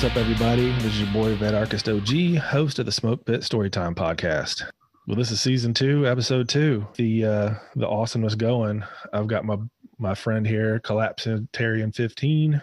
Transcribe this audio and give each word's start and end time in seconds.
what's 0.00 0.12
up, 0.12 0.16
everybody? 0.16 0.70
This 0.74 0.84
is 0.84 1.00
your 1.00 1.12
boy 1.12 1.34
Vet 1.34 1.56
Archist 1.56 1.88
OG, 1.88 2.36
host 2.36 2.78
of 2.78 2.86
the 2.86 2.92
Smoke 2.92 3.24
Pit 3.24 3.40
Storytime 3.40 3.96
podcast. 3.96 4.62
Well, 5.08 5.16
this 5.16 5.32
is 5.32 5.40
season 5.40 5.74
two, 5.74 6.06
episode 6.06 6.48
two. 6.48 6.86
The 6.94 7.24
uh, 7.24 7.54
the 7.74 7.88
awesomeness 7.88 8.36
going. 8.36 8.84
I've 9.12 9.26
got 9.26 9.44
my 9.44 9.56
my 9.98 10.14
friend 10.14 10.46
here, 10.46 10.78
Collapsitarian 10.78 11.92
fifteen, 11.92 12.62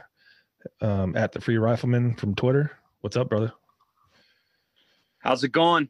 um, 0.79 1.17
at 1.17 1.33
the 1.33 1.41
Free 1.41 1.57
Rifleman 1.57 2.15
from 2.15 2.35
Twitter. 2.35 2.71
What's 3.01 3.17
up, 3.17 3.27
brother? 3.27 3.51
How's 5.19 5.43
it 5.43 5.51
going? 5.51 5.89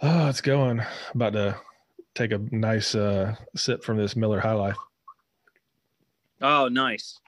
Oh, 0.00 0.28
it's 0.28 0.40
going. 0.40 0.82
About 1.14 1.34
to 1.34 1.60
take 2.14 2.32
a 2.32 2.38
nice 2.38 2.94
uh, 2.94 3.36
sip 3.54 3.84
from 3.84 3.98
this 3.98 4.16
Miller 4.16 4.40
High 4.40 4.54
Life. 4.54 4.78
Oh, 6.40 6.68
nice. 6.68 7.20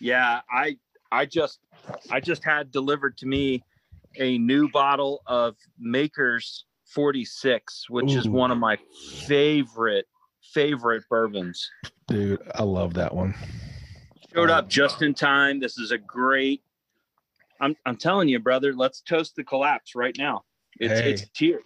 Yeah, 0.00 0.40
I 0.50 0.76
I 1.12 1.26
just 1.26 1.60
I 2.10 2.20
just 2.20 2.44
had 2.44 2.70
delivered 2.70 3.16
to 3.18 3.26
me 3.26 3.62
a 4.16 4.38
new 4.38 4.68
bottle 4.70 5.22
of 5.26 5.56
Maker's 5.78 6.64
46, 6.86 7.86
which 7.90 8.12
is 8.14 8.28
one 8.28 8.50
of 8.50 8.58
my 8.58 8.78
favorite 9.26 10.06
favorite 10.52 11.02
bourbons. 11.10 11.68
Dude, 12.06 12.40
I 12.54 12.62
love 12.62 12.94
that 12.94 13.14
one. 13.14 13.34
Showed 14.34 14.50
oh 14.50 14.54
up 14.54 14.68
just 14.68 15.02
in 15.02 15.14
time. 15.14 15.58
This 15.58 15.78
is 15.78 15.90
a 15.90 15.98
great 15.98 16.62
I'm 17.60 17.76
I'm 17.86 17.96
telling 17.96 18.28
you, 18.28 18.38
brother, 18.40 18.74
let's 18.74 19.00
toast 19.00 19.36
the 19.36 19.44
collapse 19.44 19.94
right 19.94 20.14
now. 20.18 20.44
It's 20.78 21.00
Hey. 21.00 21.10
it's 21.12 21.28
cheer. 21.30 21.60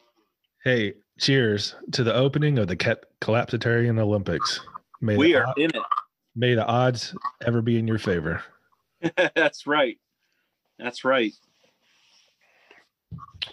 Hey, 0.65 0.95
cheers 1.19 1.75
to 1.93 2.05
the 2.05 2.15
opening 2.15 2.59
of 2.59 2.69
the 2.69 2.77
Cat- 2.77 3.05
Collapsitarian 3.21 3.99
Olympics. 3.99 4.61
May 5.01 5.17
We 5.17 5.35
are 5.35 5.53
in 5.57 5.71
it. 5.75 5.83
may 6.37 6.55
the 6.55 6.67
odds 6.67 7.15
ever 7.47 7.63
be 7.63 7.79
in 7.79 7.89
your 7.89 7.99
favor. 7.99 8.43
That's 9.35 9.67
right. 9.67 9.99
That's 10.79 11.05
right. 11.05 11.33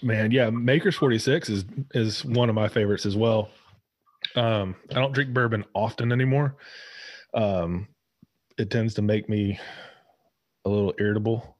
Man, 0.02 0.32
yeah, 0.32 0.50
Maker's 0.50 0.96
46 0.96 1.50
is 1.50 1.66
is 1.94 2.26
one 2.26 2.50
of 2.50 2.56
my 2.56 2.68
favorites 2.68 3.06
as 3.06 3.16
well. 3.16 3.50
Um, 4.36 4.76
I 4.92 4.96
don't 4.96 5.14
drink 5.14 5.34
bourbon 5.34 5.64
often 5.74 6.12
anymore. 6.12 6.58
Um, 7.34 7.88
it 8.58 8.70
tends 8.70 8.94
to 8.96 9.02
make 9.02 9.30
me 9.30 9.60
a 10.66 10.70
little 10.70 10.94
irritable. 11.00 11.58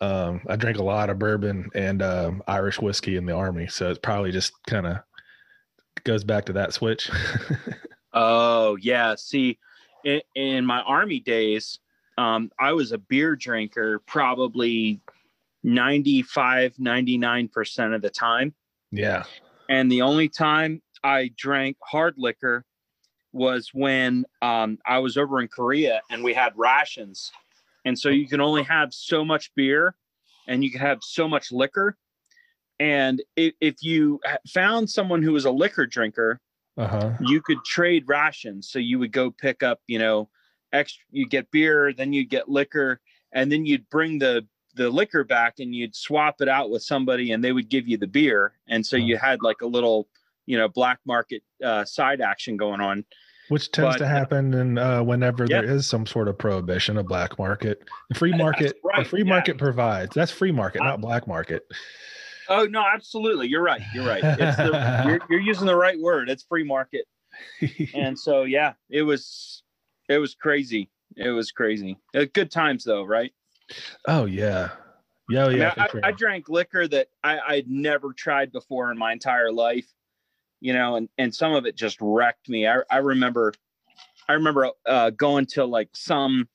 Um, 0.00 0.42
I 0.48 0.56
drank 0.56 0.78
a 0.78 0.82
lot 0.82 1.10
of 1.10 1.18
bourbon 1.18 1.70
and 1.74 2.02
um, 2.02 2.42
Irish 2.46 2.80
whiskey 2.80 3.16
in 3.16 3.26
the 3.26 3.34
army, 3.34 3.66
so 3.66 3.90
it's 3.90 3.98
probably 3.98 4.30
just 4.30 4.52
kind 4.66 4.86
of 4.86 4.98
goes 6.04 6.24
back 6.24 6.44
to 6.46 6.52
that 6.54 6.72
switch. 6.72 7.10
Oh 8.12 8.76
yeah. 8.80 9.14
See, 9.16 9.58
in, 10.04 10.20
in 10.34 10.66
my 10.66 10.80
army 10.82 11.20
days, 11.20 11.78
um, 12.18 12.50
I 12.58 12.72
was 12.72 12.90
a 12.90 12.98
beer 12.98 13.36
drinker 13.36 14.00
probably 14.00 15.00
95, 15.62 16.74
99% 16.74 17.94
of 17.94 18.02
the 18.02 18.10
time. 18.10 18.54
yeah, 18.90 19.22
And 19.68 19.90
the 19.90 20.02
only 20.02 20.28
time 20.28 20.82
I 21.04 21.30
drank 21.36 21.76
hard 21.82 22.14
liquor 22.18 22.64
was 23.32 23.70
when 23.72 24.24
um, 24.42 24.78
I 24.84 24.98
was 24.98 25.16
over 25.16 25.40
in 25.40 25.46
Korea 25.46 26.00
and 26.10 26.24
we 26.24 26.34
had 26.34 26.52
rations. 26.56 27.30
And 27.84 27.96
so 27.96 28.08
you 28.08 28.26
can 28.26 28.40
only 28.40 28.64
have 28.64 28.92
so 28.92 29.24
much 29.24 29.52
beer 29.54 29.94
and 30.48 30.64
you 30.64 30.72
can 30.72 30.80
have 30.80 30.98
so 31.02 31.28
much 31.28 31.52
liquor. 31.52 31.96
And 32.80 33.22
if, 33.36 33.54
if 33.60 33.76
you 33.80 34.20
found 34.48 34.90
someone 34.90 35.22
who 35.22 35.32
was 35.32 35.44
a 35.44 35.50
liquor 35.52 35.86
drinker, 35.86 36.40
uh 36.76 36.88
huh. 36.88 37.12
you 37.20 37.40
could 37.42 37.64
trade 37.64 38.04
rations. 38.08 38.70
So 38.70 38.80
you 38.80 38.98
would 38.98 39.12
go 39.12 39.30
pick 39.30 39.62
up, 39.62 39.80
you 39.86 39.98
know, 39.98 40.28
extra, 40.72 41.04
you 41.10 41.26
get 41.26 41.50
beer, 41.50 41.92
then 41.92 42.12
you'd 42.12 42.30
get 42.30 42.48
liquor, 42.48 43.00
and 43.32 43.50
then 43.50 43.66
you'd 43.66 43.88
bring 43.90 44.18
the 44.18 44.46
the 44.74 44.88
liquor 44.88 45.24
back 45.24 45.58
and 45.58 45.74
you'd 45.74 45.94
swap 45.94 46.40
it 46.40 46.48
out 46.48 46.70
with 46.70 46.82
somebody 46.82 47.32
and 47.32 47.44
they 47.44 47.52
would 47.52 47.68
give 47.68 47.86
you 47.86 47.98
the 47.98 48.06
beer. 48.06 48.52
And 48.68 48.86
so 48.86 48.96
you 48.96 49.16
had 49.16 49.42
like 49.42 49.60
a 49.60 49.66
little, 49.66 50.08
you 50.46 50.56
know, 50.56 50.68
black 50.68 51.00
market 51.04 51.42
uh, 51.62 51.84
side 51.84 52.20
action 52.20 52.56
going 52.56 52.80
on. 52.80 53.04
Which 53.48 53.72
tends 53.72 53.94
But, 53.94 53.98
to 53.98 54.04
uh, 54.04 54.08
happen 54.08 54.54
and 54.54 54.78
uh, 54.78 55.02
whenever 55.02 55.48
there 55.48 55.64
is 55.64 55.86
some 55.86 56.06
sort 56.06 56.28
of 56.28 56.38
prohibition, 56.38 56.98
a 56.98 57.02
black 57.02 57.38
market. 57.38 57.82
The 58.10 58.14
free 58.14 58.36
market, 58.36 58.76
right, 58.84 59.02
the 59.02 59.08
free 59.08 59.22
yeah. 59.22 59.28
market 59.30 59.58
provides. 59.58 60.14
That's 60.14 60.30
free 60.30 60.52
market, 60.52 60.82
not 60.82 61.00
black 61.00 61.26
market. 61.26 61.66
Oh 62.48 62.64
no, 62.64 62.82
absolutely. 62.82 63.48
You're 63.48 63.62
right. 63.62 63.80
You're 63.94 64.06
right. 64.06 64.22
It's 64.22 64.56
the, 64.56 65.02
you're, 65.06 65.20
you're 65.28 65.40
using 65.40 65.66
the 65.66 65.76
right 65.76 65.98
word. 65.98 66.30
It's 66.30 66.44
free 66.44 66.64
market. 66.64 67.04
And 67.94 68.18
so, 68.18 68.42
yeah, 68.44 68.72
it 68.90 69.02
was, 69.02 69.62
it 70.08 70.18
was 70.18 70.34
crazy. 70.34 70.90
It 71.16 71.30
was 71.30 71.50
crazy. 71.50 71.98
Uh, 72.14 72.26
good 72.32 72.50
times 72.50 72.84
though. 72.84 73.04
Right. 73.04 73.32
oh 74.06 74.24
yeah, 74.24 74.70
yeah, 75.28 75.44
oh, 75.44 75.46
I, 75.46 75.48
mean, 75.48 75.58
yeah. 75.58 75.74
I, 75.76 75.88
for 75.88 76.04
I 76.04 76.12
drank 76.12 76.48
liquor 76.48 76.88
that 76.88 77.08
I, 77.22 77.38
I'd 77.38 77.68
never 77.68 78.12
tried 78.12 78.50
before 78.50 78.90
in 78.90 78.98
my 78.98 79.12
entire 79.12 79.52
life, 79.52 79.86
you 80.60 80.72
know, 80.72 80.96
and, 80.96 81.08
and 81.18 81.34
some 81.34 81.54
of 81.54 81.66
it 81.66 81.76
just 81.76 81.98
wrecked 82.00 82.48
me. 82.48 82.66
I, 82.66 82.78
I 82.90 82.98
remember, 82.98 83.52
I 84.28 84.34
remember 84.34 84.70
uh, 84.86 85.10
going 85.10 85.46
to 85.46 85.66
like 85.66 85.90
some 85.94 86.48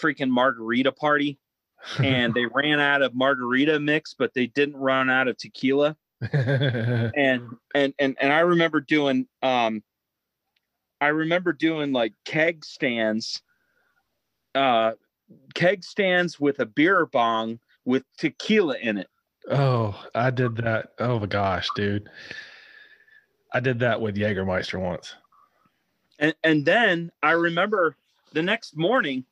freaking 0.00 0.30
margarita 0.30 0.92
party 0.92 1.38
and 1.98 2.34
they 2.34 2.46
ran 2.46 2.80
out 2.80 3.02
of 3.02 3.14
margarita 3.14 3.78
mix, 3.78 4.14
but 4.18 4.34
they 4.34 4.46
didn't 4.46 4.76
run 4.76 5.08
out 5.08 5.28
of 5.28 5.36
tequila. 5.36 5.96
And, 6.32 7.42
and, 7.74 7.94
and, 7.98 8.16
and 8.20 8.32
I 8.32 8.40
remember 8.40 8.80
doing, 8.80 9.26
um, 9.42 9.82
I 11.00 11.08
remember 11.08 11.52
doing 11.52 11.92
like 11.92 12.12
keg 12.24 12.64
stands, 12.64 13.42
uh, 14.54 14.92
keg 15.54 15.84
stands 15.84 16.38
with 16.38 16.60
a 16.60 16.66
beer 16.66 17.06
bong 17.06 17.58
with 17.84 18.04
tequila 18.18 18.76
in 18.78 18.98
it. 18.98 19.08
oh, 19.50 19.98
I 20.14 20.30
did 20.30 20.56
that. 20.56 20.92
Oh 20.98 21.18
my 21.18 21.26
gosh, 21.26 21.68
dude. 21.74 22.08
I 23.52 23.60
did 23.60 23.80
that 23.80 24.00
with 24.00 24.16
Jägermeister 24.16 24.80
once. 24.80 25.14
and 26.18 26.34
and 26.44 26.64
then 26.64 27.10
I 27.22 27.32
remember 27.32 27.96
the 28.32 28.42
next 28.42 28.76
morning, 28.76 29.24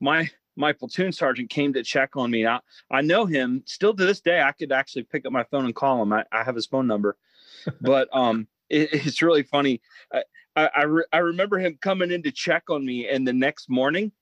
my 0.00 0.30
my 0.56 0.72
platoon 0.72 1.12
sergeant 1.12 1.50
came 1.50 1.72
to 1.72 1.82
check 1.82 2.16
on 2.16 2.30
me. 2.30 2.44
Now 2.44 2.60
I 2.90 3.02
know 3.02 3.26
him 3.26 3.62
still 3.66 3.94
to 3.94 4.04
this 4.04 4.20
day. 4.20 4.40
I 4.40 4.52
could 4.52 4.72
actually 4.72 5.02
pick 5.04 5.26
up 5.26 5.32
my 5.32 5.44
phone 5.44 5.64
and 5.64 5.74
call 5.74 6.02
him. 6.02 6.12
I, 6.12 6.24
I 6.32 6.42
have 6.44 6.54
his 6.54 6.66
phone 6.66 6.86
number, 6.86 7.16
but 7.80 8.08
um, 8.12 8.46
it, 8.68 8.88
it's 8.92 9.22
really 9.22 9.42
funny. 9.42 9.80
I 10.12 10.22
I, 10.60 10.80
I, 10.80 10.82
re- 10.82 11.04
I 11.12 11.18
remember 11.18 11.58
him 11.58 11.78
coming 11.80 12.10
in 12.10 12.22
to 12.24 12.32
check 12.32 12.64
on 12.68 12.84
me, 12.84 13.08
and 13.08 13.26
the 13.26 13.32
next 13.32 13.68
morning, 13.68 14.12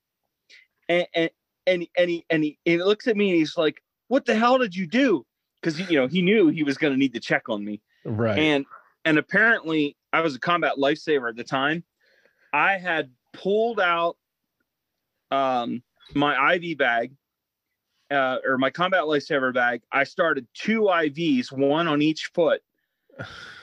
and 0.88 1.06
and 1.14 1.30
and, 1.66 1.86
and 1.96 2.10
he 2.10 2.24
and 2.30 2.44
he, 2.44 2.58
he 2.64 2.82
looks 2.82 3.06
at 3.06 3.16
me 3.16 3.30
and 3.30 3.38
he's 3.38 3.56
like, 3.56 3.82
"What 4.08 4.24
the 4.24 4.34
hell 4.34 4.58
did 4.58 4.74
you 4.74 4.86
do?" 4.86 5.24
Because 5.60 5.78
you 5.90 5.98
know 5.98 6.06
he 6.06 6.22
knew 6.22 6.48
he 6.48 6.62
was 6.62 6.78
going 6.78 6.92
to 6.92 6.98
need 6.98 7.14
to 7.14 7.20
check 7.20 7.48
on 7.48 7.64
me 7.64 7.80
Right. 8.04 8.38
and 8.38 8.66
and 9.04 9.18
apparently 9.18 9.96
I 10.12 10.20
was 10.20 10.34
a 10.34 10.40
combat 10.40 10.74
lifesaver 10.78 11.28
at 11.28 11.36
the 11.36 11.44
time. 11.44 11.84
I 12.52 12.78
had 12.78 13.10
pulled 13.32 13.80
out 13.80 14.16
um, 15.30 15.82
my 16.14 16.54
IV 16.54 16.78
bag 16.78 17.12
uh, 18.10 18.38
or 18.46 18.56
my 18.56 18.70
combat 18.70 19.02
lifesaver 19.02 19.52
bag. 19.52 19.82
I 19.92 20.04
started 20.04 20.46
two 20.54 20.82
IVs, 20.82 21.52
one 21.52 21.86
on 21.86 22.00
each 22.00 22.30
foot, 22.34 22.62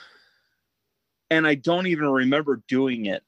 and 1.30 1.46
I 1.46 1.54
don't 1.54 1.86
even 1.86 2.08
remember 2.08 2.62
doing 2.68 3.06
it. 3.06 3.22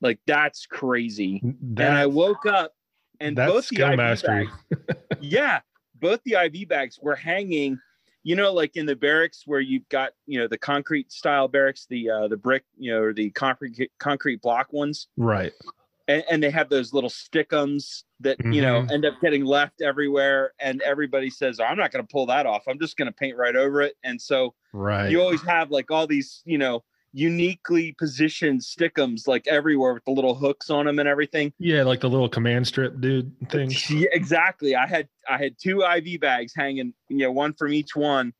Like 0.00 0.18
that's 0.26 0.66
crazy. 0.66 1.40
and 1.42 1.94
I 1.94 2.06
woke 2.06 2.46
up 2.46 2.74
and 3.20 3.36
that's 3.36 3.50
both 3.52 3.68
the 3.68 3.82
IV 3.82 3.96
mastery. 3.96 4.50
bags, 4.70 4.98
yeah, 5.20 5.60
both 6.00 6.20
the 6.24 6.34
IV 6.34 6.68
bags 6.68 6.98
were 7.00 7.14
hanging. 7.16 7.78
You 8.22 8.36
know, 8.36 8.52
like 8.52 8.76
in 8.76 8.86
the 8.86 8.96
barracks 8.96 9.42
where 9.46 9.60
you've 9.60 9.88
got 9.90 10.12
you 10.26 10.38
know 10.38 10.48
the 10.48 10.58
concrete 10.58 11.12
style 11.12 11.46
barracks, 11.48 11.86
the 11.88 12.10
uh, 12.10 12.28
the 12.28 12.36
brick, 12.36 12.64
you 12.78 12.90
know, 12.92 13.02
or 13.02 13.12
the 13.12 13.30
concrete 13.30 13.90
concrete 13.98 14.40
block 14.40 14.72
ones, 14.72 15.08
right. 15.18 15.52
and, 16.08 16.24
and 16.30 16.42
they 16.42 16.50
have 16.50 16.68
those 16.70 16.92
little 16.94 17.10
stickums 17.10 18.04
that 18.20 18.38
you 18.50 18.62
know 18.62 18.82
Mhm. 18.82 18.92
end 18.92 19.04
up 19.04 19.14
getting 19.22 19.44
left 19.44 19.82
everywhere, 19.82 20.52
and 20.58 20.80
everybody 20.82 21.28
says, 21.30 21.60
"I'm 21.60 21.76
not 21.76 21.92
going 21.92 22.04
to 22.04 22.10
pull 22.10 22.26
that 22.26 22.46
off. 22.46 22.64
I'm 22.66 22.78
just 22.78 22.96
going 22.96 23.06
to 23.06 23.12
paint 23.12 23.36
right 23.36 23.56
over 23.56 23.80
it." 23.82 23.94
And 24.04 24.20
so 24.20 24.54
Right. 24.72 25.10
you 25.10 25.20
always 25.20 25.42
have 25.42 25.70
like 25.70 25.90
all 25.90 26.06
these, 26.06 26.42
you 26.46 26.56
know, 26.58 26.82
uniquely 27.14 27.92
positioned 27.92 28.60
stickums 28.60 29.28
like 29.28 29.46
everywhere 29.46 29.94
with 29.94 30.04
the 30.04 30.10
little 30.10 30.34
hooks 30.34 30.68
on 30.68 30.84
them 30.84 30.98
and 30.98 31.08
everything. 31.08 31.52
yeah, 31.58 31.84
like 31.84 32.00
the 32.00 32.10
little 32.10 32.28
command 32.28 32.66
strip 32.66 33.00
dude 33.00 33.32
thing. 33.48 33.72
Yeah, 33.88 34.08
exactly. 34.12 34.74
I 34.74 34.86
had 34.86 35.08
I 35.28 35.38
had 35.38 35.56
two 35.58 35.82
IV 35.82 36.20
bags 36.20 36.52
hanging, 36.54 36.92
you 37.08 37.18
know, 37.18 37.30
one 37.30 37.54
from 37.54 37.72
each 37.72 37.94
one, 37.94 38.34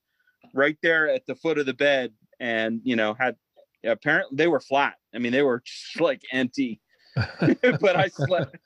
right 0.53 0.77
there 0.83 1.09
at 1.09 1.25
the 1.27 1.37
foot 1.37 1.59
of 1.59 1.67
the 1.67 1.75
bed, 1.75 2.13
and 2.41 2.81
you 2.83 2.97
know 2.97 3.15
had 3.15 3.37
apparently 3.85 4.37
they 4.37 4.49
were 4.49 4.61
flat. 4.61 4.95
I 5.15 5.19
mean, 5.19 5.33
they 5.33 5.43
were 5.43 5.63
just 5.65 6.01
like 6.01 6.23
empty, 6.33 6.81
but 7.17 7.97
I 7.97 8.09
slept. 8.09 8.57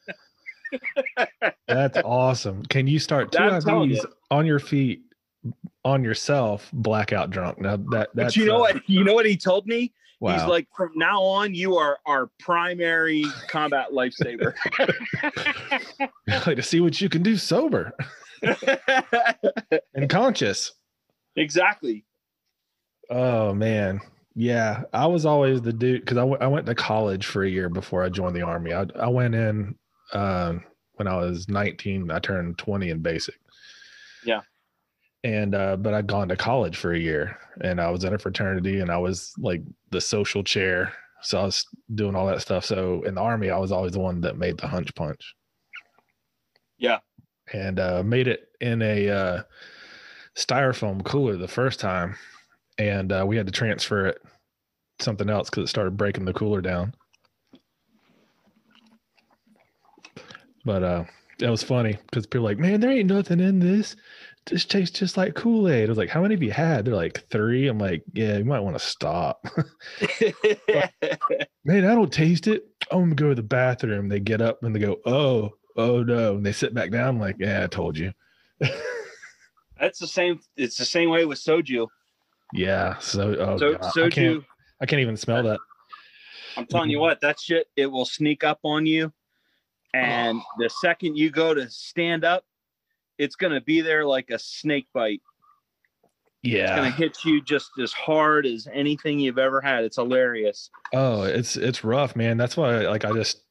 That's 1.68 1.98
awesome. 2.04 2.62
Can 2.64 2.86
you 2.86 2.98
start 2.98 3.32
two 3.32 3.38
IVs 3.38 3.96
you. 3.96 4.04
on 4.30 4.46
your 4.46 4.58
feet 4.58 5.02
on 5.84 6.04
yourself, 6.04 6.68
blackout 6.72 7.30
drunk? 7.30 7.60
Now 7.60 7.76
that 7.90 8.10
But 8.14 8.36
you 8.36 8.46
know 8.46 8.56
uh, 8.56 8.60
what? 8.60 8.88
You 8.88 9.04
know 9.04 9.14
what 9.14 9.26
he 9.26 9.36
told 9.36 9.66
me? 9.66 9.92
Wow. 10.20 10.32
He's 10.36 10.48
like, 10.48 10.66
from 10.76 10.90
now 10.96 11.22
on, 11.22 11.54
you 11.54 11.76
are 11.76 11.98
our 12.04 12.28
primary 12.40 13.24
combat 13.46 13.92
lifesaver. 13.92 14.52
like 16.46 16.56
to 16.56 16.62
see 16.62 16.80
what 16.80 17.00
you 17.00 17.08
can 17.08 17.22
do 17.22 17.36
sober. 17.36 17.92
and 19.94 20.08
conscious. 20.08 20.72
exactly. 21.36 22.04
Oh 23.10 23.54
man, 23.54 24.00
yeah. 24.34 24.82
I 24.92 25.06
was 25.06 25.24
always 25.24 25.62
the 25.62 25.72
dude 25.72 26.00
because 26.00 26.18
I, 26.18 26.22
w- 26.22 26.38
I 26.40 26.46
went 26.46 26.66
to 26.66 26.74
college 26.74 27.26
for 27.26 27.44
a 27.44 27.48
year 27.48 27.68
before 27.68 28.02
I 28.02 28.08
joined 28.08 28.36
the 28.36 28.42
army. 28.42 28.72
I 28.74 28.86
I 28.96 29.08
went 29.08 29.34
in 29.34 29.74
um, 30.12 30.64
when 30.94 31.08
I 31.08 31.16
was 31.16 31.48
19. 31.48 32.10
I 32.10 32.18
turned 32.18 32.58
20 32.58 32.90
in 32.90 32.98
basic. 33.00 33.36
Yeah. 34.24 34.40
And 35.28 35.54
uh, 35.54 35.76
but 35.76 35.92
I'd 35.92 36.06
gone 36.06 36.28
to 36.28 36.36
college 36.36 36.78
for 36.78 36.94
a 36.94 36.98
year, 36.98 37.36
and 37.60 37.82
I 37.82 37.90
was 37.90 38.02
in 38.02 38.14
a 38.14 38.18
fraternity, 38.18 38.80
and 38.80 38.90
I 38.90 38.96
was 38.96 39.34
like 39.36 39.60
the 39.90 40.00
social 40.00 40.42
chair. 40.42 40.94
So 41.20 41.38
I 41.38 41.44
was 41.44 41.66
doing 41.94 42.14
all 42.14 42.26
that 42.28 42.40
stuff. 42.40 42.64
So 42.64 43.02
in 43.02 43.16
the 43.16 43.20
army, 43.20 43.50
I 43.50 43.58
was 43.58 43.70
always 43.70 43.92
the 43.92 44.00
one 44.00 44.22
that 44.22 44.38
made 44.38 44.56
the 44.56 44.68
hunch 44.68 44.94
punch. 44.94 45.34
Yeah. 46.78 47.00
And 47.52 47.78
uh, 47.78 48.02
made 48.02 48.26
it 48.26 48.48
in 48.62 48.80
a 48.80 49.10
uh, 49.10 49.42
styrofoam 50.34 51.04
cooler 51.04 51.36
the 51.36 51.46
first 51.46 51.78
time, 51.78 52.16
and 52.78 53.12
uh, 53.12 53.24
we 53.26 53.36
had 53.36 53.46
to 53.46 53.52
transfer 53.52 54.06
it 54.06 54.22
something 54.98 55.28
else 55.28 55.50
because 55.50 55.64
it 55.64 55.68
started 55.68 55.98
breaking 55.98 56.24
the 56.24 56.32
cooler 56.32 56.62
down. 56.62 56.94
But 60.64 60.82
uh, 60.82 61.04
it 61.38 61.50
was 61.50 61.62
funny 61.62 61.98
because 62.06 62.26
people 62.26 62.44
were 62.44 62.50
like, 62.50 62.58
man, 62.58 62.80
there 62.80 62.92
ain't 62.92 63.10
nothing 63.10 63.40
in 63.40 63.58
this. 63.58 63.94
This 64.50 64.64
tastes 64.64 64.98
just 64.98 65.16
like 65.16 65.34
Kool 65.34 65.68
Aid. 65.68 65.86
I 65.86 65.88
was 65.88 65.98
like, 65.98 66.08
how 66.08 66.22
many 66.22 66.34
have 66.34 66.42
you 66.42 66.52
had? 66.52 66.84
They're 66.84 66.94
like 66.94 67.26
three. 67.28 67.68
I'm 67.68 67.78
like, 67.78 68.02
yeah, 68.14 68.38
you 68.38 68.44
might 68.44 68.60
want 68.60 68.78
to 68.78 68.84
stop. 68.84 69.44
man, 71.64 71.84
I 71.84 71.94
don't 71.94 72.12
taste 72.12 72.46
it. 72.46 72.64
I'm 72.90 73.00
gonna 73.00 73.14
go 73.14 73.28
to 73.28 73.34
the 73.34 73.42
bathroom. 73.42 74.08
They 74.08 74.20
get 74.20 74.40
up 74.40 74.62
and 74.62 74.74
they 74.74 74.80
go, 74.80 74.96
oh, 75.04 75.50
oh 75.76 76.02
no, 76.02 76.36
and 76.36 76.46
they 76.46 76.52
sit 76.52 76.72
back 76.72 76.90
down. 76.90 77.08
I'm 77.08 77.20
like, 77.20 77.36
yeah, 77.38 77.64
I 77.64 77.66
told 77.66 77.98
you. 77.98 78.12
That's 79.80 79.98
the 79.98 80.06
same. 80.06 80.40
It's 80.56 80.76
the 80.76 80.84
same 80.84 81.10
way 81.10 81.24
with 81.24 81.38
soju. 81.38 81.86
Yeah. 82.52 82.98
So, 82.98 83.36
oh, 83.38 83.58
so 83.58 83.72
God, 83.72 83.84
I 83.84 83.88
soju. 83.90 84.12
can't. 84.12 84.44
I 84.80 84.86
can't 84.86 85.00
even 85.00 85.16
smell 85.16 85.42
that. 85.42 85.60
I'm 86.56 86.66
telling 86.66 86.90
you 86.90 86.98
what, 86.98 87.20
that 87.20 87.38
shit 87.38 87.66
it 87.76 87.86
will 87.86 88.04
sneak 88.04 88.44
up 88.44 88.60
on 88.64 88.86
you, 88.86 89.12
and 89.94 90.40
the 90.58 90.68
second 90.68 91.16
you 91.16 91.30
go 91.30 91.54
to 91.54 91.68
stand 91.70 92.24
up, 92.24 92.44
it's 93.18 93.36
gonna 93.36 93.60
be 93.60 93.80
there 93.80 94.04
like 94.04 94.30
a 94.30 94.38
snake 94.38 94.86
bite. 94.94 95.22
Yeah. 96.42 96.62
It's 96.62 96.70
gonna 96.70 96.90
hit 96.90 97.24
you 97.24 97.40
just 97.42 97.70
as 97.82 97.92
hard 97.92 98.46
as 98.46 98.68
anything 98.72 99.18
you've 99.18 99.38
ever 99.38 99.60
had. 99.60 99.84
It's 99.84 99.96
hilarious. 99.96 100.70
Oh, 100.94 101.22
it's 101.24 101.56
it's 101.56 101.84
rough, 101.84 102.14
man. 102.16 102.36
That's 102.36 102.56
why, 102.56 102.86
like, 102.86 103.04
I 103.04 103.12
just 103.12 103.42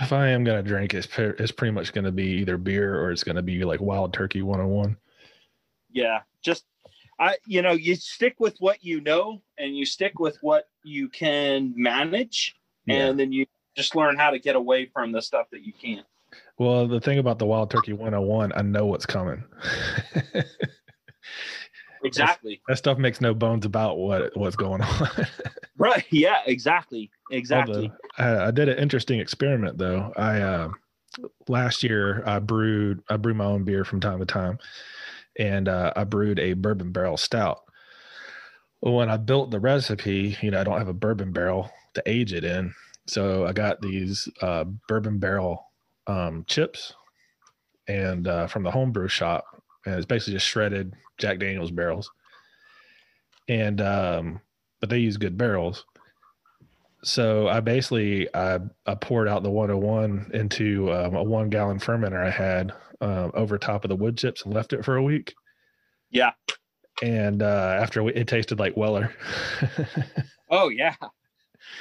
if 0.00 0.12
I 0.12 0.28
am 0.28 0.42
gonna 0.44 0.62
drink, 0.62 0.94
it's 0.94 1.08
it's 1.16 1.52
pretty 1.52 1.72
much 1.72 1.92
gonna 1.92 2.12
be 2.12 2.24
either 2.40 2.56
beer 2.56 3.00
or 3.00 3.12
it's 3.12 3.24
gonna 3.24 3.42
be 3.42 3.64
like 3.64 3.80
Wild 3.80 4.12
Turkey 4.12 4.42
101. 4.42 4.96
Yeah, 5.92 6.20
just 6.42 6.64
I 7.20 7.36
you 7.46 7.62
know 7.62 7.72
you 7.72 7.94
stick 7.94 8.34
with 8.40 8.56
what 8.58 8.82
you 8.82 9.00
know 9.00 9.42
and 9.58 9.76
you 9.76 9.86
stick 9.86 10.18
with 10.18 10.38
what 10.40 10.64
you 10.82 11.08
can 11.08 11.72
manage, 11.76 12.56
Yeah. 12.86 13.06
and 13.06 13.20
then 13.20 13.32
you 13.32 13.46
just 13.76 13.94
learn 13.94 14.16
how 14.16 14.30
to 14.30 14.38
get 14.38 14.56
away 14.56 14.86
from 14.86 15.12
the 15.12 15.22
stuff 15.22 15.46
that 15.52 15.62
you 15.62 15.72
can't. 15.72 16.06
Well, 16.58 16.86
the 16.86 17.00
thing 17.00 17.18
about 17.18 17.38
the 17.38 17.46
Wild 17.46 17.70
Turkey 17.70 17.92
101, 17.92 18.52
I 18.54 18.62
know 18.62 18.86
what's 18.86 19.06
coming. 19.06 19.42
Exactly. 22.04 22.60
that 22.66 22.78
stuff 22.78 22.98
makes 22.98 23.20
no 23.20 23.32
bones 23.32 23.64
about 23.64 23.96
what 23.98 24.36
what's 24.36 24.56
going 24.56 24.82
on. 24.82 25.08
Right. 25.78 26.04
Yeah. 26.10 26.42
Exactly. 26.46 27.10
Exactly. 27.32 27.90
Although, 28.18 28.42
I, 28.42 28.48
I 28.48 28.50
did 28.52 28.68
an 28.68 28.78
interesting 28.78 29.18
experiment 29.18 29.78
though. 29.78 30.12
I 30.16 30.40
uh, 30.40 30.68
last 31.48 31.82
year 31.82 32.22
I 32.24 32.38
brewed 32.38 33.02
I 33.08 33.16
brew 33.16 33.34
my 33.34 33.46
own 33.46 33.64
beer 33.64 33.84
from 33.84 33.98
time 33.98 34.20
to 34.20 34.24
time, 34.24 34.58
and 35.38 35.68
uh, 35.68 35.92
I 35.96 36.04
brewed 36.04 36.38
a 36.38 36.52
bourbon 36.52 36.92
barrel 36.92 37.16
stout. 37.16 37.62
When 38.80 39.08
I 39.10 39.16
built 39.16 39.50
the 39.50 39.58
recipe, 39.58 40.36
you 40.40 40.52
know, 40.52 40.60
I 40.60 40.64
don't 40.64 40.78
have 40.78 40.88
a 40.88 40.94
bourbon 40.94 41.32
barrel 41.32 41.70
to 41.94 42.02
age 42.06 42.32
it 42.32 42.44
in, 42.44 42.72
so 43.08 43.46
I 43.46 43.52
got 43.52 43.80
these 43.80 44.28
uh, 44.40 44.64
bourbon 44.88 45.18
barrel 45.18 45.71
um, 46.06 46.44
chips, 46.46 46.94
and 47.88 48.26
uh, 48.26 48.46
from 48.46 48.62
the 48.62 48.70
homebrew 48.70 49.08
shop, 49.08 49.44
and 49.86 49.94
it's 49.96 50.06
basically 50.06 50.34
just 50.34 50.46
shredded 50.46 50.94
Jack 51.18 51.38
Daniel's 51.38 51.70
barrels, 51.70 52.10
and 53.48 53.80
um, 53.80 54.40
but 54.80 54.90
they 54.90 54.98
use 54.98 55.16
good 55.16 55.36
barrels 55.38 55.84
so 57.04 57.48
I 57.48 57.60
basically 57.60 58.32
I, 58.34 58.60
I 58.86 58.94
poured 58.94 59.28
out 59.28 59.42
the 59.42 59.50
101 59.50 60.30
into 60.34 60.92
um, 60.92 61.14
a 61.14 61.22
one 61.22 61.50
gallon 61.50 61.78
fermenter 61.78 62.24
I 62.24 62.30
had 62.30 62.72
um, 63.00 63.32
over 63.34 63.58
top 63.58 63.84
of 63.84 63.88
the 63.88 63.96
wood 63.96 64.16
chips 64.16 64.44
and 64.44 64.54
left 64.54 64.72
it 64.72 64.84
for 64.84 64.96
a 64.96 65.02
week. 65.02 65.34
Yeah. 66.10 66.32
And 67.02 67.42
uh, 67.42 67.78
after 67.80 68.02
week, 68.02 68.16
it 68.16 68.28
tasted 68.28 68.58
like 68.58 68.76
Weller. 68.76 69.12
Oh 70.54 70.68
yeah. 70.68 70.96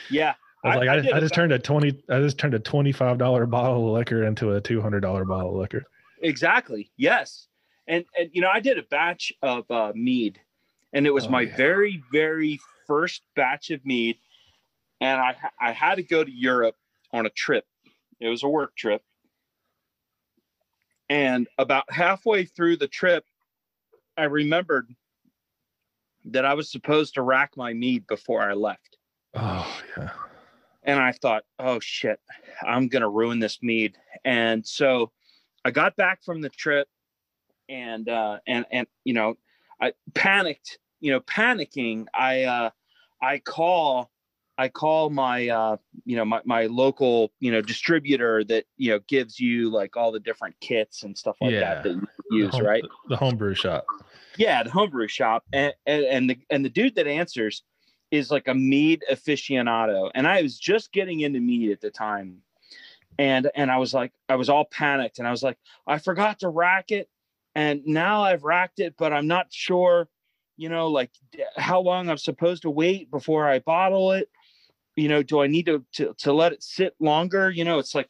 Yeah. 0.09 0.35
I 0.63 0.67
was 0.67 0.77
like, 0.77 0.89
I, 0.89 1.15
I, 1.15 1.17
a 1.17 1.21
just 1.21 1.33
turned 1.33 1.51
a 1.51 1.59
twenty, 1.59 2.03
I 2.09 2.19
just 2.19 2.37
turned 2.37 2.53
a 2.53 2.59
twenty-five 2.59 3.17
dollar 3.17 3.45
bottle 3.45 3.87
of 3.87 3.93
liquor 3.93 4.23
into 4.23 4.51
a 4.53 4.61
two 4.61 4.81
hundred 4.81 4.99
dollar 5.01 5.25
bottle 5.25 5.51
of 5.51 5.55
liquor. 5.57 5.83
Exactly. 6.21 6.91
Yes. 6.97 7.47
And 7.87 8.05
and 8.17 8.29
you 8.31 8.41
know, 8.41 8.49
I 8.49 8.59
did 8.59 8.77
a 8.77 8.83
batch 8.83 9.33
of 9.41 9.69
uh, 9.71 9.91
mead, 9.95 10.39
and 10.93 11.07
it 11.07 11.13
was 11.13 11.25
Oh, 11.25 11.29
my 11.29 11.41
yeah. 11.41 11.57
very 11.57 12.03
very 12.11 12.59
first 12.87 13.23
batch 13.35 13.71
of 13.71 13.83
mead, 13.85 14.17
and 14.99 15.19
I 15.19 15.35
I 15.59 15.71
had 15.71 15.95
to 15.95 16.03
go 16.03 16.23
to 16.23 16.31
Europe 16.31 16.75
on 17.11 17.25
a 17.25 17.29
trip. 17.31 17.65
It 18.19 18.27
was 18.27 18.43
a 18.43 18.47
work 18.47 18.75
trip, 18.75 19.01
and 21.09 21.47
about 21.57 21.91
halfway 21.91 22.45
through 22.45 22.77
the 22.77 22.87
trip, 22.87 23.25
I 24.15 24.25
remembered 24.25 24.93
that 26.25 26.45
I 26.45 26.53
was 26.53 26.71
supposed 26.71 27.15
to 27.15 27.23
rack 27.23 27.57
my 27.57 27.73
mead 27.73 28.05
before 28.05 28.43
I 28.43 28.53
left. 28.53 28.97
Oh 29.33 29.81
yeah, 29.97 30.11
and 30.83 30.99
I 30.99 31.11
thought, 31.11 31.43
oh 31.59 31.79
shit, 31.79 32.19
I'm 32.65 32.87
gonna 32.87 33.09
ruin 33.09 33.39
this 33.39 33.61
mead. 33.61 33.97
And 34.25 34.65
so 34.65 35.11
I 35.65 35.71
got 35.71 35.95
back 35.95 36.23
from 36.23 36.41
the 36.41 36.49
trip 36.49 36.87
and 37.69 38.07
uh 38.09 38.39
and 38.47 38.65
and 38.71 38.87
you 39.03 39.13
know, 39.13 39.35
I 39.81 39.93
panicked, 40.13 40.79
you 40.99 41.11
know, 41.11 41.19
panicking. 41.21 42.05
I 42.13 42.43
uh 42.43 42.69
I 43.21 43.39
call 43.39 44.09
I 44.57 44.67
call 44.69 45.09
my 45.09 45.47
uh 45.49 45.77
you 46.05 46.15
know 46.17 46.25
my, 46.25 46.41
my 46.45 46.65
local 46.67 47.31
you 47.39 47.51
know 47.51 47.61
distributor 47.61 48.43
that 48.45 48.65
you 48.77 48.91
know 48.91 48.99
gives 49.07 49.39
you 49.39 49.69
like 49.71 49.95
all 49.97 50.11
the 50.11 50.19
different 50.19 50.55
kits 50.59 51.03
and 51.03 51.17
stuff 51.17 51.37
like 51.41 51.53
Yeah. 51.53 51.59
that 51.75 51.83
that 51.83 51.93
you 51.93 52.07
The 52.29 52.37
use, 52.37 52.51
home- 52.55 52.65
right? 52.65 52.83
The 53.09 53.17
homebrew 53.17 53.55
shop. 53.55 53.85
Yeah, 54.37 54.63
the 54.63 54.71
homebrew 54.71 55.07
shop, 55.09 55.43
and, 55.51 55.73
and 55.85 56.05
and 56.05 56.29
the 56.29 56.37
and 56.49 56.63
the 56.65 56.69
dude 56.69 56.95
that 56.95 57.05
answers 57.05 57.63
is 58.11 58.29
like 58.29 58.47
a 58.47 58.53
mead 58.53 59.03
aficionado, 59.09 60.11
and 60.13 60.27
I 60.27 60.41
was 60.41 60.59
just 60.59 60.91
getting 60.91 61.21
into 61.21 61.39
mead 61.39 61.71
at 61.71 61.81
the 61.81 61.89
time, 61.89 62.37
and 63.17 63.49
and 63.55 63.71
I 63.71 63.77
was 63.77 63.93
like, 63.93 64.11
I 64.29 64.35
was 64.35 64.49
all 64.49 64.65
panicked, 64.65 65.19
and 65.19 65.27
I 65.27 65.31
was 65.31 65.43
like, 65.43 65.57
I 65.87 65.97
forgot 65.97 66.39
to 66.39 66.49
rack 66.49 66.91
it, 66.91 67.09
and 67.55 67.81
now 67.85 68.23
I've 68.23 68.43
racked 68.43 68.79
it, 68.79 68.95
but 68.97 69.13
I'm 69.13 69.27
not 69.27 69.47
sure, 69.49 70.09
you 70.57 70.69
know, 70.69 70.87
like 70.87 71.11
how 71.57 71.79
long 71.79 72.09
I'm 72.09 72.17
supposed 72.17 72.63
to 72.63 72.69
wait 72.69 73.09
before 73.09 73.47
I 73.47 73.59
bottle 73.59 74.11
it. 74.11 74.29
You 74.95 75.07
know, 75.07 75.23
do 75.23 75.41
I 75.41 75.47
need 75.47 75.65
to 75.67 75.83
to 75.93 76.13
to 76.19 76.33
let 76.33 76.51
it 76.51 76.63
sit 76.63 76.95
longer? 76.99 77.49
You 77.49 77.63
know, 77.63 77.79
it's 77.79 77.95
like, 77.95 78.09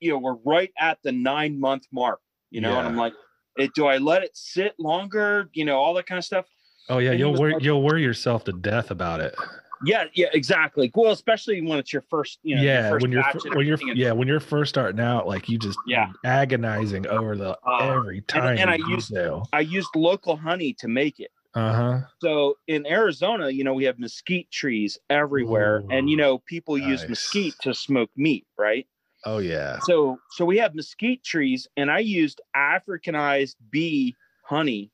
you 0.00 0.10
know, 0.10 0.18
we're 0.18 0.38
right 0.44 0.72
at 0.78 0.98
the 1.02 1.12
nine 1.12 1.60
month 1.60 1.86
mark. 1.92 2.20
You 2.50 2.60
know, 2.60 2.78
and 2.78 2.86
I'm 2.86 2.96
like 2.96 3.14
it, 3.56 3.74
do 3.74 3.86
I 3.86 3.98
let 3.98 4.22
it 4.22 4.36
sit 4.36 4.74
longer? 4.78 5.48
You 5.52 5.64
know, 5.64 5.78
all 5.78 5.94
that 5.94 6.06
kind 6.06 6.18
of 6.18 6.24
stuff. 6.24 6.46
Oh 6.88 6.98
yeah, 6.98 7.12
And 7.12 7.20
you'll 7.20 7.34
worry, 7.34 7.56
you'll 7.60 7.82
worry 7.82 8.02
yourself 8.02 8.44
to 8.44 8.52
death 8.52 8.90
about 8.90 9.20
it. 9.20 9.34
Yeah, 9.82 10.04
yeah, 10.14 10.28
exactly. 10.32 10.90
Well, 10.94 11.12
especially 11.12 11.60
when 11.60 11.78
it's 11.78 11.92
your 11.92 12.02
first, 12.02 12.38
you 12.42 12.56
know, 12.56 12.62
your 12.62 12.72
yeah, 12.72 12.90
first 12.90 13.02
when 13.02 13.12
you're 13.12 13.24
when 13.54 13.66
you're 13.66 13.78
yeah 13.82 14.12
when 14.12 14.28
you're 14.28 14.40
first 14.40 14.70
starting 14.70 15.00
out, 15.00 15.26
like 15.26 15.48
you 15.48 15.58
just 15.58 15.80
Yeah. 15.84 16.10
agonizing 16.24 17.06
over 17.06 17.36
the 17.36 17.58
Uh, 17.66 17.78
every 17.80 18.20
time 18.22 18.58
and 18.58 18.70
I 18.70 18.76
used- 18.76 19.08
detail. 19.08 19.48
I 19.52 19.60
used 19.60 19.94
local 19.94 20.36
honey 20.36 20.72
to 20.74 20.88
make 20.88 21.20
it. 21.20 21.30
Uh 21.54 21.72
huh. 21.72 22.00
So 22.20 22.56
in 22.66 22.86
Arizona, 22.86 23.50
you 23.50 23.64
know, 23.64 23.74
we 23.74 23.84
have 23.84 23.98
mesquite 23.98 24.50
trees 24.50 24.98
everywhere, 25.10 25.82
and 25.90 26.08
you 26.08 26.16
know, 26.16 26.38
people 26.38 26.78
use 26.78 27.06
mesquite 27.08 27.54
to 27.62 27.74
smoke 27.74 28.10
meat, 28.16 28.46
right? 28.58 28.86
Oh 29.26 29.38
yeah. 29.38 29.78
So, 29.80 30.18
so 30.30 30.44
we 30.44 30.58
have 30.58 30.74
mesquite 30.74 31.22
trees, 31.24 31.66
and 31.76 31.90
I 31.90 31.98
used 32.00 32.40
Africanized 32.56 33.56
bee 33.70 34.14
honey 34.42 34.90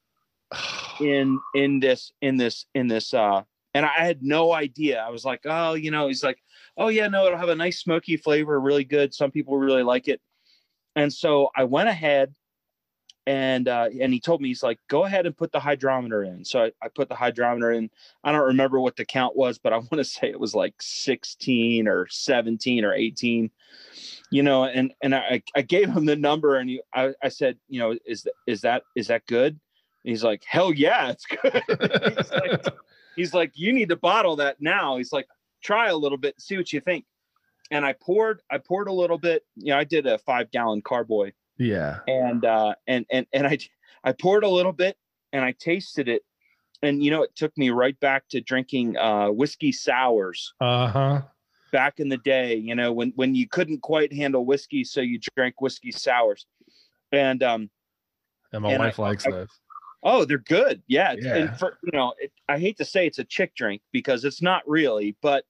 in 1.00 1.40
in 1.54 1.80
this 1.80 2.12
in 2.20 2.36
this 2.36 2.66
in 2.74 2.88
this 2.88 3.14
uh 3.14 3.42
and 3.74 3.86
I 3.86 4.04
had 4.04 4.22
no 4.22 4.52
idea. 4.52 5.00
I 5.00 5.10
was 5.10 5.24
like, 5.24 5.42
oh, 5.44 5.74
you 5.74 5.90
know, 5.90 6.08
he's 6.08 6.24
like, 6.24 6.42
oh 6.76 6.88
yeah, 6.88 7.06
no, 7.06 7.26
it'll 7.26 7.38
have 7.38 7.50
a 7.50 7.54
nice 7.54 7.78
smoky 7.78 8.16
flavor, 8.16 8.60
really 8.60 8.84
good. 8.84 9.14
Some 9.14 9.30
people 9.30 9.56
really 9.56 9.84
like 9.84 10.08
it. 10.08 10.20
And 10.96 11.12
so 11.12 11.50
I 11.56 11.64
went 11.64 11.88
ahead 11.88 12.34
and 13.26 13.68
uh, 13.68 13.88
and 14.00 14.12
he 14.12 14.18
told 14.18 14.40
me 14.40 14.48
he's 14.48 14.62
like, 14.62 14.78
go 14.88 15.04
ahead 15.04 15.26
and 15.26 15.36
put 15.36 15.52
the 15.52 15.60
hydrometer 15.60 16.24
in. 16.24 16.44
So 16.44 16.64
I, 16.64 16.72
I 16.82 16.88
put 16.88 17.08
the 17.08 17.14
hydrometer 17.14 17.70
in. 17.70 17.90
I 18.24 18.32
don't 18.32 18.46
remember 18.46 18.80
what 18.80 18.96
the 18.96 19.04
count 19.04 19.36
was, 19.36 19.58
but 19.58 19.72
I 19.72 19.76
want 19.78 19.90
to 19.92 20.04
say 20.04 20.28
it 20.30 20.40
was 20.40 20.54
like 20.54 20.74
16 20.80 21.86
or 21.86 22.08
17 22.08 22.84
or 22.84 22.92
18. 22.92 23.50
You 24.32 24.42
know, 24.42 24.64
and 24.64 24.92
and 25.02 25.14
I, 25.14 25.42
I 25.54 25.62
gave 25.62 25.90
him 25.90 26.06
the 26.06 26.16
number, 26.16 26.56
and 26.56 26.70
he, 26.70 26.82
I, 26.94 27.12
I 27.22 27.28
said, 27.28 27.58
you 27.68 27.80
know, 27.80 27.96
is 28.06 28.22
that 28.22 28.32
is 28.46 28.60
that 28.62 28.82
is 28.96 29.08
that 29.08 29.26
good? 29.26 29.60
He's 30.04 30.24
like, 30.24 30.42
hell 30.46 30.72
yeah, 30.72 31.10
it's 31.10 31.26
good. 31.26 31.62
he's, 32.16 32.30
like, 32.32 32.66
he's 33.16 33.34
like, 33.34 33.52
you 33.54 33.72
need 33.72 33.90
to 33.90 33.96
bottle 33.96 34.36
that 34.36 34.60
now. 34.60 34.96
He's 34.96 35.12
like, 35.12 35.26
try 35.62 35.88
a 35.88 35.96
little 35.96 36.18
bit, 36.18 36.40
see 36.40 36.56
what 36.56 36.72
you 36.72 36.80
think. 36.80 37.04
And 37.70 37.84
I 37.84 37.92
poured, 37.92 38.40
I 38.50 38.58
poured 38.58 38.88
a 38.88 38.92
little 38.92 39.18
bit. 39.18 39.44
You 39.56 39.72
know, 39.72 39.78
I 39.78 39.84
did 39.84 40.06
a 40.06 40.18
five 40.18 40.50
gallon 40.50 40.82
carboy 40.82 41.32
Yeah. 41.58 41.98
and 42.08 42.44
uh 42.44 42.74
and 42.86 43.04
and 43.12 43.26
and 43.34 43.46
i 43.46 43.58
i 44.02 44.12
poured 44.12 44.42
a 44.44 44.48
little 44.48 44.72
bit 44.72 44.96
and 45.34 45.44
i 45.44 45.52
tasted 45.52 46.08
it 46.08 46.22
and 46.82 47.04
you 47.04 47.10
know 47.10 47.22
it 47.22 47.36
took 47.36 47.56
me 47.58 47.68
right 47.68 47.98
back 48.00 48.26
to 48.30 48.40
drinking 48.40 48.96
uh 48.96 49.28
whiskey 49.28 49.70
sours 49.70 50.54
Uh 50.60 50.86
huh. 50.88 51.22
back 51.70 52.00
in 52.00 52.08
the 52.08 52.16
day 52.16 52.54
you 52.56 52.74
know 52.74 52.90
when 52.94 53.12
when 53.16 53.34
you 53.34 53.46
couldn't 53.46 53.82
quite 53.82 54.10
handle 54.12 54.46
whiskey 54.46 54.82
so 54.84 55.02
you 55.02 55.20
drank 55.36 55.60
whiskey 55.60 55.92
sours 55.92 56.46
and 57.12 57.42
um 57.42 57.68
And 58.54 58.62
my 58.62 58.72
And 58.72 58.82
I- 58.82 58.86
wife 58.86 58.98
likes 58.98 59.26
I- 59.26 59.30
those. 59.32 59.48
Oh 60.02 60.24
they're 60.24 60.38
good 60.38 60.82
yeah, 60.88 61.14
Yeah. 61.18 61.36
and 61.36 61.58
for 61.58 61.78
you 61.82 61.90
know 61.92 62.14
it, 62.18 62.32
i 62.48 62.58
hate 62.58 62.76
to 62.78 62.84
say 62.84 63.06
it's 63.06 63.18
a 63.18 63.24
chick 63.24 63.54
drink 63.54 63.82
because 63.92 64.24
it's 64.24 64.40
not 64.42 64.62
really 64.66 65.16
but 65.22 65.44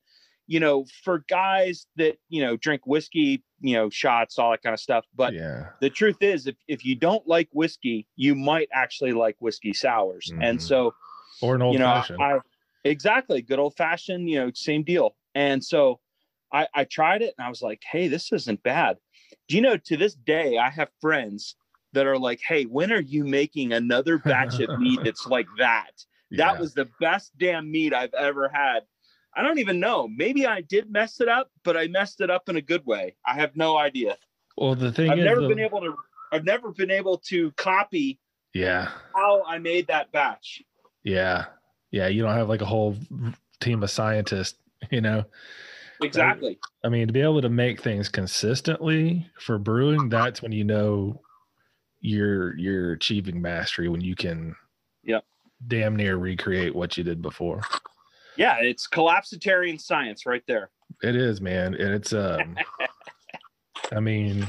you 0.46 0.58
know 0.60 0.84
for 1.04 1.24
guys 1.28 1.86
that 1.96 2.16
you 2.28 2.42
know 2.42 2.56
drink 2.56 2.86
whiskey 2.86 3.44
you 3.60 3.74
know 3.74 3.88
shots 3.90 4.38
all 4.38 4.50
that 4.50 4.62
kind 4.62 4.74
of 4.74 4.80
stuff 4.80 5.04
but 5.14 5.32
yeah. 5.34 5.66
the 5.80 5.90
truth 5.90 6.16
is 6.20 6.46
if, 6.46 6.56
if 6.66 6.84
you 6.84 6.94
don't 6.96 7.26
like 7.28 7.48
whiskey 7.52 8.06
you 8.16 8.34
might 8.34 8.68
actually 8.72 9.12
like 9.12 9.36
whiskey 9.38 9.72
sours 9.72 10.32
and 10.42 10.58
Mhm. 10.58 10.62
so 10.62 10.94
Or 11.42 11.54
an 11.54 11.62
old 11.62 11.74
you 11.74 11.78
know 11.78 11.86
fashioned. 11.94 12.22
I, 12.22 12.38
exactly 12.84 13.42
good 13.42 13.58
old 13.58 13.76
fashioned 13.76 14.28
you 14.28 14.38
know 14.40 14.50
same 14.54 14.82
deal 14.82 15.14
and 15.34 15.62
so 15.64 16.00
I, 16.52 16.66
I 16.74 16.84
tried 16.84 17.22
it 17.22 17.34
and 17.38 17.46
i 17.46 17.48
was 17.48 17.62
like 17.62 17.82
hey 17.92 18.08
this 18.08 18.32
isn't 18.32 18.62
bad 18.64 18.96
do 19.48 19.54
you 19.56 19.62
know 19.62 19.76
to 19.76 19.96
this 19.96 20.14
day 20.14 20.58
i 20.58 20.70
have 20.70 20.88
friends 21.00 21.54
that 21.92 22.06
are 22.06 22.18
like 22.18 22.40
hey 22.46 22.64
when 22.64 22.92
are 22.92 23.00
you 23.00 23.24
making 23.24 23.72
another 23.72 24.18
batch 24.18 24.60
of 24.60 24.78
meat 24.78 25.00
that's 25.04 25.26
like 25.26 25.48
that 25.58 26.04
that 26.32 26.58
was 26.58 26.74
the 26.74 26.88
best 27.00 27.32
damn 27.38 27.70
meat 27.70 27.92
i've 27.92 28.14
ever 28.14 28.48
had 28.48 28.80
i 29.34 29.42
don't 29.42 29.58
even 29.58 29.80
know 29.80 30.08
maybe 30.08 30.46
i 30.46 30.60
did 30.60 30.90
mess 30.90 31.20
it 31.20 31.28
up 31.28 31.50
but 31.64 31.76
i 31.76 31.86
messed 31.88 32.20
it 32.20 32.30
up 32.30 32.48
in 32.48 32.56
a 32.56 32.62
good 32.62 32.84
way 32.86 33.16
i 33.26 33.34
have 33.34 33.56
no 33.56 33.76
idea 33.76 34.16
well, 34.60 34.74
the 34.74 34.92
thing 34.92 35.10
I've 35.10 35.18
is, 35.18 35.24
never 35.24 35.40
the- 35.40 35.48
been 35.48 35.58
able 35.58 35.80
to. 35.80 35.96
I've 36.32 36.44
never 36.44 36.70
been 36.70 36.90
able 36.90 37.18
to 37.28 37.50
copy 37.52 38.20
yeah, 38.54 38.90
how 39.14 39.42
I 39.44 39.58
made 39.58 39.86
that 39.88 40.12
batch. 40.12 40.62
yeah, 41.02 41.46
yeah. 41.90 42.08
You 42.08 42.22
don't 42.22 42.34
have 42.34 42.48
like 42.48 42.60
a 42.60 42.66
whole 42.66 42.96
team 43.60 43.82
of 43.82 43.90
scientists, 43.90 44.58
you 44.90 45.00
know. 45.00 45.24
Exactly. 46.02 46.58
I 46.84 46.88
mean, 46.88 47.06
to 47.08 47.12
be 47.12 47.20
able 47.20 47.42
to 47.42 47.48
make 47.48 47.80
things 47.82 48.08
consistently 48.08 49.28
for 49.38 49.58
brewing, 49.58 50.08
that's 50.08 50.40
when 50.42 50.52
you 50.52 50.64
know 50.64 51.20
you're 52.00 52.56
you're 52.56 52.92
achieving 52.92 53.40
mastery 53.42 53.88
when 53.88 54.00
you 54.00 54.14
can 54.14 54.54
Yep. 55.04 55.24
damn 55.66 55.96
near 55.96 56.16
recreate 56.16 56.74
what 56.74 56.96
you 56.96 57.04
did 57.04 57.20
before. 57.22 57.60
Yeah, 58.36 58.56
it's 58.60 58.86
collapsitarian 58.88 59.80
science 59.80 60.24
right 60.26 60.42
there. 60.46 60.70
It 61.02 61.14
is, 61.16 61.40
man. 61.40 61.74
And 61.74 61.92
it's 61.94 62.12
um 62.12 62.56
I 63.92 64.00
mean 64.00 64.46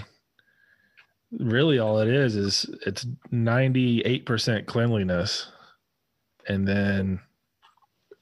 really 1.39 1.79
all 1.79 2.00
it 2.00 2.10
is 2.10 2.36
is 2.36 2.65
it's 2.86 3.05
98% 3.31 4.65
cleanliness 4.65 5.48
and 6.50 6.67
then 6.67 7.22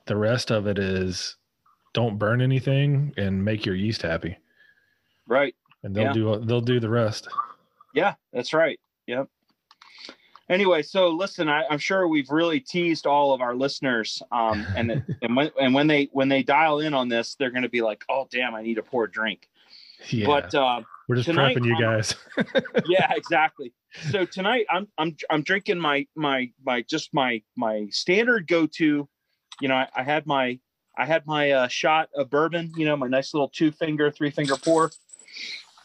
the 0.06 0.16
rest 0.16 0.52
of 0.52 0.68
it 0.68 0.78
is 0.78 1.36
don't 1.94 2.20
burn 2.20 2.40
anything 2.42 3.12
and 3.18 3.44
make 3.44 3.66
your 3.66 3.74
yeast 3.76 4.04
happy 4.04 4.38
Right. 5.28 5.56
and 5.84 5.96
they'll 5.96 6.06
Yeah. 6.06 6.14
do 6.14 6.40
they'll 6.46 6.62
do 6.62 6.80
the 6.80 6.90
rest. 6.90 7.28
Yeah, 7.96 8.14
that's 8.32 8.54
right. 8.54 8.80
Yep. 9.10 9.28
Anyway, 10.50 10.82
so 10.84 11.10
listen, 11.10 11.50
I, 11.50 11.64
I'm 11.70 11.80
sure 11.80 12.08
we've 12.08 12.30
really 12.30 12.60
teased 12.60 13.08
all 13.08 13.34
of 13.34 13.42
our 13.42 13.56
listeners, 13.56 14.22
um, 14.32 14.66
and 14.76 14.92
it- 14.92 15.04
and 15.24 15.36
when 15.36 15.52
and 15.60 15.74
when 15.74 15.88
they 15.88 16.10
when 16.12 16.30
they 16.30 16.44
dial 16.44 16.80
in 16.80 16.94
on 16.94 17.10
this, 17.10 17.34
they're 17.36 17.50
going 17.50 17.64
to 17.64 17.70
be 17.70 17.82
like, 17.82 18.04
"Oh, 18.08 18.28
damn, 18.32 18.54
I 18.54 18.62
need 18.62 18.78
a 18.78 18.84
pour 18.84 19.08
drink." 19.08 19.50
Yeah. 20.10 20.28
But 20.28 20.54
uh, 20.56 20.82
We're 21.08 21.16
just 21.18 21.26
tonight 21.28 21.58
prepping 21.58 21.66
you 21.66 21.80
guys. 21.80 22.16
yeah, 22.88 23.12
exactly. 23.16 23.74
So 24.12 24.26
tonight 24.26 24.66
I'm 24.70 24.88
I'm 25.00 25.16
I'm 25.32 25.42
drinking 25.42 25.80
my 25.80 26.06
my 26.16 26.52
my 26.64 26.84
just 26.84 27.14
my 27.14 27.42
my 27.56 27.88
standard 27.90 28.48
go 28.48 28.68
to. 28.78 29.10
You 29.62 29.68
know, 29.68 29.76
I, 29.76 29.88
I 29.96 30.04
had 30.04 30.28
my 30.28 30.60
I 30.98 31.06
had 31.06 31.26
my 31.26 31.52
uh, 31.52 31.68
shot 31.68 32.10
of 32.16 32.30
bourbon. 32.30 32.72
You 32.78 32.86
know, 32.86 32.96
my 32.96 33.08
nice 33.08 33.34
little 33.34 33.50
two 33.50 33.72
finger, 33.72 34.12
three 34.12 34.30
finger 34.30 34.56
pour. 34.56 34.92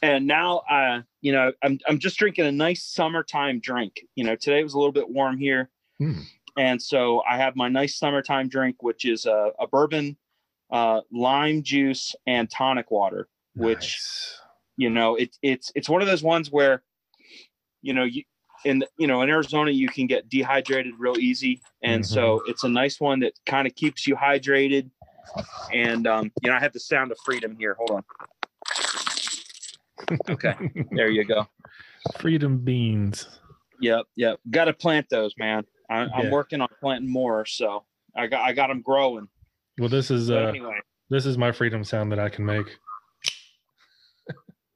And 0.04 0.26
now, 0.26 0.58
uh, 0.70 1.00
you 1.23 1.32
know, 1.32 1.50
I'm 1.62 1.78
I'm 1.88 1.99
just 1.99 2.18
drinking 2.18 2.44
a 2.44 2.52
nice 2.52 2.84
summertime 2.84 3.58
drink. 3.61 4.02
You 4.16 4.25
know, 4.25 4.37
today 4.37 4.62
was 4.62 4.75
a 4.75 4.78
little 4.78 4.92
bit 4.92 5.08
warm 5.08 5.38
here, 5.38 5.70
Hmm. 5.99 6.20
and 6.58 6.82
so 6.82 7.23
I 7.26 7.38
have 7.38 7.56
my 7.56 7.70
nice 7.70 7.96
summertime 7.96 8.50
drink, 8.50 8.82
which 8.82 9.06
is 9.06 9.25
a, 9.25 9.52
a 9.58 9.66
bourbon, 9.66 10.18
uh, 10.70 11.00
lime 11.11 11.62
juice, 11.62 12.14
and 12.26 12.50
tonic 12.50 12.90
water. 12.90 13.28
Which 13.54 13.80
Nice. 13.80 14.40
you 14.76 14.90
know 14.90 15.14
it, 15.14 15.38
it's 15.40 15.73
it's 15.75 15.88
one 15.88 16.02
of 16.02 16.06
those 16.06 16.23
ones 16.23 16.50
where 16.50 16.82
you 17.80 17.94
know 17.94 18.04
you 18.04 18.25
in 18.66 18.84
you 18.99 19.06
know 19.06 19.23
in 19.23 19.30
arizona 19.30 19.70
you 19.70 19.88
can 19.88 20.06
get 20.06 20.28
dehydrated 20.28 20.94
real 20.99 21.18
easy 21.18 21.61
and 21.82 22.04
so 22.04 22.42
it's 22.46 22.64
a 22.64 22.68
nice 22.68 22.99
one 23.00 23.20
that 23.20 23.32
kind 23.46 23.66
of 23.66 23.75
keeps 23.75 24.06
you 24.06 24.16
hydrated 24.16 24.90
and 25.73 26.06
um 26.06 26.32
you 26.42 26.50
know 26.50 26.56
i 26.56 26.61
have 26.61 26.73
the 26.73 26.80
sound 26.80 27.12
of 27.12 27.18
freedom 27.25 27.54
here 27.58 27.75
hold 27.78 27.90
on 27.90 28.04
okay 30.28 30.54
there 30.92 31.10
you 31.10 31.24
go 31.24 31.46
Freedom 32.18 32.58
beans. 32.58 33.26
yep 33.80 34.04
yep 34.16 34.38
got 34.50 34.66
to 34.66 34.72
plant 34.74 35.06
those 35.10 35.34
man 35.38 35.64
I, 35.90 36.00
i'm 36.14 36.26
Yeah. 36.26 36.30
working 36.30 36.60
on 36.60 36.68
planting 36.80 37.10
more 37.10 37.44
so 37.46 37.84
i 38.16 38.26
got 38.26 38.42
i 38.42 38.52
got 38.52 38.68
them 38.68 38.82
growing 38.82 39.28
Well, 39.78 39.88
this 39.88 40.10
is 40.10 40.30
uh 40.30 40.46
anyway 40.48 40.78
this 41.10 41.26
is 41.26 41.36
my 41.38 41.52
freedom 41.52 41.84
sound 41.84 42.10
that 42.12 42.18
I 42.18 42.30
can 42.30 42.46
make. 42.46 42.66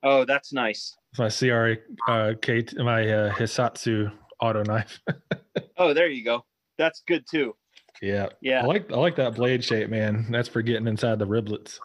oh 0.02 0.24
that's 0.24 0.52
nice 0.52 0.94
It's 1.12 1.18
my 1.18 1.28
CRA 1.30 1.76
uh 2.06 2.34
Kate 2.40 2.76
my 2.78 3.08
uh 3.08 3.32
Hisatsu 3.34 4.12
auto 4.40 4.62
knife. 4.62 5.00
oh 5.78 5.94
there 5.94 6.08
you 6.08 6.24
go 6.24 6.44
that's 6.76 7.02
good 7.06 7.24
too 7.28 7.54
yeah. 8.00 8.28
yeah. 8.40 8.62
I 8.62 8.66
like 8.66 8.92
I 8.92 8.96
like 8.96 9.16
that 9.16 9.34
blade 9.34 9.64
shape, 9.64 9.90
man. 9.90 10.26
That's 10.30 10.48
for 10.48 10.62
getting 10.62 10.86
inside 10.86 11.18
the 11.18 11.26
riblets. 11.26 11.80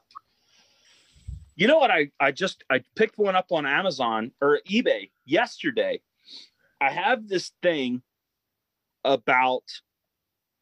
You 1.55 1.67
know 1.67 1.77
what? 1.77 1.91
I 1.91 2.09
I 2.19 2.31
just 2.31 2.63
I 2.69 2.81
picked 2.95 3.17
one 3.17 3.35
up 3.35 3.51
on 3.51 3.65
Amazon 3.65 4.31
or 4.41 4.59
eBay 4.69 5.11
yesterday. 5.25 6.01
I 6.81 6.91
have 6.91 7.27
this 7.27 7.51
thing 7.61 8.01
about 9.03 9.63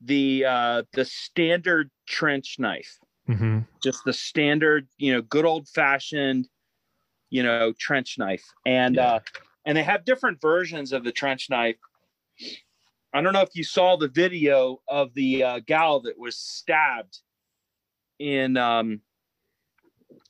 the 0.02 0.46
uh 0.46 0.84
the 0.94 1.06
standard 1.06 1.90
trench 2.08 2.58
knife, 2.60 2.98
Mm-hmm. 3.30 3.60
just 3.84 4.04
the 4.04 4.14
standard, 4.14 4.88
you 4.98 5.14
know, 5.14 5.22
good 5.22 5.46
old 5.46 5.68
fashioned, 5.70 6.48
you 7.30 7.44
know, 7.44 7.74
trench 7.80 8.18
knife, 8.18 8.44
and 8.66 8.96
Yeah. 8.96 9.04
uh 9.14 9.20
and 9.66 9.78
they 9.78 9.84
have 9.84 10.06
different 10.06 10.42
versions 10.42 10.92
of 10.92 11.04
the 11.04 11.12
trench 11.12 11.50
knife. 11.50 11.78
I 13.14 13.22
don't 13.22 13.34
know 13.34 13.42
if 13.42 13.56
you 13.56 13.64
saw 13.64 13.96
the 13.96 14.08
video 14.08 14.82
of 14.88 15.14
the 15.14 15.44
uh, 15.44 15.60
gal 15.60 16.00
that 16.02 16.18
was 16.18 16.38
stabbed 16.38 17.20
in 18.20 18.58
um 18.58 19.02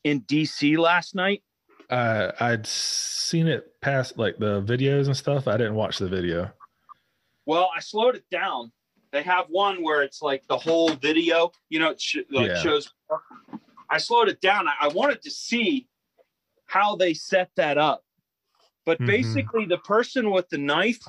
in 0.03 0.21
DC 0.21 0.77
last 0.77 1.15
night. 1.15 1.43
Uh, 1.89 2.31
I'd 2.39 2.65
seen 2.65 3.47
it 3.47 3.79
past 3.81 4.17
like 4.17 4.37
the 4.37 4.61
videos 4.61 5.07
and 5.07 5.17
stuff. 5.17 5.47
I 5.47 5.57
didn't 5.57 5.75
watch 5.75 5.97
the 5.99 6.07
video. 6.07 6.51
Well, 7.45 7.69
I 7.75 7.79
slowed 7.81 8.15
it 8.15 8.25
down. 8.31 8.71
They 9.11 9.23
have 9.23 9.47
one 9.49 9.83
where 9.83 10.03
it's 10.03 10.21
like 10.21 10.47
the 10.47 10.57
whole 10.57 10.93
video, 10.93 11.51
you 11.69 11.79
know, 11.79 11.89
it 11.89 12.01
sh- 12.01 12.17
like 12.29 12.49
Yeah. 12.51 12.55
shows. 12.61 12.93
I 13.89 13.97
slowed 13.97 14.29
it 14.29 14.39
down. 14.39 14.67
I, 14.69 14.73
I 14.81 14.87
wanted 14.89 15.21
to 15.23 15.31
see 15.31 15.87
how 16.67 16.95
they 16.95 17.13
set 17.13 17.49
that 17.57 17.77
up. 17.77 18.03
But 18.85 18.99
Mhm. 18.99 19.07
basically, 19.07 19.65
the 19.65 19.79
person 19.79 20.31
with 20.31 20.47
the 20.49 20.57
knife 20.57 21.01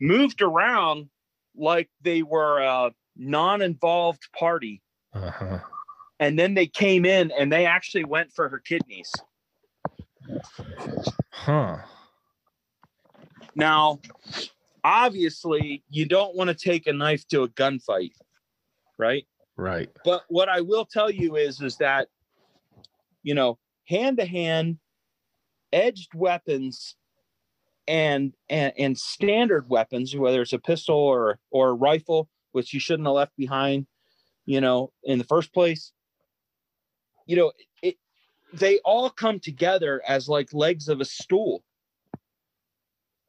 moved 0.00 0.40
around 0.40 1.10
like 1.54 1.90
they 2.00 2.22
were 2.22 2.60
a 2.60 2.92
non 3.16 3.60
involved 3.60 4.26
party. 4.32 4.82
Uh 5.12 5.30
huh. 5.30 5.58
And 6.20 6.38
then 6.38 6.54
they 6.54 6.66
came 6.66 7.04
in 7.04 7.30
and 7.38 7.52
they 7.52 7.66
actually 7.66 8.04
went 8.04 8.32
for 8.32 8.48
her 8.48 8.58
kidneys. 8.58 9.12
Huh. 11.30 11.78
Now, 13.54 14.00
obviously, 14.84 15.82
you 15.90 16.06
don't 16.06 16.36
want 16.36 16.48
to 16.48 16.54
take 16.54 16.86
a 16.86 16.92
knife 16.92 17.26
to 17.28 17.42
a 17.42 17.48
gunfight, 17.48 18.12
right? 18.98 19.26
Right. 19.56 19.90
But 20.04 20.22
what 20.28 20.48
I 20.48 20.60
will 20.60 20.84
tell 20.84 21.10
you 21.10 21.36
is, 21.36 21.60
is 21.60 21.76
that, 21.78 22.08
you 23.22 23.34
know, 23.34 23.58
hand 23.86 24.18
to 24.18 24.24
hand, 24.24 24.78
edged 25.72 26.14
weapons 26.14 26.94
and 27.88 28.34
and 28.48 28.72
and 28.78 28.98
standard 28.98 29.68
weapons, 29.68 30.14
whether 30.14 30.42
it's 30.42 30.52
a 30.52 30.58
pistol 30.58 30.96
or 30.96 31.38
or 31.50 31.70
a 31.70 31.74
rifle, 31.74 32.28
which 32.52 32.72
you 32.72 32.80
shouldn't 32.80 33.08
have 33.08 33.14
left 33.14 33.36
behind, 33.36 33.86
you 34.46 34.60
know, 34.60 34.92
in 35.02 35.18
the 35.18 35.24
first 35.24 35.52
place. 35.52 35.92
You 37.28 37.36
know, 37.36 37.52
it 37.82 37.96
they 38.52 38.78
all 38.78 39.10
come 39.10 39.38
together 39.38 40.02
as 40.08 40.28
like 40.28 40.52
legs 40.52 40.88
of 40.88 41.00
a 41.00 41.04
stool. 41.04 41.62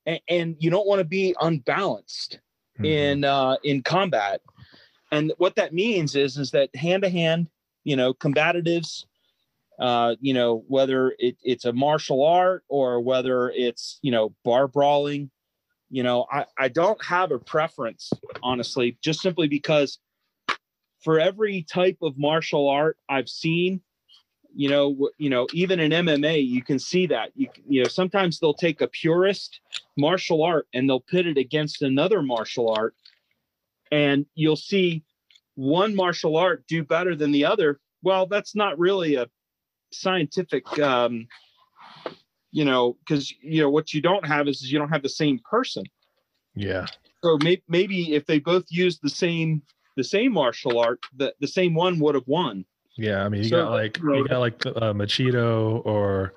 And, 0.07 0.19
and 0.27 0.55
you 0.57 0.71
don't 0.71 0.87
want 0.87 0.99
to 0.99 1.05
be 1.05 1.35
unbalanced 1.39 2.39
Mhm. 2.79 2.85
in 2.85 3.23
uh 3.25 3.57
in 3.63 3.83
combat. 3.83 4.41
And 5.11 5.33
what 5.37 5.55
that 5.57 5.73
means 5.73 6.15
is 6.15 6.37
is 6.37 6.49
that 6.51 6.75
hand 6.75 7.03
to 7.03 7.09
hand, 7.09 7.47
you 7.83 7.95
know, 7.95 8.15
combatives 8.15 9.05
uh, 9.79 10.15
you 10.19 10.33
know, 10.33 10.63
whether 10.67 11.15
it, 11.19 11.37
it's 11.41 11.65
a 11.65 11.71
martial 11.71 12.25
art 12.25 12.63
or 12.67 12.99
whether 12.99 13.49
it's, 13.51 13.97
you 14.01 14.11
know, 14.11 14.35
bar 14.43 14.67
brawling, 14.67 15.31
you 15.89 16.03
know, 16.03 16.25
I, 16.31 16.45
I 16.57 16.67
don't 16.67 17.03
have 17.03 17.31
a 17.31 17.39
preference, 17.39 18.11
honestly, 18.43 18.97
just 19.01 19.21
simply 19.21 19.47
because 19.47 19.99
for 21.01 21.19
every 21.19 21.63
type 21.63 21.97
of 22.01 22.17
martial 22.17 22.67
art 22.67 22.97
I've 23.07 23.29
seen, 23.29 23.81
you 24.55 24.69
know, 24.69 25.09
you 25.17 25.29
know, 25.29 25.47
even 25.53 25.79
in 25.79 25.91
MMA, 25.91 26.45
you 26.47 26.63
can 26.63 26.79
see 26.79 27.07
that 27.07 27.31
you, 27.35 27.49
you 27.67 27.81
know, 27.83 27.87
sometimes 27.87 28.39
they'll 28.39 28.53
take 28.53 28.81
a 28.81 28.87
purist 28.87 29.59
martial 29.97 30.43
art 30.43 30.67
and 30.73 30.89
they'll 30.89 30.99
pit 30.99 31.27
it 31.27 31.37
against 31.37 31.81
another 31.81 32.21
martial 32.21 32.69
art 32.71 32.95
and 33.91 34.25
you'll 34.35 34.55
see 34.55 35.03
one 35.55 35.95
martial 35.95 36.37
art 36.37 36.65
do 36.67 36.83
better 36.83 37.15
than 37.15 37.31
the 37.31 37.45
other. 37.45 37.79
Well, 38.01 38.27
that's 38.27 38.55
not 38.55 38.79
really 38.79 39.15
a 39.15 39.27
scientific 39.91 40.77
um 40.79 41.27
you 42.51 42.65
know 42.65 42.97
because 42.99 43.33
you 43.41 43.61
know 43.61 43.69
what 43.69 43.93
you 43.93 44.01
don't 44.01 44.25
have 44.25 44.47
is 44.47 44.71
you 44.71 44.77
don't 44.77 44.89
have 44.89 45.01
the 45.01 45.09
same 45.09 45.39
person 45.49 45.83
Yeah. 46.55 46.85
so 47.23 47.37
may- 47.43 47.63
maybe 47.67 48.13
if 48.13 48.25
they 48.25 48.39
both 48.39 48.65
used 48.69 49.01
the 49.01 49.09
same 49.09 49.63
the 49.95 50.03
same 50.03 50.33
martial 50.33 50.79
art 50.79 50.99
the, 51.15 51.33
the 51.39 51.47
same 51.47 51.73
one 51.73 51.99
would 51.99 52.15
have 52.15 52.27
won 52.27 52.65
Yeah. 52.99 53.23
I 53.25 53.29
mean, 53.29 53.43
you 53.43 53.49
So, 53.49 53.63
got 53.65 53.71
like 53.71 53.97
you 53.99 54.27
got 54.27 54.39
like 54.39 54.65
uh, 54.65 54.93
Machida 54.93 55.85
or 55.85 56.33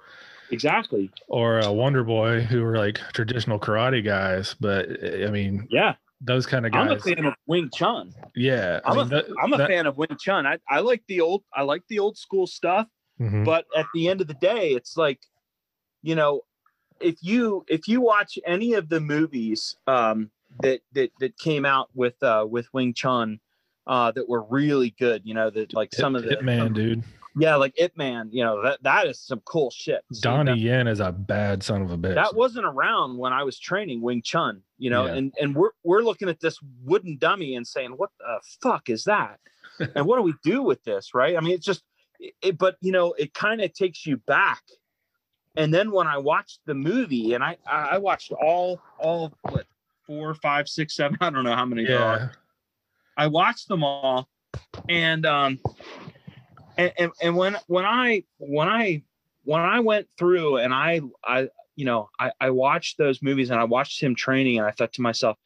exactly 0.50 1.10
or 1.28 1.60
uh, 1.62 1.70
Wonder 1.70 2.04
Boy 2.04 2.40
who 2.42 2.62
were 2.62 2.76
like 2.76 2.98
traditional 3.12 3.58
karate 3.58 4.04
guys, 4.04 4.54
but 4.60 4.88
I 5.04 5.30
mean 5.30 5.66
yeah 5.70 5.94
those 6.24 6.46
kind 6.46 6.64
of 6.64 6.70
guys. 6.70 6.88
i'm 6.88 6.96
a 6.96 7.00
fan 7.00 7.24
of 7.24 7.34
wing 7.48 7.68
chun 7.74 8.12
Yeah. 8.36 8.78
I 8.84 8.90
i'm, 8.90 8.96
mean, 8.96 9.06
a, 9.06 9.08
that- 9.10 9.24
I'm 9.42 9.52
a 9.54 9.56
that- 9.56 9.68
fan 9.68 9.86
of 9.88 9.96
wing 9.96 10.16
chun 10.20 10.46
I, 10.46 10.56
I 10.68 10.78
like 10.78 11.02
the 11.08 11.20
old 11.20 11.42
i 11.52 11.62
like 11.62 11.82
the 11.88 11.98
old 11.98 12.16
school 12.16 12.46
stuff 12.46 12.86
Mhm. 13.20 13.44
but 13.44 13.66
at 13.76 13.86
the 13.92 14.08
end 14.08 14.20
of 14.20 14.28
the 14.28 14.34
day 14.34 14.70
it's 14.70 14.96
like 14.96 15.18
you 16.02 16.14
know 16.14 16.42
if 17.00 17.16
you 17.22 17.64
if 17.68 17.88
you 17.88 18.00
watch 18.00 18.38
any 18.46 18.74
of 18.74 18.88
the 18.88 19.00
movies 19.00 19.74
um 19.88 20.30
that 20.60 20.80
that 20.92 21.10
that 21.18 21.36
came 21.38 21.64
out 21.66 21.88
with 21.94 22.22
uh 22.22 22.46
with 22.48 22.72
wing 22.72 22.94
chun 22.94 23.40
uh 23.86 24.10
that 24.12 24.28
were 24.28 24.42
really 24.44 24.90
good 24.98 25.22
you 25.24 25.34
know 25.34 25.50
that 25.50 25.72
like 25.74 25.92
some 25.94 26.14
of 26.14 26.22
the 26.22 26.32
Ip 26.34 26.42
Man, 26.42 26.72
dude. 26.72 27.02
yeah 27.36 27.56
like 27.56 27.72
it 27.76 27.96
man 27.96 28.28
you 28.32 28.44
know 28.44 28.62
that 28.62 28.82
that 28.82 29.06
is 29.06 29.18
some 29.18 29.40
cool 29.44 29.70
shit 29.70 30.02
See, 30.12 30.20
Donnie 30.20 30.52
that, 30.52 30.58
Yen 30.58 30.86
is 30.86 31.00
a 31.00 31.10
bad 31.10 31.62
son 31.62 31.82
of 31.82 31.90
a 31.90 31.98
bitch. 31.98 32.14
that 32.14 32.34
wasn't 32.36 32.66
around 32.66 33.18
when 33.18 33.32
i 33.32 33.42
was 33.42 33.58
training 33.58 34.00
wing 34.02 34.22
chun 34.22 34.62
you 34.78 34.90
know 34.90 35.06
Yeah. 35.06 35.14
and 35.14 35.34
and 35.40 35.54
we're 35.56 35.70
we're 35.82 36.02
looking 36.02 36.28
at 36.28 36.38
this 36.40 36.58
wooden 36.84 37.16
dummy 37.18 37.56
and 37.56 37.66
saying 37.66 37.92
what 37.92 38.10
the 38.18 38.40
fuck 38.62 38.88
is 38.88 39.04
that 39.04 39.40
and 39.96 40.06
what 40.06 40.16
do 40.16 40.22
we 40.22 40.34
do 40.44 40.62
with 40.62 40.84
this 40.84 41.14
right 41.14 41.36
i 41.36 41.40
mean 41.40 41.54
it's 41.54 41.66
just 41.66 41.82
it, 42.42 42.56
but 42.58 42.76
you 42.80 42.92
know 42.92 43.14
it 43.18 43.34
kind 43.34 43.60
of 43.60 43.72
takes 43.72 44.06
you 44.06 44.16
back 44.16 44.62
and 45.56 45.74
then 45.74 45.90
when 45.90 46.06
i 46.06 46.18
watched 46.18 46.60
the 46.66 46.74
movie 46.74 47.34
and 47.34 47.42
i 47.42 47.56
i 47.66 47.98
watched 47.98 48.30
all 48.32 48.80
all 48.98 49.32
what 49.50 49.66
four 50.06 50.34
five 50.34 50.68
six 50.68 50.94
seven 50.94 51.16
i 51.22 51.30
don't 51.30 51.42
know 51.44 51.56
how 51.56 51.64
many 51.64 51.84
there 51.84 52.00
are 52.00 52.16
yeah. 52.16 52.28
I 53.16 53.26
watched 53.26 53.68
them 53.68 53.84
all, 53.84 54.28
and 54.88 55.26
um, 55.26 55.58
and, 56.76 56.92
and 56.98 57.12
and 57.22 57.36
when 57.36 57.56
when 57.66 57.84
I 57.84 58.24
when 58.38 58.68
I 58.68 59.02
when 59.44 59.60
I 59.60 59.80
went 59.80 60.08
through 60.18 60.58
and 60.58 60.72
I 60.72 61.00
I 61.24 61.48
you 61.76 61.84
know 61.84 62.08
I 62.18 62.32
I 62.40 62.50
watched 62.50 62.98
those 62.98 63.22
movies 63.22 63.50
and 63.50 63.60
I 63.60 63.64
watched 63.64 64.02
him 64.02 64.14
training 64.14 64.58
and 64.58 64.66
I 64.66 64.70
thought 64.70 64.92
to 64.94 65.02
myself, 65.02 65.36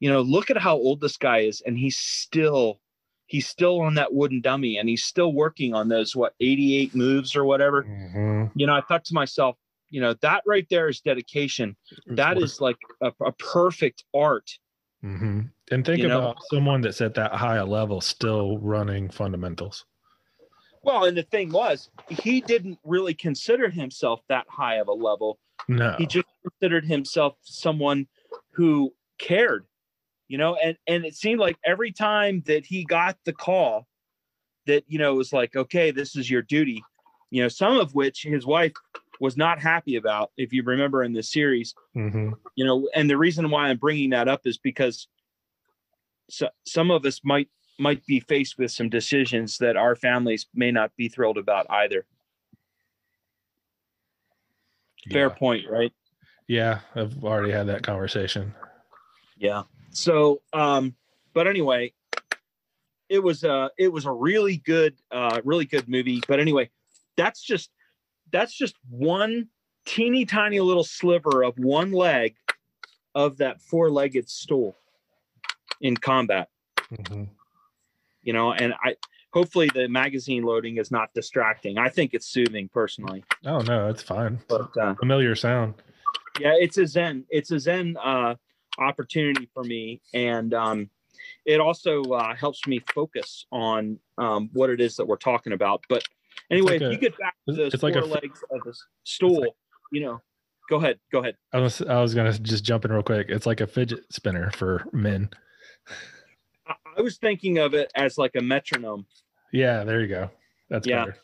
you 0.00 0.10
know, 0.10 0.20
look 0.20 0.50
at 0.50 0.56
how 0.56 0.74
old 0.76 1.00
this 1.00 1.16
guy 1.16 1.40
is 1.40 1.62
and 1.66 1.78
he's 1.78 1.96
still 1.96 2.80
he's 3.26 3.46
still 3.46 3.80
on 3.80 3.94
that 3.94 4.12
wooden 4.12 4.40
dummy 4.40 4.76
and 4.78 4.88
he's 4.88 5.04
still 5.04 5.32
working 5.32 5.74
on 5.74 5.88
those 5.88 6.14
what 6.14 6.34
88 6.40 6.94
moves 6.94 7.34
or 7.34 7.44
whatever. 7.44 7.84
Mhm. 7.84 8.50
You 8.54 8.66
know, 8.66 8.74
I 8.74 8.82
thought 8.82 9.04
to 9.06 9.14
myself, 9.14 9.56
you 9.88 10.00
know, 10.00 10.14
that 10.14 10.42
right 10.46 10.66
there 10.68 10.88
is 10.88 11.00
dedication. 11.00 11.76
That 12.06 12.36
is 12.38 12.60
like 12.60 12.76
a, 13.00 13.12
a 13.24 13.32
perfect 13.32 14.04
art. 14.14 14.58
Hmm 15.04 15.40
And 15.70 15.84
think 15.84 15.98
You 15.98 16.08
know? 16.08 16.18
about 16.18 16.42
someone 16.50 16.80
that's 16.80 17.02
at 17.02 17.14
that 17.14 17.32
high 17.32 17.56
a 17.56 17.66
level 17.66 18.00
still 18.00 18.58
running 18.58 19.10
fundamentals. 19.10 19.84
Well, 20.82 21.04
and 21.04 21.16
the 21.16 21.22
thing 21.22 21.52
was, 21.52 21.90
he 22.08 22.40
didn't 22.40 22.78
really 22.84 23.12
consider 23.12 23.68
himself 23.68 24.20
that 24.28 24.46
high 24.48 24.76
of 24.76 24.88
a 24.88 24.92
level. 24.92 25.38
No. 25.68 25.94
He 25.98 26.06
just 26.06 26.26
considered 26.42 26.86
himself 26.86 27.36
someone 27.42 28.06
who 28.52 28.94
cared, 29.18 29.66
you 30.28 30.38
know, 30.38 30.56
and 30.56 30.76
and 30.86 31.04
it 31.04 31.14
seemed 31.14 31.40
like 31.40 31.58
every 31.64 31.92
time 31.92 32.42
that 32.46 32.64
he 32.64 32.84
got 32.84 33.18
the 33.24 33.32
call 33.32 33.86
that, 34.66 34.84
you 34.88 34.98
know, 34.98 35.12
it 35.12 35.16
was 35.16 35.32
like, 35.32 35.54
okay, 35.54 35.90
this 35.90 36.16
is 36.16 36.30
your 36.30 36.42
duty, 36.42 36.82
you 37.30 37.42
know, 37.42 37.48
some 37.48 37.78
of 37.78 37.94
which 37.94 38.22
his 38.22 38.46
wife 38.46 38.72
was 39.20 39.36
not 39.36 39.60
happy 39.60 39.96
about, 39.96 40.30
if 40.36 40.52
you 40.52 40.62
remember 40.62 41.02
in 41.02 41.12
this 41.12 41.30
series, 41.32 41.74
hmm 41.94 42.30
you 42.56 42.64
know, 42.64 42.88
and 42.94 43.10
the 43.10 43.16
reason 43.16 43.50
why 43.50 43.68
I'm 43.68 43.78
bringing 43.78 44.10
that 44.10 44.28
up 44.28 44.42
is 44.44 44.58
because 44.58 45.08
so, 46.30 46.48
some 46.66 46.90
of 46.90 47.04
us 47.04 47.20
might 47.24 47.48
might 47.78 48.06
be 48.06 48.20
faced 48.20 48.56
with 48.58 48.70
some 48.70 48.88
decisions 48.88 49.58
that 49.58 49.76
our 49.76 49.96
families 49.96 50.46
may 50.54 50.70
not 50.70 50.94
be 50.96 51.08
thrilled 51.08 51.38
about 51.38 51.66
either. 51.70 52.06
Fair 55.12 55.28
Yeah. 55.28 55.34
point, 55.34 55.68
right? 55.68 55.92
yeah, 56.46 56.80
I've 56.94 57.24
already 57.24 57.50
had 57.50 57.66
that 57.66 57.82
conversation. 57.82 58.54
Yeah. 59.36 59.62
So, 59.90 60.42
um, 60.52 60.94
but 61.32 61.46
anyway, 61.46 61.92
it 63.08 63.18
was 63.18 63.44
a 63.44 63.70
it 63.78 63.88
was 63.88 64.06
a 64.06 64.12
really 64.12 64.58
good, 64.58 64.94
uh, 65.10 65.40
really 65.44 65.64
good 65.64 65.88
movie. 65.88 66.22
But 66.28 66.40
anyway, 66.40 66.70
that's 67.16 67.42
just 67.42 67.70
that's 68.34 68.52
just 68.52 68.74
one 68.90 69.48
teeny 69.86 70.24
tiny 70.24 70.58
little 70.58 70.82
sliver 70.82 71.44
of 71.44 71.56
one 71.56 71.92
leg 71.92 72.34
of 73.14 73.36
that 73.36 73.62
four-legged 73.62 74.28
stool 74.28 74.74
in 75.80 75.96
combat. 75.96 76.48
Mhm. 76.90 77.28
You 78.24 78.32
know, 78.32 78.52
and 78.52 78.74
I 78.82 78.96
hopefully 79.32 79.70
the 79.72 79.86
magazine 79.88 80.42
loading 80.42 80.78
is 80.78 80.90
not 80.90 81.14
distracting. 81.14 81.78
I 81.78 81.88
think 81.88 82.12
it's 82.12 82.26
soothing 82.26 82.68
personally, 82.68 83.22
Oh 83.46 83.58
no, 83.60 83.88
it's 83.88 84.02
fine. 84.02 84.40
but 84.48 84.76
uh, 84.76 84.94
Familiar 84.94 85.36
sound. 85.36 85.74
yeah 86.40 86.54
it's 86.58 86.76
a 86.78 86.86
zen 86.88 87.24
it's 87.30 87.52
a 87.52 87.60
zen 87.60 87.96
uh 88.02 88.34
opportunity 88.78 89.48
for 89.54 89.62
me 89.62 90.00
and 90.14 90.52
um 90.52 90.90
it 91.46 91.60
also 91.60 92.02
uh 92.02 92.34
helps 92.34 92.66
me 92.66 92.80
focus 92.92 93.46
on 93.52 93.96
um 94.18 94.50
what 94.52 94.68
it 94.70 94.80
is 94.80 94.96
that 94.96 95.06
we're 95.06 95.16
talking 95.30 95.52
about 95.52 95.84
but 95.88 96.02
anyway 96.54 96.72
like 96.78 96.82
if 96.82 96.88
a- 96.88 96.92
you 96.92 96.98
get 96.98 97.18
back 97.18 97.34
to 97.48 97.54
those 97.54 97.74
it's 97.74 97.82
like 97.82 97.96
a 97.96 98.00
legs 98.00 98.42
of 98.50 98.60
the 98.64 98.74
stool 99.04 99.40
like- 99.42 99.50
you 99.92 100.00
know 100.00 100.20
go 100.70 100.76
ahead 100.76 100.98
go 101.12 101.18
ahead 101.20 101.36
I 101.52 101.58
was 101.60 101.80
I 101.82 102.00
was 102.00 102.14
gonna 102.14 102.36
just 102.38 102.64
jump 102.64 102.84
in 102.84 102.92
real 102.92 103.02
quick. 103.02 103.26
It's 103.28 103.46
like 103.46 103.60
a 103.60 103.66
fidget 103.66 104.00
spinner 104.10 104.50
for 104.52 104.84
men. 104.92 105.28
I, 106.66 106.74
I 106.96 107.00
was 107.02 107.18
thinking 107.18 107.58
of 107.58 107.74
it 107.74 107.90
as 107.94 108.16
like 108.18 108.34
a 108.36 108.40
metronome 108.40 109.06
Yeah, 109.52 109.84
there 109.84 110.00
you 110.00 110.08
go. 110.08 110.30
That's 110.70 110.86
Yeah. 110.86 111.04
better. 111.04 111.16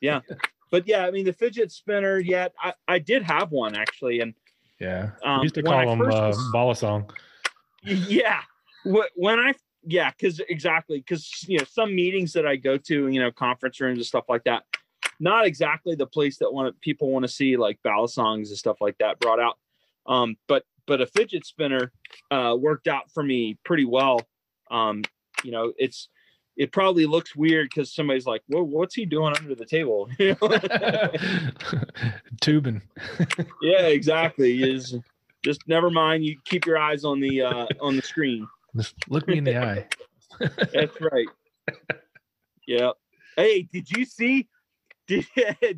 Yeah. 0.00 0.20
But 0.72 0.86
yeah 0.88 1.06
i 1.06 1.10
mean 1.12 1.24
the 1.24 1.32
fidget 1.32 1.70
spinner 1.70 2.18
yet 2.18 2.52
i 2.60 2.74
i 2.88 2.98
did 2.98 3.22
have 3.22 3.52
one 3.52 3.76
actually 3.76 4.18
and 4.20 4.34
Yeah. 4.80 5.10
Um, 5.24 5.38
we 5.40 5.44
used 5.44 5.54
to 5.54 5.62
call 5.62 5.86
them 5.88 6.02
uh, 6.02 6.06
was- 6.06 6.50
balisong. 6.52 7.08
yeah 7.82 8.40
when 9.14 9.38
i 9.38 9.54
yeah 9.86 10.10
because 10.10 10.40
exactly 10.48 10.98
because 10.98 11.44
you 11.48 11.58
know 11.58 11.64
some 11.64 11.94
meetings 11.94 12.32
that 12.32 12.46
i 12.46 12.56
go 12.56 12.76
to 12.76 13.08
you 13.08 13.20
know 13.20 13.30
conference 13.30 13.80
rooms 13.80 13.98
and 13.98 14.06
stuff 14.06 14.24
like 14.28 14.44
that 14.44 14.64
not 15.20 15.46
exactly 15.46 15.94
the 15.94 16.06
place 16.06 16.38
that 16.38 16.52
want 16.52 16.78
people 16.80 17.10
want 17.10 17.24
to 17.24 17.28
see 17.28 17.56
like 17.56 17.78
balisongs 17.84 18.48
and 18.48 18.58
stuff 18.58 18.78
like 18.80 18.96
that 18.98 19.18
brought 19.20 19.40
out. 19.40 19.58
Um 20.06 20.36
but 20.46 20.64
but 20.86 21.00
a 21.00 21.06
fidget 21.06 21.46
spinner 21.46 21.92
uh 22.30 22.56
worked 22.58 22.88
out 22.88 23.10
for 23.12 23.22
me 23.22 23.58
pretty 23.64 23.84
well. 23.84 24.20
Um 24.70 25.02
you 25.44 25.52
know 25.52 25.72
it's 25.78 26.08
it 26.56 26.72
probably 26.72 27.06
looks 27.06 27.36
weird 27.36 27.68
because 27.68 27.94
somebody's 27.94 28.26
like 28.26 28.42
well 28.48 28.64
what's 28.64 28.94
he 28.94 29.04
doing 29.04 29.34
under 29.36 29.54
the 29.54 29.66
table? 29.66 30.08
Tubing. 32.40 32.82
yeah 33.62 33.86
exactly. 33.86 34.62
Is 34.62 34.96
just 35.42 35.66
never 35.66 35.90
mind. 35.90 36.24
You 36.24 36.36
keep 36.44 36.66
your 36.66 36.78
eyes 36.78 37.04
on 37.04 37.20
the 37.20 37.42
uh 37.42 37.66
on 37.80 37.96
the 37.96 38.02
screen 38.02 38.46
Just 38.76 38.94
look 39.08 39.26
me 39.26 39.38
in 39.38 39.44
the 39.44 39.56
eye. 39.56 39.86
That's 40.40 41.00
right. 41.00 41.28
yeah. 42.66 42.90
Hey, 43.36 43.62
did 43.62 43.90
you 43.90 44.04
see? 44.04 44.48
Did 45.06 45.24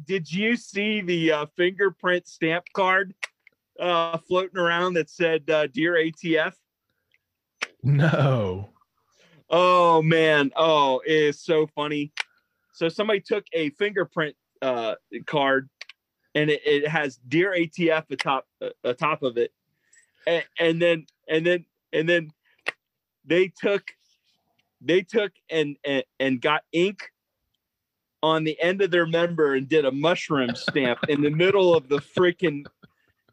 Did 0.07 0.33
you 0.33 0.57
see 0.57 1.03
the 1.03 1.33
uh, 1.33 1.47
fingerprint 1.55 2.27
stamp 2.27 2.65
card 2.73 3.15
uh, 3.79 4.17
floating 4.19 4.59
around 4.59 4.95
that 4.95 5.11
said 5.11 5.49
uh, 5.51 5.67
"Dear 5.67 5.95
ATF"? 5.95 6.55
No. 7.83 8.71
Oh 9.51 10.03
man, 10.03 10.51
oh, 10.57 11.03
it 11.07 11.13
is 11.13 11.43
so 11.43 11.67
funny. 11.75 12.13
So 12.73 12.89
somebody 12.89 13.21
took 13.21 13.45
a 13.53 13.71
fingerprint 13.71 14.35
uh, 14.63 14.95
card, 15.27 15.69
and 16.35 16.49
it, 16.49 16.63
it 16.65 16.89
has 16.89 17.19
"Dear 17.29 17.53
ATF" 17.53 18.11
atop 18.11 18.47
uh, 18.63 18.71
atop 18.83 19.23
of 19.23 19.37
it, 19.37 19.53
and, 20.27 20.45
and 20.59 20.81
then 20.81 21.07
and 21.29 21.45
then 21.45 21.67
and 21.93 22.09
then 22.09 22.31
they 23.29 23.53
took 23.61 23.83
they 24.81 25.03
took 25.03 25.33
and, 25.51 25.77
and 25.85 26.05
and 26.19 26.41
got 26.41 26.63
ink 26.73 27.03
on 28.23 28.43
the 28.45 28.61
end 28.61 28.83
of 28.83 28.91
their 28.91 29.07
member 29.07 29.55
and 29.55 29.69
did 29.69 29.85
a 29.85 29.93
mushroom 29.93 30.55
stamp 30.57 30.99
in 31.09 31.21
the 31.23 31.31
middle 31.31 31.75
of 31.75 31.89
the 31.89 31.99
freaking 31.99 32.65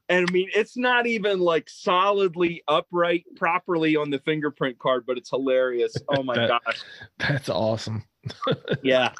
and 0.10 0.30
I 0.30 0.32
mean 0.32 0.50
it's 0.54 0.78
not 0.78 1.08
even 1.08 1.40
like 1.40 1.68
solidly 1.70 2.64
upright 2.68 3.26
properly 3.36 3.96
on 3.96 4.12
the 4.12 4.20
fingerprint 4.20 4.78
card, 4.78 5.06
but 5.08 5.18
it's 5.18 5.30
hilarious. 5.32 5.96
Oh 6.10 6.22
my 6.22 6.36
That- 6.36 6.62
gosh. 6.66 6.82
That's 7.18 7.50
awesome. 7.50 8.04
Yeah. 8.84 9.14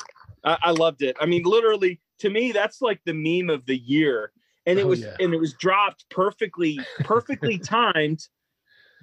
I, 0.44 0.58
I 0.62 0.72
loved 0.72 1.02
it. 1.02 1.16
I 1.20 1.26
mean, 1.26 1.42
literally 1.44 2.00
to 2.20 2.30
me, 2.30 2.52
that's 2.52 2.82
like 2.82 3.02
the 3.06 3.14
meme 3.14 3.50
of 3.50 3.66
the 3.66 3.78
year. 3.78 4.32
And 4.68 4.78
it 4.80 4.86
Oh, 4.86 4.90
was 4.90 5.02
yeah. 5.02 5.16
and 5.20 5.34
it 5.34 5.40
was 5.40 5.54
dropped 5.54 6.08
perfectly, 6.10 6.80
perfectly 7.00 7.58
timed 7.76 8.28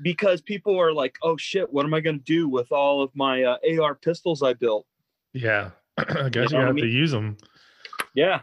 because 0.03 0.41
people 0.41 0.79
are 0.79 0.93
like, 0.93 1.17
oh 1.23 1.37
shit, 1.37 1.73
what 1.73 1.87
am 1.87 1.95
I 1.95 2.01
gonna 2.01 2.19
do 2.19 2.49
with 2.49 2.71
all 2.73 3.03
of 3.03 3.15
my 3.15 3.45
uh, 3.45 3.57
AR 3.81 3.95
pistols 3.95 4.43
I 4.43 4.53
built? 4.53 4.87
Yeah. 5.33 5.71
I 5.99 6.29
guess 6.29 6.51
know 6.51 6.59
you 6.59 6.65
what 6.65 6.65
I 6.65 6.67
have 6.67 6.77
to 6.77 6.87
use 6.87 7.13
them. 7.13 7.37
Yeah. 8.15 8.41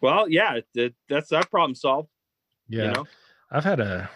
Well, 0.00 0.28
yeah, 0.28 0.60
that, 0.74 0.94
that's 1.08 1.30
that 1.30 1.50
problem 1.50 1.74
solved. 1.74 2.08
Yeah. 2.68 2.84
You 2.84 2.92
know? 2.92 3.06
I've 3.50 3.64
had 3.64 3.80
a, 3.80 4.10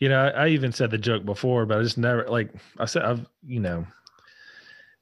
you 0.00 0.08
know, 0.08 0.20
I, 0.20 0.28
I 0.28 0.48
even 0.48 0.72
said 0.72 0.90
the 0.90 0.98
joke 0.98 1.24
before, 1.24 1.66
but 1.66 1.78
I 1.78 1.82
just 1.82 1.98
never 1.98 2.26
like 2.28 2.50
I 2.78 2.84
said 2.84 3.02
I've 3.02 3.26
you 3.46 3.60
know, 3.60 3.86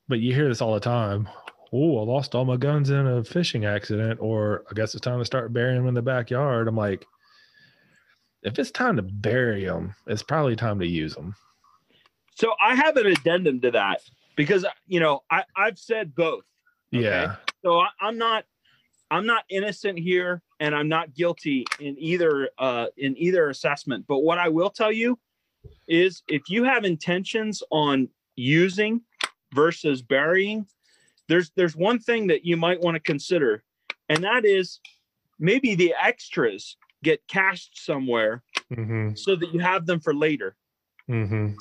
but 0.08 0.20
you 0.20 0.34
hear 0.34 0.48
this 0.48 0.60
all 0.60 0.74
the 0.74 0.80
time. 0.80 1.28
Oh, 1.72 1.98
I 2.00 2.02
lost 2.02 2.34
all 2.34 2.44
my 2.44 2.56
guns 2.56 2.90
in 2.90 3.06
a 3.06 3.22
fishing 3.22 3.64
accident, 3.64 4.18
or 4.20 4.64
I 4.70 4.74
guess 4.74 4.94
it's 4.94 5.04
time 5.04 5.20
to 5.20 5.24
start 5.24 5.52
burying 5.52 5.76
them 5.76 5.86
in 5.86 5.94
the 5.94 6.02
backyard. 6.02 6.66
I'm 6.66 6.76
like, 6.76 7.06
if 8.42 8.58
it's 8.58 8.70
time 8.70 8.96
to 8.96 9.02
bury 9.02 9.64
them, 9.64 9.94
it's 10.06 10.22
probably 10.22 10.56
time 10.56 10.78
to 10.80 10.86
use 10.86 11.14
them. 11.14 11.34
So 12.34 12.54
I 12.60 12.74
have 12.74 12.96
an 12.96 13.06
addendum 13.06 13.60
to 13.60 13.70
that 13.72 14.00
because 14.36 14.64
you 14.86 15.00
know 15.00 15.22
I 15.30 15.44
I've 15.56 15.78
said 15.78 16.14
both. 16.14 16.44
Okay. 16.94 17.04
Yeah. 17.04 17.36
So 17.62 17.80
I, 17.80 17.88
I'm 18.00 18.16
not 18.16 18.44
I'm 19.10 19.26
not 19.26 19.44
innocent 19.50 19.98
here, 19.98 20.40
and 20.60 20.74
I'm 20.74 20.88
not 20.88 21.14
guilty 21.14 21.66
in 21.80 21.96
either 21.98 22.50
uh, 22.58 22.86
in 22.96 23.16
either 23.18 23.50
assessment. 23.50 24.06
But 24.08 24.20
what 24.20 24.38
I 24.38 24.48
will 24.48 24.70
tell 24.70 24.92
you 24.92 25.18
is, 25.88 26.22
if 26.28 26.48
you 26.48 26.64
have 26.64 26.84
intentions 26.84 27.62
on 27.70 28.08
using 28.36 29.02
versus 29.52 30.00
burying, 30.00 30.66
there's 31.28 31.50
there's 31.56 31.76
one 31.76 31.98
thing 31.98 32.28
that 32.28 32.44
you 32.44 32.56
might 32.56 32.80
want 32.80 32.94
to 32.94 33.00
consider, 33.00 33.64
and 34.08 34.22
that 34.24 34.44
is 34.44 34.80
maybe 35.38 35.74
the 35.74 35.94
extras 36.00 36.76
get 37.02 37.26
cached 37.28 37.78
somewhere 37.78 38.42
Mm-hmm. 38.72 39.16
so 39.16 39.34
that 39.34 39.52
you 39.52 39.58
have 39.58 39.84
them 39.84 39.98
for 39.98 40.14
later 40.14 40.54
Mm-hmm. 41.10 41.54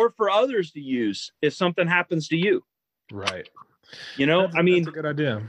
or 0.00 0.10
for 0.16 0.30
others 0.30 0.70
to 0.72 0.80
use 0.80 1.30
if 1.42 1.52
something 1.52 1.86
happens 1.86 2.28
to 2.28 2.36
you. 2.38 2.64
Right. 3.12 3.46
You 4.16 4.24
know, 4.26 4.40
That's- 4.42 4.56
I 4.56 4.62
mean, 4.62 4.84
that's 4.84 4.96
a 4.96 5.02
good 5.02 5.06
idea. 5.06 5.42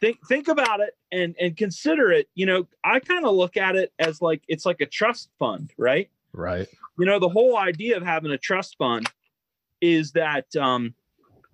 think 0.00 0.18
think 0.26 0.48
about 0.48 0.80
it 0.80 0.96
and 1.12 1.36
and 1.40 1.56
consider 1.56 2.10
it 2.10 2.28
you 2.34 2.44
know 2.46 2.66
i 2.82 2.98
kind 2.98 3.24
of 3.24 3.32
look 3.36 3.56
at 3.56 3.76
it 3.76 3.92
as 4.00 4.20
like 4.20 4.42
it's 4.48 4.66
like 4.66 4.80
a 4.80 4.86
trust 4.86 5.30
fund 5.38 5.70
right 5.78 6.10
Right. 6.32 6.66
you 6.98 7.06
know 7.06 7.20
the 7.20 7.28
whole 7.28 7.56
idea 7.56 7.96
of 7.96 8.02
having 8.02 8.32
a 8.32 8.38
trust 8.38 8.76
fund 8.76 9.08
is 9.80 10.10
that 10.12 10.46
um 10.56 10.94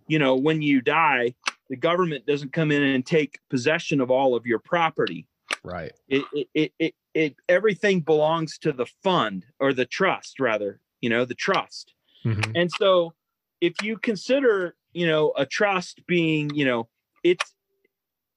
you 0.08 0.18
know 0.18 0.34
when 0.36 0.62
you 0.62 0.80
die 0.80 1.34
the 1.68 1.76
government 1.76 2.24
doesn't 2.26 2.52
come 2.54 2.72
in 2.72 2.82
and 2.82 3.04
take 3.04 3.38
possession 3.50 4.00
of 4.00 4.10
all 4.10 4.34
of 4.34 4.46
your 4.46 4.58
property 4.58 5.26
Right. 5.62 5.92
it 6.08 6.24
it 6.32 6.48
it, 6.54 6.72
it, 6.78 6.94
it 7.14 7.34
everything 7.48 8.00
belongs 8.00 8.58
to 8.58 8.72
the 8.72 8.86
fund 9.02 9.44
or 9.58 9.72
the 9.72 9.84
trust 9.86 10.38
rather 10.40 10.80
you 11.00 11.10
know 11.10 11.24
the 11.24 11.34
trust 11.34 11.94
Mhm. 12.24 12.52
and 12.54 12.70
so 12.70 13.14
if 13.62 13.74
you 13.82 13.98
consider, 13.98 14.74
you 14.94 15.06
know, 15.06 15.32
a 15.36 15.44
trust 15.44 16.00
being, 16.06 16.48
you 16.54 16.64
know, 16.64 16.88
it's 17.22 17.54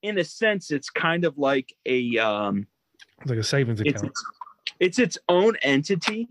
in 0.01 0.17
a 0.17 0.23
sense, 0.25 0.69
it's 0.69 0.89
kind 0.89 1.23
of 1.23 1.37
like 1.37 1.73
a 1.85 2.17
um 2.17 2.67
It's 3.21 3.29
like 3.29 3.39
a 3.39 3.43
savings 3.43 3.79
account. 3.81 4.05
its, 4.05 4.25
it's 4.79 4.99
its 4.99 5.17
own 5.29 5.55
entity. 5.61 6.27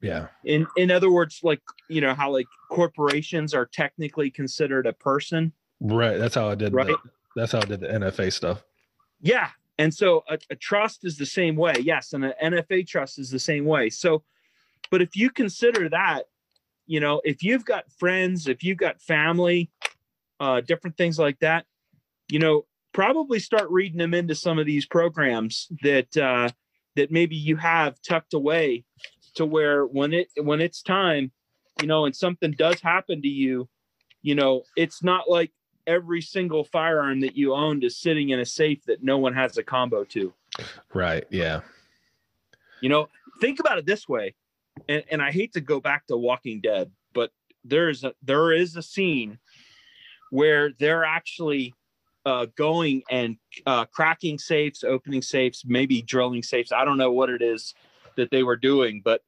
yeah. 0.00 0.28
In 0.44 0.66
in 0.76 0.90
other 0.90 1.10
words, 1.10 1.40
like 1.44 1.60
you 1.88 2.00
know 2.00 2.14
how 2.14 2.32
like 2.32 2.46
corporations 2.70 3.54
are 3.54 3.66
technically 3.66 4.30
considered 4.30 4.86
a 4.86 4.92
person. 4.92 5.52
Right. 5.80 6.16
That's 6.18 6.34
how 6.34 6.48
I 6.48 6.54
did. 6.56 6.72
Right. 6.72 6.88
The, 6.88 6.98
that's 7.36 7.52
how 7.52 7.58
I 7.58 7.64
did 7.66 7.80
the 7.80 7.88
NFA 7.88 8.32
stuff. 8.32 8.64
Yeah. 9.20 9.50
And 9.78 9.94
so 9.94 10.24
a, 10.28 10.38
a 10.50 10.56
trust 10.56 11.04
is 11.04 11.16
the 11.16 11.26
same 11.26 11.56
way. 11.56 11.74
Yes. 11.80 12.12
And 12.12 12.24
an 12.24 12.34
NFA 12.42 12.86
trust 12.86 13.18
is 13.18 13.30
the 13.30 13.38
same 13.38 13.64
way. 13.64 13.90
So, 13.90 14.24
but 14.90 15.00
if 15.00 15.16
you 15.16 15.30
consider 15.30 15.88
that, 15.90 16.24
you 16.86 17.00
know, 17.00 17.20
if 17.24 17.42
you've 17.42 17.64
got 17.64 17.84
friends, 17.98 18.48
if 18.48 18.64
you've 18.64 18.78
got 18.78 19.00
family, 19.00 19.70
uh, 20.40 20.60
different 20.62 20.96
things 20.96 21.18
like 21.18 21.38
that, 21.40 21.66
you 22.28 22.38
know, 22.38 22.66
probably 22.92 23.38
start 23.38 23.70
reading 23.70 23.98
them 23.98 24.14
into 24.14 24.34
some 24.34 24.58
of 24.58 24.66
these 24.66 24.86
programs 24.86 25.68
that, 25.82 26.16
uh, 26.16 26.48
that 26.96 27.12
maybe 27.12 27.36
you 27.36 27.56
have 27.56 28.00
tucked 28.02 28.34
away 28.34 28.84
to 29.34 29.46
where 29.46 29.84
when 29.84 30.12
it, 30.12 30.28
when 30.42 30.60
it's 30.60 30.82
time, 30.82 31.30
you 31.80 31.86
know, 31.86 32.06
and 32.06 32.16
something 32.16 32.52
does 32.52 32.80
happen 32.80 33.22
to 33.22 33.28
you, 33.28 33.68
you 34.22 34.34
know, 34.34 34.62
it's 34.76 35.02
not 35.04 35.30
like 35.30 35.52
every 35.88 36.20
single 36.20 36.62
firearm 36.62 37.20
that 37.20 37.36
you 37.36 37.54
owned 37.54 37.82
is 37.82 37.96
sitting 37.96 38.28
in 38.28 38.38
a 38.38 38.46
safe 38.46 38.84
that 38.84 39.02
no 39.02 39.18
one 39.18 39.32
has 39.32 39.56
a 39.56 39.62
combo 39.64 40.04
to. 40.04 40.32
Right. 40.94 41.24
Yeah. 41.30 41.62
You 42.80 42.90
know, 42.90 43.08
think 43.40 43.58
about 43.58 43.78
it 43.78 43.86
this 43.86 44.08
way, 44.08 44.34
and, 44.88 45.02
and 45.10 45.20
I 45.20 45.32
hate 45.32 45.54
to 45.54 45.60
go 45.60 45.80
back 45.80 46.06
to 46.06 46.16
Walking 46.16 46.60
Dead, 46.60 46.92
but 47.12 47.32
there's 47.64 48.04
a, 48.04 48.12
there 48.22 48.52
is 48.52 48.76
a 48.76 48.82
scene 48.82 49.38
where 50.30 50.70
they're 50.78 51.04
actually 51.04 51.74
uh, 52.24 52.46
going 52.56 53.02
and 53.10 53.36
uh, 53.66 53.86
cracking 53.86 54.38
safes, 54.38 54.84
opening 54.84 55.22
safes, 55.22 55.64
maybe 55.66 56.02
drilling 56.02 56.42
safes. 56.42 56.70
I 56.70 56.84
don't 56.84 56.98
know 56.98 57.10
what 57.10 57.30
it 57.30 57.42
is 57.42 57.74
that 58.16 58.30
they 58.30 58.42
were 58.42 58.56
doing, 58.56 59.00
but 59.04 59.22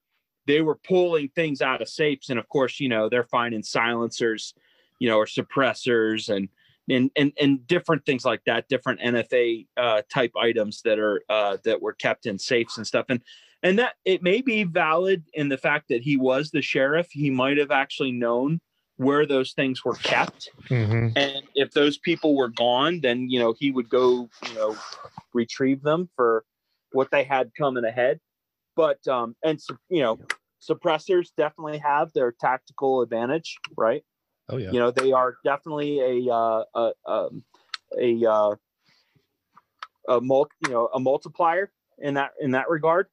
they 0.46 0.60
were 0.60 0.76
pulling 0.76 1.28
things 1.28 1.62
out 1.62 1.80
of 1.82 1.88
safes, 1.88 2.30
and 2.30 2.38
of 2.38 2.48
course, 2.48 2.78
you 2.78 2.88
know, 2.88 3.08
they're 3.08 3.24
finding 3.24 3.62
silencers, 3.62 4.54
you 5.00 5.08
know, 5.08 5.16
or 5.16 5.26
suppressors 5.26 6.28
and 6.28 6.48
and 6.88 7.10
and 7.16 7.32
and 7.40 7.66
different 7.66 8.04
things 8.06 8.24
like 8.24 8.42
that, 8.46 8.68
different 8.68 9.00
NFA 9.00 9.66
uh, 9.76 10.02
type 10.12 10.32
items 10.40 10.82
that 10.84 10.98
are 10.98 11.22
uh, 11.28 11.56
that 11.64 11.82
were 11.82 11.92
kept 11.94 12.26
in 12.26 12.38
safes 12.38 12.76
and 12.76 12.86
stuff, 12.86 13.06
and 13.08 13.20
and 13.62 13.78
that 13.78 13.94
it 14.04 14.22
may 14.22 14.40
be 14.40 14.64
valid 14.64 15.24
in 15.34 15.48
the 15.48 15.58
fact 15.58 15.88
that 15.88 16.02
he 16.02 16.16
was 16.16 16.50
the 16.50 16.62
sheriff. 16.62 17.08
He 17.10 17.30
might 17.30 17.58
have 17.58 17.70
actually 17.70 18.12
known 18.12 18.60
where 18.96 19.24
those 19.26 19.52
things 19.52 19.84
were 19.84 19.94
kept, 19.94 20.50
Mm-hmm. 20.68 21.16
and 21.16 21.42
if 21.54 21.70
those 21.72 21.96
people 21.98 22.36
were 22.36 22.48
gone, 22.48 23.00
then 23.00 23.28
you 23.30 23.38
know 23.38 23.54
he 23.58 23.70
would 23.70 23.88
go, 23.88 24.28
you 24.48 24.54
know, 24.54 24.76
retrieve 25.32 25.82
them 25.82 26.08
for 26.16 26.44
what 26.92 27.10
they 27.10 27.24
had 27.24 27.52
coming 27.56 27.84
ahead. 27.84 28.20
But 28.76 29.06
um, 29.08 29.36
and 29.44 29.58
you 29.88 30.02
know, 30.02 30.18
suppressors 30.60 31.28
definitely 31.36 31.78
have 31.78 32.12
their 32.12 32.32
tactical 32.38 33.02
advantage, 33.02 33.56
right? 33.76 34.02
Oh 34.50 34.56
yeah. 34.56 34.70
you 34.72 34.78
know 34.78 34.90
they 34.90 35.12
are 35.12 35.36
definitely 35.44 36.00
a 36.00 36.32
uh, 36.32 36.64
a 36.74 36.92
um, 37.06 37.44
a 37.98 38.24
uh, 38.24 38.54
a 40.08 40.20
mul- 40.20 40.50
you 40.66 40.72
know 40.72 40.88
a 40.92 41.00
multiplier 41.00 41.70
in 41.98 42.14
that 42.14 42.32
in 42.40 42.52
that 42.52 42.68
regard. 42.68 43.06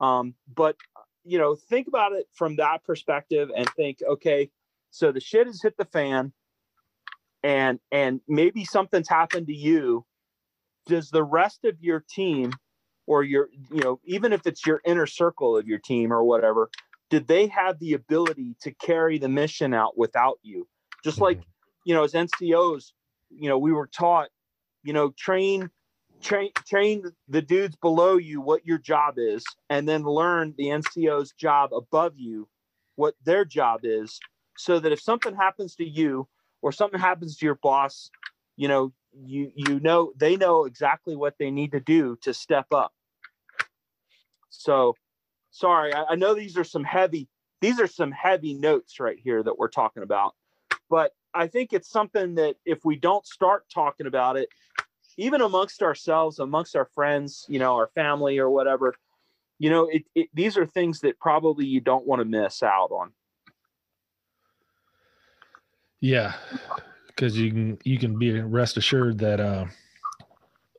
Um 0.00 0.34
but 0.54 0.76
you 1.24 1.38
know 1.38 1.54
think 1.54 1.88
about 1.88 2.12
it 2.12 2.26
from 2.32 2.56
that 2.56 2.84
perspective 2.84 3.50
and 3.56 3.68
think 3.70 3.98
okay 4.06 4.50
so 4.90 5.12
the 5.12 5.20
shit 5.20 5.46
has 5.46 5.62
hit 5.62 5.76
the 5.76 5.84
fan 5.84 6.32
and 7.42 7.78
and 7.92 8.20
maybe 8.26 8.64
something's 8.64 9.08
happened 9.08 9.46
to 9.46 9.54
you. 9.54 10.04
Does 10.86 11.10
the 11.10 11.22
rest 11.24 11.64
of 11.64 11.76
your 11.80 12.04
team 12.08 12.52
or 13.06 13.22
your 13.22 13.48
you 13.70 13.82
know 13.82 14.00
even 14.04 14.32
if 14.32 14.46
it's 14.46 14.66
your 14.66 14.80
inner 14.84 15.06
circle 15.06 15.56
of 15.56 15.66
your 15.66 15.78
team 15.78 16.12
or 16.12 16.24
whatever 16.24 16.70
did 17.10 17.26
they 17.26 17.46
have 17.48 17.78
the 17.78 17.92
ability 17.92 18.56
to 18.62 18.72
carry 18.72 19.18
the 19.18 19.28
mission 19.28 19.74
out 19.74 19.96
without 19.96 20.38
you 20.42 20.66
just 21.04 21.16
mm-hmm. 21.16 21.24
like 21.24 21.40
you 21.84 21.94
know 21.94 22.04
as 22.04 22.12
ncos 22.12 22.92
you 23.30 23.48
know 23.48 23.58
we 23.58 23.72
were 23.72 23.86
taught 23.86 24.28
you 24.82 24.92
know 24.92 25.10
train 25.18 25.70
train 26.22 26.50
train 26.66 27.04
the 27.28 27.42
dudes 27.42 27.76
below 27.76 28.16
you 28.16 28.40
what 28.40 28.64
your 28.66 28.78
job 28.78 29.14
is 29.18 29.44
and 29.70 29.88
then 29.88 30.02
learn 30.02 30.54
the 30.58 30.66
ncos 30.66 31.36
job 31.36 31.72
above 31.72 32.14
you 32.16 32.48
what 32.96 33.14
their 33.24 33.44
job 33.44 33.80
is 33.82 34.18
so 34.56 34.78
that 34.80 34.92
if 34.92 35.00
something 35.00 35.34
happens 35.34 35.74
to 35.74 35.84
you 35.84 36.26
or 36.62 36.72
something 36.72 37.00
happens 37.00 37.36
to 37.36 37.46
your 37.46 37.58
boss 37.62 38.10
you 38.56 38.68
know 38.68 38.92
you 39.12 39.52
you 39.54 39.80
know 39.80 40.12
they 40.16 40.36
know 40.36 40.64
exactly 40.64 41.14
what 41.14 41.34
they 41.38 41.50
need 41.50 41.72
to 41.72 41.80
do 41.80 42.16
to 42.22 42.34
step 42.34 42.66
up 42.72 42.92
So 44.56 44.94
sorry, 45.50 45.92
I, 45.92 46.04
I 46.10 46.14
know 46.14 46.34
these 46.34 46.56
are 46.56 46.64
some 46.64 46.84
heavy 46.84 47.28
these 47.60 47.80
are 47.80 47.86
some 47.86 48.12
heavy 48.12 48.54
notes 48.54 49.00
right 49.00 49.18
here 49.22 49.42
that 49.42 49.58
we're 49.58 49.68
talking 49.68 50.02
about. 50.02 50.34
But 50.90 51.12
I 51.32 51.46
think 51.46 51.72
it's 51.72 51.90
something 51.90 52.34
that 52.36 52.56
if 52.64 52.84
we 52.84 52.96
don't 52.96 53.26
start 53.26 53.64
talking 53.72 54.06
about 54.06 54.36
it, 54.36 54.48
even 55.16 55.40
amongst 55.40 55.82
ourselves, 55.82 56.38
amongst 56.38 56.76
our 56.76 56.86
friends, 56.86 57.46
you 57.48 57.58
know, 57.58 57.74
our 57.74 57.88
family 57.94 58.38
or 58.38 58.50
whatever, 58.50 58.94
you 59.58 59.70
know, 59.70 59.88
it, 59.88 60.04
it 60.14 60.28
these 60.34 60.56
are 60.56 60.66
things 60.66 61.00
that 61.00 61.18
probably 61.18 61.66
you 61.66 61.80
don't 61.80 62.06
want 62.06 62.20
to 62.20 62.24
miss 62.24 62.62
out 62.62 62.90
on. 62.90 63.12
Yeah, 66.00 66.34
because 67.06 67.38
you 67.38 67.50
can 67.50 67.78
you 67.84 67.98
can 67.98 68.18
be 68.18 68.40
rest 68.40 68.76
assured 68.76 69.18
that 69.18 69.40
uh, 69.40 69.66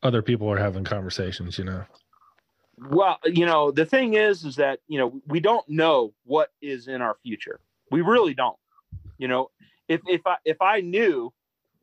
other 0.03 0.21
people 0.21 0.49
are 0.51 0.57
having 0.57 0.83
conversations. 0.83 1.57
You 1.57 1.65
know. 1.65 1.83
Well, 2.89 3.17
you 3.23 3.45
know, 3.45 3.71
the 3.71 3.85
thing 3.85 4.15
is, 4.15 4.43
is 4.43 4.57
that 4.57 4.79
you 4.87 4.99
know 4.99 5.21
we 5.25 5.39
don't 5.39 5.67
know 5.69 6.13
what 6.25 6.51
is 6.61 6.87
in 6.87 7.01
our 7.01 7.15
future. 7.23 7.59
We 7.91 8.01
really 8.01 8.33
don't. 8.33 8.57
You 9.17 9.29
know, 9.29 9.49
if 9.87 10.01
if 10.07 10.25
I 10.25 10.37
if 10.45 10.61
I 10.61 10.81
knew, 10.81 11.33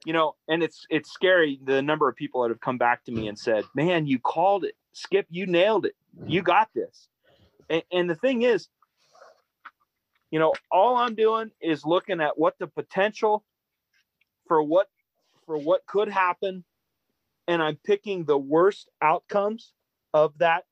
you 0.04 0.12
know, 0.12 0.34
and 0.48 0.62
it's 0.62 0.86
it's 0.90 1.12
scary 1.12 1.60
the 1.64 1.82
number 1.82 2.08
of 2.08 2.16
people 2.16 2.42
that 2.42 2.50
have 2.50 2.60
come 2.60 2.78
back 2.78 3.04
to 3.04 3.12
me 3.12 3.28
and 3.28 3.38
said, 3.38 3.64
"Man, 3.74 4.06
you 4.06 4.18
called 4.18 4.64
it, 4.64 4.74
Skip. 4.92 5.26
You 5.30 5.46
nailed 5.46 5.86
it. 5.86 5.94
You 6.26 6.40
mm-hmm. 6.40 6.46
got 6.46 6.68
this." 6.74 7.08
And, 7.70 7.82
and 7.92 8.10
the 8.10 8.16
thing 8.16 8.42
is, 8.42 8.68
you 10.30 10.38
know, 10.38 10.52
all 10.70 10.96
I'm 10.96 11.14
doing 11.14 11.50
is 11.60 11.84
looking 11.84 12.20
at 12.20 12.38
what 12.38 12.58
the 12.58 12.66
potential 12.66 13.44
for 14.46 14.62
what 14.62 14.88
for 15.46 15.56
what 15.56 15.86
could 15.86 16.08
happen, 16.08 16.64
and 17.46 17.62
I'm 17.62 17.76
picking 17.76 18.24
the 18.24 18.38
worst 18.38 18.88
outcomes 19.00 19.72
of 20.14 20.36
that 20.38 20.64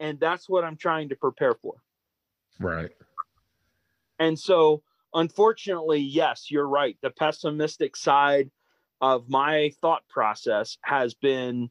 and 0.00 0.18
that's 0.20 0.48
what 0.48 0.64
I'm 0.64 0.76
trying 0.76 1.08
to 1.10 1.16
prepare 1.16 1.54
for. 1.54 1.74
Right. 2.60 2.90
And 4.18 4.38
so, 4.38 4.82
unfortunately, 5.14 6.00
yes, 6.00 6.50
you're 6.50 6.68
right. 6.68 6.96
The 7.02 7.10
pessimistic 7.10 7.96
side 7.96 8.50
of 9.00 9.28
my 9.28 9.72
thought 9.80 10.02
process 10.08 10.78
has 10.82 11.14
been 11.14 11.70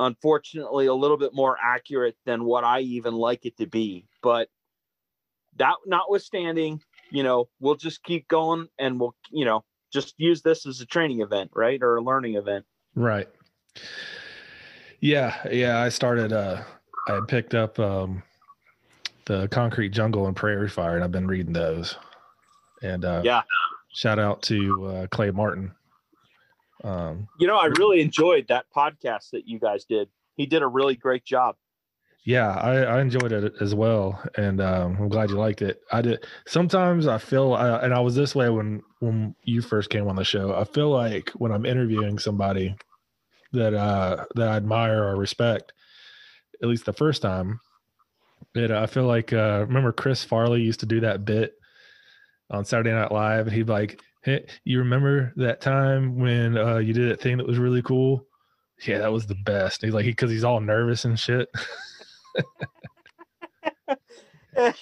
unfortunately 0.00 0.86
a 0.86 0.94
little 0.94 1.16
bit 1.16 1.32
more 1.32 1.56
accurate 1.62 2.16
than 2.26 2.44
what 2.44 2.64
I 2.64 2.80
even 2.80 3.14
like 3.14 3.46
it 3.46 3.56
to 3.58 3.66
be. 3.66 4.06
But 4.22 4.48
that 5.56 5.74
notwithstanding, 5.86 6.80
you 7.10 7.22
know, 7.22 7.48
we'll 7.60 7.76
just 7.76 8.02
keep 8.02 8.26
going 8.28 8.68
and 8.78 8.98
we'll, 8.98 9.14
you 9.30 9.44
know, 9.44 9.64
just 9.92 10.14
use 10.18 10.42
this 10.42 10.66
as 10.66 10.80
a 10.80 10.86
training 10.86 11.20
event, 11.20 11.50
right? 11.54 11.80
Or 11.80 11.96
a 11.96 12.02
learning 12.02 12.34
event. 12.34 12.64
Right. 12.96 13.28
Yeah. 15.00 15.36
Yeah. 15.50 15.78
I 15.78 15.88
started, 15.90 16.32
uh, 16.32 16.62
I 17.06 17.20
picked 17.28 17.54
up 17.54 17.78
um, 17.78 18.22
the 19.26 19.46
Concrete 19.48 19.90
Jungle 19.90 20.26
and 20.26 20.34
Prairie 20.34 20.68
Fire, 20.68 20.96
and 20.96 21.04
I've 21.04 21.12
been 21.12 21.28
reading 21.28 21.52
those. 21.52 21.96
And 22.84 23.04
uh, 23.04 23.22
yeah, 23.24 23.42
shout 23.94 24.18
out 24.18 24.42
to 24.42 24.86
uh, 24.86 25.06
Clay 25.06 25.30
Martin. 25.30 25.72
Um, 26.84 27.28
you 27.40 27.46
know, 27.46 27.56
I 27.56 27.66
really 27.78 28.02
enjoyed 28.02 28.46
that 28.48 28.66
podcast 28.76 29.30
that 29.30 29.48
you 29.48 29.58
guys 29.58 29.86
did. 29.86 30.08
He 30.36 30.44
did 30.44 30.62
a 30.62 30.66
really 30.66 30.94
great 30.94 31.24
job. 31.24 31.56
Yeah, 32.26 32.48
I, 32.48 32.82
I 32.82 33.00
enjoyed 33.00 33.32
it 33.32 33.54
as 33.60 33.74
well, 33.74 34.22
and 34.36 34.60
um, 34.60 34.96
I'm 34.98 35.08
glad 35.08 35.30
you 35.30 35.36
liked 35.36 35.62
it. 35.62 35.80
I 35.92 36.02
did. 36.02 36.26
Sometimes 36.46 37.06
I 37.06 37.18
feel, 37.18 37.54
uh, 37.54 37.80
and 37.82 37.94
I 37.94 38.00
was 38.00 38.14
this 38.14 38.34
way 38.34 38.50
when 38.50 38.82
when 39.00 39.34
you 39.44 39.62
first 39.62 39.88
came 39.88 40.06
on 40.08 40.16
the 40.16 40.24
show. 40.24 40.54
I 40.54 40.64
feel 40.64 40.90
like 40.90 41.30
when 41.30 41.52
I'm 41.52 41.66
interviewing 41.66 42.18
somebody 42.18 42.76
that 43.52 43.72
uh, 43.72 44.26
that 44.34 44.48
I 44.48 44.56
admire 44.56 45.04
or 45.04 45.16
respect, 45.16 45.72
at 46.62 46.68
least 46.68 46.84
the 46.84 46.92
first 46.92 47.22
time. 47.22 47.60
It, 48.54 48.70
I 48.70 48.86
feel 48.86 49.04
like 49.04 49.32
uh, 49.32 49.64
remember 49.66 49.90
Chris 49.90 50.22
Farley 50.22 50.60
used 50.60 50.80
to 50.80 50.86
do 50.86 51.00
that 51.00 51.24
bit 51.24 51.54
on 52.50 52.64
Saturday 52.64 52.92
Night 52.92 53.12
Live, 53.12 53.46
and 53.46 53.54
he'd 53.54 53.66
be 53.66 53.72
like, 53.72 54.00
"Hey, 54.22 54.46
you 54.64 54.78
remember 54.78 55.32
that 55.36 55.60
time 55.60 56.18
when 56.18 56.56
uh, 56.56 56.78
you 56.78 56.92
did 56.92 57.10
that 57.10 57.20
thing 57.20 57.36
that 57.38 57.46
was 57.46 57.58
really 57.58 57.82
cool? 57.82 58.26
Yeah, 58.86 58.98
that 58.98 59.12
was 59.12 59.26
the 59.26 59.36
best." 59.44 59.82
he's 59.82 59.94
like, 59.94 60.06
because 60.06 60.30
he, 60.30 60.36
he's 60.36 60.44
all 60.44 60.60
nervous 60.60 61.04
and 61.04 61.18
shit. 61.18 61.48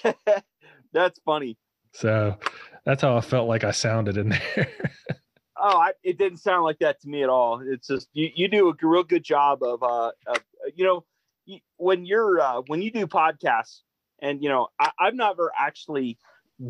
that's 0.92 1.18
funny. 1.24 1.56
So 1.92 2.36
that's 2.84 3.02
how 3.02 3.16
I 3.16 3.20
felt 3.20 3.48
like 3.48 3.64
I 3.64 3.70
sounded 3.70 4.16
in 4.16 4.30
there. 4.30 4.68
oh, 5.56 5.78
I, 5.78 5.92
it 6.02 6.18
didn't 6.18 6.38
sound 6.38 6.64
like 6.64 6.78
that 6.80 7.00
to 7.02 7.08
me 7.08 7.22
at 7.22 7.28
all. 7.28 7.62
It's 7.64 7.86
just 7.86 8.08
you, 8.12 8.30
you 8.34 8.48
do 8.48 8.68
a 8.68 8.74
real 8.82 9.04
good 9.04 9.24
job 9.24 9.62
of, 9.62 9.82
uh, 9.82 10.10
of 10.26 10.38
you 10.74 10.84
know, 10.84 11.04
when 11.76 12.04
you're 12.04 12.40
uh, 12.40 12.62
when 12.66 12.82
you 12.82 12.90
do 12.90 13.06
podcasts, 13.06 13.80
and 14.20 14.42
you 14.42 14.48
know, 14.48 14.68
I, 14.78 14.90
I've 14.98 15.14
never 15.14 15.52
actually 15.58 16.18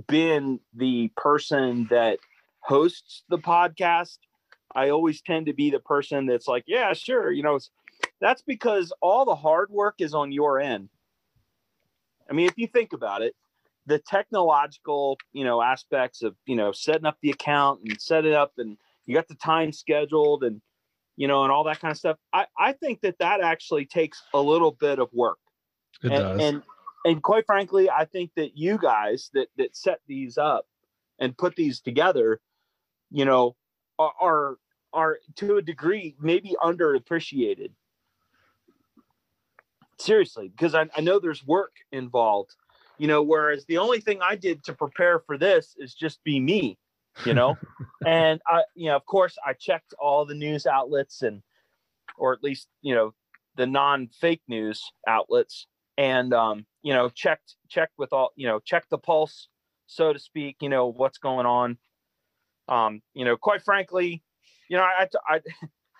been 0.08 0.60
the 0.74 1.10
person 1.16 1.86
that 1.90 2.18
hosts 2.60 3.24
the 3.28 3.38
podcast. 3.38 4.18
I 4.74 4.90
always 4.90 5.20
tend 5.20 5.46
to 5.46 5.52
be 5.52 5.70
the 5.70 5.80
person 5.80 6.26
that's 6.26 6.48
like, 6.48 6.64
yeah, 6.66 6.92
sure, 6.94 7.30
you 7.30 7.42
know, 7.42 7.58
that's 8.20 8.42
because 8.42 8.92
all 9.00 9.24
the 9.24 9.34
hard 9.34 9.70
work 9.70 9.96
is 9.98 10.14
on 10.14 10.32
your 10.32 10.60
end. 10.60 10.88
I 12.30 12.32
mean, 12.32 12.46
if 12.46 12.54
you 12.56 12.66
think 12.66 12.92
about 12.92 13.22
it, 13.22 13.34
the 13.84 13.98
technological, 13.98 15.18
you 15.32 15.44
know, 15.44 15.60
aspects 15.60 16.22
of, 16.22 16.36
you 16.46 16.56
know, 16.56 16.72
setting 16.72 17.04
up 17.04 17.18
the 17.20 17.30
account 17.30 17.80
and 17.84 18.00
set 18.00 18.24
it 18.24 18.32
up 18.32 18.52
and 18.58 18.78
you 19.04 19.14
got 19.14 19.28
the 19.28 19.34
time 19.34 19.72
scheduled 19.72 20.44
and 20.44 20.62
you 21.16 21.28
know, 21.28 21.42
and 21.42 21.52
all 21.52 21.64
that 21.64 21.80
kind 21.80 21.92
of 21.92 21.98
stuff. 21.98 22.16
I, 22.32 22.46
I 22.58 22.72
think 22.72 23.02
that 23.02 23.18
that 23.18 23.40
actually 23.40 23.86
takes 23.86 24.22
a 24.34 24.40
little 24.40 24.72
bit 24.72 24.98
of 24.98 25.08
work. 25.12 25.38
It 26.02 26.10
and, 26.10 26.22
does. 26.22 26.40
And, 26.40 26.62
and 27.04 27.22
quite 27.22 27.46
frankly, 27.46 27.90
I 27.90 28.04
think 28.04 28.30
that 28.36 28.56
you 28.56 28.78
guys 28.78 29.30
that, 29.34 29.48
that 29.56 29.76
set 29.76 30.00
these 30.06 30.38
up 30.38 30.66
and 31.18 31.36
put 31.36 31.56
these 31.56 31.80
together, 31.80 32.40
you 33.10 33.24
know, 33.24 33.56
are, 33.98 34.12
are, 34.20 34.56
are 34.92 35.18
to 35.36 35.56
a 35.56 35.62
degree 35.62 36.16
maybe 36.20 36.54
underappreciated. 36.62 37.70
Seriously, 39.98 40.48
because 40.48 40.74
I, 40.74 40.88
I 40.96 41.00
know 41.00 41.18
there's 41.18 41.46
work 41.46 41.72
involved, 41.92 42.54
you 42.98 43.06
know, 43.06 43.22
whereas 43.22 43.64
the 43.66 43.78
only 43.78 44.00
thing 44.00 44.20
I 44.20 44.36
did 44.36 44.64
to 44.64 44.72
prepare 44.72 45.20
for 45.20 45.38
this 45.38 45.74
is 45.78 45.94
just 45.94 46.22
be 46.24 46.40
me 46.40 46.78
you 47.24 47.34
know 47.34 47.56
and 48.06 48.40
i 48.46 48.62
you 48.74 48.86
know 48.86 48.96
of 48.96 49.04
course 49.04 49.36
i 49.46 49.52
checked 49.52 49.94
all 49.98 50.24
the 50.24 50.34
news 50.34 50.66
outlets 50.66 51.22
and 51.22 51.42
or 52.16 52.32
at 52.32 52.42
least 52.42 52.68
you 52.80 52.94
know 52.94 53.12
the 53.56 53.66
non 53.66 54.08
fake 54.08 54.42
news 54.48 54.82
outlets 55.06 55.66
and 56.02 56.34
um 56.34 56.66
you 56.82 56.92
know 56.92 57.08
checked 57.08 57.54
checked 57.68 57.92
with 57.96 58.12
all 58.12 58.30
you 58.34 58.48
know 58.48 58.58
checked 58.58 58.90
the 58.90 58.98
pulse 58.98 59.48
so 59.86 60.12
to 60.12 60.18
speak 60.18 60.56
you 60.60 60.68
know 60.68 60.88
what's 60.88 61.18
going 61.18 61.46
on. 61.46 61.78
Um 62.68 63.02
you 63.14 63.24
know 63.24 63.36
quite 63.36 63.62
frankly 63.62 64.22
you 64.68 64.76
know 64.76 64.82
i 64.82 65.06
i 65.28 65.40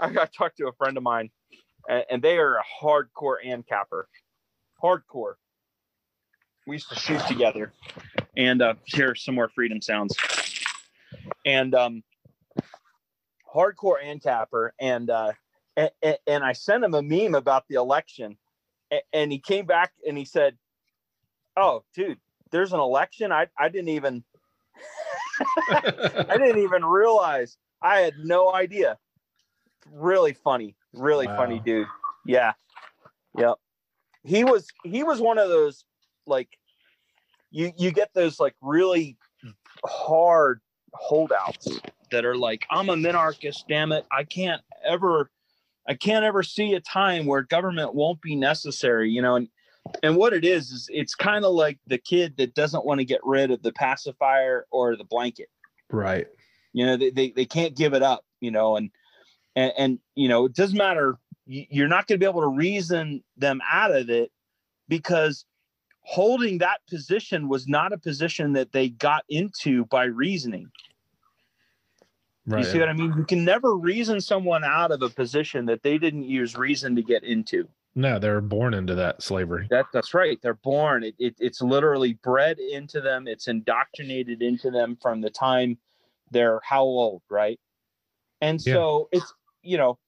i, 0.01 0.07
I 0.23 0.27
talked 0.27 0.57
to 0.59 0.67
a 0.67 0.73
friend 0.73 0.97
of 0.97 1.05
mine 1.05 1.31
and, 1.89 2.05
and 2.11 2.23
they 2.23 2.37
are 2.39 2.57
a 2.57 2.65
hardcore 2.83 3.37
ANCAPper 3.47 4.05
hardcore. 4.83 5.35
We 6.67 6.77
used 6.77 6.89
to 6.89 6.97
shoot 6.97 7.21
together 7.29 7.73
and 8.37 8.61
uh 8.61 8.75
hear 8.85 9.15
some 9.15 9.37
more 9.37 9.51
freedom 9.55 9.81
sounds. 9.81 10.17
And 11.45 11.75
um, 11.75 12.03
hardcore 13.55 14.03
ANCAPper, 14.03 14.71
and 14.81 15.11
uh, 15.11 15.33
and, 15.77 15.91
and 16.27 16.45
I 16.45 16.53
sent 16.53 16.85
him 16.85 16.95
a 16.95 17.03
meme 17.03 17.35
about 17.35 17.65
the 17.69 17.77
election, 17.77 18.37
and 19.13 19.33
he 19.33 19.39
came 19.39 19.67
back 19.67 19.93
and 20.07 20.17
he 20.17 20.25
said, 20.25 20.57
"Oh, 21.57 21.85
dude, 21.95 22.19
there's 22.51 22.73
an 22.73 22.81
election. 22.81 23.33
I 23.33 23.49
I 23.59 23.69
didn't 23.69 23.89
even 23.89 24.25
I 25.71 26.37
didn't 26.39 26.63
even 26.63 26.85
realize. 26.85 27.57
I 27.81 27.99
had 27.99 28.15
no 28.23 28.53
idea. 28.53 28.99
Really 29.91 30.33
funny, 30.33 30.77
really 30.93 31.27
wow. 31.27 31.37
funny 31.37 31.61
dude. 31.65 31.89
Yeah, 32.25 32.53
yep. 33.37 33.57
He 34.25 34.45
was 34.45 34.69
he 34.85 35.03
was 35.03 35.21
one 35.21 35.39
of 35.39 35.49
those 35.49 35.85
like 36.27 36.49
you 37.51 37.73
you 37.77 37.91
get 37.91 38.15
those 38.15 38.39
like 38.39 38.55
really 38.61 39.17
hard 39.85 40.61
holdouts 40.95 41.81
that 42.11 42.25
are 42.25 42.37
like, 42.37 42.67
I'm 42.71 42.89
a 42.91 42.95
minarchist, 42.95 43.65
damn 43.69 43.93
it. 43.93 44.07
I 44.13 44.25
can't 44.25 44.63
ever 44.85 45.31
I 45.89 45.95
can't 45.95 46.25
ever 46.25 46.43
see 46.43 46.75
a 46.75 46.81
time 46.81 47.27
where 47.27 47.43
government 47.43 47.95
won't 47.95 48.21
be 48.21 48.37
necessary, 48.37 49.11
you 49.11 49.23
know, 49.23 49.37
and 49.37 49.49
and 50.03 50.17
what 50.17 50.33
it 50.33 50.45
is 50.45 50.71
is 50.71 50.89
it's 50.93 51.15
kind 51.15 51.45
of 51.45 51.53
like 51.53 51.79
the 51.87 51.99
kid 51.99 52.37
that 52.37 52.55
doesn't 52.55 52.85
want 52.85 53.01
to 53.01 53.05
get 53.05 53.21
rid 53.25 53.51
of 53.51 53.63
the 53.63 53.73
pacifier 53.73 54.67
or 54.71 54.97
the 54.97 55.05
blanket. 55.05 55.49
Right. 55.91 56.27
You 56.73 56.87
know, 56.87 56.97
they, 56.97 57.11
they, 57.11 57.31
they 57.31 57.45
can't 57.45 57.77
give 57.77 57.93
it 57.93 58.03
up, 58.03 58.25
you 58.41 58.51
know, 58.51 58.77
and, 58.77 58.91
and, 59.57 59.73
and, 59.77 59.99
you 60.15 60.29
know, 60.29 60.47
it 60.47 60.55
doesn't 60.55 60.79
matter. 60.79 61.19
You're 61.47 61.89
not 61.89 62.07
going 62.07 62.19
to 62.19 62.25
be 62.25 62.31
able 62.31 62.43
to 62.43 62.49
reason 62.49 63.23
them 63.37 63.61
out 63.71 63.95
of 63.95 64.09
it 64.09 64.31
because 64.89 65.45
holding 66.03 66.59
that 66.59 66.81
position 66.89 67.49
was 67.49 67.69
not 67.69 67.93
a 67.93 67.99
position 67.99 68.53
that 68.55 68.73
they 68.73 68.89
got 68.89 69.25
into 69.29 69.85
by 69.87 70.05
reasoning. 70.05 70.71
Right. 72.47 72.61
You 72.61 72.65
see 72.65 72.81
what 72.81 72.89
I 72.89 72.93
mean? 72.93 73.15
You 73.17 73.25
can 73.25 73.45
never 73.45 73.75
reason 73.75 74.21
someone 74.21 74.65
out 74.65 74.91
of 74.91 75.03
a 75.03 75.09
position 75.09 75.67
that 75.67 75.83
they 75.83 75.97
didn't 75.97 76.25
use 76.25 76.57
reason 76.57 76.97
to 76.97 77.03
get 77.03 77.23
into. 77.23 77.69
No, 77.95 78.19
they're 78.19 78.41
born 78.41 78.75
into 78.75 78.95
that 78.97 79.23
slavery. 79.23 79.67
That 79.71 79.87
that's 79.93 80.15
right. 80.15 80.41
They're 80.43 80.55
born. 80.55 81.05
It, 81.05 81.15
it 81.19 81.37
it's 81.39 81.61
literally 81.61 82.15
bred 82.15 82.59
into 82.59 83.01
them. 83.01 83.29
It's 83.29 83.49
indoctrinated 83.49 84.43
into 84.43 84.71
them 84.71 84.97
from 85.01 85.21
the 85.21 85.31
time 85.31 85.79
they're 86.31 86.61
how 86.65 86.83
old, 86.83 87.23
right? 87.31 87.61
And 88.41 88.61
Yeah. 88.65 88.75
so 88.75 89.09
it's 89.13 89.33
you 89.63 89.77
know, 89.77 89.99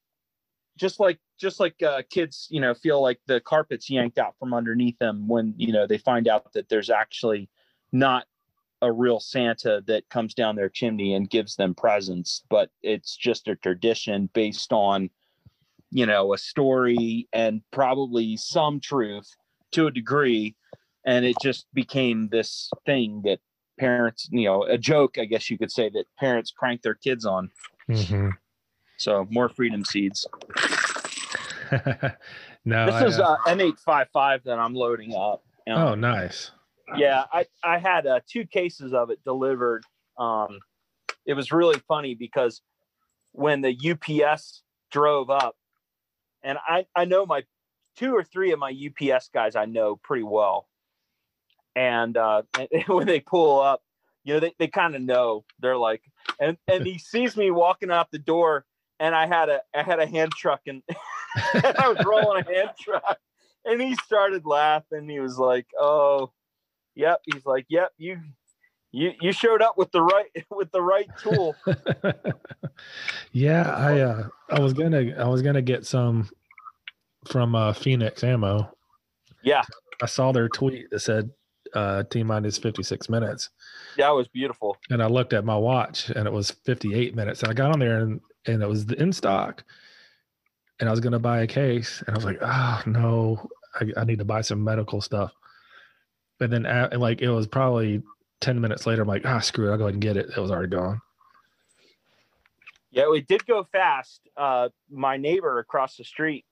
just 0.77 0.99
like 0.99 1.21
just 1.39 1.61
like 1.61 1.81
uh, 1.83 2.03
kids, 2.11 2.49
you 2.51 2.61
know, 2.61 2.75
feel 2.75 3.01
like 3.01 3.21
the 3.27 3.41
carpet's 3.41 3.89
yanked 3.91 4.19
out 4.19 4.35
from 4.39 4.55
underneath 4.55 4.99
them 4.99 5.29
when 5.29 5.55
you 5.57 5.73
know 5.73 5.87
they 5.87 5.99
find 5.99 6.27
out 6.27 6.53
that 6.55 6.69
there's 6.69 6.91
actually 6.91 7.49
not 7.93 8.27
a 8.83 8.93
real 8.93 9.21
Santa 9.21 9.83
that 9.87 10.09
comes 10.09 10.35
down 10.35 10.57
their 10.57 10.69
chimney 10.69 11.15
and 11.15 11.29
gives 11.31 11.57
them 11.57 11.75
presents, 11.75 12.43
but 12.51 12.71
it's 12.83 13.17
just 13.17 13.49
a 13.49 13.57
tradition 13.57 14.29
based 14.35 14.73
on, 14.73 15.11
you 15.91 16.07
know, 16.07 16.35
a 16.35 16.39
story 16.39 17.29
and 17.33 17.63
probably 17.71 18.37
some 18.37 18.81
truth 18.81 19.29
to 19.73 19.87
a 19.87 19.91
degree. 19.91 20.55
And 21.07 21.25
it 21.25 21.37
just 21.43 21.67
became 21.75 22.29
this 22.29 22.71
thing 22.87 23.23
that 23.25 23.41
parents, 23.79 24.29
you 24.31 24.45
know, 24.45 24.65
a 24.65 24.79
joke, 24.79 25.19
I 25.19 25.25
guess 25.25 25.51
you 25.51 25.59
could 25.59 25.71
say, 25.71 25.89
that 25.91 26.05
parents 26.19 26.51
crank 26.51 26.83
their 26.83 26.95
kids 26.95 27.25
on. 27.25 27.51
hmm 27.87 28.31
So 28.97 29.27
more 29.31 29.49
freedom 29.49 29.85
seeds. 29.85 30.27
no, 32.65 32.87
This 32.87 32.95
I, 32.95 33.07
is 33.07 33.19
uh, 33.19 33.33
uh, 33.33 33.37
M855 33.47 34.45
that 34.45 34.59
I'm 34.59 34.75
loading 34.75 35.15
up. 35.15 35.43
Um, 35.67 35.79
oh, 35.79 35.95
nice. 35.95 36.51
Yeah 36.97 37.25
i 37.33 37.45
i 37.63 37.79
had 37.79 38.07
uh, 38.07 38.21
two 38.29 38.47
cases 38.47 38.93
of 38.93 39.11
it 39.11 39.23
delivered. 39.25 39.85
Um 40.19 40.61
it 41.27 41.35
was 41.35 41.51
really 41.51 41.81
funny 41.89 42.15
because 42.15 42.61
when 43.33 43.63
the 43.63 43.77
ups 44.25 44.63
drove 44.91 45.31
up 45.31 45.57
and 46.43 46.59
i 46.69 46.87
i 46.95 47.05
know 47.05 47.27
my 47.27 47.43
two 47.97 48.15
or 48.15 48.23
three 48.23 48.53
of 48.53 48.59
my 48.59 48.75
ups 49.13 49.29
guys 49.33 49.57
i 49.57 49.65
know 49.65 49.97
pretty 49.97 50.25
well. 50.25 50.69
And 51.75 52.17
uh 52.17 52.43
and 52.59 52.85
when 52.87 53.07
they 53.07 53.21
pull 53.21 53.61
up 53.61 53.83
you 54.25 54.35
know 54.35 54.41
they, 54.41 54.55
they 54.59 54.69
kind 54.69 54.95
of 54.95 55.03
know. 55.03 55.45
They're 55.61 55.77
like 55.77 56.03
and 56.41 56.57
and 56.69 56.87
he 56.87 56.99
sees 56.99 57.37
me 57.37 57.51
walking 57.51 57.91
out 57.91 58.11
the 58.11 58.19
door 58.19 58.65
and 59.01 59.15
i 59.15 59.27
had 59.27 59.49
a 59.49 59.61
i 59.75 59.83
had 59.83 60.01
a 60.01 60.07
hand 60.07 60.33
truck 60.33 60.61
and 60.67 60.83
i 61.55 61.89
was 61.89 62.05
rolling 62.05 62.45
a 62.47 62.55
hand 62.55 62.71
truck. 62.81 63.19
And 63.67 63.81
he 63.81 63.95
started 63.97 64.45
laughing. 64.45 65.09
He 65.09 65.21
was 65.21 65.39
like 65.39 65.67
oh 65.79 66.31
Yep. 66.95 67.21
He's 67.25 67.47
like, 67.47 67.67
yep, 67.69 67.93
you 67.99 68.21
you 68.93 69.13
you 69.21 69.33
showed 69.33 69.63
up 69.63 69.77
with 69.77 69.91
the 69.93 70.03
right 70.03 70.31
with 70.51 70.71
the 70.73 70.83
right 70.83 71.09
tool. 71.19 71.55
yeah, 73.33 73.71
I 73.71 74.01
uh, 74.01 74.29
I 74.51 74.61
was 74.61 74.73
gonna 74.73 75.15
I 75.19 75.29
was 75.29 75.43
gonna 75.43 75.63
get 75.63 75.87
some 75.87 76.29
from 77.27 77.55
uh, 77.55 77.73
Phoenix 77.73 78.23
Ammo. 78.23 78.71
Yeah, 79.43 79.63
I 80.03 80.07
saw 80.07 80.33
their 80.33 80.49
tweet 80.49 80.91
that 80.91 81.01
said 81.01 81.31
uh, 81.75 82.05
T 82.05 82.23
minus 82.23 82.59
56 82.59 83.09
minutes. 83.09 83.51
that 83.97 84.11
was 84.11 84.29
beautiful. 84.29 84.77
And 84.91 85.03
I 85.03 85.07
looked 85.07 85.33
at 85.33 85.45
my 85.45 85.57
watch 85.57 86.11
and 86.11 86.27
it 86.27 86.33
was 86.33 86.51
58 86.51 87.15
minutes. 87.15 87.43
And 87.43 87.51
I 87.51 87.55
got 87.55 87.73
on 87.73 87.81
there 87.81 88.01
and, 88.01 88.21
and 88.47 88.63
it 88.63 88.69
was 88.69 88.91
in 88.93 89.13
stock. 89.13 89.65
And 90.81 90.89
I 90.89 90.93
was 90.93 91.01
going 91.01 91.13
to 91.13 91.19
buy 91.19 91.43
a 91.43 91.47
case. 91.47 92.03
And 92.07 92.15
I 92.15 92.19
was 92.19 92.25
like, 92.25 92.39
oh, 92.41 92.83
no, 92.87 93.49
I, 93.75 94.01
I 94.01 94.05
need 94.05 94.19
to 94.19 94.25
buy 94.25 94.41
some 94.41 94.63
medical 94.63 95.01
stuff. 95.01 95.33
But 96.39 96.51
then, 96.51 96.67
at, 96.67 96.99
like, 96.99 97.23
it 97.23 97.31
was 97.31 97.47
probably 97.47 98.03
10 98.41 98.61
minutes 98.61 98.87
later. 98.87 99.03
I'm 99.03 99.09
like, 99.09 99.25
ah, 99.25 99.39
screw 99.41 99.69
it. 99.69 99.73
I'll 99.73 99.79
go 99.79 99.85
ahead 99.85 99.95
and 99.95 100.03
get 100.03 100.17
it. 100.17 100.31
It 100.37 100.41
was 100.41 100.51
already 100.51 100.69
gone. 100.69 101.01
Yeah, 102.91 103.13
it 103.13 103.27
did 103.27 103.45
go 103.45 103.65
fast. 103.73 104.21
Uh 104.37 104.69
my 104.89 105.17
neighbor 105.17 105.59
across 105.59 105.97
the 105.97 106.05
street, 106.05 106.45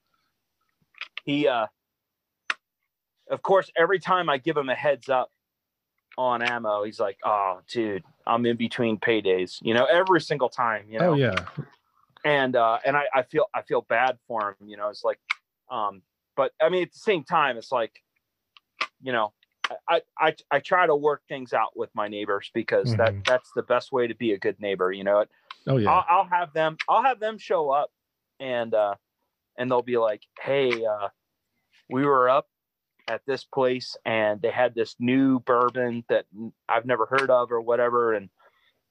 he 1.25 1.47
uh 1.47 1.67
of 3.31 3.43
course 3.43 3.71
every 3.77 4.01
time 4.01 4.29
I 4.29 4.39
give 4.39 4.57
him 4.57 4.69
a 4.69 4.75
heads 4.75 5.09
up 5.09 5.31
on 6.19 6.43
ammo, 6.43 6.83
he's 6.83 6.99
like, 6.99 7.19
Oh 7.25 7.61
dude, 7.69 8.03
I'm 8.27 8.45
in 8.47 8.57
between 8.57 8.99
paydays, 8.99 9.59
you 9.63 9.73
know, 9.73 9.85
every 9.85 10.21
single 10.21 10.49
time, 10.49 10.87
you 10.89 10.99
know. 10.99 11.11
Oh, 11.11 11.15
yeah. 11.15 11.37
and 12.25 12.57
uh 12.57 12.79
and 12.85 12.97
I, 12.97 13.05
I 13.15 13.23
feel 13.23 13.47
I 13.55 13.63
feel 13.63 13.83
bad 13.83 14.19
for 14.27 14.57
him, 14.61 14.69
you 14.69 14.77
know. 14.77 14.89
It's 14.89 15.05
like 15.05 15.21
um 15.71 16.03
but 16.37 16.51
I 16.61 16.71
mean 16.71 16.83
at 16.83 16.93
the 16.93 16.99
same 16.99 17.23
time 17.23 17.57
it's 17.57 17.71
like 17.71 18.03
you 19.01 19.13
know 19.13 19.33
I 19.89 20.03
I 20.19 20.35
I 20.51 20.61
try 20.61 20.87
to 20.87 20.97
work 20.97 21.23
things 21.29 21.53
out 21.53 21.77
with 21.77 21.91
my 21.95 22.09
neighbors 22.09 22.51
because 22.55 22.95
that 22.97 23.15
Mhm. 23.15 23.27
that's 23.27 23.53
the 23.55 23.63
best 23.63 23.93
way 23.93 24.07
to 24.07 24.15
be 24.15 24.33
a 24.33 24.39
good 24.39 24.61
neighbor, 24.61 24.93
you 24.93 25.05
know. 25.05 25.25
Oh, 25.67 25.77
yeah. 25.79 25.99
I'll, 25.99 26.05
I'll 26.09 26.25
have 26.27 26.53
them 26.55 26.79
I'll 26.89 27.03
have 27.05 27.21
them 27.21 27.39
show 27.39 27.71
up 27.71 27.93
and 28.41 28.75
uh 28.75 28.97
and 29.59 29.71
they'll 29.71 29.83
be 29.83 29.99
like, 29.99 30.23
"Hey, 30.41 30.85
uh 30.87 31.11
we 31.91 32.05
were 32.07 32.29
up 32.31 32.49
at 33.09 33.23
this 33.27 33.45
place 33.45 33.97
and 34.07 34.43
they 34.43 34.51
had 34.51 34.75
this 34.75 34.97
new 35.01 35.41
bourbon 35.41 36.05
that 36.09 36.27
I've 36.69 36.87
never 36.87 37.07
heard 37.07 37.31
of 37.31 37.53
or 37.53 37.61
whatever 37.63 38.15
and 38.15 38.31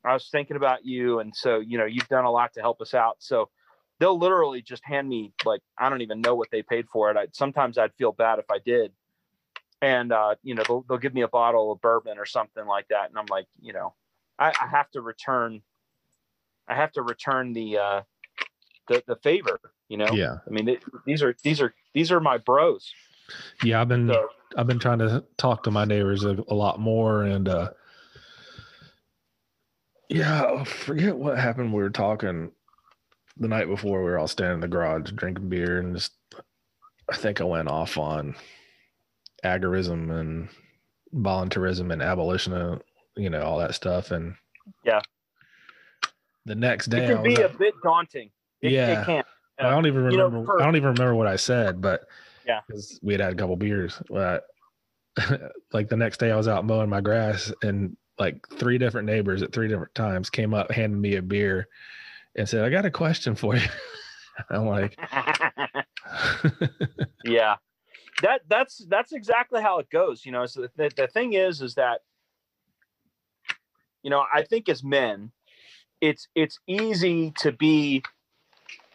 I 0.05 0.13
was 0.13 0.29
thinking 0.29 0.57
about 0.57 0.85
you 0.85 1.19
and 1.19 1.35
so, 1.35 1.59
you 1.59 1.77
know, 1.77 1.85
you've 1.85 2.07
done 2.09 2.25
a 2.25 2.31
lot 2.31 2.53
to 2.53 2.61
help 2.61 2.81
us 2.81 2.93
out." 2.93 3.17
So 3.21 3.51
they'll 3.99 4.17
literally 4.19 4.61
just 4.61 4.85
hand 4.85 5.09
me 5.09 5.33
like 5.45 5.61
I 5.77 5.89
don't 5.89 6.01
even 6.01 6.21
know 6.21 6.35
what 6.35 6.51
they 6.51 6.63
paid 6.63 6.87
for 6.89 7.11
it. 7.11 7.17
I 7.17 7.27
sometimes 7.33 7.77
I'd 7.77 7.95
feel 7.95 8.11
bad 8.13 8.39
if 8.39 8.51
I 8.51 8.59
did. 8.59 8.93
And 9.81 10.11
uh, 10.11 10.35
you 10.43 10.55
know, 10.55 10.63
they'll, 10.67 10.85
they'll 10.87 10.97
give 10.97 11.13
me 11.13 11.21
a 11.21 11.27
bottle 11.27 11.71
of 11.71 11.81
bourbon 11.81 12.17
or 12.17 12.25
something 12.25 12.65
like 12.65 12.87
that 12.89 13.09
and 13.09 13.17
I'm 13.17 13.25
like, 13.29 13.47
you 13.59 13.73
know, 13.73 13.93
I, 14.37 14.49
I 14.49 14.67
have 14.67 14.89
to 14.91 15.01
return 15.01 15.61
I 16.67 16.75
have 16.75 16.91
to 16.93 17.01
return 17.01 17.53
the 17.53 17.77
uh 17.77 18.01
the 18.87 19.03
the 19.07 19.15
favor, 19.17 19.59
you 19.89 19.97
know. 19.97 20.11
yeah. 20.11 20.37
I 20.47 20.49
mean, 20.49 20.67
it, 20.69 20.83
these 21.05 21.23
are 21.23 21.35
these 21.43 21.61
are 21.61 21.73
these 21.93 22.11
are 22.11 22.19
my 22.19 22.37
bros. 22.37 22.91
Yeah. 23.63 23.81
I've 23.81 23.87
been, 23.87 24.07
So 24.07 24.27
I've 24.57 24.67
been 24.67 24.79
trying 24.79 24.99
to 24.99 25.23
talk 25.37 25.63
to 25.63 25.71
my 25.71 25.85
neighbors 25.85 26.25
a, 26.25 26.37
a 26.47 26.53
lot 26.53 26.79
more 26.79 27.23
and 27.23 27.47
uh 27.47 27.71
yeah, 30.09 30.43
I 30.43 30.63
forget 30.65 31.15
what 31.15 31.37
happened. 31.37 31.71
We 31.71 31.81
were 31.81 31.89
talking 31.89 32.51
the 33.37 33.47
night 33.47 33.67
before 33.67 33.99
we 33.99 34.09
were 34.09 34.19
all 34.19 34.27
standing 34.27 34.55
in 34.55 34.59
the 34.59 34.67
garage 34.67 35.11
drinking 35.11 35.47
beer 35.47 35.79
and 35.79 35.95
just 35.95 36.11
I 37.09 37.15
think 37.15 37.39
I 37.39 37.45
went 37.45 37.69
off 37.69 37.97
on 37.97 38.35
agorism 39.43 40.11
and 40.11 40.49
voluntarism 41.13 41.91
and 41.91 42.01
abolition 42.01 42.53
of 42.53 42.81
you 43.17 43.29
know, 43.29 43.41
all 43.41 43.59
that 43.59 43.75
stuff 43.75 44.11
and 44.11 44.35
Yeah. 44.85 45.01
The 46.45 46.55
next 46.55 46.87
day 46.87 47.05
it 47.05 47.13
can 47.13 47.23
be 47.23 47.35
a 47.35 47.49
bit 47.49 47.73
daunting. 47.83 48.31
It, 48.61 48.71
Yeah. 48.71 49.01
it 49.01 49.05
can. 49.05 49.23
I 49.59 49.69
don't 49.69 49.85
even 49.85 50.09
you 50.11 50.17
know, 50.17 50.25
remember. 50.25 50.45
for- 50.45 50.61
I 50.61 50.65
don't 50.65 50.75
even 50.75 50.89
remember 50.89 51.13
what 51.15 51.27
I 51.27 51.35
said, 51.35 51.81
but 51.81 52.05
Yeah. 52.47 52.61
because 52.65 52.99
we 53.03 53.13
had 53.13 53.21
had 53.21 53.33
a 53.33 53.35
couple 53.35 53.55
beers. 53.57 54.01
But 54.09 54.45
like 55.73 55.89
the 55.89 55.97
next 55.97 56.19
day, 56.19 56.31
I 56.31 56.37
was 56.37 56.47
out 56.47 56.65
mowing 56.65 56.89
my 56.89 57.01
grass, 57.01 57.51
and 57.61 57.95
like 58.17 58.47
three 58.57 58.77
different 58.77 59.05
neighbors 59.07 59.43
at 59.43 59.51
three 59.51 59.67
different 59.67 59.93
times 59.93 60.29
came 60.29 60.53
up, 60.53 60.71
handed 60.71 60.97
me 60.99 61.15
a 61.17 61.21
beer, 61.21 61.67
and 62.37 62.47
said, 62.47 62.63
"I 62.63 62.69
got 62.69 62.85
a 62.85 62.91
question 62.91 63.35
for 63.35 63.55
you." 63.55 63.67
I'm 64.49 64.65
like, 64.65 64.97
yeah 67.25 67.55
that 68.21 68.41
that's 68.47 68.85
that's 68.89 69.11
exactly 69.11 69.61
how 69.61 69.79
it 69.79 69.89
goes 69.89 70.25
you 70.25 70.31
know 70.31 70.45
so 70.45 70.67
the, 70.75 70.91
the 70.95 71.07
thing 71.07 71.33
is 71.33 71.61
is 71.61 71.75
that 71.75 72.01
you 74.03 74.09
know 74.09 74.23
i 74.33 74.43
think 74.43 74.69
as 74.69 74.83
men 74.83 75.31
it's 76.01 76.27
it's 76.35 76.59
easy 76.67 77.31
to 77.37 77.51
be 77.51 78.03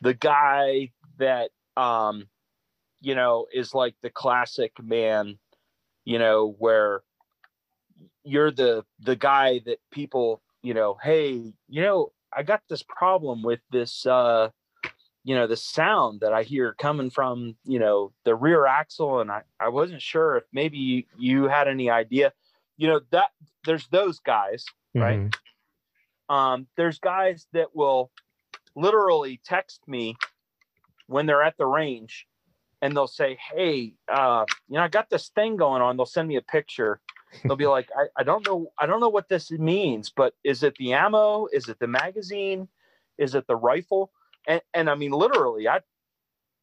the 0.02 0.14
guy 0.14 0.90
that 1.18 1.50
um 1.76 2.28
you 3.00 3.14
know 3.14 3.46
is 3.52 3.74
like 3.74 3.94
the 4.02 4.10
classic 4.10 4.72
man 4.82 5.38
you 6.04 6.18
know 6.18 6.54
where 6.58 7.02
you're 8.24 8.50
the 8.50 8.84
the 9.00 9.16
guy 9.16 9.60
that 9.64 9.78
people 9.90 10.42
you 10.62 10.74
know 10.74 10.96
hey 11.02 11.52
you 11.68 11.82
know 11.82 12.12
i 12.36 12.42
got 12.42 12.62
this 12.68 12.82
problem 12.82 13.42
with 13.42 13.60
this 13.70 14.04
uh 14.06 14.48
you 15.26 15.34
know 15.34 15.48
the 15.48 15.56
sound 15.56 16.20
that 16.20 16.32
i 16.32 16.44
hear 16.44 16.72
coming 16.78 17.10
from 17.10 17.56
you 17.64 17.80
know 17.80 18.12
the 18.24 18.34
rear 18.34 18.64
axle 18.64 19.20
and 19.20 19.30
i, 19.30 19.42
I 19.58 19.68
wasn't 19.70 20.00
sure 20.00 20.36
if 20.36 20.44
maybe 20.52 20.78
you, 20.78 21.02
you 21.18 21.48
had 21.48 21.66
any 21.68 21.90
idea. 21.90 22.32
You 22.76 22.88
know 22.88 23.00
that 23.10 23.30
there's 23.64 23.88
those 23.88 24.20
guys 24.20 24.64
Right. 24.94 25.18
mhm. 25.18 25.34
um 26.34 26.66
there's 26.76 27.00
guys 27.00 27.48
that 27.52 27.74
will 27.74 28.10
literally 28.76 29.40
text 29.44 29.80
me 29.88 30.16
when 31.08 31.26
they're 31.26 31.42
at 31.42 31.56
the 31.58 31.66
range 31.66 32.26
and 32.80 32.94
they'll 32.96 33.08
say 33.08 33.36
hey 33.50 33.94
uh 34.08 34.44
you 34.68 34.76
know 34.76 34.84
i 34.84 34.88
got 34.88 35.10
this 35.10 35.28
thing 35.30 35.56
going 35.56 35.82
on. 35.82 35.96
They'll 35.96 36.06
send 36.06 36.28
me 36.28 36.36
a 36.36 36.42
picture. 36.42 37.00
They'll 37.44 37.56
be 37.56 37.66
like 37.66 37.88
I, 37.96 38.04
I 38.20 38.22
don't 38.22 38.46
know 38.46 38.70
i 38.78 38.86
don't 38.86 39.00
know 39.00 39.08
what 39.08 39.28
this 39.28 39.50
means 39.50 40.08
but 40.08 40.34
is 40.44 40.62
it 40.62 40.76
the 40.78 40.92
ammo? 40.92 41.48
Is 41.52 41.68
it 41.68 41.80
the 41.80 41.88
magazine? 41.88 42.68
Is 43.18 43.34
it 43.34 43.46
the 43.48 43.56
rifle 43.56 44.12
and 44.46 44.60
and 44.74 44.90
i 44.90 44.94
mean 44.94 45.12
literally 45.12 45.68
i 45.68 45.80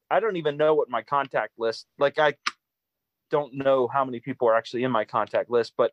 i 0.09 0.19
don't 0.19 0.37
even 0.37 0.57
know 0.57 0.73
what 0.73 0.89
my 0.89 1.01
contact 1.01 1.53
list 1.57 1.85
like 1.97 2.19
i 2.19 2.33
don't 3.29 3.53
know 3.53 3.87
how 3.87 4.05
many 4.05 4.19
people 4.19 4.47
are 4.47 4.55
actually 4.55 4.83
in 4.83 4.91
my 4.91 5.05
contact 5.05 5.49
list 5.49 5.73
but 5.77 5.91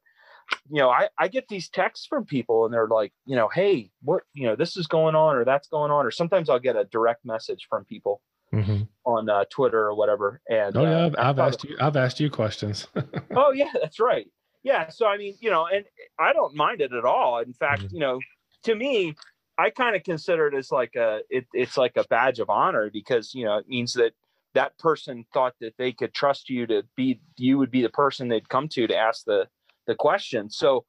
you 0.69 0.81
know 0.81 0.91
i 0.91 1.09
i 1.19 1.29
get 1.29 1.47
these 1.49 1.69
texts 1.69 2.07
from 2.07 2.25
people 2.25 2.65
and 2.65 2.75
they're 2.75 2.89
like 2.89 3.13
you 3.25 3.37
know 3.37 3.49
hey 3.49 3.91
what 4.03 4.23
you 4.35 4.47
know 4.47 4.57
this 4.57 4.77
is 4.77 4.87
going 4.87 5.15
on 5.15 5.37
or 5.37 5.45
that's 5.45 5.69
going 5.69 5.91
on 5.91 6.05
or 6.05 6.11
sometimes 6.11 6.51
i'll 6.51 6.59
get 6.59 6.77
a 6.77 6.85
direct 6.85 7.25
message 7.25 7.67
from 7.69 7.85
people 7.85 8.21
mm-hmm. 8.53 8.83
on 9.05 9.29
uh, 9.29 9.45
Twitter 9.51 9.81
or 9.81 9.95
whatever. 9.95 10.41
And 10.49 10.77
oh 10.77 10.83
yeah, 10.83 11.05
uh, 11.05 11.07
I've, 11.07 11.17
I've 11.19 11.39
asked 11.39 11.65
you. 11.65 11.77
I've 11.81 11.97
asked 11.97 12.21
you 12.21 12.31
questions. 12.31 12.89
oh 13.37 13.53
yeah, 13.53 13.73
that's 13.81 14.01
right. 14.01 14.27
Yeah, 14.63 14.91
so 14.91 15.07
I 15.07 15.17
mean, 15.17 15.37
you 15.41 15.51
know, 15.51 15.67
and 15.67 15.85
I 16.19 16.33
don't 16.33 16.55
mind 16.55 16.81
it 16.81 16.93
at 16.93 17.05
all. 17.05 17.39
In 17.41 17.55
fact, 17.55 17.83
mm-hmm. 17.83 17.95
you 17.95 18.01
know, 18.01 18.21
to 18.65 18.75
me, 18.75 19.15
I 19.61 19.71
kind 19.71 19.95
of 19.95 20.03
consider 20.03 20.49
it 20.49 20.55
as 20.55 20.71
like 20.73 20.95
a 20.97 21.21
it, 21.29 21.47
it's 21.53 21.77
like 21.77 21.97
a 21.97 22.05
badge 22.05 22.39
of 22.39 22.49
honor 22.51 22.91
because 22.91 23.35
you 23.35 23.45
know 23.45 23.59
it 23.59 23.69
means 23.69 23.93
that 23.95 24.13
that 24.55 24.77
person 24.79 25.25
thought 25.33 25.55
that 25.61 25.75
they 25.77 25.93
could 25.93 26.13
trust 26.13 26.51
you 26.51 26.67
to 26.67 26.83
be 26.97 27.21
you 27.37 27.59
would 27.59 27.71
be 27.71 27.83
the 27.83 27.91
person 27.91 28.29
they'd 28.29 28.49
come 28.49 28.69
to 28.69 28.87
to 28.87 28.97
ask 28.97 29.25
the 29.25 29.47
the 29.87 29.95
question. 29.95 30.51
So 30.51 30.85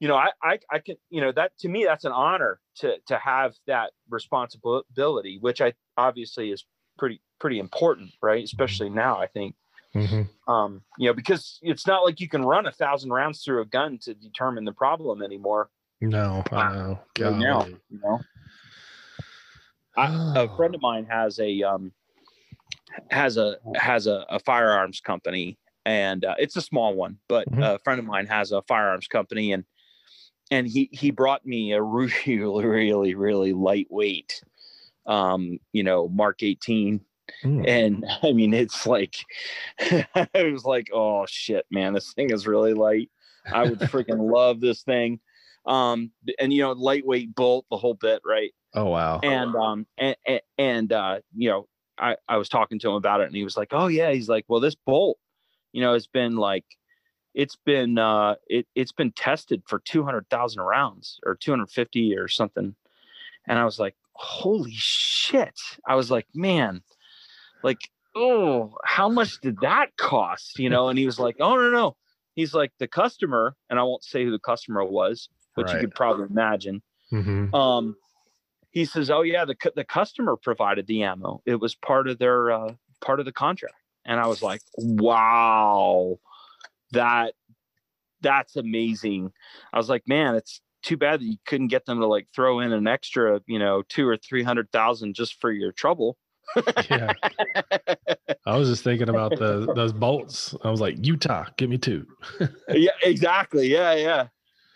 you 0.00 0.06
know, 0.06 0.16
I, 0.16 0.28
I, 0.42 0.58
I 0.70 0.78
can, 0.78 0.96
you 1.10 1.20
know, 1.20 1.32
that 1.32 1.58
to 1.58 1.68
me, 1.68 1.84
that's 1.84 2.04
an 2.04 2.12
honor 2.12 2.60
to, 2.76 2.96
to 3.06 3.18
have 3.18 3.54
that 3.66 3.90
responsibility, 4.08 5.38
which 5.40 5.60
I 5.60 5.72
obviously 5.96 6.50
is 6.50 6.64
pretty, 6.98 7.20
pretty 7.40 7.58
important, 7.58 8.10
right? 8.22 8.44
Especially 8.44 8.90
now, 8.90 9.18
I 9.18 9.26
think, 9.26 9.56
mm-hmm. 9.94 10.50
um, 10.50 10.82
you 10.98 11.08
know, 11.08 11.14
because 11.14 11.58
it's 11.62 11.86
not 11.86 12.04
like 12.04 12.20
you 12.20 12.28
can 12.28 12.44
run 12.44 12.66
a 12.66 12.72
thousand 12.72 13.10
rounds 13.10 13.42
through 13.42 13.62
a 13.62 13.66
gun 13.66 13.98
to 14.02 14.14
determine 14.14 14.64
the 14.64 14.72
problem 14.72 15.22
anymore. 15.22 15.68
No, 16.00 16.44
I 16.52 16.56
uh, 16.56 16.72
know. 16.72 16.98
Right 17.18 17.36
now, 17.36 17.66
you 17.66 18.00
know, 18.02 18.20
I, 19.96 20.32
a 20.36 20.56
friend 20.56 20.74
of 20.74 20.80
mine 20.80 21.06
has 21.10 21.38
a, 21.40 21.62
um, 21.62 21.92
has 23.10 23.36
a, 23.36 23.56
has 23.76 24.06
a, 24.06 24.24
a 24.28 24.38
firearms 24.38 25.00
company 25.00 25.58
and 25.84 26.24
uh, 26.24 26.34
it's 26.38 26.56
a 26.56 26.60
small 26.60 26.94
one, 26.94 27.16
but 27.28 27.50
mm-hmm. 27.50 27.62
a 27.62 27.78
friend 27.78 27.98
of 27.98 28.04
mine 28.04 28.26
has 28.26 28.52
a 28.52 28.62
firearms 28.62 29.08
company 29.08 29.52
and 29.52 29.64
and 30.50 30.66
he 30.66 30.88
he 30.92 31.10
brought 31.10 31.44
me 31.46 31.72
a 31.72 31.82
really 31.82 32.12
really 32.38 33.14
really 33.14 33.52
lightweight 33.52 34.42
um 35.06 35.58
you 35.72 35.82
know 35.82 36.08
mark 36.08 36.42
18 36.42 37.00
mm. 37.44 37.68
and 37.68 38.04
i 38.22 38.32
mean 38.32 38.52
it's 38.52 38.86
like 38.86 39.16
i 39.80 40.28
was 40.34 40.64
like 40.64 40.88
oh 40.92 41.24
shit 41.26 41.64
man 41.70 41.94
this 41.94 42.12
thing 42.12 42.30
is 42.30 42.46
really 42.46 42.74
light. 42.74 43.10
I 43.50 43.62
would 43.64 43.78
freaking 43.78 44.30
love 44.32 44.60
this 44.60 44.82
thing 44.82 45.20
um 45.66 46.10
and 46.38 46.52
you 46.52 46.62
know 46.62 46.72
lightweight 46.72 47.34
bolt 47.34 47.64
the 47.70 47.76
whole 47.76 47.94
bit 47.94 48.20
right 48.24 48.52
oh 48.74 48.86
wow 48.86 49.20
and 49.22 49.54
um 49.56 49.86
and 49.98 50.16
and 50.56 50.92
uh 50.92 51.18
you 51.34 51.48
know 51.48 51.66
i 51.98 52.16
i 52.28 52.36
was 52.36 52.48
talking 52.48 52.78
to 52.78 52.88
him 52.88 52.94
about 52.94 53.20
it 53.20 53.26
and 53.26 53.36
he 53.36 53.44
was 53.44 53.56
like 53.56 53.68
oh 53.72 53.86
yeah 53.86 54.10
he's 54.10 54.28
like 54.28 54.44
well 54.48 54.60
this 54.60 54.76
bolt 54.86 55.18
you 55.72 55.80
know 55.80 55.92
has 55.92 56.06
been 56.06 56.36
like 56.36 56.64
it's 57.38 57.56
been 57.56 57.98
uh, 57.98 58.34
it 58.48 58.66
it's 58.74 58.90
been 58.90 59.12
tested 59.12 59.62
for 59.64 59.78
two 59.78 60.04
hundred 60.04 60.28
thousand 60.28 60.60
rounds 60.62 61.20
or 61.24 61.36
two 61.36 61.52
hundred 61.52 61.70
fifty 61.70 62.16
or 62.16 62.26
something, 62.26 62.74
and 63.46 63.58
I 63.58 63.64
was 63.64 63.78
like, 63.78 63.94
holy 64.12 64.74
shit! 64.74 65.58
I 65.86 65.94
was 65.94 66.10
like, 66.10 66.26
man, 66.34 66.82
like 67.62 67.78
oh, 68.16 68.74
how 68.84 69.08
much 69.08 69.40
did 69.40 69.60
that 69.60 69.96
cost? 69.96 70.58
You 70.58 70.68
know? 70.68 70.88
And 70.88 70.98
he 70.98 71.06
was 71.06 71.20
like, 71.20 71.36
oh 71.38 71.54
no 71.54 71.70
no, 71.70 71.96
he's 72.34 72.54
like 72.54 72.72
the 72.80 72.88
customer, 72.88 73.54
and 73.70 73.78
I 73.78 73.84
won't 73.84 74.02
say 74.02 74.24
who 74.24 74.32
the 74.32 74.40
customer 74.40 74.84
was, 74.84 75.28
but 75.62 75.66
right. 75.66 75.74
you 75.74 75.80
could 75.80 75.94
probably 75.94 76.26
imagine. 76.30 76.82
Mm-hmm. 77.12 77.54
Um, 77.54 77.96
he 78.70 78.84
says, 78.84 79.10
oh 79.10 79.22
yeah, 79.22 79.44
the 79.44 79.56
the 79.74 79.84
customer 79.84 80.36
provided 80.36 80.86
the 80.86 81.02
ammo. 81.02 81.42
It 81.46 81.56
was 81.56 81.74
part 81.74 82.08
of 82.08 82.18
their 82.18 82.50
uh, 82.50 82.74
part 83.00 83.18
of 83.18 83.26
the 83.26 83.32
contract, 83.32 83.74
and 84.04 84.20
I 84.20 84.26
was 84.26 84.42
like, 84.42 84.60
wow 84.76 86.18
that 86.92 87.34
that's 88.20 88.56
amazing. 88.56 89.32
I 89.72 89.78
was 89.78 89.88
like, 89.88 90.02
man, 90.06 90.34
it's 90.34 90.60
too 90.82 90.96
bad 90.96 91.20
that 91.20 91.26
you 91.26 91.36
couldn't 91.46 91.68
get 91.68 91.86
them 91.86 92.00
to 92.00 92.06
like 92.06 92.26
throw 92.34 92.60
in 92.60 92.72
an 92.72 92.86
extra, 92.86 93.40
you 93.46 93.58
know, 93.58 93.82
two 93.88 94.06
or 94.08 94.16
three 94.16 94.42
hundred 94.42 94.70
thousand 94.72 95.14
just 95.14 95.40
for 95.40 95.50
your 95.50 95.72
trouble. 95.72 96.16
yeah. 96.90 97.12
I 98.46 98.56
was 98.56 98.68
just 98.68 98.82
thinking 98.82 99.08
about 99.08 99.38
the 99.38 99.72
those 99.74 99.92
bolts. 99.92 100.54
I 100.64 100.70
was 100.70 100.80
like, 100.80 100.96
Utah, 101.04 101.44
give 101.56 101.70
me 101.70 101.78
two. 101.78 102.06
yeah, 102.70 102.90
exactly. 103.02 103.68
Yeah, 103.68 103.94
yeah. 103.94 104.28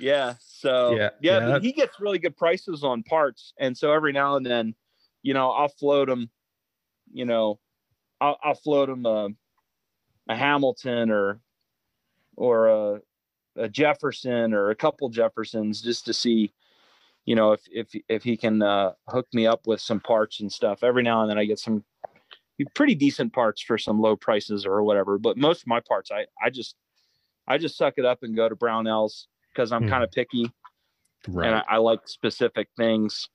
Yeah. 0.03 0.35
So 0.41 0.97
yeah, 0.97 1.11
yeah, 1.21 1.49
yeah 1.49 1.59
he 1.61 1.73
gets 1.73 2.01
really 2.01 2.19
good 2.19 2.37
prices 2.37 2.83
on 2.83 3.05
parts. 3.05 3.55
And 3.59 3.79
so 3.79 3.93
every 3.93 4.13
now 4.13 4.35
and 4.35 4.45
then, 4.45 4.75
you 5.23 5.33
know, 5.33 5.51
I'll 5.51 5.69
float 5.69 6.09
him, 6.09 6.29
you 7.13 7.25
know, 7.25 7.61
I'll, 8.21 8.37
I'll 8.43 8.55
float 8.55 8.89
him 8.89 9.07
a, 9.07 9.29
a 10.29 10.37
Hamilton 10.37 11.11
or 11.11 11.41
or 12.37 12.67
a, 12.67 13.01
a 13.57 13.69
Jefferson 13.69 14.53
or 14.55 14.71
a 14.71 14.75
couple 14.75 15.09
Jeffersons 15.09 15.81
just 15.81 16.07
to 16.07 16.13
see, 16.13 16.53
you 17.25 17.37
know, 17.37 17.53
if 17.53 17.61
if 17.71 17.95
if 18.09 18.25
he 18.25 18.37
can 18.37 18.61
uh, 18.61 18.93
hook 19.09 19.29
me 19.33 19.47
up 19.47 19.69
with 19.69 19.81
some 19.81 20.01
parts 20.01 20.41
and 20.41 20.53
stuff. 20.53 20.83
Every 20.83 21.05
now 21.05 21.23
and 21.23 21.31
then 21.31 21.39
I 21.39 21.45
get 21.45 21.61
some 21.61 21.85
pretty 22.75 22.97
decent 22.97 23.33
parts 23.33 23.63
for 23.63 23.79
some 23.79 24.01
low 24.01 24.17
prices 24.17 24.67
or 24.67 24.83
whatever. 24.83 25.19
But 25.19 25.37
most 25.37 25.63
of 25.63 25.69
my 25.69 25.79
parts, 25.79 26.11
I 26.11 26.27
I 26.45 26.51
just 26.51 26.75
I 27.47 27.59
just 27.59 27.77
suck 27.77 27.95
it 27.99 28.05
up 28.05 28.25
and 28.25 28.35
go 28.35 28.49
to 28.49 28.57
Brownells 28.57 29.27
because 29.53 29.73
I'm 29.73 29.85
mm. 29.85 29.91
kind 29.91 30.05
of 30.05 30.11
picky, 30.11 30.51
right. 31.29 31.47
and 31.47 31.57
I, 31.57 31.63
I, 31.69 31.77
like 31.79 32.01
specific 32.07 32.69
things. 32.77 33.29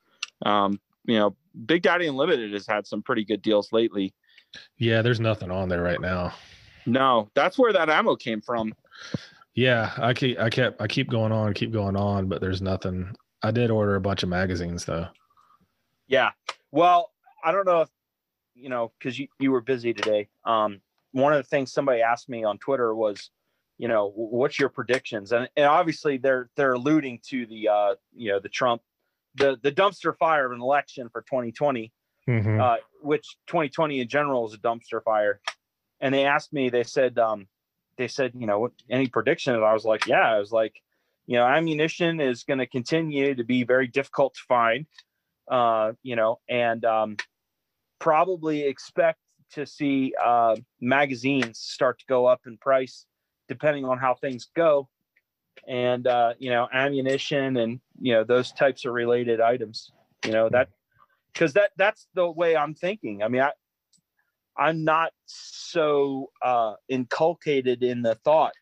Um, 0.46 0.80
you 1.06 1.18
know, 1.18 1.36
Big 1.66 1.82
Daddy 1.82 2.08
Unlimited 2.08 2.54
has 2.54 2.68
had 2.68 2.86
some 2.86 3.02
pretty 3.02 3.24
good 3.24 3.42
deals 3.42 3.72
lately. 3.72 4.14
Yeah, 4.78 5.02
there's 5.02 5.20
nothing 5.20 5.52
on 5.52 5.70
there 5.70 5.84
right 5.84 6.02
now. 6.02 6.34
No, 6.86 7.30
that's 7.36 7.58
where 7.58 7.74
that 7.74 7.90
ammo 7.90 8.16
came 8.16 8.42
from. 8.42 8.74
Yeah, 9.54 9.92
I 9.98 10.14
keep 10.14 10.40
I 10.40 10.50
kept 10.50 10.82
I 10.82 10.88
keep 10.88 11.10
going 11.10 11.32
on, 11.32 11.54
keep 11.54 11.72
going 11.72 11.96
on, 11.96 12.28
but 12.28 12.42
there's 12.42 12.62
nothing. 12.62 13.16
I 13.44 13.52
did 13.52 13.72
order 13.72 13.96
a 13.96 14.02
bunch 14.02 14.24
of 14.24 14.30
magazines 14.30 14.86
though. 14.86 15.08
Yeah. 16.08 16.32
Well, 16.72 17.12
I 17.44 17.52
don't 17.52 17.66
know 17.66 17.82
if 17.82 17.90
you 18.56 18.70
know 18.70 18.92
because 18.98 19.18
you, 19.18 19.28
you 19.40 19.52
were 19.52 19.62
busy 19.62 19.94
today. 19.94 20.30
Um, 20.46 20.82
one 21.12 21.34
of 21.34 21.38
the 21.38 21.50
things 21.50 21.72
somebody 21.72 22.02
asked 22.02 22.30
me 22.30 22.44
on 22.44 22.58
Twitter 22.60 22.94
was, 22.94 23.32
you 23.78 23.88
know, 23.88 24.12
what's 24.16 24.60
your 24.60 24.70
predictions? 24.70 25.32
And, 25.32 25.50
and 25.56 25.66
obviously 25.66 26.18
they're 26.18 26.50
they're 26.56 26.74
alluding 26.74 27.20
to 27.30 27.46
the 27.46 27.70
uh, 27.70 27.96
you 28.14 28.32
know 28.32 28.40
the 28.40 28.50
Trump 28.50 28.82
the 29.36 29.58
the 29.62 29.72
dumpster 29.72 30.16
fire 30.18 30.46
of 30.46 30.52
an 30.52 30.62
election 30.62 31.10
for 31.10 31.22
2020, 31.22 31.92
mm-hmm. 32.28 32.60
uh, 32.60 32.78
which 33.02 33.38
2020 33.48 34.02
in 34.02 34.08
general 34.08 34.48
is 34.48 34.54
a 34.54 34.58
dumpster 34.58 35.02
fire. 35.04 35.40
And 36.00 36.14
they 36.14 36.26
asked 36.26 36.54
me, 36.54 36.70
they 36.70 36.84
said, 36.84 37.18
um, 37.18 37.48
they 37.98 38.08
said, 38.08 38.34
you 38.36 38.46
know, 38.46 38.70
any 38.90 39.08
prediction? 39.08 39.56
And 39.56 39.64
I 39.64 39.74
was 39.74 39.86
like, 39.86 40.06
yeah, 40.06 40.32
I 40.32 40.38
was 40.38 40.52
like, 40.52 40.76
you 41.26 41.38
know, 41.38 41.46
ammunition 41.46 42.20
is 42.20 42.44
going 42.44 42.60
to 42.60 42.68
continue 42.68 43.34
to 43.34 43.44
be 43.44 43.64
very 43.64 43.88
difficult 43.88 44.36
to 44.36 44.42
find, 44.48 44.86
uh, 45.50 45.94
you 46.04 46.16
know, 46.16 46.40
and 46.48 46.86
um, 46.86 47.18
probably 48.00 48.62
expect 48.62 49.20
to 49.54 49.66
see 49.66 50.14
uh, 50.24 50.56
magazines 50.80 51.60
start 51.60 52.00
to 52.00 52.06
go 52.08 52.28
up 52.28 52.42
in 52.46 52.58
price 52.58 53.06
depending 53.48 53.86
on 53.86 53.98
how 53.98 54.16
things 54.16 54.48
go. 54.56 54.90
And, 55.68 56.08
uh, 56.08 56.34
you 56.40 56.50
know, 56.50 56.68
ammunition 56.72 57.58
and, 57.58 57.80
you 58.00 58.14
know, 58.14 58.24
those 58.24 58.52
types 58.52 58.86
of 58.86 58.94
related 58.94 59.42
items, 59.42 59.92
you 60.26 60.32
know, 60.32 60.50
that, 60.50 60.70
because 61.34 61.54
that 61.54 61.72
that's 61.78 62.08
the 62.16 62.30
way 62.30 62.56
I'm 62.56 62.74
thinking. 62.74 63.22
I 63.22 63.28
mean, 63.28 63.42
I, 63.42 63.52
I'm 64.58 64.84
not 64.84 65.12
so 65.26 66.32
uh, 66.42 66.74
inculcated 66.90 67.84
in 67.84 68.02
the 68.02 68.16
thought 68.16 68.54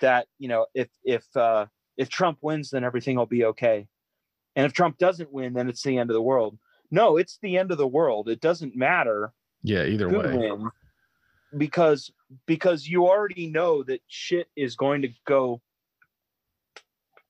that 0.00 0.26
you 0.38 0.48
know 0.48 0.66
if 0.74 0.88
if 1.04 1.24
uh, 1.36 1.66
if 1.96 2.08
Trump 2.08 2.38
wins, 2.42 2.70
then 2.70 2.84
everything 2.84 3.16
will 3.16 3.26
be 3.26 3.44
okay, 3.44 3.86
and 4.56 4.66
if 4.66 4.72
Trump 4.72 4.98
doesn't 4.98 5.32
win, 5.32 5.54
then 5.54 5.68
it's 5.68 5.82
the 5.82 5.98
end 5.98 6.10
of 6.10 6.14
the 6.14 6.22
world. 6.22 6.58
No, 6.90 7.16
it's 7.16 7.38
the 7.40 7.56
end 7.56 7.70
of 7.70 7.78
the 7.78 7.86
world. 7.86 8.28
It 8.28 8.40
doesn't 8.40 8.76
matter. 8.76 9.32
Yeah, 9.62 9.84
either 9.84 10.08
way. 10.08 10.36
Win, 10.36 10.70
because 11.56 12.10
because 12.46 12.86
you 12.86 13.06
already 13.06 13.48
know 13.48 13.82
that 13.82 14.00
shit 14.08 14.48
is 14.56 14.76
going 14.76 15.02
to 15.02 15.10
go 15.26 15.60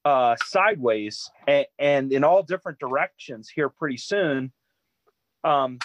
uh, 0.05 0.37
sideways 0.45 1.31
and, 1.47 1.67
and 1.79 2.13
in 2.13 2.25
all 2.25 2.43
different 2.43 2.79
directions 2.79 3.49
here 3.49 3.69
pretty 3.69 3.97
soon. 3.97 4.53
Um, 5.45 5.79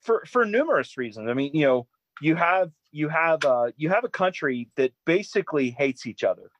for 0.00 0.24
for 0.26 0.44
numerous 0.44 0.96
reasons. 0.96 1.28
I 1.28 1.34
mean, 1.34 1.50
you 1.54 1.66
know, 1.66 1.86
you 2.20 2.34
have 2.36 2.70
you 2.92 3.08
have 3.08 3.44
uh, 3.44 3.72
you 3.76 3.90
have 3.90 4.04
a 4.04 4.08
country 4.08 4.70
that 4.76 4.92
basically 5.04 5.70
hates 5.70 6.06
each 6.06 6.24
other. 6.24 6.50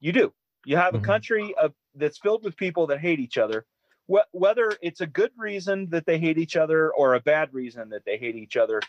You 0.00 0.12
do. 0.12 0.32
You 0.64 0.76
have 0.76 0.94
mm-hmm. 0.94 1.04
a 1.04 1.06
country 1.06 1.54
of, 1.60 1.72
that's 1.94 2.18
filled 2.18 2.44
with 2.44 2.56
people 2.56 2.86
that 2.88 3.00
hate 3.00 3.20
each 3.20 3.38
other. 3.38 3.66
Wh- 4.10 4.32
whether 4.32 4.72
it's 4.82 5.00
a 5.00 5.06
good 5.06 5.32
reason 5.36 5.88
that 5.90 6.06
they 6.06 6.18
hate 6.18 6.38
each 6.38 6.56
other 6.56 6.90
or 6.92 7.14
a 7.14 7.20
bad 7.20 7.52
reason 7.52 7.90
that 7.90 8.04
they 8.04 8.16
hate 8.16 8.36
each 8.36 8.56
other, 8.56 8.80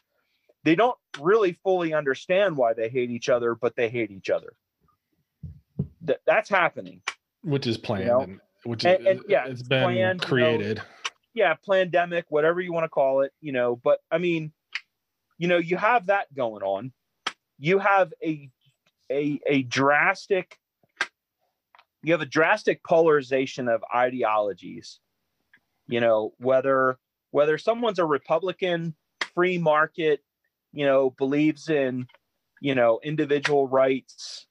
they 0.63 0.75
don't 0.75 0.97
really 1.19 1.53
fully 1.53 1.93
understand 1.93 2.57
why 2.57 2.73
they 2.73 2.89
hate 2.89 3.11
each 3.11 3.29
other, 3.29 3.55
but 3.55 3.75
they 3.75 3.89
hate 3.89 4.11
each 4.11 4.29
other. 4.29 4.53
Th- 6.05 6.19
that's 6.25 6.49
happening. 6.49 7.01
Which 7.43 7.67
is 7.67 7.77
planned. 7.77 8.05
You 8.05 8.09
know? 8.09 8.19
and, 8.21 8.39
which 8.63 8.83
is, 8.83 8.97
and, 8.97 9.07
and, 9.07 9.21
yeah, 9.27 9.45
it's 9.45 9.61
been 9.61 9.83
planned, 9.83 10.21
created. 10.21 10.77
You 10.77 10.83
know, 10.83 10.83
yeah, 11.35 11.55
pandemic, 11.69 12.25
whatever 12.29 12.61
you 12.61 12.73
want 12.73 12.85
to 12.85 12.89
call 12.89 13.21
it, 13.21 13.31
you 13.41 13.51
know, 13.51 13.75
but 13.75 13.99
I 14.09 14.17
mean, 14.17 14.53
you 15.37 15.47
know, 15.47 15.57
you 15.57 15.77
have 15.77 16.07
that 16.07 16.33
going 16.33 16.63
on. 16.63 16.91
You 17.59 17.79
have 17.79 18.13
a 18.23 18.49
a 19.11 19.39
a 19.45 19.61
drastic 19.63 20.57
you 22.05 22.13
have 22.13 22.21
a 22.21 22.25
drastic 22.25 22.83
polarization 22.83 23.67
of 23.67 23.83
ideologies. 23.93 24.99
You 25.87 25.99
know, 25.99 26.33
whether 26.37 26.97
whether 27.31 27.57
someone's 27.57 27.99
a 27.99 28.05
Republican, 28.05 28.95
free 29.33 29.57
market, 29.57 30.21
you 30.73 30.85
know, 30.85 31.09
believes 31.11 31.69
in, 31.69 32.07
you 32.61 32.75
know, 32.75 32.99
individual 33.03 33.67
rights, 33.67 34.47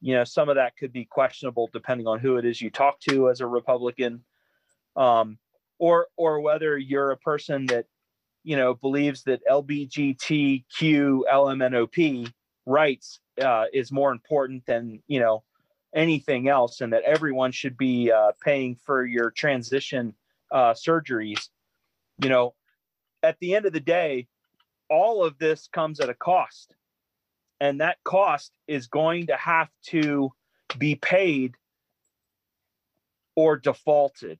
you 0.00 0.14
know, 0.14 0.24
some 0.24 0.48
of 0.48 0.56
that 0.56 0.76
could 0.76 0.92
be 0.92 1.04
questionable 1.04 1.70
depending 1.72 2.06
on 2.06 2.18
who 2.18 2.36
it 2.36 2.44
is 2.44 2.60
you 2.60 2.70
talk 2.70 3.00
to 3.00 3.30
as 3.30 3.40
a 3.40 3.46
Republican. 3.46 4.24
Um, 4.96 5.38
or 5.78 6.08
or 6.16 6.40
whether 6.40 6.76
you're 6.76 7.10
a 7.10 7.16
person 7.16 7.66
that 7.66 7.86
you 8.44 8.56
know 8.56 8.74
believes 8.74 9.22
that 9.24 9.40
LBGTQ 9.50 10.62
LMNOP 11.32 12.32
rights 12.64 13.20
uh, 13.40 13.64
is 13.72 13.92
more 13.92 14.12
important 14.12 14.64
than 14.66 15.02
you 15.06 15.20
know 15.20 15.42
anything 15.94 16.48
else, 16.48 16.80
and 16.80 16.92
that 16.92 17.02
everyone 17.02 17.52
should 17.52 17.76
be 17.76 18.10
uh, 18.10 18.32
paying 18.44 18.76
for 18.76 19.04
your 19.04 19.30
transition 19.30 20.14
uh, 20.50 20.74
surgeries. 20.74 21.48
You 22.22 22.28
know, 22.28 22.54
at 23.22 23.38
the 23.40 23.54
end 23.54 23.66
of 23.66 23.72
the 23.72 23.80
day, 23.80 24.26
all 24.88 25.24
of 25.24 25.38
this 25.38 25.68
comes 25.72 26.00
at 26.00 26.08
a 26.08 26.14
cost, 26.14 26.74
and 27.60 27.80
that 27.80 27.98
cost 28.04 28.52
is 28.66 28.86
going 28.86 29.26
to 29.26 29.36
have 29.36 29.68
to 29.86 30.30
be 30.78 30.94
paid 30.94 31.54
or 33.34 33.56
defaulted 33.56 34.38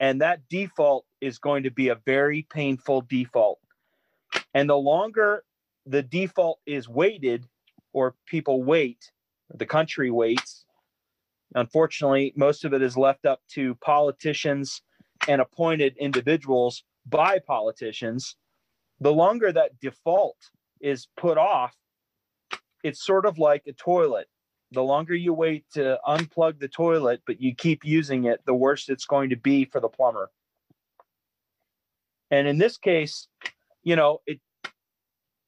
and 0.00 0.20
that 0.20 0.48
default 0.48 1.04
is 1.20 1.38
going 1.38 1.64
to 1.64 1.70
be 1.70 1.88
a 1.88 1.96
very 2.06 2.46
painful 2.50 3.02
default. 3.02 3.58
And 4.54 4.68
the 4.68 4.76
longer 4.76 5.44
the 5.86 6.02
default 6.02 6.60
is 6.66 6.88
waited, 6.88 7.46
or 7.92 8.14
people 8.26 8.62
wait, 8.62 9.10
the 9.52 9.66
country 9.66 10.10
waits, 10.10 10.64
unfortunately, 11.54 12.32
most 12.36 12.64
of 12.64 12.72
it 12.72 12.82
is 12.82 12.96
left 12.96 13.26
up 13.26 13.40
to 13.54 13.74
politicians 13.76 14.82
and 15.26 15.40
appointed 15.40 15.96
individuals 15.98 16.84
by 17.06 17.38
politicians. 17.38 18.36
The 19.00 19.12
longer 19.12 19.52
that 19.52 19.78
default 19.80 20.36
is 20.80 21.08
put 21.16 21.38
off, 21.38 21.74
it's 22.82 23.04
sort 23.04 23.26
of 23.26 23.38
like 23.38 23.62
a 23.66 23.72
toilet 23.72 24.28
the 24.72 24.82
longer 24.82 25.14
you 25.14 25.32
wait 25.32 25.64
to 25.72 25.98
unplug 26.06 26.60
the 26.60 26.68
toilet, 26.68 27.22
but 27.26 27.40
you 27.40 27.54
keep 27.54 27.84
using 27.84 28.24
it, 28.24 28.40
the 28.44 28.54
worse 28.54 28.88
it's 28.88 29.06
going 29.06 29.30
to 29.30 29.36
be 29.36 29.64
for 29.64 29.80
the 29.80 29.88
plumber. 29.88 30.30
And 32.30 32.46
in 32.46 32.58
this 32.58 32.76
case, 32.76 33.28
you 33.82 33.96
know, 33.96 34.20
it 34.26 34.40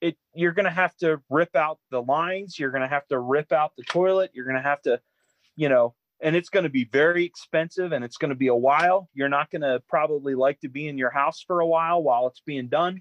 it 0.01 0.17
you're 0.35 0.53
going 0.53 0.65
to 0.65 0.71
have 0.71 0.97
to 0.99 1.21
rip 1.29 1.55
out 1.55 1.79
the 1.91 2.01
lines, 2.01 2.59
you're 2.59 2.71
going 2.71 2.83
to 2.83 2.89
have 2.89 3.07
to 3.09 3.19
rip 3.19 3.53
out 3.53 3.73
the 3.77 3.85
toilet, 3.85 4.31
you're 4.33 4.47
going 4.47 4.57
to 4.57 4.63
have 4.63 4.81
to, 4.83 4.99
you 5.61 5.69
know, 5.69 5.95
and 6.23 6.35
it's 6.35 6.49
going 6.49 6.63
to 6.63 6.71
be 6.71 6.85
very 6.85 7.27
expensive 7.27 7.93
and 7.93 8.03
it's 8.03 8.17
going 8.17 8.31
to 8.31 8.35
be 8.35 8.47
a 8.47 8.55
while. 8.55 9.11
You're 9.13 9.29
not 9.29 9.51
going 9.51 9.61
to 9.61 9.83
probably 9.91 10.35
like 10.35 10.59
to 10.61 10.71
be 10.71 10.89
in 10.89 10.97
your 10.97 11.11
house 11.11 11.45
for 11.47 11.61
a 11.61 11.67
while 11.67 12.03
while 12.03 12.27
it's 12.29 12.41
being 12.41 12.69
done. 12.69 13.01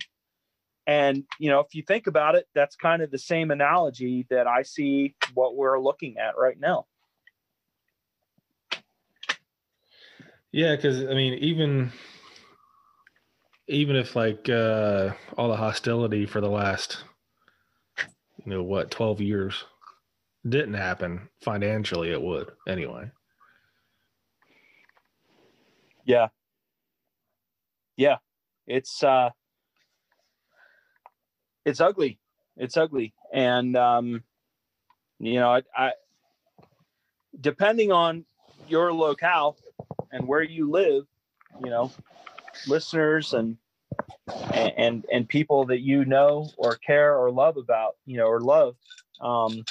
And, 0.86 1.24
you 1.40 1.50
know, 1.50 1.62
if 1.62 1.74
you 1.74 1.84
think 1.84 2.08
about 2.08 2.36
it, 2.36 2.48
that's 2.54 2.76
kind 2.76 3.02
of 3.02 3.12
the 3.12 3.18
same 3.18 3.52
analogy 3.52 4.28
that 4.30 4.46
I 4.46 4.64
see 4.64 5.16
what 5.34 5.56
we're 5.56 5.80
looking 5.80 6.18
at 6.18 6.38
right 6.38 6.60
now. 6.60 6.86
Yeah, 10.52 10.76
because 10.76 11.02
I 11.06 11.14
mean, 11.14 11.36
even 11.36 11.94
even 13.68 13.96
if 13.96 14.16
like 14.16 14.50
uh 14.50 15.12
all 15.38 15.48
the 15.48 15.56
hostility 15.56 16.26
for 16.26 16.42
the 16.42 16.50
last 16.50 17.04
you 18.44 18.52
know 18.52 18.64
what 18.64 18.90
12 18.90 19.22
years 19.22 19.64
didn't 20.48 20.76
happen 20.76 21.30
financially 21.42 22.12
it 22.12 22.22
would 22.22 22.52
anyway. 22.68 23.12
Yeah. 26.06 26.28
Yeah. 27.98 28.18
It's 28.68 29.04
uh 29.04 29.32
it's 31.66 31.82
ugly. 31.82 32.20
It's 32.58 32.76
ugly, 32.76 33.14
and 33.32 33.78
um, 33.78 34.24
you 35.20 35.40
know, 35.40 35.50
I, 35.52 35.62
I 35.78 35.92
depending 37.40 37.92
on 37.92 38.26
your 38.68 38.92
locale 38.92 39.58
and 40.12 40.28
where 40.28 40.44
you 40.44 40.70
live, 40.70 41.06
you 41.64 41.70
know, 41.70 41.92
listeners 42.68 43.34
and 43.34 43.58
and 44.54 45.06
and 45.12 45.28
people 45.28 45.66
that 45.66 45.80
you 45.82 46.06
know 46.06 46.50
or 46.58 46.76
care 46.76 47.16
or 47.16 47.32
love 47.32 47.58
about, 47.58 47.96
you 48.06 48.18
know, 48.18 48.26
or 48.26 48.42
love, 48.42 48.76
um, 49.22 49.64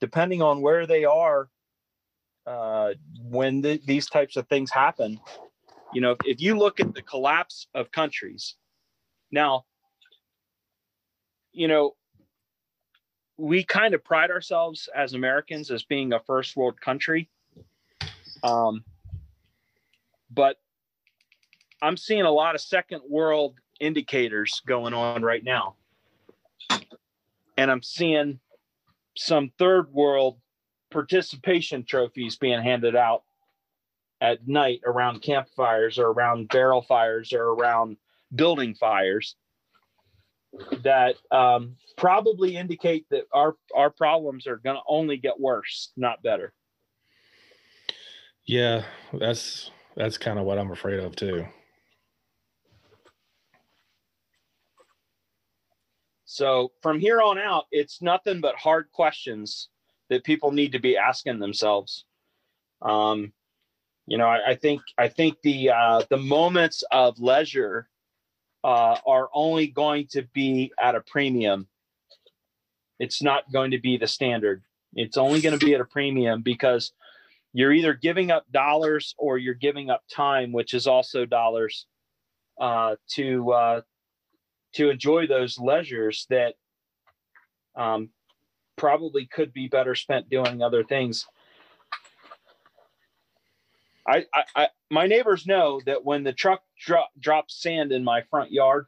depending 0.00 0.42
on 0.42 0.60
where 0.60 0.86
they 0.86 1.04
are 1.04 1.48
uh, 2.46 2.94
when 3.22 3.60
the, 3.60 3.80
these 3.86 4.06
types 4.06 4.36
of 4.36 4.46
things 4.48 4.70
happen. 4.70 5.20
You 5.92 6.00
know, 6.00 6.12
if, 6.12 6.18
if 6.24 6.40
you 6.40 6.58
look 6.58 6.80
at 6.80 6.94
the 6.94 7.02
collapse 7.02 7.68
of 7.74 7.90
countries, 7.92 8.56
now 9.30 9.64
you 11.54 11.68
know, 11.68 11.94
we 13.38 13.64
kind 13.64 13.94
of 13.94 14.04
pride 14.04 14.30
ourselves 14.30 14.88
as 14.94 15.14
Americans 15.14 15.70
as 15.70 15.84
being 15.84 16.12
a 16.12 16.20
first 16.20 16.56
world 16.56 16.80
country. 16.80 17.30
Um, 18.42 18.84
but 20.30 20.56
I'm 21.80 21.96
seeing 21.96 22.22
a 22.22 22.30
lot 22.30 22.54
of 22.54 22.60
second 22.60 23.02
world 23.08 23.54
indicators 23.80 24.60
going 24.66 24.94
on 24.94 25.22
right 25.22 25.42
now. 25.42 25.76
And 27.56 27.70
I'm 27.70 27.82
seeing 27.82 28.40
some 29.16 29.50
third 29.58 29.92
world 29.92 30.38
participation 30.90 31.84
trophies 31.84 32.36
being 32.36 32.62
handed 32.62 32.96
out 32.96 33.22
at 34.20 34.46
night 34.46 34.80
around 34.86 35.20
campfires 35.22 35.98
or 35.98 36.06
around 36.06 36.48
barrel 36.48 36.82
fires 36.82 37.32
or 37.32 37.42
around 37.42 37.96
building 38.34 38.74
fires 38.74 39.36
that 40.82 41.16
um, 41.30 41.76
probably 41.96 42.56
indicate 42.56 43.06
that 43.10 43.24
our 43.32 43.56
our 43.74 43.90
problems 43.90 44.46
are 44.46 44.56
going 44.56 44.76
to 44.76 44.82
only 44.88 45.16
get 45.16 45.38
worse, 45.38 45.92
not 45.96 46.22
better. 46.22 46.52
Yeah, 48.46 48.84
that's 49.12 49.70
that's 49.96 50.18
kind 50.18 50.38
of 50.38 50.44
what 50.44 50.58
I'm 50.58 50.70
afraid 50.70 51.00
of 51.00 51.16
too. 51.16 51.46
So 56.34 56.72
from 56.82 56.98
here 56.98 57.22
on 57.22 57.38
out, 57.38 57.66
it's 57.70 58.02
nothing 58.02 58.40
but 58.40 58.56
hard 58.56 58.90
questions 58.90 59.68
that 60.10 60.24
people 60.24 60.50
need 60.50 60.72
to 60.72 60.80
be 60.80 60.96
asking 60.96 61.38
themselves. 61.38 62.06
Um, 62.82 63.32
you 64.08 64.18
know, 64.18 64.26
I, 64.26 64.50
I 64.50 64.54
think 64.56 64.80
I 64.98 65.06
think 65.06 65.36
the 65.44 65.70
uh, 65.70 66.02
the 66.10 66.16
moments 66.16 66.82
of 66.90 67.20
leisure 67.20 67.88
uh, 68.64 68.96
are 69.06 69.28
only 69.32 69.68
going 69.68 70.08
to 70.08 70.22
be 70.34 70.72
at 70.76 70.96
a 70.96 71.02
premium. 71.02 71.68
It's 72.98 73.22
not 73.22 73.52
going 73.52 73.70
to 73.70 73.78
be 73.78 73.96
the 73.96 74.08
standard. 74.08 74.64
It's 74.96 75.16
only 75.16 75.40
going 75.40 75.56
to 75.56 75.64
be 75.64 75.72
at 75.76 75.80
a 75.80 75.84
premium 75.84 76.42
because 76.42 76.92
you're 77.52 77.72
either 77.72 77.94
giving 77.94 78.32
up 78.32 78.44
dollars 78.50 79.14
or 79.18 79.38
you're 79.38 79.54
giving 79.54 79.88
up 79.88 80.02
time, 80.10 80.50
which 80.50 80.74
is 80.74 80.88
also 80.88 81.26
dollars, 81.26 81.86
uh, 82.60 82.96
to 83.10 83.52
uh, 83.52 83.80
to 84.74 84.90
enjoy 84.90 85.26
those 85.26 85.58
leisures 85.58 86.26
that 86.30 86.54
um, 87.76 88.10
probably 88.76 89.26
could 89.26 89.52
be 89.52 89.68
better 89.68 89.94
spent 89.94 90.28
doing 90.28 90.62
other 90.62 90.84
things. 90.84 91.26
I, 94.06 94.24
I, 94.34 94.44
I 94.54 94.68
my 94.90 95.06
neighbors 95.06 95.46
know 95.46 95.80
that 95.86 96.04
when 96.04 96.24
the 96.24 96.32
truck 96.32 96.62
dro- 96.78 97.06
drops 97.18 97.62
sand 97.62 97.90
in 97.90 98.04
my 98.04 98.22
front 98.30 98.52
yard, 98.52 98.86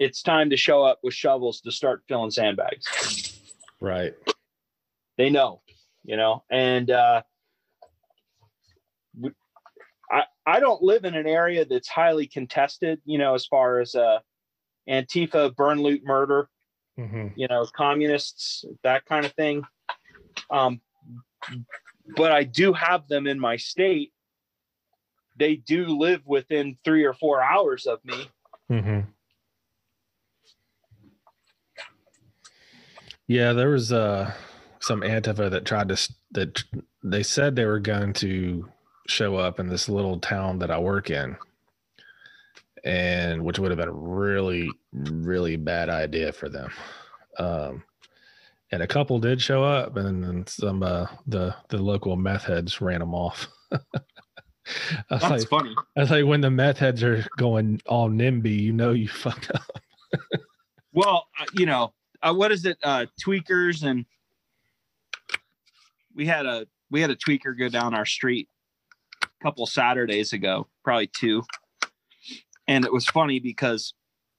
it's 0.00 0.22
time 0.22 0.50
to 0.50 0.56
show 0.56 0.82
up 0.82 1.00
with 1.02 1.14
shovels 1.14 1.60
to 1.60 1.70
start 1.70 2.02
filling 2.08 2.30
sandbags. 2.30 3.38
Right. 3.80 4.14
They 5.18 5.30
know, 5.30 5.60
you 6.02 6.16
know, 6.16 6.44
and 6.50 6.90
uh, 6.90 7.22
I 10.10 10.24
I 10.46 10.60
don't 10.60 10.82
live 10.82 11.04
in 11.04 11.14
an 11.14 11.26
area 11.26 11.64
that's 11.64 11.88
highly 11.88 12.26
contested, 12.26 13.00
you 13.04 13.18
know, 13.18 13.34
as 13.34 13.46
far 13.46 13.80
as 13.80 13.94
uh, 13.94 14.18
Antifa, 14.88 15.54
burn, 15.54 15.82
loot, 15.82 16.02
murder, 16.04 16.48
mm-hmm. 16.98 17.28
you 17.36 17.48
know, 17.48 17.66
communists, 17.74 18.64
that 18.82 19.04
kind 19.06 19.24
of 19.24 19.32
thing. 19.32 19.62
Um, 20.50 20.80
but 22.16 22.32
I 22.32 22.44
do 22.44 22.72
have 22.72 23.08
them 23.08 23.26
in 23.26 23.38
my 23.38 23.56
state. 23.56 24.12
They 25.38 25.56
do 25.56 25.86
live 25.86 26.22
within 26.26 26.76
three 26.84 27.04
or 27.04 27.14
four 27.14 27.42
hours 27.42 27.86
of 27.86 28.04
me. 28.04 28.28
Mm-hmm. 28.70 29.00
Yeah, 33.26 33.52
there 33.52 33.70
was 33.70 33.92
uh, 33.92 34.32
some 34.80 35.00
Antifa 35.00 35.50
that 35.50 35.64
tried 35.64 35.88
to 35.88 36.14
that 36.32 36.62
they 37.02 37.22
said 37.22 37.56
they 37.56 37.64
were 37.64 37.80
going 37.80 38.12
to 38.14 38.68
show 39.08 39.36
up 39.36 39.58
in 39.58 39.68
this 39.68 39.88
little 39.88 40.18
town 40.18 40.58
that 40.58 40.70
I 40.70 40.78
work 40.78 41.10
in, 41.10 41.36
and 42.84 43.42
which 43.42 43.58
would 43.58 43.70
have 43.70 43.78
been 43.78 43.88
a 43.88 43.92
really, 43.92 44.70
really 44.92 45.56
bad 45.56 45.88
idea 45.88 46.32
for 46.32 46.48
them. 46.48 46.70
Um, 47.38 47.82
and 48.70 48.82
a 48.82 48.86
couple 48.86 49.18
did 49.18 49.40
show 49.40 49.64
up, 49.64 49.96
and 49.96 50.22
then 50.22 50.46
some 50.46 50.82
uh, 50.82 51.06
the 51.26 51.54
the 51.68 51.78
local 51.78 52.16
meth 52.16 52.44
heads 52.44 52.80
ran 52.80 53.00
them 53.00 53.14
off. 53.14 53.48
That's 55.10 55.22
like, 55.24 55.48
funny. 55.48 55.74
that's 55.94 56.10
like 56.10 56.24
when 56.24 56.40
the 56.40 56.50
meth 56.50 56.78
heads 56.78 57.02
are 57.02 57.22
going 57.36 57.82
all 57.84 58.08
NIMBY, 58.08 58.58
you 58.58 58.72
know 58.72 58.92
you 58.92 59.08
fucked 59.10 59.50
up. 59.54 59.70
Well, 60.94 61.26
uh, 61.38 61.44
you 61.52 61.66
know, 61.66 61.92
uh, 62.22 62.32
what 62.32 62.50
is 62.50 62.64
it? 62.64 62.78
Uh, 62.82 63.04
tweakers 63.22 63.82
and 63.82 64.06
we 66.14 66.24
had 66.24 66.46
a 66.46 66.66
we 66.90 67.02
had 67.02 67.10
a 67.10 67.16
tweaker 67.16 67.56
go 67.58 67.68
down 67.68 67.94
our 67.94 68.06
street 68.06 68.48
a 69.22 69.28
couple 69.42 69.66
Saturdays 69.66 70.32
ago, 70.32 70.66
probably 70.82 71.08
two, 71.08 71.42
and 72.68 72.84
it 72.84 72.92
was 72.92 73.06
funny 73.06 73.40
because 73.40 73.94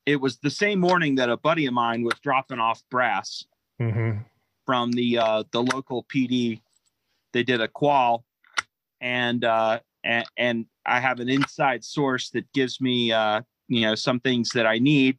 it 0.06 0.22
was 0.22 0.38
the 0.38 0.50
same 0.52 0.80
morning 0.80 1.16
that 1.16 1.30
a 1.30 1.38
buddy 1.38 1.66
of 1.66 1.74
mine 1.74 2.04
was 2.04 2.14
dropping 2.22 2.60
off 2.60 2.84
brass 2.90 3.46
Mm-hmm. 3.82 4.20
from 4.66 4.92
the 4.94 5.18
uh, 5.18 5.44
the 5.52 5.62
local 5.62 6.06
PD. 6.06 6.62
They 7.34 7.44
did 7.44 7.60
a 7.60 7.68
qual, 7.68 8.24
and 9.02 9.44
uh, 9.44 9.80
and 10.06 10.26
and 10.38 10.66
I 10.86 11.02
have 11.02 11.20
an 11.20 11.28
inside 11.28 11.84
source 11.84 12.30
that 12.30 12.50
gives 12.54 12.80
me 12.80 13.12
uh, 13.12 13.42
you 13.68 13.82
know 13.82 13.96
some 13.96 14.22
things 14.22 14.52
that 14.54 14.66
I 14.66 14.78
need 14.78 15.18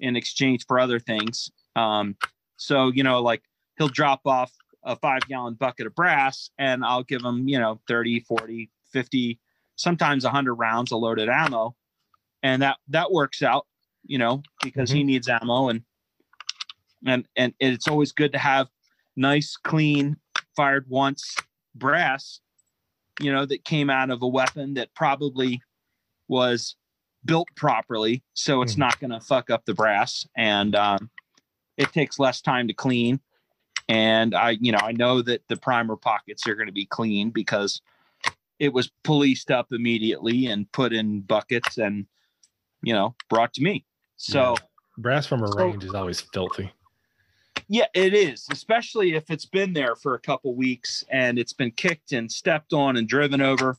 in 0.00 0.16
exchange 0.16 0.64
for 0.66 0.80
other 0.80 0.98
things. 0.98 1.50
Um, 1.76 2.16
so 2.56 2.88
you 2.88 3.02
know, 3.02 3.20
like 3.20 3.42
he'll 3.76 3.88
drop 3.88 4.22
off 4.24 4.52
a 4.84 4.96
five 4.96 5.20
gallon 5.28 5.52
bucket 5.54 5.86
of 5.86 5.94
brass, 5.94 6.48
and 6.56 6.82
I'll 6.82 7.04
give 7.04 7.22
him 7.22 7.46
you 7.46 7.58
know 7.58 7.78
30, 7.88 8.20
40, 8.20 8.70
50, 8.90 9.38
sometimes 9.76 10.24
100 10.24 10.54
rounds 10.54 10.92
of 10.92 11.00
loaded 11.00 11.28
ammo, 11.28 11.74
and 12.42 12.62
that 12.62 12.78
that 12.88 13.10
works 13.12 13.42
out, 13.42 13.66
you 14.04 14.18
know, 14.18 14.42
because 14.62 14.90
he 14.90 15.04
needs 15.04 15.28
ammo 15.28 15.68
and 15.68 15.82
and 17.06 17.26
and 17.36 17.54
it's 17.60 17.88
always 17.88 18.12
good 18.12 18.32
to 18.32 18.38
have 18.38 18.68
nice, 19.16 19.56
clean, 19.56 20.16
fired 20.56 20.86
once 20.88 21.34
brass, 21.74 22.40
you 23.20 23.32
know, 23.32 23.44
that 23.46 23.64
came 23.64 23.90
out 23.90 24.10
of 24.10 24.22
a 24.22 24.28
weapon 24.28 24.74
that 24.74 24.94
probably 24.94 25.60
was 26.28 26.76
built 27.24 27.48
properly, 27.56 28.22
so 28.34 28.62
it's 28.62 28.74
Mhm. 28.74 28.78
not 28.78 29.00
going 29.00 29.10
to 29.10 29.20
fuck 29.20 29.50
up 29.50 29.64
the 29.64 29.74
brass, 29.74 30.26
and 30.36 30.74
um, 30.74 31.10
it 31.76 31.92
takes 31.92 32.18
less 32.18 32.40
time 32.40 32.66
to 32.68 32.74
clean. 32.74 33.20
And 33.88 34.34
I, 34.34 34.50
you 34.60 34.72
know, 34.72 34.80
I 34.80 34.92
know 34.92 35.22
that 35.22 35.46
the 35.48 35.56
primer 35.56 35.96
pockets 35.96 36.46
are 36.46 36.54
going 36.54 36.66
to 36.66 36.72
be 36.72 36.86
clean 36.86 37.30
because 37.30 37.80
it 38.58 38.72
was 38.72 38.90
policed 39.04 39.50
up 39.50 39.72
immediately 39.72 40.46
and 40.46 40.70
put 40.72 40.92
in 40.92 41.20
buckets 41.20 41.78
and, 41.78 42.06
you 42.82 42.92
know, 42.92 43.14
brought 43.28 43.52
to 43.54 43.62
me. 43.62 43.84
So. 44.16 44.54
Brass 44.98 45.26
from 45.26 45.42
a 45.42 45.48
So- 45.48 45.54
range 45.56 45.84
is 45.84 45.94
always 45.94 46.20
filthy. 46.20 46.70
Yeah, 47.68 47.86
it 47.94 48.12
is, 48.14 48.46
especially 48.50 49.14
if 49.14 49.30
it's 49.30 49.46
been 49.46 49.72
there 49.72 49.96
for 49.96 50.14
a 50.14 50.18
couple 50.20 50.54
weeks 50.54 51.04
and 51.10 51.38
it's 51.38 51.52
been 51.52 51.70
kicked 51.70 52.12
and 52.12 52.30
stepped 52.30 52.72
on 52.72 52.96
and 52.96 53.08
driven 53.08 53.40
over. 53.40 53.78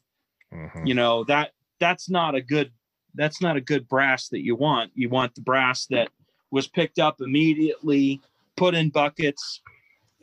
Mhm. 0.52 0.88
You 0.88 0.94
know, 0.96 1.24
that 1.26 1.52
that's 1.80 2.10
not 2.10 2.36
a 2.36 2.42
good 2.42 2.72
that's 3.16 3.42
not 3.42 3.56
a 3.56 3.62
good 3.62 3.88
brass 3.88 4.30
that 4.30 4.44
you 4.44 4.56
want. 4.56 4.92
You 4.96 5.08
want 5.10 5.36
the 5.36 5.42
brass 5.42 5.86
that 5.88 6.10
was 6.50 6.68
picked 6.68 6.98
up 6.98 7.22
immediately, 7.22 8.20
put 8.56 8.74
in 8.74 8.90
buckets 8.90 9.62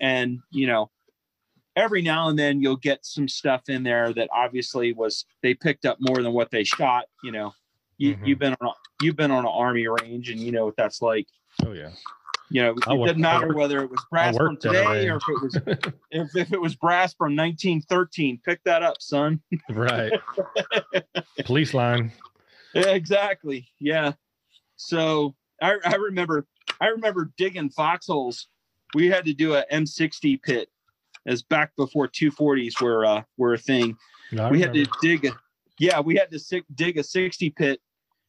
and, 0.00 0.40
you 0.50 0.66
know, 0.66 0.90
every 1.76 2.02
now 2.02 2.28
and 2.28 2.36
then 2.38 2.60
you'll 2.60 2.76
get 2.76 3.06
some 3.06 3.28
stuff 3.28 3.68
in 3.68 3.84
there 3.84 4.12
that 4.12 4.28
obviously 4.32 4.92
was 4.92 5.24
they 5.42 5.54
picked 5.54 5.86
up 5.86 5.98
more 6.00 6.20
than 6.20 6.32
what 6.32 6.50
they 6.50 6.64
shot, 6.64 7.06
you 7.22 7.30
know. 7.30 7.54
You, 8.00 8.16
Mhm. 8.16 8.26
You've 8.26 8.38
been 8.38 8.56
on 8.60 8.68
a, 8.68 8.72
you've 9.04 9.16
been 9.16 9.30
on 9.30 9.44
an 9.44 9.50
army 9.52 9.86
range 9.86 10.30
and 10.30 10.40
you 10.40 10.52
know 10.52 10.64
what 10.64 10.74
that's 10.76 11.02
like 11.02 11.26
Oh 11.66 11.72
yeah. 11.72 11.90
you 12.50 12.62
know, 12.62 12.70
it 12.70 12.86
work- 12.88 13.08
doesn't 13.08 13.20
matter 13.20 13.48
work- 13.48 13.56
whether 13.58 13.82
it 13.82 13.90
was 13.90 14.02
brass 14.10 14.34
from 14.36 14.46
worked 14.54 14.64
at 14.64 14.74
a 14.74 14.78
today 14.78 15.08
or 15.10 15.16
if 15.16 15.22
it 15.28 15.42
was 15.42 15.56
if, 16.10 16.34
if 16.36 16.52
it 16.54 16.60
was 16.60 16.74
brass 16.76 17.12
from 17.12 17.36
1913. 17.36 18.40
Pick 18.44 18.62
that 18.64 18.82
up, 18.82 19.02
son. 19.02 19.40
right. 19.68 20.12
Police 21.44 21.74
line. 21.74 22.10
Yeah, 22.74 22.88
exactly. 22.90 23.68
Yeah. 23.78 24.12
So 24.76 25.34
I, 25.60 25.76
I 25.84 25.96
remember 25.96 26.46
I 26.80 26.86
remember 26.86 27.30
digging 27.36 27.68
foxholes. 27.68 28.48
We 28.94 29.08
had 29.08 29.26
to 29.26 29.34
do 29.34 29.54
a 29.54 29.64
M60 29.70 30.40
pit 30.42 30.68
as 31.26 31.42
back 31.42 31.76
before 31.76 32.08
240s 32.08 32.80
were 32.80 33.04
uh, 33.04 33.22
were 33.36 33.52
a 33.54 33.58
thing. 33.58 33.96
No, 34.32 34.48
we 34.48 34.60
had 34.60 34.72
to 34.72 34.86
dig 35.02 35.26
a 35.26 35.32
yeah 35.78 36.00
we 36.00 36.14
had 36.16 36.30
to 36.30 36.62
dig 36.74 36.96
a 36.98 37.02
60 37.02 37.50
pit 37.50 37.80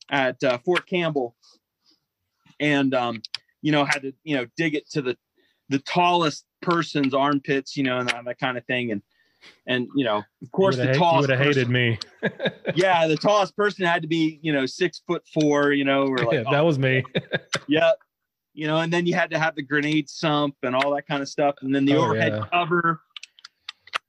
at 0.10 0.42
uh, 0.44 0.58
fort 0.60 0.86
campbell 0.88 1.36
and 2.60 2.94
um 2.94 3.22
you 3.62 3.72
know 3.72 3.86
had 3.86 4.02
to 4.02 4.14
you 4.24 4.36
know 4.36 4.46
dig 4.58 4.76
it 4.76 4.90
to 4.90 5.02
the 5.02 5.18
the 5.70 5.80
tallest 5.80 6.46
person's 6.62 7.14
armpits 7.14 7.76
you 7.76 7.84
know 7.84 7.98
and 7.98 8.10
that, 8.10 8.24
that 8.26 8.40
kind 8.40 8.58
of 8.58 8.66
thing 8.66 8.92
and 8.92 9.02
and 9.66 9.88
you 9.96 10.06
know 10.06 10.18
of 10.42 10.52
course 10.52 10.78
you 10.78 10.84
the 10.84 11.00
would 11.20 11.30
have 11.30 11.40
hated 11.40 11.68
person, 11.68 11.72
me. 11.72 11.98
yeah 12.76 13.08
the 13.08 13.18
tallest 13.18 13.56
person 13.56 13.86
had 13.86 14.02
to 14.02 14.08
be 14.08 14.40
you 14.44 14.54
know 14.54 14.66
six 14.66 15.02
foot 15.08 15.24
four 15.34 15.72
you 15.72 15.84
know 15.84 16.04
or 16.08 16.18
like 16.20 16.34
yeah, 16.34 16.44
that 16.52 16.64
was 16.64 16.78
me. 16.78 17.04
yep. 17.68 17.98
you 18.54 18.68
know 18.68 18.78
and 18.78 18.94
then 18.94 19.06
you 19.08 19.16
had 19.16 19.32
to 19.32 19.40
have 19.40 19.56
the 19.56 19.64
grenade 19.64 20.08
sump 20.10 20.56
and 20.64 20.76
all 20.76 20.94
that 20.94 21.08
kind 21.08 21.22
of 21.22 21.30
stuff 21.30 21.56
and 21.62 21.74
then 21.74 21.86
the 21.86 21.96
Oh, 21.96 22.04
overhead 22.04 22.34
yeah. 22.34 22.46
cover 22.54 23.02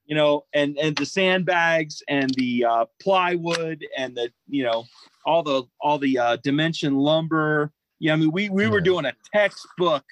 you 0.05 0.15
know 0.15 0.45
and 0.53 0.77
and 0.79 0.97
the 0.97 1.07
sandbags 1.07 2.03
and 2.09 2.31
the 2.35 2.65
uh, 2.69 2.85
plywood 3.01 3.83
and 3.97 4.15
the 4.15 4.31
you 4.49 4.65
know 4.65 4.85
all 5.25 5.43
the 5.43 5.63
all 5.81 5.99
the 5.99 6.19
uh, 6.19 6.37
dimension 6.43 6.95
lumber 6.95 7.73
yeah 8.01 8.13
i 8.13 8.17
mean 8.17 8.31
we 8.33 8.49
we 8.49 8.67
were 8.69 8.81
doing 8.81 9.05
a 9.05 9.13
textbook 9.33 10.05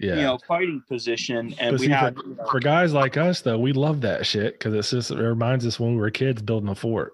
Yeah. 0.00 0.16
you 0.16 0.22
know 0.22 0.38
fighting 0.46 0.82
position 0.88 1.54
and 1.60 1.72
But 1.72 1.80
we 1.80 1.86
see, 1.86 1.92
had 1.92 2.16
for, 2.16 2.22
you 2.26 2.34
know, 2.36 2.44
for 2.50 2.60
guys 2.60 2.92
like 2.92 3.16
us 3.16 3.40
though, 3.42 3.58
we 3.58 3.72
love 3.72 4.00
that 4.02 4.26
shit 4.26 4.54
because 4.58 4.74
it's 4.74 4.90
just 4.90 5.10
it 5.10 5.18
reminds 5.18 5.64
us 5.66 5.78
when 5.80 5.92
we 5.94 6.00
were 6.00 6.10
kids 6.10 6.42
building 6.42 6.68
a 6.68 6.74
fort. 6.74 7.12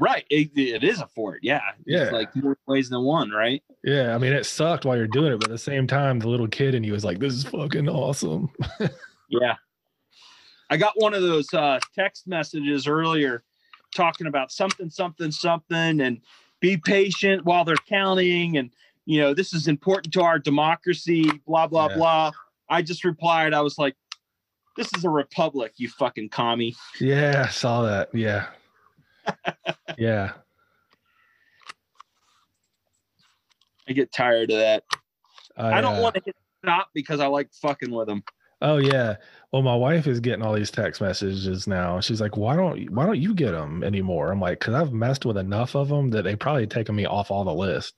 right 0.00 0.24
it, 0.30 0.50
it 0.56 0.84
is 0.84 1.00
a 1.00 1.06
fort 1.06 1.40
yeah 1.42 1.60
Yeah. 1.86 2.02
it's 2.04 2.12
like 2.12 2.34
more 2.36 2.56
ways 2.66 2.88
than 2.90 3.02
one 3.02 3.30
right 3.30 3.62
Yeah, 3.84 4.14
I 4.14 4.18
mean 4.18 4.32
it 4.32 4.44
sucked 4.44 4.84
while 4.84 4.96
you're 4.96 5.06
doing 5.06 5.32
it, 5.32 5.36
but 5.40 5.48
at 5.48 5.52
the 5.52 5.58
same 5.58 5.86
time, 5.86 6.18
the 6.18 6.28
little 6.28 6.48
kid 6.48 6.74
in 6.74 6.82
you 6.84 6.92
was 6.92 7.04
like, 7.04 7.18
"This 7.20 7.32
is 7.34 7.44
fucking 7.44 7.88
awesome." 7.88 8.50
Yeah. 9.30 9.54
I 10.70 10.76
got 10.78 10.92
one 10.96 11.14
of 11.14 11.22
those 11.22 11.52
uh, 11.54 11.78
text 11.94 12.26
messages 12.26 12.86
earlier 12.86 13.42
talking 13.94 14.26
about 14.26 14.50
something, 14.52 14.90
something, 14.90 15.30
something, 15.30 16.00
and 16.00 16.20
be 16.60 16.76
patient 16.76 17.44
while 17.44 17.64
they're 17.64 17.76
counting. 17.88 18.56
And, 18.58 18.70
you 19.06 19.20
know, 19.20 19.34
this 19.34 19.52
is 19.52 19.68
important 19.68 20.12
to 20.14 20.22
our 20.22 20.38
democracy, 20.38 21.30
blah, 21.46 21.66
blah, 21.66 21.88
Yeah. 21.88 21.96
blah. 21.96 22.30
I 22.68 22.82
just 22.82 23.04
replied, 23.04 23.54
I 23.54 23.60
was 23.60 23.78
like, 23.78 23.96
this 24.76 24.88
is 24.96 25.04
a 25.04 25.10
republic, 25.10 25.72
you 25.76 25.88
fucking 25.88 26.28
commie. 26.28 26.76
Yeah, 27.00 27.46
I 27.48 27.50
saw 27.50 27.82
that. 27.82 28.10
Yeah, 28.14 28.46
yeah. 29.98 30.32
I 33.88 33.92
get 33.92 34.12
tired 34.12 34.50
of 34.50 34.58
that. 34.58 34.84
I, 35.56 35.80
don't 35.80 35.96
uh, 35.96 36.02
want 36.02 36.14
to 36.14 36.22
hit 36.24 36.36
stop 36.62 36.90
because 36.94 37.20
I 37.20 37.26
like 37.26 37.48
fucking 37.54 37.90
with 37.90 38.06
them. 38.06 38.22
Oh 38.60 38.78
yeah. 38.78 39.16
Well, 39.52 39.62
my 39.62 39.74
wife 39.74 40.06
is 40.06 40.20
getting 40.20 40.42
all 40.42 40.52
these 40.52 40.70
text 40.70 41.00
messages 41.00 41.66
now. 41.66 42.00
She's 42.00 42.20
like, 42.20 42.36
"Why 42.36 42.56
don't 42.56 42.90
Why 42.92 43.06
don't 43.06 43.20
you 43.20 43.34
get 43.34 43.52
them 43.52 43.82
anymore?" 43.82 44.30
I'm 44.30 44.40
like, 44.40 44.60
"Cause 44.60 44.74
I've 44.74 44.92
messed 44.92 45.24
with 45.24 45.38
enough 45.38 45.74
of 45.74 45.88
them 45.88 46.10
that 46.10 46.22
they 46.22 46.36
probably 46.36 46.66
taken 46.66 46.94
me 46.94 47.06
off 47.06 47.30
all 47.30 47.44
the 47.44 47.54
list." 47.54 47.94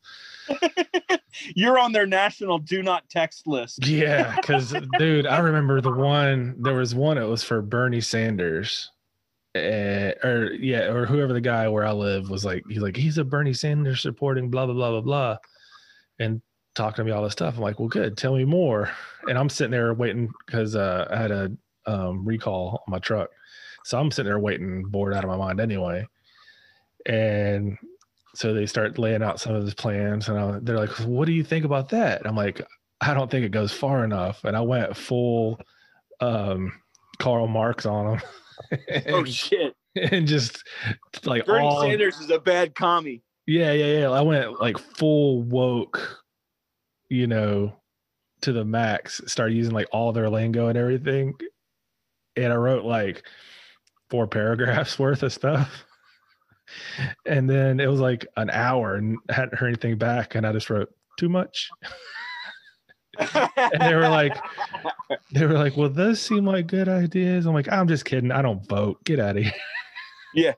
You're 1.54 1.78
on 1.78 1.92
their 1.92 2.06
national 2.06 2.58
do 2.58 2.82
not 2.82 3.08
text 3.08 3.46
list. 3.46 3.86
Yeah, 3.86 4.36
because 4.36 4.74
dude, 4.98 5.26
I 5.26 5.38
remember 5.38 5.80
the 5.80 5.92
one. 5.92 6.56
There 6.58 6.74
was 6.74 6.94
one. 6.94 7.18
It 7.18 7.24
was 7.24 7.42
for 7.42 7.62
Bernie 7.62 8.00
Sanders, 8.00 8.90
uh, 9.56 10.12
or 10.22 10.50
yeah, 10.58 10.92
or 10.92 11.06
whoever 11.06 11.32
the 11.32 11.40
guy 11.40 11.68
where 11.68 11.86
I 11.86 11.92
live 11.92 12.30
was 12.30 12.44
like. 12.44 12.64
He's 12.68 12.82
like, 12.82 12.96
he's 12.96 13.18
a 13.18 13.24
Bernie 13.24 13.54
Sanders 13.54 14.02
supporting 14.02 14.50
blah 14.50 14.66
blah 14.66 14.74
blah 14.74 14.90
blah 14.90 15.00
blah, 15.00 15.36
and 16.18 16.42
talking 16.74 16.96
to 16.96 17.04
me 17.04 17.10
all 17.10 17.22
this 17.22 17.32
stuff. 17.32 17.56
I'm 17.56 17.62
like, 17.62 17.78
well, 17.78 17.88
good. 17.88 18.16
Tell 18.16 18.36
me 18.36 18.44
more. 18.44 18.90
And 19.28 19.38
I'm 19.38 19.48
sitting 19.48 19.72
there 19.72 19.92
waiting 19.94 20.30
because 20.46 20.76
uh, 20.76 21.08
I 21.10 21.16
had 21.16 21.30
a 21.30 21.50
um, 21.86 22.24
recall 22.24 22.82
on 22.86 22.90
my 22.90 22.98
truck, 22.98 23.30
so 23.84 23.98
I'm 23.98 24.10
sitting 24.10 24.28
there 24.30 24.38
waiting, 24.38 24.84
bored 24.84 25.14
out 25.14 25.24
of 25.24 25.30
my 25.30 25.36
mind 25.36 25.60
anyway. 25.60 26.06
And 27.06 27.78
so 28.34 28.54
they 28.54 28.66
start 28.66 28.98
laying 28.98 29.22
out 29.22 29.40
some 29.40 29.54
of 29.54 29.64
his 29.64 29.74
plans, 29.74 30.28
and 30.28 30.38
I, 30.38 30.58
they're 30.62 30.76
like, 30.78 30.90
"What 31.00 31.26
do 31.26 31.32
you 31.32 31.42
think 31.42 31.64
about 31.64 31.88
that?" 31.90 32.26
I'm 32.26 32.36
like, 32.36 32.62
I 33.00 33.14
don't 33.14 33.30
think 33.30 33.44
it 33.44 33.52
goes 33.52 33.72
far 33.72 34.04
enough. 34.04 34.44
And 34.44 34.56
I 34.56 34.60
went 34.60 34.96
full 34.96 35.58
um 36.20 36.72
Karl 37.18 37.46
Marx 37.46 37.86
on 37.86 38.14
him. 38.14 38.22
Oh, 39.08 39.20
and, 39.20 39.28
shit. 39.28 39.74
and 39.96 40.26
just 40.26 40.62
like 41.24 41.46
Bernie 41.46 41.66
all 41.66 41.80
Sanders 41.80 42.20
is 42.20 42.28
a 42.30 42.38
bad 42.38 42.74
commie. 42.74 43.22
yeah, 43.46 43.72
yeah, 43.72 44.00
yeah. 44.00 44.10
I 44.10 44.20
went 44.20 44.60
like 44.60 44.76
full 44.76 45.42
woke, 45.42 46.19
you 47.10 47.26
know, 47.26 47.74
to 48.42 48.52
the 48.52 48.64
max, 48.64 49.20
started 49.26 49.54
using 49.54 49.74
like 49.74 49.88
all 49.92 50.12
their 50.12 50.30
lingo 50.30 50.68
and 50.68 50.78
everything. 50.78 51.34
And 52.36 52.52
I 52.52 52.56
wrote 52.56 52.84
like 52.84 53.22
four 54.08 54.26
paragraphs 54.26 54.98
worth 54.98 55.22
of 55.22 55.32
stuff. 55.32 55.84
And 57.26 57.50
then 57.50 57.80
it 57.80 57.90
was 57.90 58.00
like 58.00 58.26
an 58.36 58.48
hour 58.50 58.94
and 58.94 59.18
hadn't 59.28 59.56
heard 59.58 59.68
anything 59.68 59.98
back. 59.98 60.34
And 60.36 60.46
I 60.46 60.52
just 60.52 60.70
wrote 60.70 60.88
too 61.18 61.28
much. 61.28 61.68
And 63.18 63.80
they 63.82 63.94
were 63.94 64.08
like, 64.08 64.36
they 65.32 65.44
were 65.44 65.54
like, 65.58 65.76
well, 65.76 65.88
those 65.90 66.20
seem 66.20 66.46
like 66.46 66.68
good 66.68 66.88
ideas. 66.88 67.44
I'm 67.44 67.52
like, 67.54 67.70
I'm 67.70 67.88
just 67.88 68.04
kidding. 68.04 68.30
I 68.32 68.40
don't 68.40 68.66
vote. 68.68 69.02
Get 69.04 69.18
out 69.20 69.36
of 69.36 69.42
here. 69.42 70.54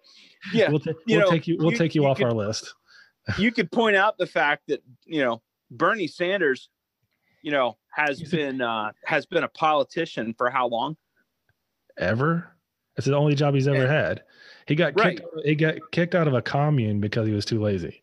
Yeah, 0.53 0.69
we'll, 0.71 0.81
ta- 0.81 0.91
you 1.07 1.17
we'll 1.17 1.27
know, 1.27 1.31
take 1.31 1.47
you. 1.47 1.57
We'll 1.59 1.73
you- 1.73 1.79
take 1.79 1.95
you, 1.95 2.03
you 2.03 2.09
off 2.09 2.19
could- 2.19 2.27
our 2.27 2.33
list. 2.33 2.73
you 3.39 3.51
could 3.53 3.71
point 3.73 3.97
out 3.97 4.19
the 4.19 4.27
fact 4.27 4.65
that 4.69 4.83
you 5.07 5.23
know 5.23 5.41
Bernie 5.73 6.07
Sanders, 6.07 6.69
you 7.43 7.51
know, 7.51 7.77
has 7.91 8.23
been 8.23 8.61
uh, 8.61 8.93
has 9.05 9.27
been 9.27 9.45
a 9.45 9.49
politician 9.49 10.35
for 10.37 10.51
how 10.51 10.69
long? 10.69 10.97
Ever? 11.99 12.49
It's 12.97 13.07
the 13.07 13.17
only 13.17 13.35
job 13.35 13.55
he's 13.55 13.69
ever 13.69 13.87
had. 13.87 14.23
He 14.67 14.75
got 14.75 14.95
Right. 14.97 15.19
kicked. 15.19 15.29
He 15.45 15.55
got 15.55 15.77
kicked 15.93 16.15
out 16.15 16.29
of 16.29 16.35
a 16.35 16.43
commune 16.43 17.01
because 17.01 17.27
he 17.27 17.33
was 17.33 17.45
too 17.45 17.61
lazy. 17.61 18.03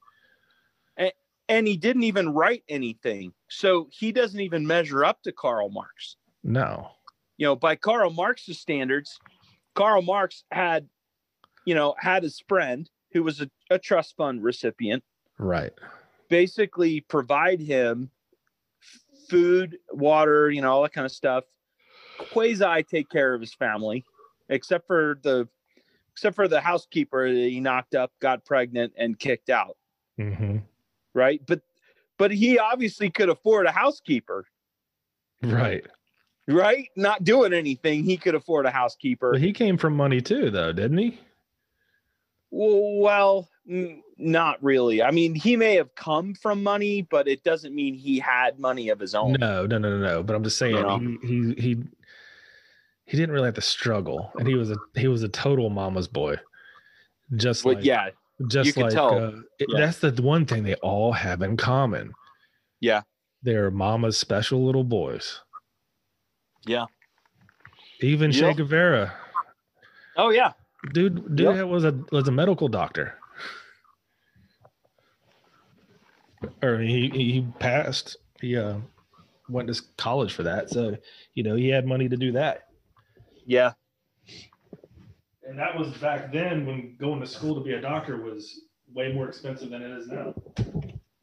And 1.48 1.68
he 1.68 1.78
didn't 1.78 2.04
even 2.04 2.32
write 2.32 2.64
anything, 2.70 3.34
so 3.48 3.90
he 3.92 4.12
doesn't 4.12 4.40
even 4.40 4.68
measure 4.68 5.04
up 5.04 5.24
to 5.24 5.32
Karl 5.32 5.70
Marx. 5.70 6.16
No. 6.44 6.92
You 7.38 7.48
know, 7.48 7.56
by 7.56 7.76
Karl 7.76 8.12
Marx's 8.12 8.60
standards, 8.60 9.20
Karl 9.74 10.04
Marx 10.04 10.44
had, 10.52 10.88
you 11.66 11.74
know, 11.74 11.96
had 11.98 12.22
his 12.22 12.40
friend 12.48 12.88
who 13.14 13.24
was 13.24 13.42
a, 13.42 13.50
a 13.72 13.80
trust 13.80 14.16
fund 14.16 14.44
recipient 14.44 15.04
Right. 15.40 15.72
Basically 16.30 17.02
provide 17.02 17.60
him 17.60 18.10
food, 19.30 19.78
water, 19.92 20.50
you 20.50 20.62
know, 20.62 20.72
all 20.72 20.84
that 20.84 20.94
kind 20.94 21.06
of 21.06 21.12
stuff. 21.12 21.44
Quasi 22.32 22.84
take 22.84 23.10
care 23.10 23.34
of 23.34 23.42
his 23.42 23.54
family, 23.54 24.04
except 24.50 24.88
for 24.88 25.20
the 25.24 25.48
except 26.14 26.36
for 26.36 26.48
the 26.48 26.60
housekeeper 26.60 27.32
that 27.32 27.50
he 27.50 27.60
knocked 27.62 27.96
up, 27.96 28.12
got 28.20 28.44
pregnant, 28.44 28.92
and 28.98 29.18
kicked 29.18 29.50
out. 29.50 29.78
hmm 30.18 30.58
Right. 31.14 31.42
But 31.48 31.62
but 32.18 32.32
he 32.32 32.60
obviously 32.60 33.10
could 33.10 33.30
afford 33.30 33.66
a 33.66 33.72
housekeeper, 33.72 34.46
Right. 35.42 35.86
right? 36.48 36.90
Not 36.98 37.24
doing 37.24 37.54
anything, 37.54 38.04
he 38.04 38.18
could 38.18 38.36
afford 38.36 38.66
a 38.66 38.72
housekeeper. 38.72 39.32
But 39.32 39.42
he 39.42 39.54
came 39.54 39.78
from 39.78 39.96
money 39.96 40.20
too, 40.20 40.50
though, 40.50 40.74
didn't 40.74 40.98
he? 40.98 41.18
Well, 42.52 43.48
not 44.18 44.62
really. 44.64 45.02
I 45.04 45.12
mean, 45.12 45.36
he 45.36 45.56
may 45.56 45.76
have 45.76 45.94
come 45.96 46.34
from 46.34 46.64
money, 46.64 47.04
but 47.04 47.28
it 47.28 47.44
doesn't 47.44 47.74
mean 47.76 47.94
he 47.94 48.20
had 48.20 48.60
money 48.60 48.90
of 48.90 49.00
his 49.00 49.14
own. 49.16 49.34
No, 49.40 49.66
no, 49.66 49.78
no, 49.78 49.90
no, 49.90 50.00
no. 50.00 50.24
But 50.24 50.36
I'm 50.36 50.44
just 50.44 50.58
saying 50.58 50.76
know? 50.76 50.98
he 50.98 51.18
he 51.28 51.54
he 51.62 51.78
he 53.06 53.18
didn't 53.18 53.32
really 53.32 53.46
have 53.46 53.56
to 53.56 53.62
struggle, 53.62 54.32
and 54.40 54.48
he 54.48 54.56
was 54.56 54.72
a 54.72 54.78
he 54.96 55.08
was 55.08 55.24
a 55.24 55.30
total 55.30 55.70
mama's 55.70 56.08
boy. 56.08 56.38
Just 57.36 57.64
But 57.64 57.76
like 57.78 57.86
yeah, 57.86 58.10
just 58.48 58.76
like 58.76 58.92
tell. 58.92 59.14
uh, 59.24 59.32
it- 59.60 59.68
Yeah. 59.70 59.80
that's 59.80 60.00
the 60.00 60.12
one 60.22 60.46
thing 60.46 60.64
they 60.64 60.76
all 60.76 61.12
have 61.12 61.42
in 61.44 61.56
common. 61.58 62.12
Yeah. 62.82 63.02
they're 63.44 63.70
mama's 63.72 64.18
special 64.18 64.66
little 64.66 64.84
boys. 64.84 65.42
Yeah. 66.66 66.86
Even 68.02 68.32
Che 68.32 68.54
Guevara, 68.54 69.14
Oh 70.18 70.30
yeah. 70.30 70.54
dude, 70.94 71.36
dude 71.36 71.56
Yep. 71.56 71.68
was 71.68 71.84
a 71.86 71.94
was 72.12 72.28
a 72.28 72.32
medical 72.32 72.68
doctor. 72.68 73.16
Or 76.62 76.80
he 76.80 77.10
he 77.10 77.46
passed. 77.60 78.18
He 78.40 78.56
uh 78.58 78.78
went 79.50 79.74
to 79.74 79.82
college 79.98 80.34
for 80.34 80.44
that, 80.44 80.70
so 80.70 80.98
you 81.34 81.44
know 81.44 81.56
he 81.56 81.70
had 81.70 81.86
money 81.86 82.08
to 82.08 82.18
do 82.18 82.32
that. 82.34 82.68
Yeah. 83.46 83.74
And 85.48 85.58
that 85.58 85.78
was 85.78 85.90
back 85.98 86.32
then 86.32 86.66
when 86.66 86.96
going 87.00 87.20
to 87.20 87.28
school 87.28 87.56
to 87.56 87.62
be 87.62 87.74
a 87.74 87.82
doctor 87.82 88.22
was 88.22 88.62
way 88.94 89.12
more 89.12 89.28
expensive 89.28 89.72
than 89.72 89.82
it 89.82 89.92
is 89.92 90.08
now. 90.08 90.34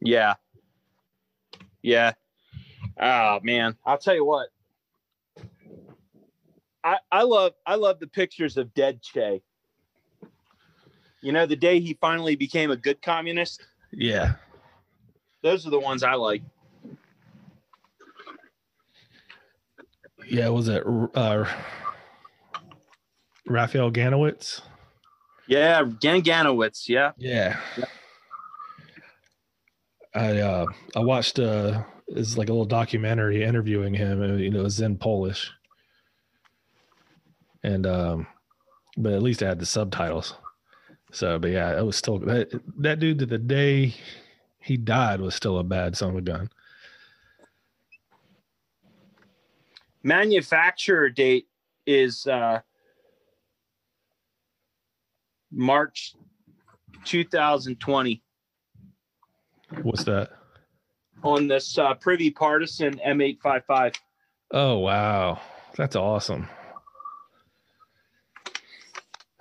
Yeah. 0.01 0.35
Yeah. 1.83 2.13
Oh 3.01 3.41
man, 3.43 3.77
I'll 3.85 3.99
tell 3.99 4.15
you 4.15 4.25
what. 4.25 4.49
I 6.83 6.99
I 7.11 7.23
love 7.23 7.53
I 7.65 7.77
love 7.77 8.01
the 8.01 8.07
pictures 8.07 8.57
of 8.57 8.73
dead 8.75 9.03
Che. 9.03 9.43
You 11.23 11.33
know, 11.33 11.47
the 11.47 11.57
day 11.57 11.81
he 11.81 11.95
finally 12.01 12.37
became 12.37 12.71
a 12.71 12.77
good 12.77 13.03
communist. 13.03 13.67
Yeah. 13.93 14.35
Those 15.47 15.65
are 15.65 15.71
the 15.71 15.79
ones 15.79 16.03
I 16.03 16.15
like. 16.15 16.43
Yeah, 20.27 20.49
was 20.49 20.67
it 20.67 20.83
uh 21.15 21.45
Raphael 23.47 23.93
Ganowitz? 23.93 24.63
Yeah, 25.47 25.85
Gan-Ganowicz. 26.01 26.89
Yeah. 26.89 27.13
Yeah. 27.17 27.61
I 30.17 30.41
uh 30.41 30.67
I 30.97 30.99
watched 30.99 31.39
uh 31.39 31.85
it's 32.09 32.37
like 32.37 32.49
a 32.49 32.53
little 32.53 32.65
documentary 32.65 33.45
interviewing 33.45 33.95
him 33.95 34.23
and 34.23 34.41
you 34.41 34.51
know 34.51 34.65
it's 34.65 34.81
in 34.81 34.97
Polish. 34.99 35.53
And 37.63 37.87
um 37.87 38.27
but 38.97 39.13
at 39.13 39.23
least 39.23 39.43
it 39.43 39.47
had 39.47 39.61
the 39.61 39.67
subtitles. 39.67 40.35
So 41.13 41.39
but 41.39 41.53
yeah, 41.53 41.79
it 41.79 41.87
was 41.87 41.95
still 41.95 42.19
that, 42.19 42.51
that 42.79 42.99
dude 42.99 43.21
to 43.21 43.27
the 43.27 43.39
day 43.39 43.95
he 44.67 44.77
died 44.77 45.21
was 45.21 45.33
still 45.33 45.59
a 45.59 45.65
bad 45.65 45.97
son 45.97 46.11
of 46.11 46.17
a 46.17 46.21
gun. 46.21 46.51
Manufacturer 50.03 51.09
date 51.09 51.47
is 51.87 52.27
uh 52.27 52.61
March 55.53 56.15
2020 57.05 58.23
What's 59.83 60.03
that? 60.05 60.31
on 61.23 61.47
this 61.47 61.79
uh, 61.79 61.95
Prvi 61.95 62.35
Partizan 62.35 63.01
M855. 63.07 63.95
Oh 64.51 64.79
wow. 64.79 65.41
That's 65.77 65.95
awesome. 65.95 66.49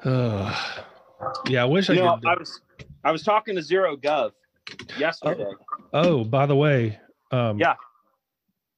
Oh, 0.03 0.84
yeah, 1.47 1.63
I 1.63 1.65
wish 1.65 1.89
I 1.89 1.95
know, 1.95 2.17
could 2.17 2.28
I 2.28 2.36
was 2.38 2.61
I 3.03 3.11
was 3.11 3.23
talking 3.23 3.55
to 3.55 3.63
Zero 3.63 3.97
Gov 3.97 4.32
yesterday. 4.97 5.51
Oh, 5.93 6.24
by 6.24 6.45
the 6.45 6.55
way, 6.55 6.99
um, 7.32 7.59
Yeah. 7.59 7.76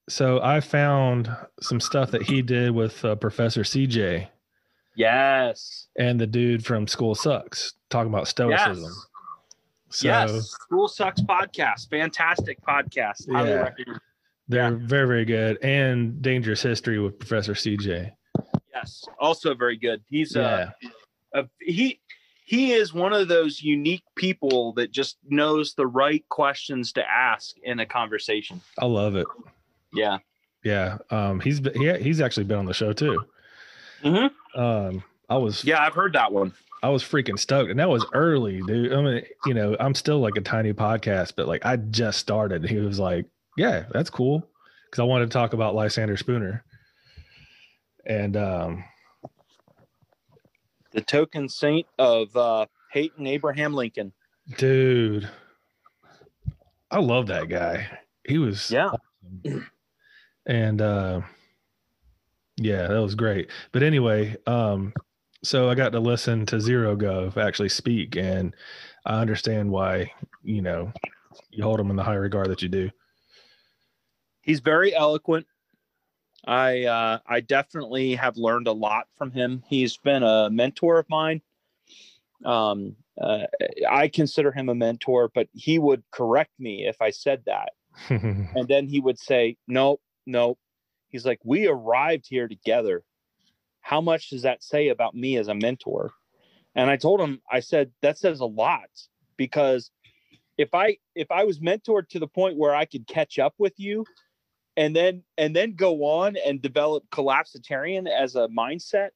So 0.10 0.42
I 0.42 0.62
found 0.62 1.30
some 1.62 1.82
stuff 1.82 2.12
that 2.12 2.22
he 2.24 2.42
did 2.42 2.72
with 2.72 3.04
uh, 3.04 3.16
Professor 3.16 3.62
CJ 3.64 4.30
Yes. 4.96 5.88
and 5.98 6.20
the 6.20 6.26
dude 6.28 6.66
from 6.66 6.88
School 6.88 7.14
Sucks 7.14 7.74
talking 7.90 8.12
about 8.12 8.28
stoicism. 8.28 8.84
Yes. 8.84 9.06
So 9.90 10.08
yes. 10.08 10.46
School 10.50 10.88
Sucks 10.88 11.22
podcast. 11.22 11.90
Fantastic 11.90 12.60
podcast. 12.62 13.26
Yeah. 13.28 13.42
recommend. 13.44 14.00
they're 14.48 14.76
very, 14.76 15.08
very 15.08 15.26
good. 15.26 15.58
And 15.62 16.22
Dangerous 16.22 16.62
History 16.62 17.00
with 17.00 17.20
Professor 17.20 17.54
CJ. 17.54 18.12
Yes. 18.74 19.04
Also 19.20 19.54
very 19.56 19.78
good. 19.78 20.02
He's 20.10 20.36
uh 20.38 20.72
Yeah. 20.82 20.90
a, 21.42 21.50
he 21.60 22.00
he 22.50 22.72
is 22.72 22.94
one 22.94 23.12
of 23.12 23.28
those 23.28 23.62
unique 23.62 24.06
people 24.16 24.72
that 24.76 24.90
just 24.90 25.18
knows 25.28 25.74
the 25.74 25.86
right 25.86 26.24
questions 26.30 26.94
to 26.94 27.04
ask 27.06 27.58
in 27.62 27.82
a 27.82 27.86
conversation. 27.86 28.62
I 28.80 28.86
love 28.86 29.18
it. 29.18 29.28
Yeah. 29.94 30.20
Yeah. 30.64 30.98
Um, 31.12 31.42
he's 31.42 31.60
been, 31.60 31.74
he, 31.80 31.92
he's 32.02 32.22
actually 32.22 32.46
been 32.46 32.58
on 32.58 32.66
the 32.66 32.74
show 32.74 32.94
too. 32.94 33.22
Mhm. 34.02 34.32
Um, 34.56 35.04
I 35.28 35.36
was 35.36 35.66
Yeah, 35.66 35.84
I've 35.84 35.94
heard 35.94 36.14
that 36.14 36.32
one. 36.32 36.54
I 36.82 36.88
was 36.88 37.04
freaking 37.04 37.38
stoked, 37.38 37.70
and 37.70 37.80
that 37.82 37.90
was 37.90 38.06
early, 38.14 38.62
dude. 38.62 38.94
I 38.94 39.02
mean, 39.02 39.24
you 39.46 39.54
know, 39.54 39.76
I'm 39.82 39.94
still 39.94 40.20
like 40.20 40.38
a 40.38 40.42
tiny 40.42 40.72
podcast, 40.72 41.34
but 41.36 41.50
like 41.50 41.66
I 41.66 41.76
just 41.76 42.18
started. 42.20 42.64
He 42.64 42.78
was 42.78 42.98
like, 42.98 43.26
"Yeah, 43.58 43.84
that's 43.92 44.10
cool," 44.10 44.48
because 44.86 45.02
I 45.02 45.04
wanted 45.04 45.26
to 45.26 45.34
talk 45.34 45.52
about 45.52 45.76
Lysander 45.76 46.16
Spooner, 46.16 46.64
and 48.06 48.38
um, 48.38 48.84
The 50.98 51.04
token 51.04 51.48
saint 51.48 51.86
of 52.00 52.36
uh 52.36 52.66
hating 52.92 53.28
Abraham 53.28 53.76
Lincoln. 53.76 54.14
dude, 54.58 55.30
I 56.90 57.00
love 57.00 57.28
that 57.28 57.50
guy. 57.50 57.88
He 58.28 58.40
was 58.40 58.72
Yeah. 58.72 58.90
awesome. 59.44 59.68
and 60.48 60.82
uh, 60.82 61.22
yeah, 62.56 62.88
that 62.88 63.00
was 63.00 63.14
great. 63.14 63.52
But 63.72 63.84
anyway, 63.84 64.38
um, 64.48 64.92
so 65.44 65.70
I 65.70 65.76
got 65.76 65.92
to 65.92 66.00
listen 66.00 66.48
to 66.48 66.60
Zero 66.60 66.96
Gov 66.96 67.38
actually 67.38 67.70
speak, 67.70 68.16
and 68.18 68.56
I 69.06 69.22
understand 69.22 69.70
why 69.70 70.12
you 70.42 70.64
know 70.64 70.92
you 71.52 71.64
hold 71.64 71.80
him 71.80 71.92
in 71.92 71.96
the 71.96 72.04
high 72.04 72.16
regard 72.16 72.50
that 72.50 72.64
you 72.64 72.70
do. 72.70 72.90
he's 74.42 74.62
very 74.62 74.96
eloquent. 74.96 75.46
I 76.48 76.86
uh, 76.86 77.20
I 77.28 77.42
definitely 77.42 78.16
have 78.16 78.38
learned 78.38 78.68
a 78.68 78.72
lot 78.72 79.08
from 79.18 79.32
him. 79.32 79.64
He's 79.68 79.98
been 79.98 80.24
a 80.24 80.50
mentor 80.50 80.98
of 80.98 81.10
mine. 81.10 81.42
Um, 82.46 82.96
uh, 83.22 83.48
I 83.90 84.08
consider 84.08 84.52
him 84.54 84.70
a 84.70 84.76
mentor, 84.76 85.30
but 85.34 85.50
he 85.54 85.78
would 85.78 86.04
correct 86.12 86.52
me 86.58 86.88
if 86.88 87.02
I 87.02 87.10
said 87.10 87.44
that, 87.48 87.74
and 88.10 88.68
then 88.68 88.88
he 88.88 89.02
would 89.02 89.20
say, 89.20 89.58
"Nope, 89.68 90.02
nope." 90.26 90.58
He's 91.10 91.26
like, 91.26 91.40
"We 91.44 91.68
arrived 91.68 92.28
here 92.30 92.48
together. 92.48 93.04
How 93.82 94.00
much 94.00 94.30
does 94.30 94.44
that 94.44 94.64
say 94.64 94.88
about 94.88 95.16
me 95.16 95.36
as 95.36 95.50
a 95.50 95.56
mentor?" 95.56 96.12
And 96.76 96.90
I 96.90 96.96
told 96.96 97.20
him, 97.20 97.42
I 97.52 97.60
said, 97.60 97.92
"That 98.02 98.18
says 98.18 98.40
a 98.40 98.46
lot 98.46 98.90
because 99.36 99.92
if 100.58 100.74
I 100.74 100.98
if 101.14 101.30
I 101.30 101.44
was 101.44 101.60
mentored 101.60 102.08
to 102.10 102.20
the 102.20 102.28
point 102.28 102.56
where 102.56 102.74
I 102.74 102.86
could 102.86 103.06
catch 103.06 103.38
up 103.38 103.56
with 103.58 103.74
you." 103.76 104.06
And 104.78 104.96
then 104.96 105.24
and 105.38 105.54
then 105.54 105.76
go 105.76 106.06
on 106.06 106.38
and 106.38 106.62
develop 106.62 107.04
collapsitarian 107.12 108.08
as 108.08 108.36
a 108.36 108.48
mindset 108.48 109.10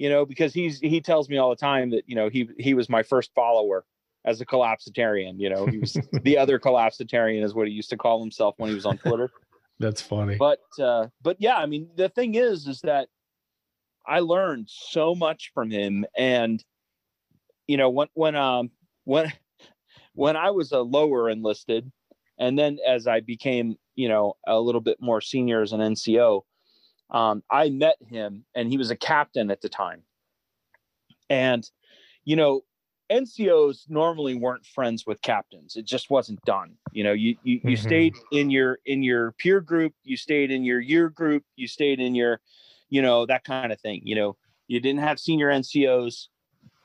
you 0.00 0.08
know, 0.08 0.24
because 0.24 0.54
he's 0.54 0.80
he 0.80 1.02
tells 1.02 1.28
me 1.28 1.36
all 1.36 1.50
the 1.50 1.56
time 1.56 1.90
that 1.90 2.04
you 2.06 2.14
know 2.14 2.30
he 2.30 2.48
he 2.58 2.72
was 2.72 2.88
my 2.88 3.02
first 3.02 3.30
follower 3.34 3.84
as 4.24 4.40
a 4.40 4.46
collapsitarian. 4.46 5.38
You 5.38 5.50
know, 5.50 5.66
he 5.66 5.76
was 5.76 5.92
the 6.22 6.38
other 6.38 6.58
collapsitarian 6.58 7.44
is 7.44 7.52
what 7.52 7.68
he 7.68 7.74
used 7.74 7.90
to 7.90 7.98
call 7.98 8.18
himself 8.18 8.54
when 8.56 8.70
he 8.70 8.74
was 8.74 8.86
on 8.86 8.96
Twitter. 8.96 9.28
That's 9.78 10.00
funny. 10.00 10.36
But 10.36 10.62
uh, 10.80 11.08
but 11.20 11.36
yeah, 11.38 11.56
I 11.56 11.66
mean, 11.66 11.90
the 11.96 12.08
thing 12.08 12.34
is, 12.34 12.66
is 12.66 12.80
that 12.80 13.08
I 14.06 14.20
learned 14.20 14.70
so 14.70 15.14
much 15.14 15.50
from 15.52 15.70
him, 15.70 16.06
and 16.16 16.64
you 17.66 17.76
know, 17.76 17.90
when 17.90 18.08
when 18.14 18.36
um 18.36 18.70
when 19.04 19.30
when 20.14 20.34
I 20.34 20.50
was 20.52 20.72
a 20.72 20.80
lower 20.80 21.28
enlisted, 21.28 21.92
and 22.38 22.58
then 22.58 22.78
as 22.88 23.06
I 23.06 23.20
became, 23.20 23.76
you 24.00 24.08
know, 24.08 24.34
a 24.46 24.58
little 24.58 24.80
bit 24.80 24.96
more 24.98 25.20
senior 25.20 25.60
as 25.60 25.72
an 25.72 25.80
NCO, 25.80 26.40
um, 27.10 27.42
I 27.50 27.68
met 27.68 27.96
him 28.08 28.46
and 28.54 28.70
he 28.70 28.78
was 28.78 28.90
a 28.90 28.96
captain 28.96 29.50
at 29.50 29.60
the 29.60 29.68
time. 29.68 30.04
And, 31.28 31.68
you 32.24 32.34
know, 32.34 32.62
NCOs 33.12 33.90
normally 33.90 34.34
weren't 34.34 34.64
friends 34.64 35.04
with 35.06 35.20
captains. 35.20 35.76
It 35.76 35.84
just 35.84 36.08
wasn't 36.08 36.40
done. 36.46 36.76
You 36.92 37.04
know, 37.04 37.12
you 37.12 37.36
you, 37.42 37.60
you 37.62 37.76
mm-hmm. 37.76 37.86
stayed 37.86 38.14
in 38.32 38.48
your 38.48 38.78
in 38.86 39.02
your 39.02 39.32
peer 39.32 39.60
group, 39.60 39.92
you 40.02 40.16
stayed 40.16 40.50
in 40.50 40.64
your 40.64 40.80
year 40.80 41.10
group, 41.10 41.44
you 41.56 41.68
stayed 41.68 42.00
in 42.00 42.14
your, 42.14 42.40
you 42.88 43.02
know, 43.02 43.26
that 43.26 43.44
kind 43.44 43.70
of 43.70 43.80
thing. 43.80 44.00
You 44.04 44.14
know, 44.14 44.36
you 44.66 44.80
didn't 44.80 45.00
have 45.00 45.20
senior 45.20 45.48
NCOs 45.48 46.28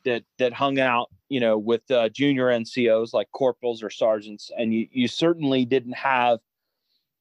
that 0.04 0.24
that 0.38 0.52
hung 0.52 0.80
out, 0.80 1.12
you 1.30 1.40
know, 1.40 1.58
with 1.58 1.90
uh, 1.90 2.10
junior 2.10 2.48
NCOs 2.48 3.14
like 3.14 3.32
corporals 3.32 3.82
or 3.82 3.90
sergeants, 3.90 4.52
and 4.58 4.74
you 4.74 4.88
you 4.92 5.08
certainly 5.08 5.64
didn't 5.64 5.96
have 5.96 6.40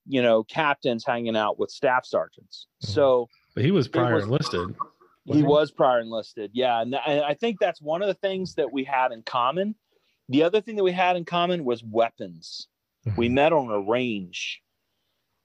you 0.06 0.22
know, 0.22 0.44
captains 0.44 1.04
hanging 1.04 1.36
out 1.36 1.58
with 1.58 1.70
staff 1.70 2.04
sergeants. 2.06 2.66
Mm-hmm. 2.82 2.92
So 2.92 3.28
but 3.54 3.64
he 3.64 3.70
was 3.70 3.88
prior 3.88 4.14
was, 4.14 4.24
enlisted. 4.24 4.74
He, 5.24 5.38
he 5.38 5.42
was 5.42 5.70
prior 5.70 6.00
enlisted. 6.00 6.50
Yeah. 6.52 6.80
And 6.80 6.94
I 6.96 7.34
think 7.34 7.58
that's 7.60 7.80
one 7.80 8.02
of 8.02 8.08
the 8.08 8.14
things 8.14 8.54
that 8.56 8.72
we 8.72 8.84
had 8.84 9.12
in 9.12 9.22
common. 9.22 9.74
The 10.28 10.42
other 10.42 10.60
thing 10.60 10.76
that 10.76 10.84
we 10.84 10.92
had 10.92 11.16
in 11.16 11.24
common 11.24 11.64
was 11.64 11.82
weapons. 11.82 12.68
Mm-hmm. 13.06 13.18
We 13.18 13.28
met 13.28 13.52
on 13.52 13.70
a 13.70 13.80
range. 13.80 14.60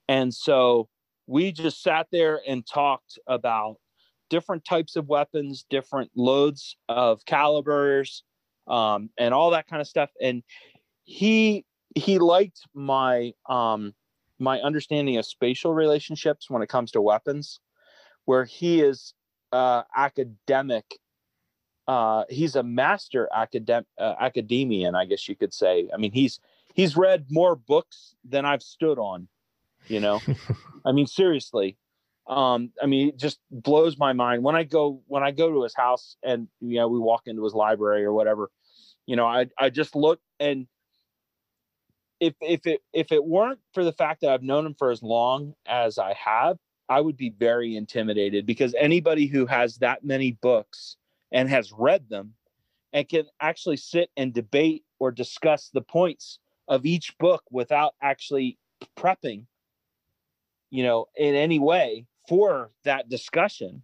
And 0.07 0.34
so 0.34 0.89
we 1.28 1.51
just 1.51 1.84
sat 1.84 2.07
there 2.12 2.41
and 2.47 2.66
talked 2.66 3.20
about 3.28 3.76
different 4.30 4.66
types 4.66 4.95
of 4.95 5.07
weapons, 5.07 5.66
different 5.70 6.12
loads 6.16 6.76
of 6.88 7.24
calibers, 7.26 8.24
um, 8.68 9.10
and 9.18 9.34
all 9.34 9.51
that 9.51 9.68
kind 9.68 9.82
of 9.82 9.88
stuff. 9.88 10.10
And 10.22 10.43
he 11.03 11.66
he 11.95 12.20
liked 12.20 12.62
my 12.74 13.34
um, 13.47 13.93
my 14.40 14.60
understanding 14.60 15.18
of 15.18 15.26
spatial 15.26 15.74
relationships 15.74 16.50
when 16.50 16.62
it 16.62 16.70
comes 16.70 16.92
to 16.92 17.02
weapons, 17.02 17.60
where 18.26 18.46
he 18.46 18.82
is 18.82 19.14
uh, 19.52 19.84
academic. 19.96 20.86
Uh, 21.88 22.24
he's 22.30 22.56
a 22.56 22.64
master 22.64 23.28
academic 23.34 23.88
uh, 24.00 24.14
academician, 24.20 24.96
I 24.96 25.06
guess 25.06 25.28
you 25.28 25.36
could 25.36 25.54
say. 25.54 25.90
I 25.94 25.98
mean, 25.98 26.12
he's 26.12 26.40
he's 26.74 26.96
read 26.96 27.26
more 27.30 27.56
books 27.56 28.16
than 28.24 28.46
I've 28.46 28.64
stood 28.64 29.00
on. 29.00 29.28
You 29.88 30.00
know, 30.00 30.22
I 30.86 30.92
mean, 30.92 31.08
seriously. 31.08 31.78
Um, 32.28 32.72
I 32.82 32.86
mean, 32.86 33.10
it 33.10 33.18
just 33.18 33.40
blows 33.50 33.98
my 33.98 34.14
mind 34.14 34.44
when 34.44 34.56
I 34.56 34.64
go 34.64 35.02
when 35.08 35.24
I 35.24 35.32
go 35.32 35.52
to 35.52 35.64
his 35.64 35.76
house 35.76 36.16
and 36.24 36.48
you 36.62 36.76
know 36.76 36.88
we 36.88 37.00
walk 37.00 37.24
into 37.26 37.44
his 37.44 37.54
library 37.54 38.06
or 38.06 38.14
whatever. 38.14 38.52
You 39.08 39.16
know, 39.16 39.26
I 39.26 39.48
I 39.58 39.72
just 39.72 39.96
look 39.96 40.20
and 40.40 40.68
if 42.20 42.34
if 42.41 42.67
it 42.67 42.82
if 42.93 43.11
it 43.11 43.24
weren't 43.24 43.59
for 43.74 43.84
the 43.84 43.93
fact 43.93 44.22
that 44.22 44.32
I've 44.32 44.43
known 44.43 44.65
him 44.65 44.76
for 44.78 44.91
as 44.91 45.01
long 45.01 45.53
as 45.65 45.97
I 45.97 46.13
have, 46.13 46.57
I 46.88 47.01
would 47.01 47.17
be 47.17 47.30
very 47.30 47.76
intimidated 47.76 48.45
because 48.45 48.76
anybody 48.78 49.28
who 49.28 49.45
has 49.45 49.78
that 49.78 50.03
many 50.03 50.34
books 50.34 50.97
and 51.32 51.49
has 51.49 51.72
read 51.72 52.09
them 52.09 52.34
and 52.91 53.07
can 53.07 53.26
actually 53.39 53.78
sit 53.78 54.09
and 54.17 54.34
debate 54.34 54.84
or 54.99 55.11
discuss 55.11 55.70
the 55.70 55.82
points 55.82 56.39
of 56.67 56.86
each 56.86 57.17
book 57.20 57.43
without 57.51 57.93
actually 58.01 58.57
prepping, 58.97 59.45
you 60.70 60.84
know, 60.84 61.05
in 61.15 61.36
any 61.36 61.59
way 61.59 62.05
for 62.28 62.72
that 62.84 63.09
discussion. 63.09 63.84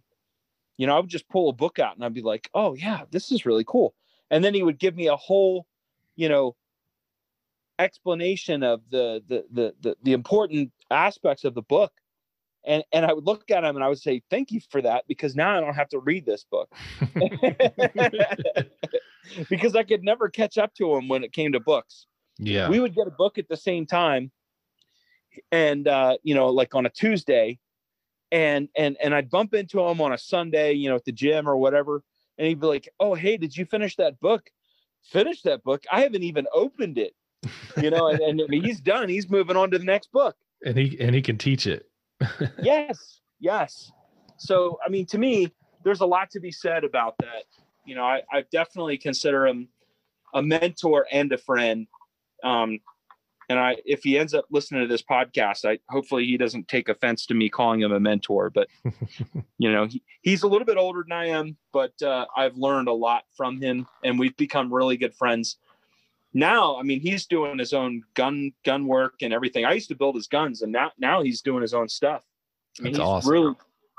You 0.76 0.86
know, 0.86 0.96
I 0.96 1.00
would 1.00 1.08
just 1.08 1.28
pull 1.28 1.48
a 1.48 1.54
book 1.54 1.78
out 1.78 1.94
and 1.94 2.04
I'd 2.04 2.12
be 2.12 2.22
like, 2.22 2.50
"Oh 2.52 2.74
yeah, 2.74 3.04
this 3.10 3.32
is 3.32 3.46
really 3.46 3.64
cool." 3.66 3.94
And 4.30 4.44
then 4.44 4.52
he 4.52 4.62
would 4.62 4.78
give 4.78 4.94
me 4.94 5.06
a 5.06 5.16
whole, 5.16 5.66
you 6.16 6.28
know, 6.28 6.56
explanation 7.78 8.62
of 8.62 8.80
the, 8.90 9.22
the 9.28 9.44
the 9.52 9.74
the 9.80 9.96
the, 10.02 10.12
important 10.12 10.72
aspects 10.90 11.44
of 11.44 11.54
the 11.54 11.62
book 11.62 11.92
and 12.66 12.82
and 12.92 13.04
I 13.04 13.12
would 13.12 13.24
look 13.24 13.50
at 13.50 13.64
him 13.64 13.76
and 13.76 13.84
I 13.84 13.88
would 13.88 14.00
say 14.00 14.22
thank 14.30 14.50
you 14.50 14.60
for 14.70 14.82
that 14.82 15.04
because 15.08 15.36
now 15.36 15.56
I 15.56 15.60
don't 15.60 15.74
have 15.74 15.88
to 15.90 15.98
read 15.98 16.26
this 16.26 16.44
book 16.50 16.72
because 19.48 19.76
I 19.76 19.82
could 19.82 20.02
never 20.02 20.28
catch 20.28 20.58
up 20.58 20.74
to 20.74 20.94
him 20.94 21.08
when 21.08 21.24
it 21.24 21.32
came 21.32 21.52
to 21.52 21.60
books. 21.60 22.06
Yeah, 22.38 22.68
we 22.68 22.80
would 22.80 22.94
get 22.94 23.06
a 23.06 23.12
book 23.12 23.38
at 23.38 23.48
the 23.48 23.56
same 23.56 23.86
time, 23.86 24.30
and 25.50 25.88
uh, 25.88 26.18
you 26.22 26.34
know, 26.34 26.48
like 26.48 26.74
on 26.74 26.84
a 26.84 26.90
Tuesday, 26.90 27.58
and 28.30 28.68
and 28.76 28.96
and 29.02 29.14
I'd 29.14 29.30
bump 29.30 29.54
into 29.54 29.80
him 29.80 30.00
on 30.00 30.12
a 30.12 30.18
Sunday, 30.18 30.72
you 30.72 30.90
know, 30.90 30.96
at 30.96 31.04
the 31.04 31.12
gym 31.12 31.48
or 31.48 31.56
whatever, 31.56 32.02
and 32.36 32.46
he'd 32.46 32.60
be 32.60 32.66
like, 32.66 32.88
"Oh, 33.00 33.14
hey, 33.14 33.38
did 33.38 33.56
you 33.56 33.64
finish 33.64 33.96
that 33.96 34.20
book?" 34.20 34.50
Finish 35.02 35.42
that 35.42 35.62
book? 35.62 35.84
I 35.90 36.00
haven't 36.00 36.24
even 36.24 36.46
opened 36.52 36.98
it 36.98 37.14
you 37.80 37.90
know, 37.90 38.08
and, 38.08 38.40
and 38.40 38.64
he's 38.64 38.80
done. 38.80 39.08
He's 39.08 39.28
moving 39.30 39.56
on 39.56 39.70
to 39.70 39.78
the 39.78 39.84
next 39.84 40.12
book. 40.12 40.36
And 40.64 40.76
he 40.76 40.96
and 41.00 41.14
he 41.14 41.22
can 41.22 41.38
teach 41.38 41.66
it. 41.66 41.88
yes, 42.62 43.20
yes. 43.40 43.92
So 44.38 44.78
I 44.84 44.88
mean, 44.88 45.06
to 45.06 45.18
me, 45.18 45.52
there's 45.84 46.00
a 46.00 46.06
lot 46.06 46.30
to 46.30 46.40
be 46.40 46.50
said 46.50 46.84
about 46.84 47.16
that. 47.18 47.44
You 47.84 47.94
know, 47.94 48.04
I, 48.04 48.22
I 48.32 48.44
definitely 48.50 48.98
consider 48.98 49.46
him 49.46 49.68
a 50.34 50.42
mentor 50.42 51.06
and 51.12 51.32
a 51.32 51.38
friend. 51.38 51.86
Um, 52.42 52.80
and 53.48 53.60
I, 53.60 53.76
if 53.84 54.02
he 54.02 54.18
ends 54.18 54.34
up 54.34 54.46
listening 54.50 54.80
to 54.80 54.88
this 54.88 55.02
podcast, 55.02 55.64
I 55.64 55.78
hopefully 55.88 56.24
he 56.26 56.36
doesn't 56.36 56.66
take 56.66 56.88
offense 56.88 57.26
to 57.26 57.34
me 57.34 57.48
calling 57.48 57.80
him 57.80 57.92
a 57.92 58.00
mentor. 58.00 58.50
But 58.50 58.66
you 59.58 59.70
know, 59.70 59.86
he, 59.86 60.02
he's 60.22 60.42
a 60.42 60.48
little 60.48 60.64
bit 60.64 60.76
older 60.76 61.04
than 61.06 61.16
I 61.16 61.26
am, 61.26 61.56
but 61.72 61.92
uh, 62.02 62.26
I've 62.36 62.56
learned 62.56 62.88
a 62.88 62.92
lot 62.92 63.22
from 63.36 63.60
him, 63.60 63.86
and 64.02 64.18
we've 64.18 64.36
become 64.36 64.72
really 64.72 64.96
good 64.96 65.14
friends 65.14 65.58
now 66.36 66.76
i 66.76 66.82
mean 66.82 67.00
he's 67.00 67.26
doing 67.26 67.58
his 67.58 67.72
own 67.72 68.02
gun 68.14 68.52
gun 68.64 68.86
work 68.86 69.14
and 69.22 69.32
everything. 69.32 69.64
I 69.64 69.72
used 69.72 69.88
to 69.88 69.96
build 69.96 70.14
his 70.14 70.28
guns 70.28 70.62
and 70.62 70.70
now 70.70 70.92
now 70.98 71.22
he's 71.22 71.40
doing 71.40 71.62
his 71.62 71.74
own 71.74 71.88
stuff. 71.88 72.22
I 72.78 72.82
mean, 72.82 72.92
That's 72.92 73.02
he's 73.02 73.08
awesome. 73.08 73.32
really 73.32 73.54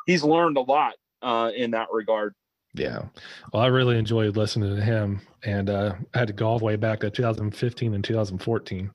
he's 0.06 0.24
learned 0.24 0.58
a 0.58 0.62
lot 0.62 0.94
uh, 1.22 1.52
in 1.56 1.72
that 1.72 1.88
regard. 1.92 2.36
Yeah. 2.74 3.06
Well 3.52 3.64
i 3.64 3.68
really 3.68 3.98
enjoyed 3.98 4.38
listening 4.38 4.76
to 4.76 4.82
him 4.82 5.22
and 5.44 5.70
uh, 5.70 5.96
i 6.14 6.20
had 6.20 6.28
to 6.28 6.34
go 6.34 6.48
all 6.48 6.60
the 6.60 6.66
way 6.66 6.76
back 6.76 7.00
to 7.00 7.10
2015 7.10 7.94
and 7.94 8.04
2014 8.04 8.92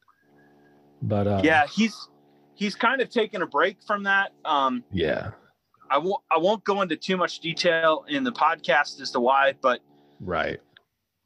but 1.03 1.27
uh, 1.27 1.41
yeah 1.43 1.67
he's 1.67 2.09
he's 2.55 2.75
kind 2.77 3.01
of 3.01 3.11
taken 3.11 3.43
a 3.43 3.47
break 3.47 3.83
from 3.85 4.05
that. 4.05 4.33
Um, 4.45 4.85
yeah. 4.93 5.33
I 5.91 5.99
won't 5.99 6.23
i 6.31 6.39
won't 6.39 6.65
go 6.65 6.81
into 6.81 6.97
too 6.97 7.17
much 7.17 7.41
detail 7.41 8.05
in 8.09 8.25
the 8.25 8.33
podcast 8.33 9.01
as 9.01 9.11
to 9.11 9.21
why 9.21 9.55
but 9.61 9.81
right 10.21 10.61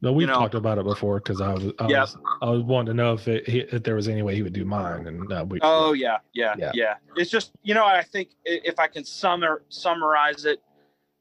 no, 0.06 0.12
we've 0.12 0.28
you 0.28 0.32
know, 0.32 0.38
talked 0.38 0.54
about 0.54 0.78
it 0.78 0.84
before 0.84 1.18
because 1.18 1.40
I 1.40 1.52
was 1.52 1.64
I, 1.80 1.88
yeah. 1.88 2.02
was 2.02 2.16
I 2.40 2.48
was 2.50 2.62
wanting 2.62 2.86
to 2.86 2.94
know 2.94 3.14
if 3.14 3.26
it, 3.26 3.42
if 3.48 3.82
there 3.82 3.96
was 3.96 4.06
any 4.06 4.22
way 4.22 4.36
he 4.36 4.42
would 4.42 4.52
do 4.52 4.64
mine, 4.64 5.08
and 5.08 5.32
uh, 5.32 5.44
we. 5.48 5.58
Oh 5.62 5.94
yeah, 5.94 6.18
yeah, 6.32 6.54
yeah, 6.56 6.70
yeah. 6.74 6.94
It's 7.16 7.28
just 7.28 7.50
you 7.64 7.74
know 7.74 7.84
I 7.84 8.04
think 8.04 8.30
if 8.44 8.78
I 8.78 8.86
can 8.86 9.04
summer 9.04 9.64
summarize 9.68 10.44
it 10.44 10.62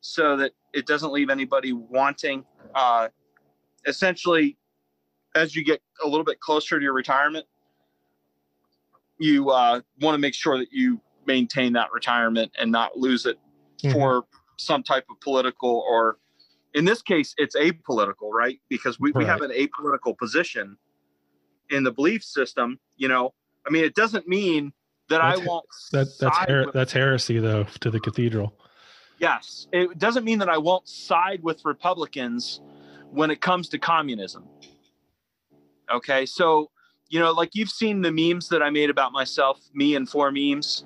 so 0.02 0.38
that 0.38 0.52
it 0.72 0.86
doesn't 0.86 1.12
leave 1.12 1.32
anybody 1.32 1.74
wanting, 1.74 2.46
uh, 2.76 3.08
essentially, 3.88 4.56
as 5.34 5.56
you 5.56 5.64
get 5.64 5.82
a 6.04 6.08
little 6.08 6.24
bit 6.24 6.40
closer 6.40 6.78
to 6.78 6.84
your 6.84 6.94
retirement, 6.94 7.48
you 9.18 9.50
uh, 9.50 9.82
want 10.00 10.14
to 10.14 10.20
make 10.20 10.36
sure 10.36 10.60
that 10.60 10.72
you 10.72 11.02
maintain 11.26 11.74
that 11.74 11.92
retirement 11.92 12.52
and 12.60 12.72
not 12.72 12.96
lose 12.96 13.26
it 13.26 13.40
mm-hmm. 13.82 13.94
for 13.94 14.26
some 14.58 14.84
type 14.84 15.06
of 15.10 15.20
political 15.22 15.84
or 15.90 16.18
in 16.76 16.86
this 16.86 17.02
case 17.02 17.34
it's 17.38 17.56
apolitical 17.56 18.32
right? 18.32 18.60
Because 18.70 19.00
we, 19.00 19.12
right. 19.12 19.20
we 19.20 19.26
have 19.26 19.42
an 19.42 19.52
apolitical 19.52 20.16
position 20.16 20.78
in 21.72 21.84
the 21.84 21.92
belief 21.92 22.24
system 22.24 22.80
you 22.98 23.08
know? 23.08 23.34
I 23.68 23.72
mean 23.72 23.84
it 23.84 23.96
doesn't 23.96 24.28
mean 24.28 24.72
that 25.10 25.22
that's, 25.22 25.42
i 25.42 25.46
won't 25.46 25.66
that, 25.92 26.08
that's 26.20 26.38
her, 26.50 26.72
that's 26.72 26.94
heresy 26.94 27.40
though 27.40 27.64
to 27.80 27.90
the 27.90 28.00
cathedral. 28.00 28.54
Yes. 29.18 29.68
It 29.72 29.98
doesn't 29.98 30.26
mean 30.26 30.40
that 30.40 30.50
i 30.50 30.58
won't 30.58 30.88
side 30.88 31.42
with 31.42 31.64
republicans 31.66 32.62
when 33.12 33.32
it 33.32 33.42
comes 33.42 33.70
to 33.70 33.80
communism. 33.80 34.44
Okay? 35.92 36.26
So 36.26 36.70
you 37.10 37.20
know 37.20 37.32
like 37.32 37.52
you've 37.54 37.70
seen 37.70 38.02
the 38.02 38.12
memes 38.12 38.50
that 38.50 38.62
i 38.62 38.70
made 38.70 38.90
about 38.90 39.12
myself 39.12 39.60
me 39.74 39.96
and 39.96 40.10
four 40.10 40.32
memes 40.32 40.84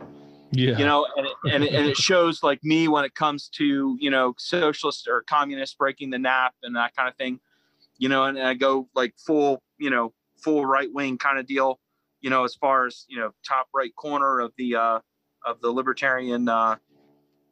yeah 0.51 0.77
you 0.77 0.85
know 0.85 1.05
and 1.15 1.27
it, 1.27 1.33
and, 1.51 1.63
it, 1.63 1.73
and 1.73 1.87
it 1.87 1.97
shows 2.09 2.43
like 2.43 2.63
me 2.63 2.87
when 2.87 3.05
it 3.05 3.13
comes 3.15 3.49
to 3.49 3.97
you 3.99 4.09
know 4.09 4.33
socialist 4.37 5.07
or 5.07 5.21
communist 5.23 5.77
breaking 5.77 6.09
the 6.09 6.19
nap 6.19 6.53
and 6.63 6.75
that 6.75 6.95
kind 6.95 7.07
of 7.07 7.15
thing 7.15 7.39
you 7.97 8.09
know 8.09 8.25
and, 8.25 8.37
and 8.37 8.47
i 8.47 8.53
go 8.53 8.87
like 8.95 9.13
full 9.17 9.61
you 9.77 9.89
know 9.89 10.13
full 10.37 10.65
right 10.65 10.89
wing 10.93 11.17
kind 11.17 11.37
of 11.37 11.45
deal 11.45 11.79
you 12.21 12.29
know 12.29 12.43
as 12.43 12.55
far 12.55 12.85
as 12.85 13.05
you 13.07 13.17
know 13.17 13.31
top 13.47 13.67
right 13.73 13.95
corner 13.95 14.39
of 14.39 14.51
the 14.57 14.75
uh 14.75 14.99
of 15.45 15.59
the 15.61 15.69
libertarian 15.69 16.47
uh 16.49 16.75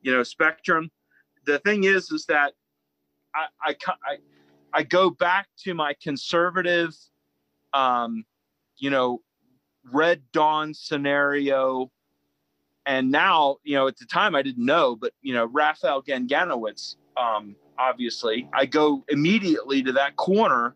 you 0.01 0.11
know 0.11 0.23
spectrum 0.23 0.89
the 1.45 1.59
thing 1.59 1.83
is 1.83 2.11
is 2.11 2.25
that 2.25 2.53
I, 3.33 3.47
I, 3.61 3.75
I, 4.05 4.17
I 4.73 4.83
go 4.83 5.09
back 5.09 5.47
to 5.63 5.73
my 5.73 5.95
conservative, 6.01 6.95
um, 7.73 8.25
you 8.77 8.89
know, 8.89 9.21
Red 9.91 10.23
Dawn 10.31 10.73
scenario. 10.73 11.91
And 12.87 13.11
now, 13.11 13.57
you 13.63 13.75
know, 13.75 13.87
at 13.87 13.97
the 13.97 14.05
time 14.05 14.33
I 14.33 14.41
didn't 14.41 14.65
know, 14.65 14.95
but, 14.95 15.13
you 15.21 15.33
know, 15.33 15.47
Rafal 15.47 16.03
Gan-Ganowicz, 16.05 16.95
um, 17.17 17.55
obviously, 17.77 18.49
I 18.53 18.65
go 18.65 19.03
immediately 19.09 19.83
to 19.83 19.91
that 19.93 20.15
corner 20.15 20.75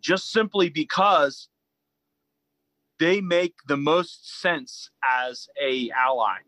just 0.00 0.32
simply 0.32 0.68
because 0.70 1.48
they 2.98 3.20
make 3.20 3.54
the 3.68 3.76
most 3.76 4.40
sense 4.40 4.90
as 5.24 5.46
a 5.62 5.90
ally 5.90 6.38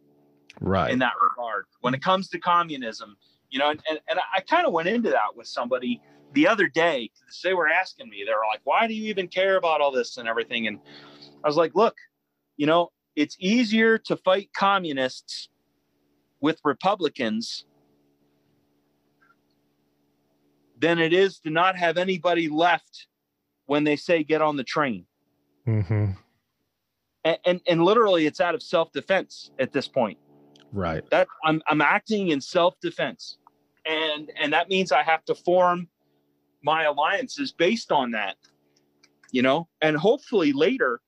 right. 0.61 0.91
in 0.91 0.99
that 1.01 1.15
regard. 1.23 1.67
When 1.81 1.95
it 1.95 2.03
comes 2.03 2.29
to 2.31 2.39
communism 2.39 3.17
you 3.51 3.59
know 3.59 3.71
and, 3.71 3.81
and, 3.89 3.99
and 4.09 4.19
i 4.35 4.41
kind 4.41 4.67
of 4.67 4.73
went 4.73 4.89
into 4.89 5.11
that 5.11 5.35
with 5.35 5.47
somebody 5.47 6.01
the 6.33 6.47
other 6.47 6.69
day 6.69 7.11
they 7.43 7.55
were 7.55 7.69
asking 7.69 8.09
me 8.09 8.23
they 8.27 8.33
were 8.33 8.45
like 8.51 8.61
why 8.65 8.87
do 8.87 8.95
you 8.95 9.09
even 9.09 9.29
care 9.29 9.57
about 9.57 9.81
all 9.81 9.91
this 9.91 10.17
and 10.17 10.29
everything? 10.29 10.67
And 10.67 10.79
i 11.45 11.49
was 11.49 11.57
like 11.57 11.75
look 11.75 11.97
you 12.57 12.67
know 12.67 12.91
it's 13.17 13.37
easier 13.41 13.99
to 13.99 14.17
fight 14.17 14.51
communists 14.55 15.49
with 16.41 16.61
republicans 16.65 17.65
than 20.79 20.99
it 20.99 21.13
is 21.13 21.39
to 21.41 21.51
not 21.51 21.77
have 21.77 21.97
anybody 21.97 22.49
left 22.49 23.07
when 23.65 23.83
they 23.83 23.97
say 23.97 24.23
get 24.23 24.43
on 24.43 24.57
the 24.57 24.63
train. 24.63 25.07
Mm-hmm. 25.67 26.13
and, 27.25 27.39
and 27.45 27.61
and 27.67 27.83
literally 27.83 28.27
it's 28.27 28.41
out 28.41 28.55
of 28.55 28.63
self-defense 28.63 29.51
at 29.59 29.73
this 29.73 29.89
point. 29.89 30.19
Right. 30.73 31.03
That 31.11 31.27
i'm 31.45 31.63
i'm 31.67 31.81
acting 31.81 32.29
in 32.29 32.41
self-defense. 32.41 33.39
And 33.85 34.31
and 34.39 34.53
that 34.53 34.69
means 34.69 34.93
i 34.93 35.03
have 35.03 35.25
to 35.25 35.35
form 35.35 35.89
my 36.63 36.85
alliances 36.85 37.53
based 37.53 37.91
on 37.91 38.13
that 38.13 38.37
you 39.37 39.43
know? 39.43 39.69
And 39.83 39.97
hopefully 39.97 40.53
later 40.53 41.01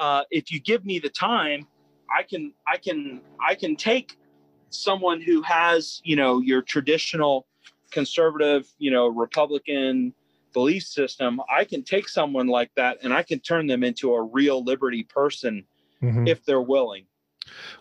uh 0.00 0.22
if 0.30 0.50
you 0.50 0.58
give 0.58 0.84
me 0.84 0.98
the 0.98 1.08
time 1.10 1.66
i 2.16 2.22
can 2.22 2.52
i 2.66 2.76
can 2.76 3.20
i 3.46 3.54
can 3.54 3.76
take 3.76 4.16
someone 4.70 5.20
who 5.20 5.42
has 5.42 6.00
you 6.04 6.16
know 6.16 6.40
your 6.40 6.62
traditional 6.62 7.46
conservative 7.92 8.66
you 8.78 8.90
know 8.90 9.06
republican 9.08 10.12
belief 10.52 10.82
system. 10.82 11.40
I 11.48 11.62
can 11.62 11.84
take 11.84 12.08
someone 12.08 12.48
like 12.48 12.72
that 12.74 12.98
and 13.04 13.12
i 13.14 13.22
can 13.22 13.38
turn 13.38 13.68
them 13.68 13.84
into 13.84 14.12
a 14.14 14.22
real 14.22 14.64
liberty 14.64 15.04
person 15.04 15.64
Mhm. 16.02 16.28
if 16.28 16.44
they're 16.44 16.60
willing. 16.60 17.04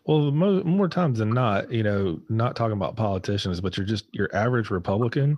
Well 0.06 0.32
mo- 0.32 0.64
more 0.64 0.88
times 0.88 1.18
than 1.18 1.32
not 1.32 1.72
you 1.72 1.82
know 1.82 2.22
not 2.30 2.56
talking 2.56 2.78
about 2.78 2.96
politicians 2.96 3.60
but 3.60 3.76
you're 3.76 3.88
just 3.88 4.06
your 4.12 4.30
average 4.36 4.70
republican 4.70 5.38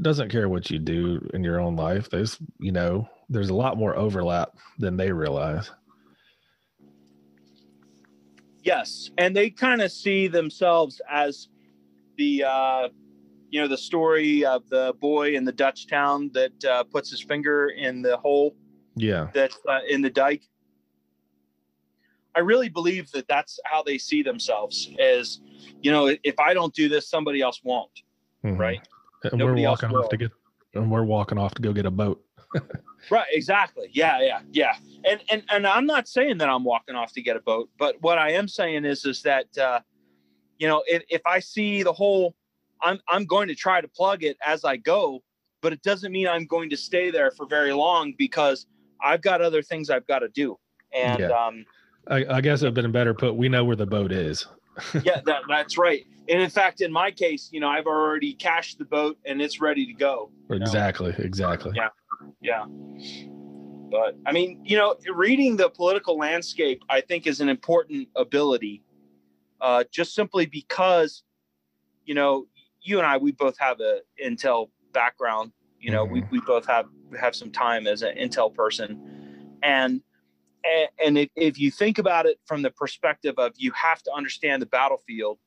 doesn't 0.00 0.28
care 0.30 0.48
what 0.48 0.70
you 0.70 0.78
do 0.78 1.28
in 1.34 1.44
your 1.44 1.60
own 1.60 1.76
life. 1.76 2.10
There's 2.10 2.38
you 2.58 2.72
know 2.72 3.08
there's 3.28 3.50
a 3.50 3.54
lot 3.54 3.76
more 3.76 3.96
overlap 3.96 4.56
than 4.78 4.96
they 4.96 5.10
realize 5.10 5.70
Yes, 8.64 9.10
and 9.18 9.36
they 9.36 9.50
kind 9.50 9.82
of 9.82 9.92
see 9.92 10.26
themselves 10.26 11.00
as 11.10 11.48
the 12.16 12.44
uh, 12.44 12.88
you 13.50 13.60
know 13.60 13.68
the 13.68 13.76
story 13.76 14.44
of 14.44 14.66
the 14.70 14.94
boy 15.00 15.34
in 15.36 15.44
the 15.44 15.52
Dutch 15.52 15.86
town 15.86 16.30
that 16.32 16.64
uh, 16.64 16.82
puts 16.84 17.10
his 17.10 17.20
finger 17.20 17.68
in 17.68 18.00
the 18.00 18.16
hole 18.16 18.56
yeah 18.96 19.28
that's 19.34 19.58
uh, 19.68 19.80
in 19.88 20.00
the 20.00 20.10
dike. 20.10 20.48
I 22.34 22.40
really 22.40 22.68
believe 22.70 23.10
that 23.12 23.28
that's 23.28 23.60
how 23.66 23.82
they 23.82 23.98
see 23.98 24.22
themselves 24.22 24.90
as 24.98 25.40
you 25.82 25.92
know 25.92 26.16
if 26.24 26.40
I 26.40 26.54
don't 26.54 26.74
do 26.74 26.88
this, 26.88 27.08
somebody 27.08 27.42
else 27.42 27.60
won't. 27.64 27.90
Mhm. 28.44 28.58
Right. 28.58 28.80
and 29.24 29.38
Nobody 29.38 29.62
we're 29.62 29.68
walking 29.68 29.90
off 29.90 30.08
to 30.08 30.16
get 30.16 30.32
and 30.74 30.90
we're 30.90 31.04
walking 31.04 31.36
off 31.36 31.54
to 31.54 31.62
go 31.62 31.74
get 31.74 31.84
a 31.84 31.90
boat 31.90 32.24
Right, 33.10 33.26
exactly. 33.32 33.88
Yeah, 33.92 34.20
yeah, 34.20 34.40
yeah. 34.52 34.74
And 35.04 35.20
and 35.30 35.42
and 35.50 35.66
I'm 35.66 35.86
not 35.86 36.08
saying 36.08 36.38
that 36.38 36.48
I'm 36.48 36.64
walking 36.64 36.94
off 36.94 37.12
to 37.12 37.22
get 37.22 37.36
a 37.36 37.40
boat, 37.40 37.70
but 37.78 37.96
what 38.00 38.18
I 38.18 38.30
am 38.32 38.48
saying 38.48 38.84
is 38.84 39.04
is 39.04 39.22
that 39.22 39.56
uh, 39.58 39.80
you 40.58 40.68
know 40.68 40.82
if, 40.86 41.02
if 41.08 41.22
I 41.26 41.40
see 41.40 41.82
the 41.82 41.92
whole, 41.92 42.34
I'm 42.82 42.98
I'm 43.08 43.24
going 43.26 43.48
to 43.48 43.54
try 43.54 43.80
to 43.80 43.88
plug 43.88 44.24
it 44.24 44.36
as 44.44 44.64
I 44.64 44.76
go, 44.76 45.22
but 45.60 45.72
it 45.72 45.82
doesn't 45.82 46.12
mean 46.12 46.28
I'm 46.28 46.46
going 46.46 46.70
to 46.70 46.76
stay 46.76 47.10
there 47.10 47.30
for 47.30 47.46
very 47.46 47.72
long 47.72 48.14
because 48.18 48.66
I've 49.02 49.22
got 49.22 49.40
other 49.40 49.62
things 49.62 49.90
I've 49.90 50.06
got 50.06 50.20
to 50.20 50.28
do. 50.28 50.58
And 50.94 51.20
Yeah. 51.20 51.28
um, 51.28 51.64
I, 52.06 52.36
I 52.36 52.40
guess 52.40 52.62
it'd 52.62 52.74
been 52.74 52.92
better 52.92 53.14
put 53.14 53.34
we 53.34 53.48
know 53.48 53.64
where 53.64 53.76
the 53.76 53.86
boat 53.86 54.12
is 54.12 54.46
yeah, 55.04 55.20
that, 55.24 55.42
that's 55.48 55.78
right. 55.78 56.04
And 56.28 56.40
in 56.40 56.50
fact, 56.50 56.80
in 56.80 56.90
my 56.92 57.10
case, 57.10 57.48
you 57.52 57.60
know, 57.60 57.68
I've 57.68 57.86
already 57.86 58.34
cashed 58.34 58.78
the 58.78 58.84
boat 58.84 59.18
and 59.24 59.40
it's 59.40 59.60
ready 59.60 59.86
to 59.86 59.92
go. 59.92 60.30
you 60.50 60.58
know? 60.58 60.64
exactly 60.64 61.14
exactly 61.18 61.72
Yeah. 61.74 61.88
Yeah. 62.40 62.64
But 63.90 64.16
i 64.26 64.32
mean 64.32 64.60
you 64.64 64.76
know 64.76 64.96
reading 65.14 65.56
the 65.56 65.68
political 65.68 66.18
landscape 66.18 66.82
i 66.88 67.00
think 67.00 67.26
is 67.26 67.40
an 67.40 67.48
important 67.48 68.08
ability 68.16 68.82
uh, 69.60 69.84
just 69.90 70.14
simply 70.14 70.46
because 70.46 71.22
you 72.04 72.14
know 72.14 72.46
you 72.82 72.98
and 72.98 73.06
i 73.06 73.16
we 73.16 73.32
both 73.32 73.56
have 73.58 73.80
a 73.80 74.00
intel 74.22 74.68
background 74.92 75.52
you 75.78 75.90
know 75.92 76.04
we, 76.04 76.22
we 76.30 76.40
both 76.40 76.66
have 76.66 76.86
have 77.18 77.34
some 77.34 77.50
time 77.50 77.86
as 77.86 78.02
an 78.02 78.16
intel 78.16 78.52
person. 78.52 79.58
And 79.62 80.02
and, 80.64 80.88
and 81.04 81.18
if, 81.18 81.28
if 81.36 81.58
you 81.58 81.70
think 81.70 81.98
about 81.98 82.24
it 82.24 82.38
from 82.46 82.62
the 82.62 82.70
perspective 82.70 83.34
of 83.36 83.52
you 83.56 83.70
have 83.72 84.02
to 84.04 84.12
understand 84.12 84.62
the 84.62 84.66
battlefield 84.66 85.38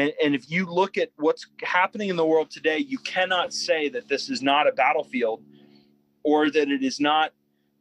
and, 0.00 0.12
and 0.22 0.34
if 0.34 0.50
you 0.50 0.64
look 0.66 0.96
at 0.96 1.10
what's 1.16 1.46
happening 1.62 2.08
in 2.08 2.16
the 2.16 2.24
world 2.24 2.50
today, 2.50 2.78
you 2.78 2.98
cannot 2.98 3.52
say 3.52 3.88
that 3.90 4.08
this 4.08 4.30
is 4.30 4.40
not 4.40 4.66
a 4.66 4.72
battlefield 4.72 5.42
or 6.22 6.50
that 6.50 6.68
it 6.68 6.82
is 6.82 7.00
not 7.00 7.32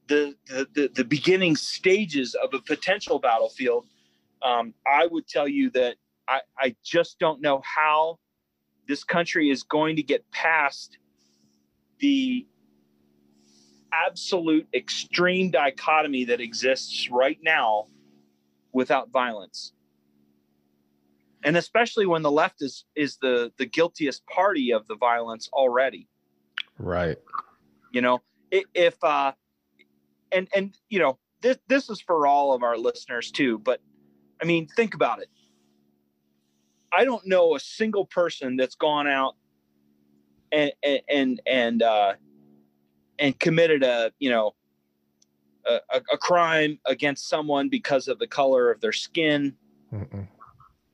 the, 0.08 0.36
the, 0.48 0.92
the, 0.94 1.04
beginning 1.04 1.56
stages 1.56 2.36
of 2.36 2.54
a 2.54 2.60
potential 2.60 3.20
battlefield. 3.20 3.86
Um, 4.42 4.74
I 4.88 5.06
would 5.06 5.28
tell 5.28 5.48
you 5.48 5.70
that 5.72 5.96
I, 6.28 6.42
I 6.58 6.76
just 6.84 7.20
don't 7.20 7.42
know 7.42 7.62
how 7.64 8.18
this 8.88 9.04
country 9.04 9.50
is 9.50 9.64
going 9.64 9.96
to 9.98 10.04
get 10.04 10.30
past 10.32 10.98
the 12.00 12.48
absolute 13.94 14.68
extreme 14.74 15.52
dichotomy 15.52 16.26
that 16.26 16.42
exists 16.42 17.10
right 17.12 17.38
now 17.44 17.86
without 18.74 19.10
violence 19.12 19.74
and 21.44 21.58
especially 21.58 22.06
when 22.06 22.22
the 22.22 22.32
left 22.32 22.62
is 22.62 22.86
is 22.96 23.18
the 23.18 23.52
the 23.58 23.66
guiltiest 23.66 24.26
party 24.28 24.72
of 24.72 24.88
the 24.88 24.96
violence 24.96 25.50
already. 25.54 26.08
Right. 26.78 27.18
You 27.92 28.02
know 28.02 28.22
if 28.52 29.02
uh 29.04 29.32
and 30.32 30.48
and 30.56 30.76
you 30.90 31.00
know 31.00 31.18
this 31.42 31.58
this 31.68 31.90
is 31.90 32.02
for 32.02 32.28
all 32.28 32.54
of 32.54 32.64
our 32.64 32.78
listeners 32.78 33.30
too 33.32 33.60
but 33.60 33.80
i 34.42 34.46
mean 34.46 34.68
think 34.76 34.94
about 34.96 35.22
it. 35.22 35.30
I 36.92 37.06
don't 37.06 37.26
know 37.28 37.56
a 37.56 37.60
single 37.60 38.06
person 38.06 38.56
that's 38.56 38.76
gone 38.76 39.08
out 39.08 39.36
and 40.52 40.72
and 40.84 41.02
and, 41.10 41.42
and 41.46 41.84
uh 41.84 42.14
and 43.20 43.40
committed 43.40 43.84
a 43.84 44.12
you 44.20 44.30
know 44.30 44.56
a, 45.68 45.80
a- 45.94 46.14
a 46.14 46.18
crime 46.18 46.80
against 46.86 47.28
someone 47.30 47.70
because 47.70 48.08
of 48.08 48.18
the 48.20 48.28
color 48.28 48.72
of 48.72 48.82
their 48.82 48.94
skin. 48.94 49.56
Mm-mm. 49.94 50.28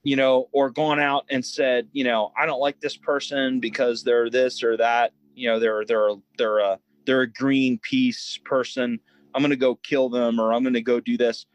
You 0.06 0.16
know, 0.16 0.48
or 0.52 0.70
gone 0.70 1.00
out 1.00 1.26
and 1.32 1.44
said, 1.44 1.88
you 1.92 2.04
know, 2.04 2.32
I 2.38 2.46
don't 2.46 2.60
like 2.60 2.80
this 2.80 2.96
person 2.96 3.60
because 3.60 4.04
they're 4.04 4.30
this 4.30 4.64
or 4.64 4.78
that. 4.78 5.14
You 5.34 5.50
know, 5.50 5.60
they're 5.60 5.84
they're 5.84 6.12
they're 6.38 6.60
a 6.60 6.80
they're 7.06 7.24
a 7.24 7.28
Greenpeace 7.28 8.42
person. 8.44 9.00
I'm 9.34 9.42
gonna 9.42 9.56
go 9.56 9.76
kill 9.76 10.10
them 10.10 10.40
or 10.40 10.54
I'm 10.54 10.64
gonna 10.64 10.80
go 10.80 11.00
do 11.00 11.18
this. 11.18 11.48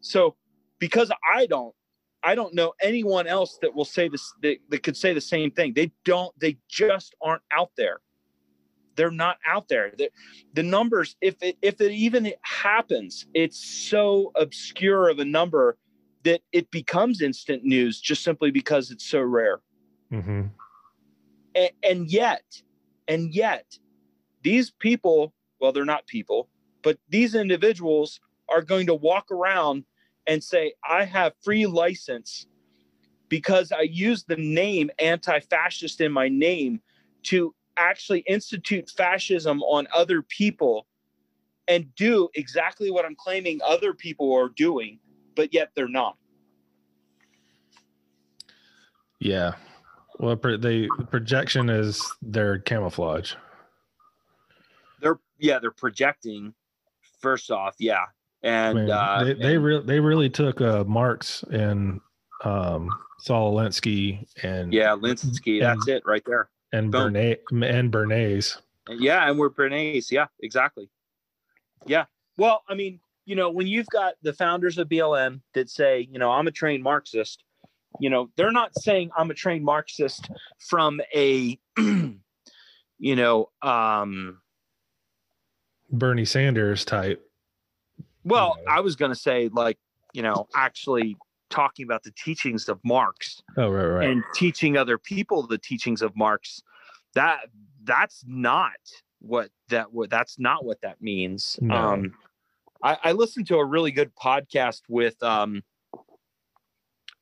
So 0.00 0.36
because 0.78 1.10
I 1.34 1.46
don't, 1.46 1.74
I 2.22 2.36
don't 2.36 2.54
know 2.54 2.74
anyone 2.80 3.26
else 3.26 3.58
that 3.60 3.74
will 3.74 3.84
say 3.84 4.08
this 4.08 4.32
that, 4.42 4.58
that 4.70 4.84
could 4.84 4.96
say 4.96 5.12
the 5.12 5.20
same 5.20 5.50
thing. 5.50 5.74
They 5.74 5.90
don't, 6.04 6.32
they 6.38 6.58
just 6.68 7.12
aren't 7.20 7.42
out 7.50 7.72
there. 7.76 8.00
They're 8.94 9.10
not 9.10 9.38
out 9.44 9.66
there. 9.66 9.92
The, 9.98 10.10
the 10.54 10.62
numbers, 10.62 11.16
if 11.20 11.34
it 11.42 11.58
if 11.60 11.80
it 11.80 11.90
even 11.90 12.32
happens, 12.42 13.26
it's 13.34 13.58
so 13.58 14.30
obscure 14.36 15.08
of 15.08 15.18
a 15.18 15.24
number 15.24 15.76
that 16.26 16.40
it 16.50 16.68
becomes 16.72 17.22
instant 17.22 17.64
news 17.64 18.00
just 18.00 18.24
simply 18.24 18.50
because 18.50 18.90
it's 18.90 19.06
so 19.06 19.20
rare. 19.20 19.60
hmm 20.10 20.42
And, 21.54 21.70
and 21.84 22.10
yet, 22.10 22.44
and 23.06 23.32
yet, 23.32 23.78
these 24.42 24.70
people, 24.70 25.32
well, 25.60 25.70
they're 25.70 25.84
not 25.84 26.06
people, 26.08 26.48
but 26.82 26.98
these 27.08 27.36
individuals 27.36 28.20
are 28.48 28.62
going 28.62 28.86
to 28.88 28.94
walk 28.94 29.30
around 29.30 29.84
and 30.26 30.42
say, 30.42 30.74
I 30.88 31.04
have 31.04 31.32
free 31.44 31.64
license 31.66 32.46
because 33.28 33.70
I 33.70 33.82
use 33.82 34.24
the 34.24 34.36
name 34.36 34.90
anti 34.98 35.38
fascist 35.38 36.00
in 36.00 36.10
my 36.10 36.28
name 36.28 36.80
to 37.24 37.54
actually 37.76 38.20
institute 38.20 38.90
fascism 38.90 39.62
on 39.62 39.86
other 39.94 40.22
people 40.22 40.88
and 41.68 41.94
do 41.94 42.28
exactly 42.34 42.90
what 42.90 43.04
I'm 43.04 43.16
claiming 43.16 43.60
other 43.64 43.94
people 43.94 44.32
are 44.34 44.48
doing, 44.48 44.98
but 45.36 45.54
yet 45.54 45.70
they're 45.76 45.86
not. 45.88 46.16
Yeah. 49.20 49.52
Well, 50.18 50.36
pro- 50.36 50.56
the 50.56 50.88
projection 51.10 51.68
is 51.68 52.02
their 52.22 52.58
camouflage. 52.58 53.34
They're 55.00 55.18
yeah, 55.38 55.58
they're 55.58 55.70
projecting. 55.70 56.54
First 57.20 57.50
off, 57.50 57.74
yeah, 57.78 58.04
I 58.44 58.48
and 58.48 58.78
mean, 58.78 58.90
uh, 58.90 59.24
they 59.24 59.34
they 59.34 59.54
and- 59.56 59.64
really 59.64 59.84
they 59.86 60.00
really 60.00 60.30
took 60.30 60.60
uh, 60.60 60.84
Marx 60.84 61.42
and 61.50 62.00
um, 62.44 62.90
Saul 63.18 63.54
Alinsky 63.54 64.26
and 64.42 64.72
yeah, 64.72 64.88
Linsky. 64.90 65.60
That's 65.60 65.86
it 65.88 66.02
right 66.06 66.22
there. 66.26 66.48
and 66.72 66.90
boom. 66.90 67.12
Bernays 67.14 67.38
and 67.50 67.90
Bernays. 67.92 68.58
Yeah, 68.88 69.28
and 69.28 69.38
we're 69.38 69.50
Bernays. 69.50 70.10
Yeah, 70.10 70.26
exactly. 70.40 70.88
Yeah. 71.86 72.04
Well, 72.38 72.62
I 72.68 72.74
mean, 72.74 73.00
you 73.26 73.34
know, 73.36 73.50
when 73.50 73.66
you've 73.66 73.88
got 73.88 74.14
the 74.22 74.32
founders 74.32 74.78
of 74.78 74.88
BLM 74.88 75.40
that 75.52 75.68
say, 75.68 76.08
you 76.10 76.18
know, 76.18 76.30
I'm 76.30 76.46
a 76.46 76.52
trained 76.52 76.82
Marxist, 76.82 77.42
you 78.00 78.08
know, 78.08 78.30
they're 78.36 78.52
not 78.52 78.70
saying 78.80 79.10
I'm 79.16 79.30
a 79.30 79.34
trained 79.34 79.64
Marxist 79.64 80.30
from 80.58 81.00
a, 81.14 81.58
you 81.76 83.16
know, 83.16 83.50
um, 83.62 84.40
Bernie 85.90 86.24
Sanders 86.24 86.84
type. 86.84 87.24
well. 88.24 88.56
I 88.68 88.80
was 88.80 88.96
going 88.96 89.12
to 89.12 89.18
say, 89.18 89.50
like, 89.52 89.78
you 90.12 90.22
know, 90.22 90.48
actually 90.54 91.16
talking 91.50 91.84
about 91.84 92.02
the 92.02 92.12
teachings 92.12 92.68
of 92.68 92.80
Marx 92.84 93.42
Oh 93.56 93.68
right, 93.68 93.86
right. 93.86 94.10
and 94.10 94.24
teaching 94.34 94.76
other 94.76 94.98
people 94.98 95.46
the 95.46 95.58
teachings 95.58 96.02
of 96.02 96.16
Marx. 96.16 96.62
That 97.14 97.40
that's 97.84 98.24
not 98.26 98.72
what 99.20 99.50
that 99.68 99.92
what 99.92 100.10
that's 100.10 100.38
not 100.38 100.64
what 100.64 100.80
that 100.82 101.00
means. 101.00 101.58
No. 101.60 101.74
Um, 101.74 102.14
I, 102.86 102.98
I 103.02 103.12
listened 103.12 103.48
to 103.48 103.56
a 103.56 103.64
really 103.64 103.90
good 103.90 104.12
podcast 104.14 104.82
with 104.88 105.20
um 105.22 105.62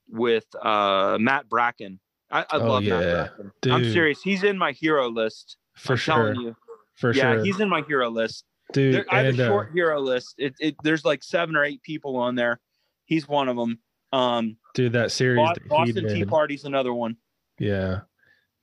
with 0.09 0.45
uh 0.61 1.17
Matt 1.21 1.49
Bracken. 1.49 2.01
I, 2.31 2.41
I 2.43 2.47
Oh, 2.59 2.67
love 2.67 2.85
Matt 2.85 3.03
yeah. 3.03 3.29
Bracken. 3.37 3.53
I'm 3.73 3.93
serious. 3.93 4.21
He's 4.23 4.43
in 4.45 4.59
my 4.59 4.73
hero 4.73 5.09
list. 5.09 5.57
for 5.77 5.93
I'm 5.95 5.99
sure, 5.99 6.15
telling 6.17 6.41
you. 6.41 6.57
for 6.97 7.13
yeah, 7.13 7.35
sure, 7.35 7.45
he's 7.45 7.61
in 7.61 7.69
my 7.69 7.83
hero 7.87 8.11
list. 8.11 8.45
dude. 8.73 8.95
There, 8.95 9.07
I 9.11 9.19
have 9.19 9.27
and, 9.27 9.41
a 9.41 9.45
uh, 9.45 9.49
short 9.49 9.73
hero 9.73 10.01
list. 10.01 10.35
It, 10.39 10.55
it 10.61 10.77
there's 10.83 11.05
like 11.05 11.23
seven 11.23 11.57
or 11.57 11.65
eight 11.65 11.83
people 11.83 12.17
on 12.17 12.35
there. 12.35 12.61
He's 13.07 13.27
one 13.29 13.49
of 13.49 13.57
them. 13.57 13.79
Um, 14.13 14.57
dude, 14.75 14.93
that 14.93 15.11
series 15.13 15.39
Bos- 15.39 15.55
that 15.57 15.69
Boston 15.69 16.09
Tea 16.09 16.25
Party's 16.25 16.65
another 16.65 16.93
one. 16.95 17.17
yeah, 17.59 18.01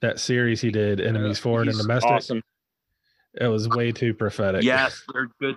that 0.02 0.20
series 0.20 0.62
he 0.62 0.72
did, 0.72 1.02
enemies 1.02 1.40
foreign 1.40 1.68
and 1.68 1.78
domestic. 1.78 2.10
Awesome. 2.12 2.44
It 3.40 3.48
was 3.48 3.68
way 3.70 3.92
too 3.92 4.14
prophetic. 4.14 4.64
Yes, 4.64 5.02
they're 5.14 5.30
good. 5.40 5.56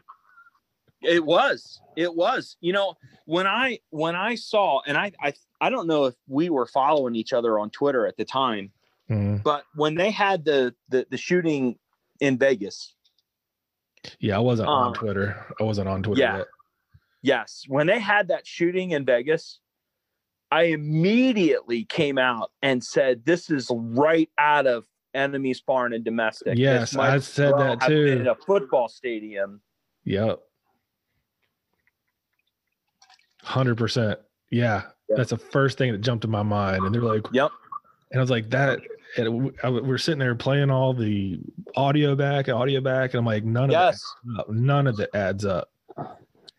It 1.05 1.25
was. 1.25 1.81
It 1.97 2.15
was. 2.15 2.57
You 2.61 2.73
know, 2.73 2.95
when 3.27 3.47
I 3.47 3.79
when 3.91 4.17
I 4.17 4.35
saw 4.35 4.81
and 4.87 4.97
I 4.97 5.13
I 5.23 5.33
I 5.61 5.71
don't 5.71 5.87
know 5.87 6.07
if 6.07 6.15
we 6.29 6.51
were 6.51 6.67
following 6.67 7.15
each 7.15 7.33
other 7.33 7.59
on 7.59 7.71
Twitter 7.71 8.07
at 8.07 8.17
the 8.17 8.25
time, 8.25 8.73
Mhm. 9.11 9.43
but 9.43 9.65
when 9.75 9.95
they 9.95 10.11
had 10.11 10.45
the 10.45 10.75
the, 10.89 11.07
the 11.11 11.17
shooting 11.17 11.79
in 12.21 12.39
Vegas, 12.39 12.95
yeah. 14.19 14.37
I 14.37 14.41
wasn't 14.41 14.69
on 14.69 14.89
Um, 14.89 14.95
Twitter. 14.95 15.45
I 15.61 15.63
wasn't 15.65 15.89
on 15.89 16.03
Twitter 16.03 16.21
yeah. 16.21 16.37
yet. 16.39 16.47
yes, 17.23 17.65
when 17.69 17.87
they 17.87 17.99
had 18.01 18.29
that 18.29 18.47
shooting 18.47 18.91
in 18.93 19.05
Vegas, 19.05 19.61
I 20.51 20.65
immediately 20.65 21.85
came 21.85 22.19
out 22.19 22.51
and 22.63 22.83
said 22.85 23.25
this 23.25 23.51
is 23.51 23.71
right 23.73 24.31
out 24.39 24.67
of 24.67 24.87
enemies 25.15 25.61
foreign 25.61 25.93
and 25.93 26.05
domestic. 26.05 26.59
Yes, 26.59 26.97
I 26.97 27.19
said 27.19 27.53
well 27.53 27.77
that 27.77 27.87
too. 27.89 28.07
in 28.07 28.27
a 28.27 28.35
football 28.35 28.89
stadium. 28.89 29.61
Yep. 30.05 30.41
Hundred 33.45 33.77
percent. 33.77 34.19
Yeah, 34.51 34.83
that's 35.09 35.31
the 35.31 35.39
first 35.39 35.79
thing 35.79 35.93
that 35.93 36.01
jumped 36.01 36.25
in 36.25 36.31
my 36.31 36.43
mind, 36.43 36.85
and 36.85 36.95
they're 36.95 37.03
like, 37.03 37.27
Yep. 37.33 37.51
and 38.11 38.21
I 38.21 38.23
was 38.23 38.31
like, 38.31 38.51
that. 38.51 38.81
And 39.17 39.27
w- 39.27 39.53
I 39.63 39.67
w- 39.67 39.85
we're 39.85 39.99
sitting 39.99 40.19
there 40.19 40.35
playing 40.35 40.71
all 40.71 40.93
the 40.95 41.39
audio 41.77 42.17
back, 42.17 42.49
audio 42.49 42.81
back, 42.81 43.11
and 43.13 43.19
I'm 43.19 43.27
like, 43.27 43.45
none 43.45 43.65
of 43.65 43.71
Yes. 43.73 44.03
it, 44.39 44.49
none 44.51 44.87
of 44.87 44.99
it 44.99 45.11
adds 45.15 45.45
up. 45.45 45.71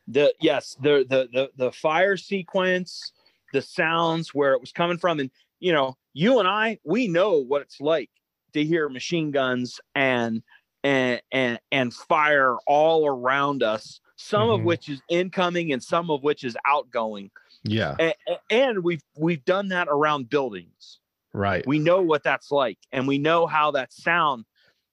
the 0.08 0.32
yes 0.40 0.78
the, 0.82 1.04
the 1.10 1.28
the 1.34 1.50
the 1.58 1.72
fire 1.72 2.16
sequence 2.16 3.12
the 3.54 3.62
sounds 3.62 4.36
where 4.36 4.54
it 4.54 4.62
was 4.62 4.72
coming 4.72 4.98
from 5.00 5.20
and 5.20 5.32
you 5.60 5.74
know 5.74 5.98
you 6.14 6.38
and 6.38 6.48
i 6.48 6.78
we 6.84 7.08
know 7.08 7.40
what 7.40 7.64
it's 7.64 7.82
like 7.82 8.12
to 8.54 8.64
hear 8.64 8.88
machine 8.88 9.32
guns 9.32 9.82
and 9.96 10.44
and 10.84 11.20
and, 11.32 11.60
and 11.72 11.92
fire 11.92 12.56
all 12.68 13.08
around 13.08 13.64
us 13.64 14.00
some 14.16 14.50
of 14.50 14.62
Mhm. 14.62 14.66
which 14.66 14.90
is 14.90 15.02
incoming 15.10 15.72
and 15.74 15.84
some 15.84 16.10
of 16.10 16.24
which 16.24 16.44
is 16.44 16.58
outgoing. 16.66 17.32
Yeah, 17.64 17.96
and, 18.00 18.14
and 18.50 18.84
we've 18.84 19.04
we've 19.18 19.44
done 19.46 19.70
that 19.70 19.88
around 19.90 20.30
buildings. 20.30 21.00
Right. 21.34 21.68
we 21.68 21.80
know 21.80 22.02
what 22.02 22.24
that's 22.24 22.50
like 22.50 22.78
and 22.94 23.10
we 23.10 23.18
know 23.18 23.46
how 23.46 23.72
that 23.72 23.92
sound 23.92 24.46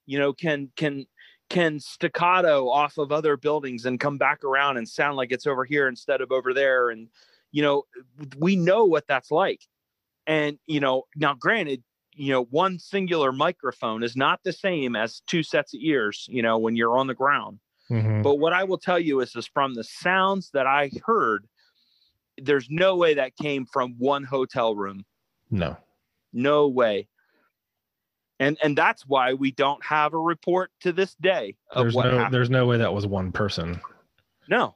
you 0.05 0.19
know 0.19 0.33
can 0.33 0.71
can 0.75 1.05
can 1.49 1.79
staccato 1.79 2.67
off 2.67 2.97
of 2.97 3.13
other 3.13 3.37
buildings 3.37 3.85
and 3.85 3.97
come 3.97 4.17
back 4.17 4.43
around 4.43 4.75
and 4.75 4.89
sound 4.89 5.15
like 5.15 5.31
it's 5.31 5.47
over 5.47 5.63
here 5.63 5.87
instead 5.87 6.19
of 6.19 6.33
over 6.33 6.53
there. 6.53 6.89
And 6.89 7.07
you 7.53 7.61
know 7.61 7.83
we 8.37 8.57
know 8.57 8.83
what 8.83 9.07
that's 9.07 9.31
like. 9.31 9.61
And 10.27 10.59
you 10.67 10.81
know 10.81 11.03
now 11.15 11.33
granted 11.33 11.81
you 12.13 12.31
know 12.33 12.43
one 12.45 12.77
singular 12.77 13.31
microphone 13.31 14.03
is 14.03 14.17
not 14.17 14.41
the 14.43 14.51
same 14.53 14.95
as 14.97 15.21
two 15.27 15.43
sets 15.43 15.73
of 15.73 15.79
ears 15.81 16.25
you 16.29 16.41
know 16.41 16.57
when 16.57 16.75
you're 16.75 16.97
on 16.97 17.07
the 17.07 17.13
ground 17.15 17.59
Mhm. 17.89 18.23
but 18.23 18.35
what 18.35 18.53
I 18.53 18.63
will 18.63 18.77
tell 18.77 18.99
you 18.99 19.19
is, 19.19 19.35
is 19.35 19.45
from 19.47 19.73
the 19.73 19.83
sounds 19.83 20.49
that 20.51 20.65
I 20.67 20.89
heard, 21.05 21.47
there's 22.37 22.67
no 22.69 22.95
way 22.95 23.13
that 23.15 23.35
came 23.35 23.65
from 23.65 23.95
one 23.97 24.23
hotel 24.23 24.75
room. 24.75 25.05
No, 25.51 25.77
No 26.31 26.67
way. 26.67 27.07
And 28.39 28.57
and 28.63 28.75
that's 28.77 29.05
why 29.05 29.33
we 29.35 29.51
don't 29.51 29.83
have 29.85 30.13
a 30.13 30.17
report 30.19 30.71
to 30.81 30.91
this 30.91 31.13
day 31.15 31.55
of 31.71 31.83
there's 31.83 31.93
what 31.93 32.05
no, 32.05 32.17
happened. 32.17 32.33
there's 32.33 32.49
no 32.49 32.65
way 32.65 32.77
that 32.77 32.91
was 32.93 33.05
one 33.05 33.31
person. 33.31 33.79
No. 34.49 34.75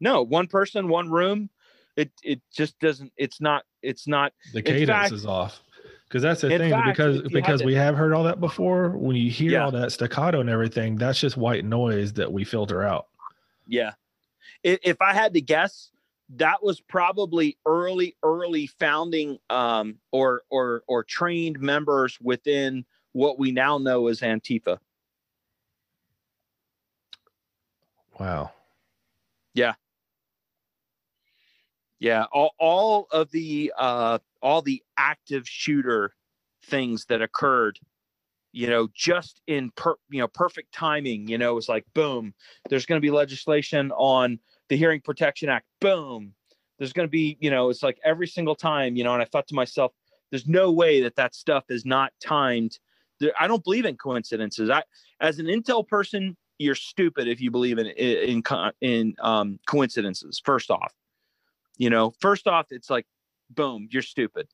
No, 0.00 0.22
one 0.22 0.46
person, 0.46 0.88
one 0.88 1.10
room. 1.10 1.48
It 1.96 2.10
it 2.22 2.42
just 2.52 2.78
doesn't 2.80 3.12
it's 3.16 3.40
not 3.40 3.64
it's 3.82 4.06
not 4.06 4.32
The 4.52 4.60
cadence 4.62 4.88
fact- 4.88 5.12
is 5.12 5.24
off. 5.26 5.62
Because 6.14 6.22
that's 6.22 6.42
the 6.42 6.50
in 6.50 6.60
thing, 6.60 6.70
fact, 6.70 6.86
because 6.86 7.22
because 7.22 7.60
to- 7.60 7.66
we 7.66 7.74
have 7.74 7.96
heard 7.96 8.12
all 8.12 8.22
that 8.22 8.38
before. 8.38 8.90
When 8.90 9.16
you 9.16 9.32
hear 9.32 9.50
Yeah. 9.50 9.64
all 9.64 9.72
that 9.72 9.90
staccato 9.90 10.40
and 10.40 10.48
everything, 10.48 10.94
that's 10.94 11.18
just 11.18 11.36
white 11.36 11.64
noise 11.64 12.12
that 12.12 12.32
we 12.32 12.44
filter 12.44 12.84
out. 12.84 13.08
Yeah. 13.66 13.94
If 14.62 15.02
I 15.02 15.12
had 15.12 15.34
to 15.34 15.40
guess, 15.40 15.90
that 16.36 16.62
was 16.62 16.80
probably 16.80 17.58
early, 17.66 18.14
early 18.22 18.68
founding 18.68 19.40
um, 19.50 19.98
or 20.12 20.42
or 20.50 20.84
or 20.86 21.02
trained 21.02 21.58
members 21.58 22.16
within 22.20 22.84
what 23.10 23.36
we 23.36 23.50
now 23.50 23.78
know 23.78 24.06
as 24.06 24.20
Antifa. 24.20 24.78
Wow. 28.20 28.52
Yeah, 32.04 32.24
all, 32.32 32.54
all 32.58 33.06
of 33.12 33.30
the 33.30 33.72
uh, 33.78 34.18
all 34.44 34.62
the 34.62 34.82
active 34.96 35.48
shooter 35.48 36.12
things 36.66 37.06
that 37.06 37.22
occurred, 37.22 37.80
you 38.52 38.68
know, 38.68 38.88
just 38.94 39.40
in 39.46 39.72
per, 39.74 39.94
you 40.10 40.20
know 40.20 40.28
perfect 40.28 40.72
timing. 40.72 41.26
You 41.26 41.38
know, 41.38 41.50
it 41.50 41.54
was 41.54 41.68
like 41.68 41.84
boom. 41.94 42.34
There's 42.68 42.86
going 42.86 43.00
to 43.00 43.02
be 43.04 43.10
legislation 43.10 43.90
on 43.92 44.38
the 44.68 44.76
Hearing 44.76 45.00
Protection 45.00 45.48
Act. 45.48 45.66
Boom. 45.80 46.34
There's 46.78 46.92
going 46.92 47.08
to 47.08 47.10
be 47.10 47.36
you 47.40 47.50
know, 47.50 47.70
it's 47.70 47.82
like 47.82 47.98
every 48.04 48.28
single 48.28 48.54
time. 48.54 48.94
You 48.94 49.02
know, 49.02 49.14
and 49.14 49.22
I 49.22 49.24
thought 49.24 49.48
to 49.48 49.54
myself, 49.54 49.92
there's 50.30 50.46
no 50.46 50.70
way 50.70 51.00
that 51.00 51.16
that 51.16 51.34
stuff 51.34 51.64
is 51.70 51.84
not 51.84 52.12
timed. 52.22 52.78
I 53.40 53.46
don't 53.46 53.64
believe 53.64 53.86
in 53.86 53.96
coincidences. 53.96 54.68
I, 54.68 54.82
as 55.20 55.38
an 55.38 55.46
intel 55.46 55.86
person, 55.88 56.36
you're 56.58 56.74
stupid 56.74 57.28
if 57.28 57.40
you 57.40 57.50
believe 57.50 57.78
in 57.78 57.86
in, 57.86 58.42
in 58.82 59.14
um, 59.20 59.58
coincidences. 59.66 60.42
First 60.44 60.70
off, 60.70 60.92
you 61.78 61.88
know, 61.90 62.12
first 62.20 62.46
off, 62.46 62.66
it's 62.70 62.90
like, 62.90 63.06
boom, 63.50 63.88
you're 63.90 64.02
stupid. 64.02 64.48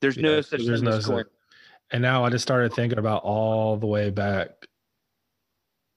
There's 0.00 0.16
no 0.18 0.40
such 0.40 0.64
there's 0.64 0.80
thing 0.80 0.88
no 0.90 0.96
as 0.96 1.06
coin- 1.06 1.24
And 1.90 2.02
now 2.02 2.24
I 2.24 2.30
just 2.30 2.42
started 2.42 2.72
thinking 2.72 2.98
about 2.98 3.22
all 3.22 3.76
the 3.76 3.86
way 3.86 4.10
back. 4.10 4.50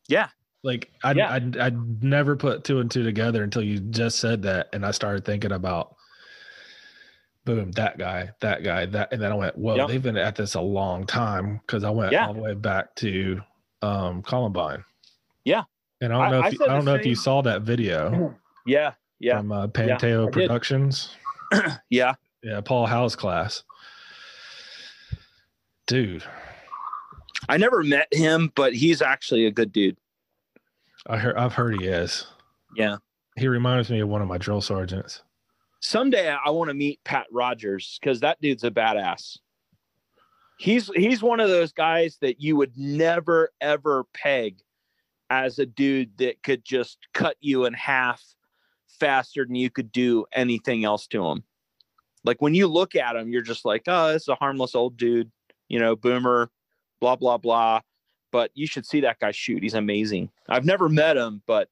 Yeah. 0.07 0.29
Like 0.63 0.91
I 1.03 1.11
Yeah. 1.13 1.31
I 1.31 1.67
I 1.67 1.71
never 2.01 2.35
put 2.35 2.63
two 2.63 2.79
and 2.79 2.89
two 2.89 3.03
together 3.03 3.43
until 3.43 3.63
you 3.63 3.79
just 3.79 4.19
said 4.19 4.41
that, 4.43 4.69
and 4.73 4.85
I 4.85 4.91
started 4.91 5.23
thinking 5.25 5.51
about, 5.51 5.95
boom, 7.45 7.71
that 7.73 7.97
guy, 7.97 8.31
that 8.41 8.63
guy, 8.63 8.85
that, 8.87 9.13
and 9.13 9.21
then 9.21 9.31
I 9.31 9.35
went, 9.35 9.57
well, 9.57 9.77
Yep. 9.77 9.87
they've 9.87 10.01
been 10.03 10.17
at 10.17 10.35
this 10.35 10.55
a 10.55 10.61
long 10.61 11.05
time 11.05 11.59
because 11.65 11.83
I 11.83 11.89
went 11.91 12.11
Yeah. 12.11 12.27
all 12.27 12.33
the 12.33 12.41
way 12.41 12.53
back 12.55 12.95
to 12.95 13.41
um 13.81 14.21
Columbine. 14.23 14.83
Yeah. 15.43 15.63
And 16.01 16.11
I 16.13 16.21
don't 16.29 16.31
know 16.31 16.41
I 16.41 16.47
if 16.47 16.53
you, 16.53 16.65
I 16.65 16.67
don't 16.67 16.85
know 16.85 16.95
if 16.95 17.05
you 17.05 17.15
saw 17.15 17.41
that 17.43 17.61
video 17.61 18.35
Yeah, 18.65 18.93
yeah, 19.19 19.37
from 19.37 19.51
uh, 19.51 19.67
Panteao 19.67 20.25
did. 20.25 20.33
Productions. 20.33 21.15
yeah. 21.89 22.13
Yeah, 22.43 22.61
Paul 22.61 22.85
Howe's 22.85 23.15
class. 23.15 23.63
Dude, 25.87 26.23
I 27.47 27.57
never 27.57 27.83
met 27.83 28.07
him, 28.11 28.51
but 28.55 28.73
he's 28.73 29.01
actually 29.01 29.45
a 29.45 29.51
good 29.51 29.71
dude. 29.71 29.97
I 31.07 31.17
heard 31.17 31.37
I've 31.37 31.53
heard 31.53 31.79
he 31.79 31.87
is. 31.87 32.25
Yeah. 32.75 32.97
He 33.35 33.47
reminds 33.47 33.89
me 33.89 33.99
of 33.99 34.09
one 34.09 34.21
of 34.21 34.27
my 34.27 34.37
drill 34.37 34.61
sergeants. 34.61 35.21
Someday 35.81 36.29
I 36.29 36.49
want 36.49 36.69
to 36.69 36.73
meet 36.73 37.03
Pat 37.03 37.27
Rogers 37.31 37.99
because 38.01 38.19
that 38.21 38.41
dude's 38.41 38.63
a 38.63 38.71
badass. 38.71 39.37
he's 40.57 40.89
he's 40.95 41.21
one 41.21 41.39
of 41.39 41.49
those 41.49 41.71
guys 41.71 42.17
that 42.21 42.41
you 42.41 42.55
would 42.55 42.75
never 42.77 43.51
ever 43.61 44.05
peg 44.13 44.57
as 45.29 45.59
a 45.59 45.65
dude 45.65 46.17
that 46.17 46.41
could 46.43 46.63
just 46.65 46.97
cut 47.13 47.35
you 47.41 47.65
in 47.65 47.73
half 47.73 48.23
faster 48.99 49.45
than 49.45 49.55
you 49.55 49.69
could 49.69 49.91
do 49.91 50.25
anything 50.33 50.83
else 50.85 51.07
to 51.07 51.25
him. 51.25 51.43
Like 52.23 52.41
when 52.41 52.55
you 52.55 52.67
look 52.67 52.95
at 52.95 53.15
him, 53.15 53.29
you're 53.29 53.41
just 53.41 53.65
like, 53.65 53.83
oh, 53.87 54.11
this 54.13 54.23
is 54.23 54.27
a 54.29 54.35
harmless 54.35 54.73
old 54.75 54.97
dude, 54.97 55.31
you 55.67 55.79
know, 55.79 55.95
boomer, 55.95 56.49
blah 56.99 57.15
blah 57.15 57.37
blah. 57.37 57.81
But 58.31 58.51
you 58.55 58.67
should 58.67 58.85
see 58.85 59.01
that 59.01 59.19
guy 59.19 59.31
shoot. 59.31 59.63
He's 59.63 59.75
amazing. 59.75 60.29
I've 60.49 60.65
never 60.65 60.89
met 60.89 61.17
him, 61.17 61.41
but 61.45 61.69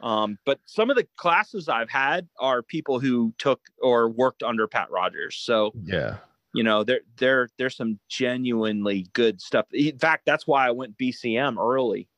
um, 0.00 0.38
but 0.46 0.60
some 0.64 0.90
of 0.90 0.96
the 0.96 1.06
classes 1.16 1.68
I've 1.68 1.90
had 1.90 2.28
are 2.38 2.62
people 2.62 3.00
who 3.00 3.34
took 3.38 3.60
or 3.82 4.08
worked 4.08 4.44
under 4.44 4.68
Pat 4.68 4.90
Rogers. 4.92 5.36
So 5.36 5.72
Yeah. 5.84 6.18
you 6.54 6.62
know 6.62 6.84
there 6.84 7.00
there 7.18 7.48
there's 7.58 7.76
some 7.76 7.98
genuinely 8.08 9.06
good 9.12 9.40
stuff 9.40 9.66
in 9.72 9.98
fact 9.98 10.24
that's 10.24 10.46
why 10.46 10.66
i 10.66 10.70
went 10.70 10.96
bcm 10.96 11.58
early 11.58 12.08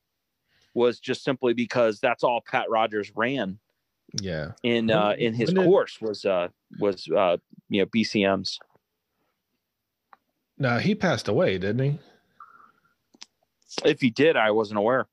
was 0.73 0.99
just 1.01 1.21
simply 1.23 1.53
because 1.53 1.99
that's 1.99 2.23
all 2.23 2.41
pat 2.49 2.69
rogers 2.69 3.11
ran 3.13 3.59
Yeah. 4.19 4.51
in 4.63 4.87
When- 4.87 4.97
uh 4.97 5.15
in 5.17 5.33
his 5.33 5.53
did- 5.53 5.63
course 5.63 5.99
was 6.01 6.25
uh 6.25 6.49
was 6.79 7.07
uh 7.15 7.37
you 7.69 7.81
know 7.81 7.85
bcms 7.95 8.57
now 10.57 10.77
he 10.79 10.93
passed 10.95 11.27
away, 11.27 11.57
didn't 11.57 11.83
he? 11.91 11.99
if 13.85 14.01
he 14.01 14.09
did 14.09 14.35
i 14.35 14.51
wasn't 14.51 14.77
aware 14.77 15.07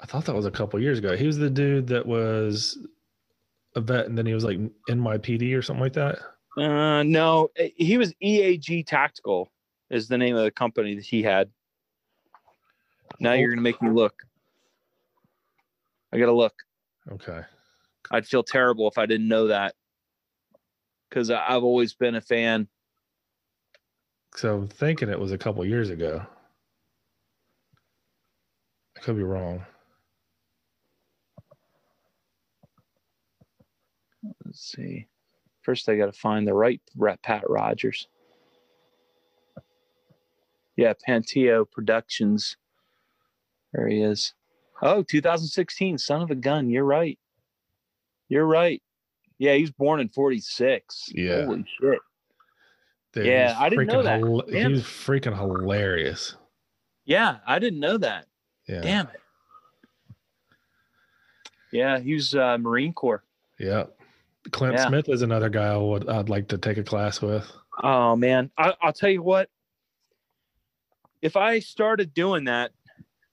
I 0.00 0.06
thought 0.06 0.24
that 0.24 0.34
was 0.34 0.46
a 0.46 0.50
couple 0.50 0.80
years 0.80 0.98
ago. 0.98 1.16
He 1.16 1.26
was 1.28 1.38
the 1.38 1.48
dude 1.50 1.86
that 1.88 2.04
was 2.04 2.76
a 3.76 3.80
vet, 3.80 4.06
and 4.06 4.18
then 4.18 4.26
he 4.26 4.34
was 4.34 4.42
like 4.44 4.58
NYPD 4.88 5.56
or 5.56 5.62
something 5.62 5.80
like 5.82 5.92
that. 5.92 6.18
uh 6.58 7.02
no 7.04 7.50
eh, 7.56 7.68
he 7.76 7.98
was 7.98 8.12
eag 8.20 8.84
tactical 8.86 9.50
is 9.90 10.08
the 10.08 10.18
name 10.18 10.34
of 10.36 10.42
the 10.44 10.50
company 10.50 10.94
that 10.96 11.04
he 11.04 11.22
had 11.22 11.50
now 13.20 13.32
you're 13.32 13.50
gonna 13.50 13.62
make 13.62 13.80
me 13.82 13.90
look 13.90 14.14
i 16.12 16.18
gotta 16.18 16.32
look 16.32 16.54
Okay. 17.10 17.40
I'd 18.12 18.26
feel 18.26 18.42
terrible 18.42 18.86
if 18.88 18.98
I 18.98 19.06
didn't 19.06 19.26
know 19.26 19.46
that 19.48 19.74
because 21.08 21.30
I've 21.30 21.64
always 21.64 21.94
been 21.94 22.14
a 22.14 22.20
fan. 22.20 22.68
So 24.36 24.54
I'm 24.54 24.68
thinking 24.68 25.08
it 25.08 25.18
was 25.18 25.32
a 25.32 25.38
couple 25.38 25.64
years 25.64 25.90
ago. 25.90 26.24
I 28.96 29.00
could 29.00 29.16
be 29.16 29.22
wrong. 29.22 29.64
Let's 34.44 34.60
see. 34.60 35.06
First, 35.62 35.88
I 35.88 35.96
got 35.96 36.06
to 36.06 36.12
find 36.12 36.46
the 36.46 36.54
right 36.54 36.80
Pat 37.22 37.44
Rogers. 37.48 38.08
Yeah, 40.76 40.92
Panteao 41.08 41.70
Productions. 41.70 42.56
There 43.72 43.88
he 43.88 44.02
is. 44.02 44.34
Oh, 44.82 45.02
2016, 45.02 45.98
son 45.98 46.22
of 46.22 46.30
a 46.30 46.34
gun. 46.34 46.68
You're 46.68 46.84
right. 46.84 47.18
You're 48.32 48.46
right. 48.46 48.82
Yeah, 49.36 49.56
he's 49.56 49.70
born 49.70 50.00
in 50.00 50.08
46. 50.08 51.10
Yeah. 51.12 51.44
Holy 51.44 51.66
shit. 51.78 51.98
Dude, 53.12 53.26
Yeah, 53.26 53.48
he's 53.48 53.60
I 53.60 53.68
didn't 53.68 53.86
know 53.88 54.02
freaking 54.02 54.46
that. 54.46 54.52
Damn. 54.52 54.72
He's 54.72 54.82
freaking 54.84 55.36
hilarious. 55.36 56.36
Yeah, 57.04 57.40
I 57.46 57.58
didn't 57.58 57.80
know 57.80 57.98
that. 57.98 58.24
Yeah. 58.66 58.80
Damn 58.80 59.08
it. 59.08 59.20
Yeah, 61.72 61.98
he 61.98 62.14
was 62.14 62.34
uh, 62.34 62.56
Marine 62.56 62.94
Corps. 62.94 63.22
Yeah. 63.58 63.84
Clint 64.50 64.76
Yeah. 64.76 64.88
Smith 64.88 65.10
is 65.10 65.20
another 65.20 65.50
guy 65.50 65.66
I 65.66 65.76
would 65.76 66.08
I'd 66.08 66.30
like 66.30 66.48
to 66.48 66.58
take 66.58 66.78
a 66.78 66.82
class 66.82 67.20
with. 67.20 67.52
Oh 67.82 68.16
man, 68.16 68.50
I, 68.56 68.72
I'll 68.80 68.94
tell 68.94 69.10
you 69.10 69.22
what. 69.22 69.50
If 71.20 71.36
I 71.36 71.58
started 71.58 72.14
doing 72.14 72.44
that, 72.44 72.70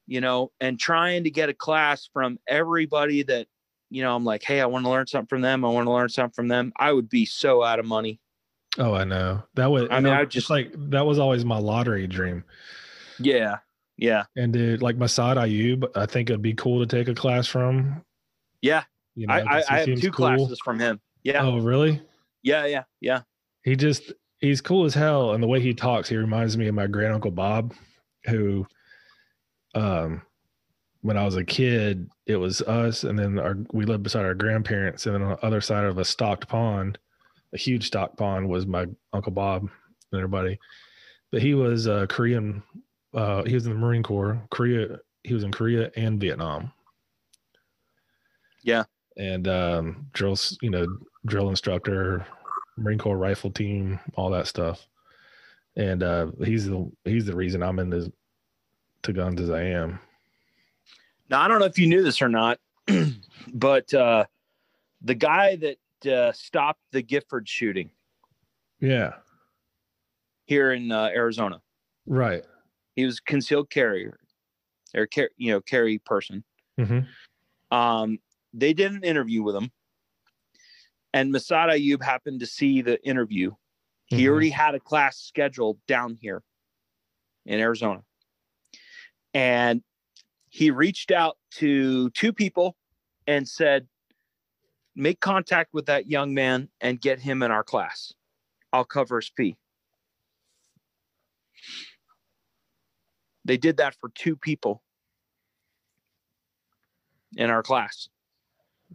you 0.07 0.19
know, 0.19 0.51
and 0.59 0.77
trying 0.77 1.23
to 1.23 1.29
get 1.29 1.47
a 1.47 1.53
class 1.53 2.09
from 2.11 2.37
everybody 2.49 3.23
that, 3.23 3.47
you 3.89 4.03
know, 4.03 4.15
I'm 4.15 4.23
like, 4.25 4.43
hey, 4.43 4.61
I 4.61 4.65
want 4.65 4.85
to 4.85 4.89
learn 4.89 5.07
something 5.07 5.27
from 5.27 5.41
them. 5.41 5.65
I 5.65 5.69
want 5.69 5.87
to 5.87 5.91
learn 5.91 6.09
something 6.09 6.33
from 6.33 6.47
them. 6.47 6.71
I 6.77 6.91
would 6.91 7.09
be 7.09 7.25
so 7.25 7.63
out 7.63 7.79
of 7.79 7.85
money. 7.85 8.19
Oh, 8.77 8.93
I 8.93 9.03
know. 9.03 9.43
That 9.55 9.71
was 9.71 9.87
I 9.91 9.99
mean, 9.99 10.13
I 10.13 10.25
just- 10.25 10.49
like 10.49 10.71
that 10.91 11.05
was 11.05 11.19
always 11.19 11.43
my 11.45 11.57
lottery 11.57 12.07
dream. 12.07 12.43
Yeah, 13.19 13.57
yeah, 13.97 14.23
And 14.37 14.53
dude, 14.53 14.81
like 14.81 14.97
Massad 14.97 15.35
Ayoob, 15.35 15.85
I 15.95 16.05
think 16.05 16.29
it'd 16.29 16.41
be 16.41 16.53
cool 16.53 16.79
to 16.79 16.85
take 16.85 17.09
a 17.09 17.13
class 17.15 17.47
from. 17.47 18.03
yeah. 18.61 18.83
You 19.15 19.27
know, 19.27 19.33
I, 19.33 19.57
I, 19.57 19.63
I 19.69 19.77
have 19.79 19.85
two 19.99 20.11
cool. 20.11 20.27
classes 20.27 20.59
from 20.63 20.79
him. 20.79 21.01
Yeah, 21.23 21.43
Oh, 21.43 21.57
really? 21.59 22.01
yeah, 22.43 22.65
yeah, 22.65 22.83
yeah. 23.01 23.21
He 23.63 23.75
just 23.75 24.13
he's 24.39 24.61
cool 24.61 24.85
as 24.85 24.93
hell, 24.93 25.33
and 25.33 25.43
the 25.43 25.47
way 25.47 25.59
he 25.59 25.73
talks, 25.73 26.07
he 26.07 26.15
reminds 26.15 26.55
me 26.57 26.67
of 26.67 26.75
my 26.75 26.87
grand 26.87 27.13
uncle 27.15 27.31
Bob, 27.31 27.73
who, 28.27 28.65
um, 29.75 30.21
when 31.01 31.17
I 31.17 31.25
was 31.25 31.35
a 31.35 31.43
kid, 31.43 32.09
it 32.25 32.35
was 32.35 32.61
us, 32.61 33.03
and 33.03 33.17
then 33.17 33.39
our 33.39 33.57
we 33.71 33.85
lived 33.85 34.03
beside 34.03 34.25
our 34.25 34.33
grandparents, 34.33 35.05
and 35.05 35.15
then 35.15 35.21
on 35.21 35.29
the 35.31 35.45
other 35.45 35.61
side 35.61 35.85
of 35.85 35.97
a 35.97 36.05
stocked 36.05 36.47
pond, 36.47 36.97
a 37.53 37.57
huge 37.57 37.87
stocked 37.87 38.17
pond, 38.17 38.49
was 38.49 38.67
my 38.67 38.85
uncle 39.13 39.31
Bob 39.31 39.69
and 40.11 40.19
everybody. 40.19 40.59
But 41.31 41.41
he 41.41 41.53
was 41.53 41.87
uh, 41.87 42.05
Korean. 42.07 42.63
Uh, 43.13 43.43
he 43.43 43.53
was 43.53 43.65
in 43.65 43.73
the 43.73 43.79
Marine 43.79 44.03
Corps. 44.03 44.41
Korea. 44.51 44.99
He 45.23 45.33
was 45.33 45.43
in 45.43 45.51
Korea 45.51 45.91
and 45.95 46.19
Vietnam. 46.19 46.71
Yeah. 48.63 48.83
And 49.17 49.47
um, 49.47 50.07
drills, 50.13 50.57
you 50.61 50.69
know, 50.69 50.87
drill 51.25 51.49
instructor, 51.49 52.25
Marine 52.77 52.97
Corps 52.97 53.17
rifle 53.17 53.51
team, 53.51 53.99
all 54.15 54.29
that 54.31 54.47
stuff. 54.47 54.87
And 55.75 56.03
uh, 56.03 56.27
he's 56.43 56.65
the 56.65 56.91
he's 57.05 57.25
the 57.25 57.35
reason 57.35 57.63
I'm 57.63 57.79
in 57.79 57.89
the 57.89 58.11
to 59.03 59.13
guns 59.13 59.39
as 59.39 59.49
I 59.49 59.63
am. 59.63 59.99
Now 61.29 61.41
I 61.41 61.47
don't 61.47 61.59
know 61.59 61.65
if 61.65 61.77
you 61.77 61.87
knew 61.87 62.03
this 62.03 62.21
or 62.21 62.29
not, 62.29 62.59
but 63.53 63.93
uh, 63.93 64.25
the 65.01 65.15
guy 65.15 65.57
that 65.57 66.11
uh, 66.11 66.31
stopped 66.31 66.81
the 66.91 67.01
Gifford 67.01 67.47
shooting 67.47 67.89
Yeah. 68.79 69.13
here 70.45 70.71
in 70.71 70.91
uh, 70.91 71.09
Arizona, 71.13 71.61
Right. 72.05 72.43
he 72.95 73.05
was 73.05 73.19
concealed 73.19 73.69
carrier 73.69 74.19
or 74.95 75.05
car- 75.07 75.29
you 75.37 75.51
know 75.51 75.61
carry 75.61 75.99
person 75.99 76.43
hmm 76.79 76.99
um 77.69 78.17
they 78.53 78.73
did 78.73 78.91
an 78.91 79.03
interview 79.03 79.43
with 79.43 79.55
him 79.55 79.69
and 81.13 81.31
Massad 81.31 81.67
Ayoob 81.69 82.01
happened 82.01 82.39
to 82.39 82.47
see 82.47 82.81
the 82.81 82.99
interview 83.07 83.51
he 84.07 84.23
Mhm. 84.25 84.29
already 84.29 84.49
had 84.49 84.73
a 84.73 84.79
class 84.79 85.19
scheduled 85.19 85.77
down 85.85 86.15
here 86.19 86.41
in 87.45 87.59
Arizona 87.59 88.01
and 89.35 89.83
he 90.49 90.71
reached 90.71 91.11
out 91.11 91.37
to 91.51 92.09
two 92.11 92.33
people 92.33 92.75
and 93.27 93.47
said 93.47 93.87
make 94.95 95.19
contact 95.19 95.73
with 95.73 95.85
that 95.85 96.09
young 96.09 96.33
man 96.33 96.67
and 96.81 96.99
get 96.99 97.19
him 97.19 97.43
in 97.43 97.51
our 97.51 97.63
class 97.63 98.13
I'll 98.73 98.85
cover 98.85 99.19
his 99.19 99.31
fee 99.35 99.55
they 103.45 103.57
did 103.57 103.77
that 103.77 103.95
for 103.99 104.09
two 104.09 104.35
people 104.35 104.83
in 107.35 107.49
our 107.49 107.63
class. 107.63 108.09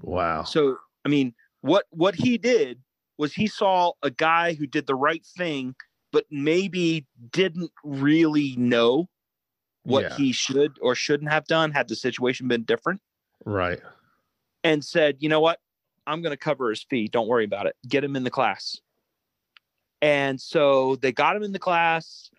Wow. 0.00 0.44
So, 0.44 0.76
I 1.04 1.08
mean, 1.08 1.34
what 1.60 1.86
what 1.90 2.14
he 2.14 2.38
did 2.38 2.80
was 3.18 3.32
he 3.32 3.46
saw 3.46 3.92
a 4.02 4.10
guy 4.10 4.54
who 4.54 4.66
did 4.66 4.86
the 4.86 4.94
right 4.94 5.24
thing 5.36 5.74
but 6.12 6.24
maybe 6.30 7.04
didn't 7.32 7.72
really 7.82 8.54
know 8.56 9.08
what 9.84 10.02
Yeah. 10.04 10.16
he 10.16 10.32
should 10.32 10.78
or 10.80 10.94
shouldn't 10.94 11.30
have 11.30 11.46
done 11.46 11.70
had 11.70 11.88
the 11.88 11.96
situation 11.96 12.48
been 12.48 12.64
different 12.64 13.00
Right. 13.44 13.80
and 14.62 14.84
said, 14.84 15.16
"You 15.20 15.28
know 15.28 15.40
what? 15.40 15.60
I'm 16.06 16.20
going 16.20 16.32
to 16.32 16.36
cover 16.36 16.70
his 16.70 16.82
fee. 16.82 17.08
Don't 17.08 17.28
worry 17.28 17.44
about 17.44 17.66
it. 17.66 17.76
Get 17.88 18.02
him 18.04 18.16
in 18.16 18.24
the 18.24 18.30
class." 18.30 18.80
And 20.02 20.40
so 20.40 20.96
they 20.96 21.12
got 21.12 21.36
him 21.36 21.42
in 21.42 21.52
the 21.52 21.58
class 21.58 22.30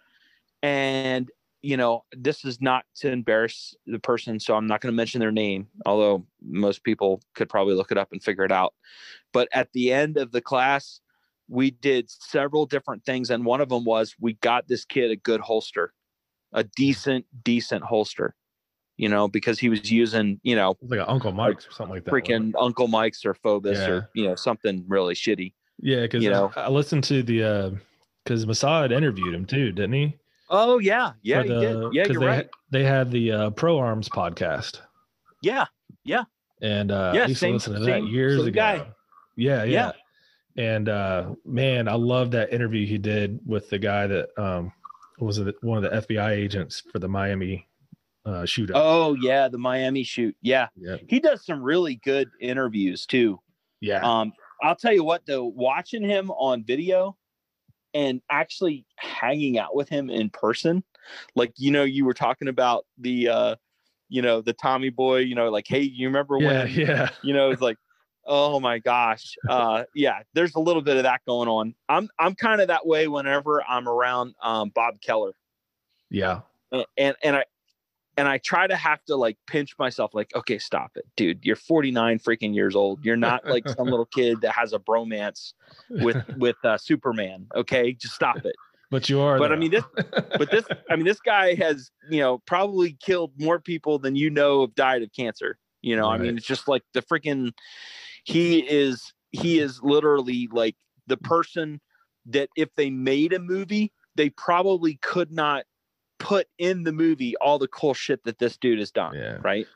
and 0.61 1.31
you 1.61 1.77
know, 1.77 2.05
this 2.11 2.45
is 2.45 2.61
not 2.61 2.85
to 2.97 3.09
embarrass 3.09 3.73
the 3.87 3.97
person, 3.97 4.39
so 4.39 4.55
I'm 4.55 4.67
not 4.67 4.81
going 4.81 4.93
to 4.93 4.95
mention 4.95 5.19
their 5.19 5.31
name, 5.31 5.67
although 5.87 6.23
most 6.43 6.83
people 6.83 7.23
could 7.33 7.49
probably 7.49 7.73
look 7.73 7.91
it 7.91 7.97
up 7.97 8.11
and 8.11 8.21
figure 8.21 8.43
it 8.43 8.51
out. 8.51 8.75
But 9.33 9.47
at 9.51 9.71
the 9.73 9.91
end 9.91 10.17
of 10.17 10.31
the 10.31 10.41
class, 10.41 11.01
we 11.47 11.71
did 11.71 12.07
several 12.11 12.67
different 12.67 13.03
things 13.03 13.31
and 13.31 13.43
one 13.45 13.61
of 13.61 13.69
them 13.69 13.83
was 13.83 14.15
we 14.19 14.33
got 14.33 14.67
this 14.67 14.85
kid 14.85 15.09
a 15.09 15.15
good 15.15 15.41
holster, 15.41 15.91
a 16.55 16.63
decent 16.63 17.25
decent 17.43 17.83
holster. 17.83 18.33
You 18.97 19.09
know, 19.09 19.27
because 19.27 19.59
he 19.59 19.67
was 19.67 19.91
using, 19.91 20.39
you 20.41 20.55
know, 20.55 20.77
like 20.81 21.01
an 21.01 21.05
Uncle 21.09 21.33
Mike's 21.33 21.67
or 21.67 21.71
something 21.71 21.95
like 21.95 22.05
that. 22.05 22.11
freaking 22.11 22.53
Uncle 22.57 22.87
Mike's 22.87 23.25
or 23.25 23.33
Fobus 23.33 23.75
Yeah. 23.75 23.89
or 23.89 24.09
you 24.15 24.25
know 24.25 24.35
something 24.35 24.85
really 24.87 25.13
shitty. 25.15 25.53
Yeah, 25.79 26.01
because 26.03 26.23
you 26.23 26.29
know. 26.29 26.51
I, 26.55 26.61
I 26.61 26.69
listened 26.69 27.03
to 27.05 27.21
the 27.21 27.43
uh, 27.43 27.69
because 28.23 28.45
Massad 28.45 28.91
interviewed 28.93 29.35
him 29.35 29.45
too, 29.45 29.71
didn't 29.73 29.91
he? 29.93 30.15
Oh 30.49 30.79
yeah, 30.79 31.11
yeah, 31.23 31.41
For 31.41 31.43
he 31.43 31.49
the- 31.53 31.59
did. 31.59 31.93
Yeah, 31.93 32.03
'cause 32.05 32.11
you're 32.13 32.19
they, 32.21 32.25
right. 32.27 32.49
They 32.71 32.83
had 32.85 33.11
the 33.11 33.31
uh, 33.33 33.49
Pro 33.49 33.77
Arms 33.77 34.07
podcast, 34.07 34.79
Yeah, 35.41 35.65
Yeah. 36.05 36.23
and 36.61 36.89
uh, 36.91 37.11
Yeah, 37.15 37.23
I 37.23 37.27
used 37.27 37.39
same- 37.41 37.49
to 37.59 37.69
listen 37.71 37.73
to 37.73 37.79
that 37.87 38.03
years 38.07 38.39
ago. 38.45 38.51
guy. 38.51 38.87
Yeah, 39.35 39.63
yeah, 39.65 39.91
Yeah. 40.55 40.63
And 40.63 40.87
uh, 40.87 41.31
man, 41.43 41.89
I 41.89 41.95
love 41.95 42.31
that 42.31 42.53
interview 42.53 42.87
he 42.87 42.97
did 42.97 43.41
with 43.45 43.69
the 43.69 43.77
guy 43.77 44.07
that 44.07 44.29
um, 44.41 44.71
was 45.19 45.37
it 45.37 45.55
one 45.61 45.83
of 45.83 45.89
the 45.89 46.15
FBI 46.15 46.31
agents 46.31 46.83
for 46.91 46.99
the 46.99 47.07
Miami 47.07 47.67
uh, 48.25 48.43
shootout. 48.43 48.71
Oh 48.75 49.15
yeah, 49.21 49.47
the 49.47 49.57
Miami 49.57 50.03
shoot. 50.03 50.35
Yeah, 50.41 50.67
yeah, 50.75 50.97
he 51.07 51.19
does 51.19 51.45
some 51.45 51.61
really 51.61 51.95
good 52.03 52.29
interviews 52.39 53.05
too. 53.05 53.39
yeah, 53.81 54.01
Um, 54.01 54.33
I'll 54.61 54.75
tell 54.75 54.93
you 54.93 55.03
what 55.03 55.25
though, 55.25 55.45
watching 55.45 56.03
him 56.03 56.31
on 56.31 56.63
video 56.63 57.15
and 57.93 58.21
actually 58.29 58.85
hanging 58.97 59.59
out 59.59 59.75
with 59.75 59.89
him 59.89 60.09
in 60.09 60.29
person, 60.29 60.83
like 61.35 61.53
you 61.57 61.71
know, 61.71 61.83
you 61.83 62.05
were 62.05 62.13
talking 62.13 62.47
about 62.47 62.85
the 62.97 63.29
uh, 63.29 63.55
you 64.09 64.21
know, 64.21 64.41
the 64.41 64.53
Tommy 64.53 64.89
boy, 64.89 65.19
you 65.19 65.35
know, 65.35 65.49
like, 65.49 65.67
hey, 65.67 65.81
you 65.81 66.07
remember 66.07 66.37
yeah, 66.39 66.63
when 66.63 66.71
yeah. 66.73 67.09
you 67.21 67.33
know, 67.33 67.51
it's 67.51 67.61
like, 67.61 67.77
oh 68.25 68.59
my 68.59 68.79
gosh. 68.79 69.35
Uh 69.47 69.83
yeah, 69.93 70.19
there's 70.33 70.55
a 70.55 70.59
little 70.59 70.81
bit 70.81 70.97
of 70.97 71.03
that 71.03 71.21
going 71.27 71.47
on. 71.47 71.75
I'm 71.89 72.09
I'm 72.19 72.35
kind 72.35 72.61
of 72.61 72.67
that 72.67 72.85
way 72.85 73.07
whenever 73.07 73.63
I'm 73.63 73.87
around 73.87 74.35
um 74.41 74.69
Bob 74.69 75.01
Keller. 75.01 75.33
Yeah, 76.09 76.41
A- 76.71 76.85
and 76.97 77.15
and 77.23 77.35
I 77.35 77.45
and 78.17 78.27
I 78.27 78.37
try 78.37 78.65
to 78.65 78.75
have 78.75 79.03
to 79.05 79.15
like 79.17 79.37
pinch 79.45 79.75
myself, 79.77 80.13
like, 80.13 80.33
okay, 80.35 80.57
stop 80.57 80.91
it, 80.95 81.05
dude. 81.17 81.45
You're 81.45 81.57
49 81.57 82.19
freaking 82.19 82.55
years 82.55 82.75
old. 82.75 83.03
You're 83.03 83.17
not 83.17 83.45
like 83.45 83.67
some 83.67 83.87
little 83.87 84.05
kid 84.05 84.41
that 84.41 84.51
has 84.51 84.71
a 84.71 84.79
bromance 84.79 85.53
with 85.89 86.17
with 86.37 86.55
uh, 86.63 86.77
Superman. 86.77 87.47
Okay, 87.55 87.91
just 87.93 88.15
stop 88.15 88.37
it. 88.45 88.55
but 88.89 89.09
you 89.09 89.19
are. 89.19 89.37
But 89.37 89.51
I 89.51 89.57
mean, 89.57 89.71
this, 89.71 89.83
but 90.37 90.49
this, 90.49 90.63
I 90.89 90.95
mean, 90.95 91.05
this 91.05 91.19
guy 91.19 91.55
has, 91.55 91.91
you 92.09 92.21
know, 92.21 92.37
probably 92.37 92.93
killed 92.93 93.33
more 93.37 93.59
people 93.59 93.99
than 93.99 94.15
you 94.15 94.29
know 94.29 94.61
have 94.61 94.75
died 94.75 95.01
of 95.03 95.11
cancer. 95.11 95.57
You 95.81 95.95
know, 95.97 96.07
I 96.09 96.17
mean, 96.17 96.37
it's 96.37 96.47
just 96.47 96.67
like 96.67 96.83
the 96.93 97.01
freaking. 97.01 97.51
He 98.25 98.59
is. 98.59 99.13
He 99.31 99.59
is 99.59 99.81
literally 99.81 100.47
like 100.51 100.75
the 101.07 101.17
person 101.17 101.79
that 102.27 102.49
if 102.55 102.73
they 102.75 102.89
made 102.89 103.33
a 103.33 103.39
movie, 103.39 103.91
they 104.15 104.29
probably 104.31 104.95
could 105.01 105.31
not 105.31 105.65
put 106.19 106.47
in 106.57 106.83
the 106.83 106.91
movie 106.93 107.35
all 107.37 107.59
the 107.59 107.67
cool 107.67 107.93
shit 107.93 108.23
that 108.23 108.39
this 108.39 108.57
dude 108.57 108.79
has 108.79 108.91
done. 108.91 109.13
yeah, 109.15 109.37
Right. 109.43 109.67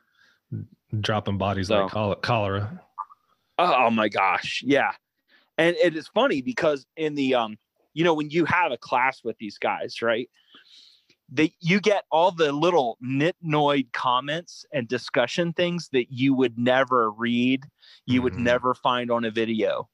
dropping 1.02 1.38
bodies 1.38 1.68
So- 1.68 1.84
like 1.84 1.92
chol- 1.92 2.22
cholera. 2.22 2.82
Oh 3.58 3.90
my 3.90 4.08
gosh. 4.08 4.64
Yeah. 4.66 4.92
And 5.58 5.76
it 5.76 5.96
is 5.96 6.08
funny 6.08 6.42
because 6.42 6.86
in 6.96 7.14
the 7.16 7.36
um, 7.36 7.58
you 7.94 8.04
know, 8.06 8.14
when 8.14 8.30
you 8.30 8.46
have 8.46 8.72
a 8.72 8.78
class 8.78 9.22
with 9.24 9.38
these 9.38 9.58
guys, 9.58 10.02
right? 10.02 10.30
They 11.32 11.54
you 11.60 11.80
get 11.80 12.06
all 12.12 12.32
the 12.32 12.52
little 12.52 12.98
nitnoid 13.04 13.92
comments 13.94 14.66
and 14.74 14.88
discussion 14.88 15.54
things 15.54 15.90
that 15.94 16.12
you 16.12 16.34
would 16.34 16.58
never 16.58 17.12
read, 17.12 17.66
you 18.06 18.22
would 18.24 18.38
Mhm. 18.38 18.40
never 18.40 18.74
find 18.74 19.12
on 19.12 19.26
a 19.26 19.32
video. 19.32 19.90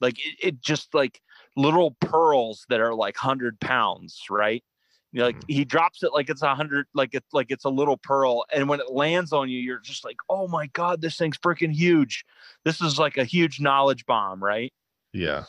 Like 0.00 0.18
it, 0.18 0.36
it 0.42 0.60
just 0.60 0.94
like 0.94 1.20
little 1.56 1.92
pearls 2.00 2.66
that 2.68 2.80
are 2.80 2.94
like 2.94 3.16
hundred 3.16 3.60
pounds, 3.60 4.22
right? 4.30 4.64
You 5.12 5.20
know, 5.20 5.26
like 5.26 5.38
Mhm. 5.38 5.48
he 5.48 5.64
drops 5.64 6.02
it 6.02 6.12
like 6.12 6.30
it's 6.30 6.42
a 6.42 6.54
hundred, 6.54 6.86
like 6.94 7.10
it's 7.14 7.32
like 7.32 7.50
it's 7.50 7.64
a 7.64 7.70
little 7.70 7.98
pearl, 7.98 8.44
and 8.54 8.68
when 8.68 8.80
it 8.80 8.90
lands 8.92 9.32
on 9.32 9.48
you, 9.50 9.60
you're 9.60 9.78
just 9.80 10.04
like, 10.04 10.16
oh 10.30 10.48
my 10.48 10.66
god, 10.68 11.02
this 11.02 11.16
thing's 11.18 11.38
freaking 11.38 11.72
huge. 11.72 12.24
This 12.64 12.80
is 12.80 12.98
like 12.98 13.16
a 13.18 13.24
huge 13.24 13.60
knowledge 13.60 14.06
bomb, 14.06 14.42
right? 14.42 14.72
Yeah, 15.12 15.44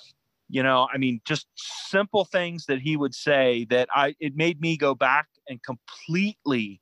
you 0.53 0.61
know 0.61 0.87
i 0.93 0.97
mean 0.99 1.19
just 1.25 1.47
simple 1.55 2.25
things 2.25 2.67
that 2.67 2.79
he 2.79 2.95
would 2.95 3.15
say 3.15 3.65
that 3.71 3.89
i 3.93 4.13
it 4.19 4.35
made 4.35 4.61
me 4.61 4.77
go 4.77 4.93
back 4.93 5.27
and 5.49 5.59
completely 5.63 6.79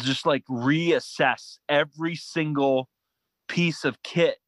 just 0.00 0.24
like 0.24 0.42
reassess 0.46 1.58
every 1.68 2.16
single 2.16 2.88
piece 3.46 3.84
of 3.84 4.02
kit 4.02 4.38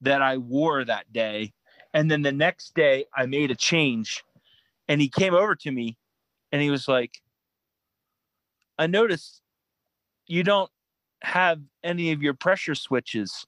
that 0.00 0.22
i 0.22 0.36
wore 0.36 0.84
that 0.84 1.12
day. 1.12 1.52
And 1.92 2.10
then 2.10 2.22
the 2.22 2.32
next 2.32 2.74
day 2.74 3.04
i 3.16 3.26
made 3.26 3.50
a 3.50 3.56
change 3.56 4.22
and 4.88 5.00
he 5.00 5.08
came 5.08 5.34
over 5.34 5.56
to 5.56 5.70
me 5.72 5.98
and 6.52 6.62
he 6.62 6.70
was 6.70 6.86
like 6.86 7.20
i 8.78 8.86
noticed 8.86 9.42
you 10.28 10.44
don't 10.44 10.70
have 11.22 11.60
any 11.82 12.12
of 12.12 12.22
your 12.22 12.34
pressure 12.34 12.76
switches 12.76 13.44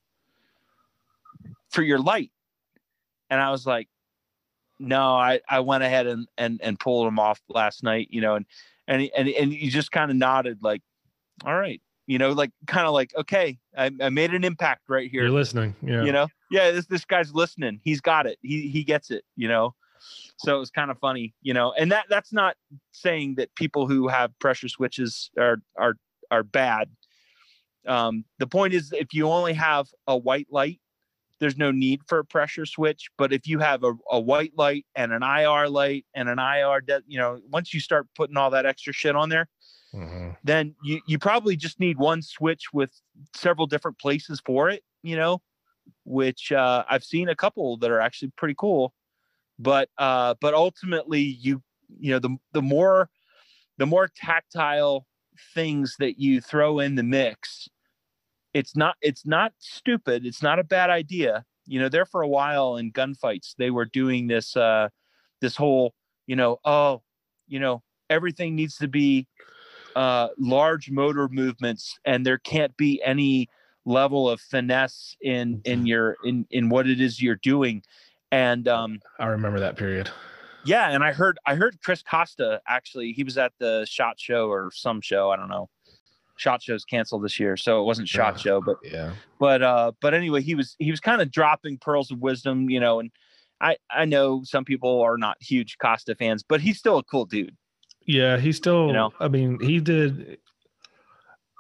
for 1.70 1.82
your 1.82 2.00
light. 2.00 2.32
And 3.30 3.40
i 3.40 3.50
was 3.52 3.64
like 3.64 3.88
no 4.84 5.14
i 5.14 5.40
i 5.48 5.60
went 5.60 5.82
ahead 5.82 6.06
and 6.06 6.26
and 6.38 6.60
and 6.62 6.78
pulled 6.78 7.06
him 7.06 7.18
off 7.18 7.40
last 7.48 7.82
night 7.82 8.08
you 8.10 8.20
know 8.20 8.34
and 8.34 8.46
and 8.86 9.02
he- 9.02 9.12
and 9.14 9.28
and 9.28 9.52
you 9.52 9.70
just 9.70 9.90
kind 9.90 10.10
of 10.10 10.16
nodded 10.16 10.58
like 10.62 10.82
all 11.44 11.54
right 11.54 11.80
you 12.06 12.18
know 12.18 12.32
like 12.32 12.50
kind 12.66 12.86
of 12.86 12.92
like 12.92 13.12
okay 13.16 13.58
I, 13.76 13.90
I 14.00 14.10
made 14.10 14.34
an 14.34 14.44
impact 14.44 14.82
right 14.88 15.10
here 15.10 15.22
you're 15.22 15.30
listening. 15.30 15.74
Yeah, 15.82 16.04
you 16.04 16.12
know? 16.12 16.28
Yeah 16.50 16.70
this 16.70 16.86
this 16.86 17.04
guy's 17.04 17.34
listening. 17.34 17.80
He's 17.82 18.00
got 18.00 18.26
it. 18.26 18.38
He 18.42 18.68
he 18.68 18.84
gets 18.84 19.10
it 19.10 19.24
you 19.36 19.48
know? 19.48 19.74
So 20.36 20.56
it 20.56 20.58
was 20.58 20.70
kind 20.70 20.90
of 20.90 20.98
funny 20.98 21.34
you 21.42 21.54
know? 21.54 21.72
And 21.72 21.90
that 21.92 22.04
that's 22.08 22.32
not 22.32 22.56
saying 22.92 23.36
that 23.36 23.54
people 23.54 23.86
who 23.86 24.08
have 24.08 24.38
pressure 24.38 24.68
switches 24.68 25.30
are 25.38 25.56
are 25.76 25.94
are 26.30 26.42
bad. 26.42 26.90
Um 27.86 28.24
the 28.38 28.46
point 28.46 28.74
is 28.74 28.92
if 28.92 29.12
you 29.12 29.26
only 29.28 29.54
have 29.54 29.88
a 30.06 30.16
white 30.16 30.46
light 30.50 30.80
there's 31.40 31.56
no 31.56 31.70
need 31.70 32.00
for 32.06 32.18
a 32.18 32.24
pressure 32.24 32.66
switch 32.66 33.08
but 33.18 33.32
if 33.32 33.46
you 33.46 33.58
have 33.58 33.84
a, 33.84 33.92
a 34.10 34.20
white 34.20 34.52
light 34.56 34.86
and 34.94 35.12
an 35.12 35.22
ir 35.22 35.68
light 35.68 36.06
and 36.14 36.28
an 36.28 36.38
ir 36.38 36.80
de- 36.80 37.02
you 37.06 37.18
know 37.18 37.40
once 37.50 37.74
you 37.74 37.80
start 37.80 38.06
putting 38.14 38.36
all 38.36 38.50
that 38.50 38.66
extra 38.66 38.92
shit 38.92 39.16
on 39.16 39.28
there 39.28 39.48
Mhm. 39.94 40.36
then 40.42 40.74
you, 40.82 41.00
you 41.06 41.18
probably 41.18 41.56
just 41.56 41.80
need 41.80 41.98
one 41.98 42.20
switch 42.20 42.72
with 42.72 42.90
several 43.34 43.66
different 43.66 43.98
places 43.98 44.42
for 44.44 44.68
it, 44.68 44.82
you 45.02 45.16
know, 45.16 45.40
which 46.04 46.52
uh, 46.52 46.84
I've 46.88 47.04
seen 47.04 47.28
a 47.28 47.36
couple 47.36 47.76
that 47.78 47.90
are 47.90 48.00
actually 48.00 48.32
pretty 48.36 48.54
cool. 48.58 48.92
But 49.58 49.88
uh, 49.98 50.34
but 50.40 50.52
ultimately, 50.52 51.20
you 51.20 51.62
you 51.98 52.10
know 52.10 52.18
the 52.18 52.36
the 52.52 52.62
more 52.62 53.08
the 53.78 53.86
more 53.86 54.08
tactile 54.14 55.06
things 55.54 55.96
that 55.98 56.18
you 56.18 56.40
throw 56.40 56.80
in 56.80 56.96
the 56.96 57.02
mix, 57.04 57.68
it's 58.54 58.76
not 58.76 58.94
it's 59.02 59.26
not 59.26 59.52
stupid. 59.58 60.24
It's 60.24 60.42
not 60.42 60.58
a 60.58 60.64
bad 60.64 60.88
idea. 60.88 61.44
You 61.66 61.80
know, 61.80 61.88
there 61.88 62.06
for 62.06 62.22
a 62.22 62.28
while 62.28 62.76
in 62.76 62.92
gunfights, 62.92 63.54
they 63.58 63.70
were 63.70 63.84
doing 63.84 64.28
this 64.28 64.56
uh, 64.56 64.88
this 65.40 65.56
whole 65.56 65.92
you 66.26 66.36
know 66.36 66.58
oh 66.64 67.02
you 67.46 67.58
know 67.58 67.82
everything 68.08 68.54
needs 68.54 68.76
to 68.76 68.88
be 68.88 69.26
uh, 69.96 70.28
large 70.38 70.90
motor 70.90 71.28
movements, 71.28 71.98
and 72.04 72.24
there 72.24 72.38
can't 72.38 72.76
be 72.76 73.02
any 73.04 73.48
level 73.84 74.30
of 74.30 74.40
finesse 74.40 75.16
in 75.20 75.60
in 75.64 75.84
your 75.84 76.16
in 76.24 76.46
in 76.50 76.68
what 76.68 76.88
it 76.88 77.00
is 77.00 77.20
you're 77.20 77.36
doing. 77.36 77.82
And 78.30 78.66
um, 78.68 79.00
I 79.18 79.26
remember 79.26 79.60
that 79.60 79.76
period. 79.76 80.10
yeah, 80.64 80.90
and 80.90 81.02
I 81.02 81.12
heard 81.12 81.38
I 81.44 81.56
heard 81.56 81.78
Chris 81.82 82.02
Costa 82.02 82.60
actually. 82.68 83.12
He 83.12 83.24
was 83.24 83.36
at 83.36 83.52
the 83.58 83.84
Shot 83.88 84.18
Show 84.18 84.48
or 84.48 84.70
some 84.72 85.00
show. 85.00 85.30
I 85.30 85.36
don't 85.36 85.48
know. 85.48 85.68
Shot 86.36 86.62
Show's 86.62 86.84
canceled 86.84 87.24
this 87.24 87.38
year, 87.38 87.56
so 87.56 87.80
it 87.80 87.84
wasn't 87.84 88.08
Shot 88.08 88.40
Show, 88.40 88.60
but 88.60 88.76
Yeah, 88.82 89.12
but 89.38 89.62
uh 89.62 89.92
but 90.00 90.14
anyway 90.14 90.42
he 90.42 90.54
was 90.54 90.74
he 90.78 90.90
was 90.90 91.00
kind 91.00 91.22
of 91.22 91.30
dropping 91.30 91.78
pearls 91.78 92.10
of 92.10 92.18
wisdom 92.18 92.68
you 92.70 92.80
know 92.80 93.00
and 93.00 93.10
i 93.60 93.76
i 93.90 94.04
know 94.04 94.42
some 94.44 94.64
people 94.64 95.00
are 95.00 95.16
not 95.16 95.36
huge 95.40 95.78
costa 95.78 96.14
fans 96.14 96.42
but 96.42 96.60
he's 96.60 96.78
still 96.78 96.98
a 96.98 97.04
cool 97.04 97.24
dude 97.24 97.56
yeah. 98.06 98.38
he's 98.38 98.56
still. 98.56 98.86
you 98.86 98.92
know? 98.92 99.12
I 99.20 99.28
mean, 99.28 99.58
he 99.60 99.80
did. 99.80 100.38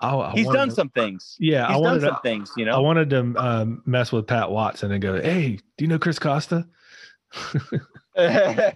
I, 0.00 0.14
I 0.14 0.32
he's 0.32 0.46
wanted 0.46 0.58
done 0.58 0.70
some 0.70 0.88
things 0.90 1.36
Yeah, 1.38 1.66
he's 1.66 1.70
I 1.70 1.72
done 1.74 1.82
wanted 1.82 2.00
some 2.02 2.14
to. 2.16 2.20
things 2.22 2.52
you 2.56 2.64
know, 2.66 2.72
I 2.72 2.78
wanted 2.78 3.10
to 3.10 3.34
um, 3.36 3.82
mess 3.86 4.12
with 4.12 4.26
Pat 4.26 4.50
Watson 4.50 4.92
and 4.92 5.00
go, 5.00 5.20
"Hey, 5.20 5.58
do 5.78 5.84
you 5.84 5.88
know 5.88 5.98
Chris 5.98 6.18
Costa? 6.18 6.66
Did 8.16 8.74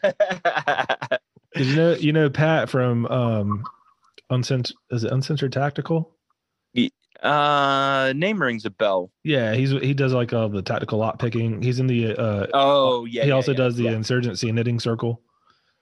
you 1.67 1.77
know 1.77 1.93
you 1.95 2.13
know 2.13 2.31
Pat 2.31 2.71
from 2.71 3.07
um, 3.07 3.65
uncensored? 4.31 4.77
Is 4.91 5.05
it 5.05 5.13
uncensored 5.13 5.53
tactical? 5.53 6.15
uh 7.21 8.13
name 8.15 8.41
rings 8.41 8.65
a 8.65 8.71
bell 8.71 9.11
Yeah, 9.25 9.53
he's 9.53 9.71
he 9.73 9.93
does 9.93 10.13
like 10.13 10.33
all 10.33 10.49
the 10.49 10.63
tactical 10.63 11.01
lot 11.01 11.19
picking. 11.19 11.61
He's 11.61 11.81
in 11.81 11.89
the 11.89 12.15
uh, 12.17 12.47
oh 12.55 13.07
yeah 13.07 13.23
he 13.25 13.29
yeah, 13.31 13.35
also 13.35 13.51
yeah, 13.51 13.57
does 13.59 13.75
the 13.75 13.85
yeah. 13.85 13.91
insurgency 13.93 14.53
knitting 14.53 14.79
circle. 14.79 15.21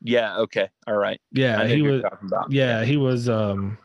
yeah 0.01 0.39
okay 0.39 0.70
all 0.86 0.97
right 0.97 1.20
Yeah, 1.32 1.66
he 1.66 1.82
was. 1.82 2.02
Yeah, 2.48 2.85
he 2.85 2.97
was. 2.97 3.28
um 3.28 3.77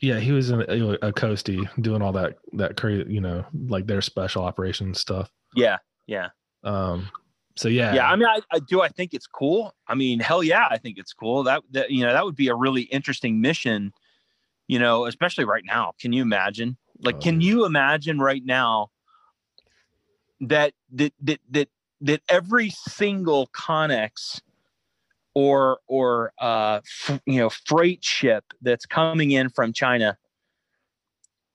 Yeah, 0.00 0.20
he 0.20 0.30
was 0.30 0.50
in 0.50 0.60
a, 0.60 1.08
a 1.08 1.12
coastie 1.12 1.68
doing 1.82 2.02
all 2.02 2.12
that 2.12 2.36
that 2.52 2.76
crazy, 2.76 3.12
you 3.12 3.20
know, 3.20 3.44
like 3.68 3.88
their 3.88 4.00
special 4.00 4.44
operations 4.44 5.00
stuff. 5.00 5.28
yeah 5.56 5.78
yeah 6.06 6.28
Um, 6.62 7.08
so 7.56 7.68
yeah, 7.68 7.94
yeah 7.94 8.06
i 8.06 8.16
mean 8.16 8.28
I, 8.28 8.40
I 8.52 8.58
do 8.60 8.80
i 8.80 8.88
think 8.88 9.14
it's 9.14 9.26
cool? 9.26 9.74
I 9.86 9.94
mean 9.94 10.20
hell 10.20 10.42
yeah 10.42 10.66
i 10.70 10.78
think 10.78 10.98
it's 10.98 11.12
cool. 11.12 11.42
That 11.44 11.62
that 11.72 11.90
you 11.90 12.04
know 12.04 12.12
that 12.12 12.24
would 12.24 12.36
be 12.36 12.48
a 12.48 12.54
really 12.54 12.82
interesting 12.82 13.40
mission 13.40 13.92
you 14.68 14.78
know 14.78 15.06
especially 15.06 15.44
right 15.44 15.64
now. 15.64 15.92
Can 16.00 16.12
you 16.12 16.22
imagine? 16.22 16.76
Like 17.02 17.16
Oh, 17.16 17.20
can 17.22 17.40
yeah. 17.40 17.48
you 17.48 17.64
imagine 17.66 18.18
right 18.18 18.44
now 18.44 18.90
that 20.40 20.72
that 20.92 21.12
that 21.22 21.40
that, 21.50 21.68
that 22.02 22.22
every 22.28 22.70
single 22.70 23.48
connex 23.48 24.40
or 25.34 25.78
or 25.86 26.32
uh 26.38 26.80
f- 26.84 27.20
you 27.26 27.38
know 27.38 27.50
freight 27.50 28.02
ship 28.02 28.44
that's 28.62 28.86
coming 28.86 29.30
in 29.30 29.48
from 29.48 29.72
china 29.72 30.16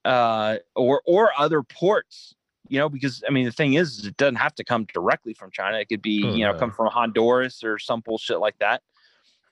uh 0.06 0.58
or 0.76 1.02
or 1.06 1.32
other 1.38 1.62
ports 1.64 2.35
you 2.68 2.80
know 2.80 2.90
because 2.90 3.24
i 3.28 3.32
mean 3.32 3.46
the 3.46 3.52
thing 3.52 3.74
is, 3.74 4.00
is 4.00 4.06
it 4.06 4.18
doesn't 4.18 4.36
have 4.36 4.54
to 4.56 4.64
come 4.64 4.86
directly 4.94 5.34
from 5.34 5.52
china 5.52 5.78
it 5.80 5.86
could 5.90 6.02
be 6.02 6.22
Oh, 6.24 6.34
you 6.34 6.44
know 6.46 6.52
no. 6.54 6.58
come 6.58 6.72
from 6.72 6.88
honduras 6.88 7.64
or 7.64 7.78
some 7.80 8.02
bullshit 8.02 8.40
like 8.40 8.58
that 8.60 8.82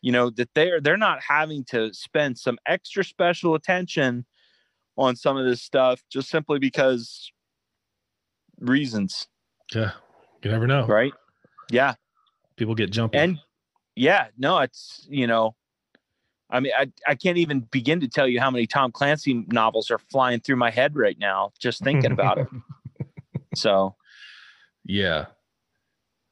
you 0.02 0.12
know 0.12 0.30
that 0.32 0.50
they're 0.56 0.82
they're 0.82 0.98
not 0.98 1.22
having 1.22 1.64
to 1.66 1.94
spend 1.94 2.38
some 2.38 2.58
extra 2.66 3.04
special 3.04 3.56
attention 3.56 4.26
on 4.98 5.16
some 5.16 5.38
of 5.38 5.46
this 5.46 5.62
stuff 5.62 6.04
just 6.12 6.30
simply 6.30 6.60
because 6.60 7.32
reasons 8.60 9.28
Yeah. 9.74 9.92
You 10.44 10.52
never 10.52 10.68
know. 10.68 10.86
right 10.86 11.14
yeah 11.72 11.94
People 12.56 12.76
get 12.76 12.92
jumpy. 12.92 13.18
and 13.18 13.40
yeah 13.96 14.28
no 14.38 14.60
it's 14.60 15.08
you 15.10 15.26
know 15.28 15.56
i 16.50 16.60
mean 16.60 16.72
I, 16.78 16.92
I 17.08 17.16
can't 17.16 17.38
even 17.38 17.62
begin 17.72 18.00
to 18.02 18.08
tell 18.08 18.28
you 18.28 18.40
how 18.40 18.52
many 18.52 18.68
tom 18.68 18.92
clancy 18.92 19.46
novels 19.48 19.90
are 19.92 19.98
flying 20.00 20.40
through 20.40 20.58
my 20.58 20.70
head 20.72 20.96
right 20.96 21.18
now 21.18 21.52
just 21.60 21.84
thinking 21.84 22.12
about 22.12 22.38
it 22.40 22.48
so 23.56 23.96
Yeah. 24.86 25.28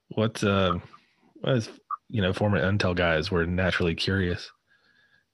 What 0.10 0.43
uh 0.43 0.80
as 1.45 1.69
you 2.10 2.22
know, 2.22 2.34
former 2.34 2.60
Intel 2.60 2.95
guys 2.95 3.31
were 3.31 3.45
naturally 3.45 3.95
curious. 3.95 4.52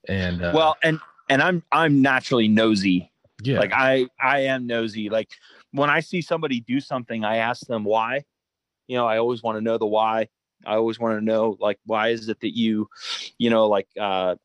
And 0.08 0.42
uh, 0.42 0.52
well 0.54 0.76
and 0.82 1.00
and 1.28 1.42
i'm 1.42 1.62
i'm 1.72 2.00
naturally 2.00 2.48
nosy. 2.48 3.12
Yeah, 3.42 3.58
like 3.58 3.72
i 3.72 4.06
i 4.20 4.40
am 4.40 4.66
nosy. 4.66 5.10
Like 5.10 5.28
when 5.72 5.90
i 5.90 6.00
see 6.00 6.22
somebody 6.22 6.60
do 6.60 6.80
something 6.80 7.24
i 7.24 7.36
ask 7.36 7.66
them 7.66 7.84
why. 7.84 8.24
You 8.86 8.96
know 8.96 9.06
i 9.06 9.18
always 9.18 9.42
want 9.42 9.56
to 9.56 9.60
know 9.60 9.78
the 9.78 9.86
why. 9.86 10.28
I 10.66 10.74
always 10.74 10.98
want 10.98 11.18
to 11.18 11.24
know 11.24 11.56
like 11.60 11.78
why 11.84 12.08
is 12.08 12.28
it 12.28 12.40
that 12.40 12.56
you 12.56 12.88
you 13.38 13.50
know 13.50 13.68
like 13.68 13.88
uh 13.98 14.36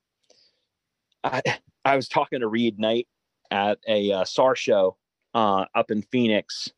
i 1.23 1.41
i 1.85 1.95
was 1.95 2.07
talking 2.07 2.41
to 2.41 2.47
reed 2.47 2.79
knight 2.79 3.07
at 3.51 3.79
a 3.87 4.11
uh, 4.11 4.25
sar 4.25 4.55
show 4.55 4.97
uh 5.33 5.65
up 5.73 5.91
in 5.91 6.01
phoenix 6.03 6.71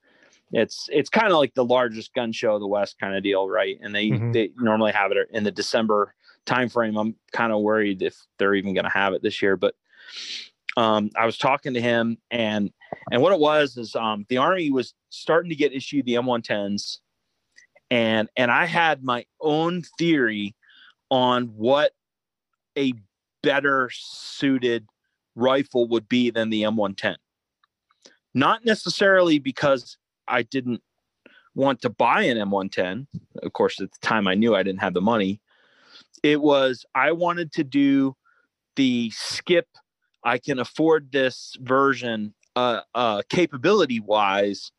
it's 0.58 0.88
it's 0.92 1.10
kind 1.10 1.28
of 1.32 1.38
like 1.38 1.54
the 1.54 1.66
largest 1.66 2.14
gun 2.14 2.32
show 2.32 2.56
of 2.56 2.62
the 2.62 2.68
west 2.68 2.98
kind 3.00 3.16
of 3.16 3.22
deal 3.24 3.50
right 3.50 3.78
and 3.82 3.94
they 3.94 4.10
Mhm. 4.10 4.34
they 4.34 4.52
normally 4.58 4.92
have 4.94 5.12
it 5.12 5.18
in 5.32 5.44
the 5.44 5.52
december 5.52 6.16
timeframe 6.46 7.00
i'm 7.00 7.16
kind 7.34 7.52
of 7.52 7.60
worried 7.62 8.02
if 8.02 8.16
they're 8.38 8.56
even 8.56 8.74
going 8.74 8.86
to 8.86 8.90
have 8.90 9.14
it 9.14 9.22
this 9.22 9.42
year 9.42 9.58
but 9.58 9.76
um, 10.78 11.10
I 11.16 11.26
was 11.26 11.38
talking 11.38 11.74
to 11.76 11.80
him, 11.82 12.18
and 12.32 12.70
and 13.10 13.22
what 13.22 13.32
it 13.32 13.40
was 13.40 13.78
is 13.78 13.96
um, 13.96 14.26
the 14.28 14.38
army 14.38 14.72
was 14.72 14.94
starting 15.10 15.50
to 15.50 15.56
get 15.56 15.72
issued 15.72 16.06
the 16.06 16.16
M110s, 16.16 17.00
and 17.90 18.28
and 18.36 18.52
I 18.52 18.66
had 18.66 19.02
my 19.02 19.26
own 19.40 19.84
theory 19.98 20.54
on 21.10 21.46
what 21.56 21.94
a 22.78 22.92
better 23.42 23.90
suited 23.94 24.86
rifle 25.36 25.88
would 25.88 26.10
be 26.10 26.30
than 26.30 26.50
the 26.50 26.64
M110. 26.64 27.16
Not 28.34 28.66
necessarily 28.66 29.40
because 29.40 29.98
I 30.28 30.44
didn't 30.44 30.82
want 31.54 31.82
to 31.82 31.90
buy 31.90 32.24
an 32.24 32.38
M110. 32.38 33.08
Of 33.44 33.54
course, 33.54 33.80
at 33.80 33.92
the 33.92 34.08
time 34.08 34.28
I 34.28 34.36
knew 34.36 34.56
I 34.56 34.64
didn't 34.64 34.82
have 34.82 34.94
the 34.94 35.02
money. 35.02 35.42
It 36.24 36.42
was 36.42 36.86
I 36.96 37.12
wanted 37.12 37.52
to 37.54 37.64
do 37.64 38.16
the 38.76 39.12
skip 39.12 39.68
I 40.26 40.40
can 40.40 40.60
afford 40.60 41.12
this 41.12 41.56
version 41.62 42.34
uh, 42.56 42.82
uh, 42.96 43.22
capability 43.30 44.00
wise. 44.00 44.72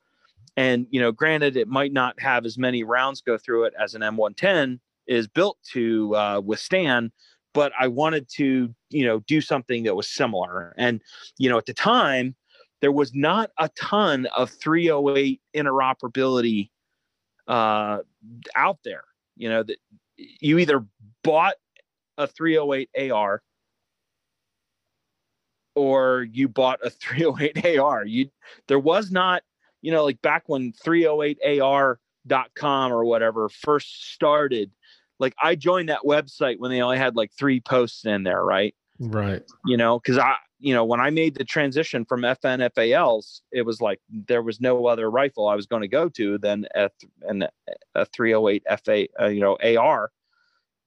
And, 0.56 0.86
you 0.90 1.00
know, 1.00 1.12
granted, 1.12 1.56
it 1.56 1.68
might 1.68 1.92
not 1.92 2.20
have 2.20 2.44
as 2.44 2.58
many 2.58 2.82
rounds 2.82 3.20
go 3.20 3.38
through 3.38 3.64
it 3.64 3.74
as 3.80 3.94
an 3.94 4.02
M110 4.02 4.80
is 5.06 5.28
built 5.28 5.56
to 5.72 6.16
uh, 6.16 6.40
withstand, 6.44 7.12
but 7.54 7.72
I 7.78 7.86
wanted 7.86 8.28
to, 8.36 8.74
you 8.90 9.06
know, 9.06 9.20
do 9.28 9.40
something 9.40 9.84
that 9.84 9.94
was 9.94 10.08
similar. 10.08 10.74
And, 10.76 11.00
you 11.38 11.48
know, 11.48 11.58
at 11.58 11.66
the 11.66 11.74
time, 11.74 12.34
there 12.80 12.92
was 12.92 13.14
not 13.14 13.50
a 13.58 13.68
ton 13.70 14.26
of 14.36 14.50
308 14.50 15.40
interoperability 15.54 16.70
uh, 17.48 18.00
out 18.54 18.78
there. 18.84 19.04
You 19.36 19.48
know, 19.48 19.62
that 19.62 19.78
you 20.16 20.58
either 20.58 20.84
bought 21.22 21.54
a 22.18 22.26
308 22.26 23.12
AR 23.12 23.42
or 25.74 26.26
you 26.30 26.48
bought 26.48 26.80
a 26.84 26.90
308 26.90 27.78
AR. 27.78 28.04
You 28.04 28.28
there 28.68 28.78
was 28.78 29.10
not, 29.12 29.42
you 29.82 29.92
know, 29.92 30.04
like 30.04 30.22
back 30.22 30.44
when 30.46 30.72
308AR.com 30.72 32.92
or 32.92 33.04
whatever 33.04 33.48
first 33.48 34.12
started, 34.12 34.70
like 35.18 35.34
I 35.42 35.54
joined 35.54 35.88
that 35.88 36.02
website 36.04 36.58
when 36.58 36.70
they 36.70 36.82
only 36.82 36.98
had 36.98 37.16
like 37.16 37.32
three 37.32 37.60
posts 37.60 38.04
in 38.04 38.22
there, 38.22 38.44
right? 38.44 38.74
right. 38.98 39.42
You 39.64 39.76
know, 39.76 39.98
because 39.98 40.18
I, 40.18 40.36
you 40.58 40.72
know, 40.72 40.84
when 40.84 41.00
I 41.00 41.10
made 41.10 41.34
the 41.34 41.44
transition 41.44 42.04
from 42.04 42.22
FN 42.22 42.70
FALs, 42.74 43.42
it 43.52 43.62
was 43.62 43.80
like 43.80 44.00
there 44.10 44.42
was 44.42 44.60
no 44.60 44.86
other 44.86 45.10
rifle 45.10 45.48
I 45.48 45.54
was 45.54 45.66
going 45.66 45.82
to 45.82 45.88
go 45.88 46.08
to 46.10 46.38
than 46.38 46.66
a, 46.74 46.90
an, 47.22 47.46
a 47.94 48.06
308 48.06 48.62
FA, 48.84 49.06
uh, 49.20 49.26
you 49.26 49.40
know, 49.40 49.58
AR. 49.62 50.10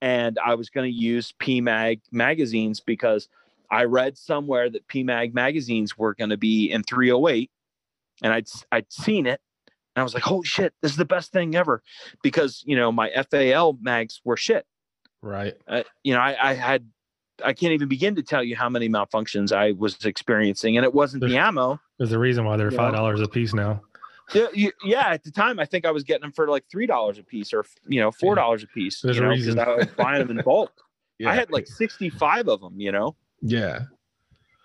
And 0.02 0.40
I 0.44 0.56
was 0.56 0.70
going 0.70 0.90
to 0.90 0.98
use 0.98 1.34
PMAG 1.42 2.02
magazines 2.12 2.80
because 2.80 3.28
I 3.70 3.84
read 3.84 4.18
somewhere 4.18 4.70
that 4.70 4.88
PMAG 4.88 5.34
magazines 5.34 5.98
were 5.98 6.16
going 6.16 6.32
to 6.32 6.38
be 6.38 6.72
in 6.72 6.84
308, 6.84 7.52
and 8.24 8.34
I'd 8.34 8.48
I'd 8.72 8.92
seen 8.92 9.28
it, 9.28 9.40
and 9.96 10.02
I 10.02 10.04
was 10.04 10.14
like, 10.14 10.24
"Holy 10.24 10.46
shit, 10.46 10.74
this 10.82 10.92
is 10.92 10.98
the 10.98 11.06
best 11.06 11.32
thing 11.32 11.56
ever!" 11.56 11.84
Because 12.24 12.64
you 12.66 12.76
know 12.76 12.92
my 12.92 13.12
FAL 13.30 13.78
mags 13.82 14.22
were 14.24 14.38
shit. 14.38 14.66
Right. 15.22 15.56
Uh, 15.68 15.84
you 16.04 16.14
know, 16.14 16.22
I, 16.22 16.52
I 16.52 16.54
had 16.54 16.88
I 17.44 17.54
can't 17.54 17.74
even 17.74 17.88
begin 17.88 18.16
to 18.16 18.24
tell 18.24 18.44
you 18.44 18.56
how 18.56 18.70
many 18.70 18.90
malfunctions 18.90 19.52
I 19.56 19.72
was 19.74 20.04
experiencing, 20.06 20.78
and 20.78 20.84
it 20.84 20.94
wasn't 20.94 21.24
the 21.26 21.38
ammo. 21.38 21.80
There's 21.98 22.12
a 22.12 22.20
reason 22.20 22.46
why 22.46 22.58
they're 22.58 22.72
five 22.72 22.94
dollars 22.94 23.22
a 23.22 23.28
piece 23.28 23.54
now. 23.54 23.82
Yeah, 24.34 25.08
at 25.08 25.24
the 25.24 25.32
time, 25.32 25.60
I 25.60 25.66
think 25.66 25.86
I 25.86 25.92
was 25.92 26.04
getting 26.04 26.22
them 26.22 26.32
for 26.32 26.48
like 26.48 26.66
three 26.72 26.86
dollars 26.86 27.18
a 27.18 27.24
piece, 27.24 27.52
or 27.54 27.66
you 27.88 28.00
know, 28.00 28.12
four 28.12 28.36
dollars 28.36 28.64
a 28.64 28.68
piece. 28.68 29.02
There's 29.02 29.18
you 29.18 29.24
a 29.24 29.26
know, 29.26 29.32
'cause 29.32 29.46
reason. 29.48 29.60
I 29.60 29.76
was 29.76 29.88
buying 29.98 30.26
them 30.28 30.38
in 30.38 30.44
bulk. 30.44 30.72
Yeah. 31.22 31.32
I 31.32 31.36
had 31.36 31.52
like 31.52 31.68
sixty-five 31.68 32.48
of 32.48 32.62
them. 32.62 32.80
You 32.80 32.94
know. 32.94 33.18
yeah. 33.42 33.80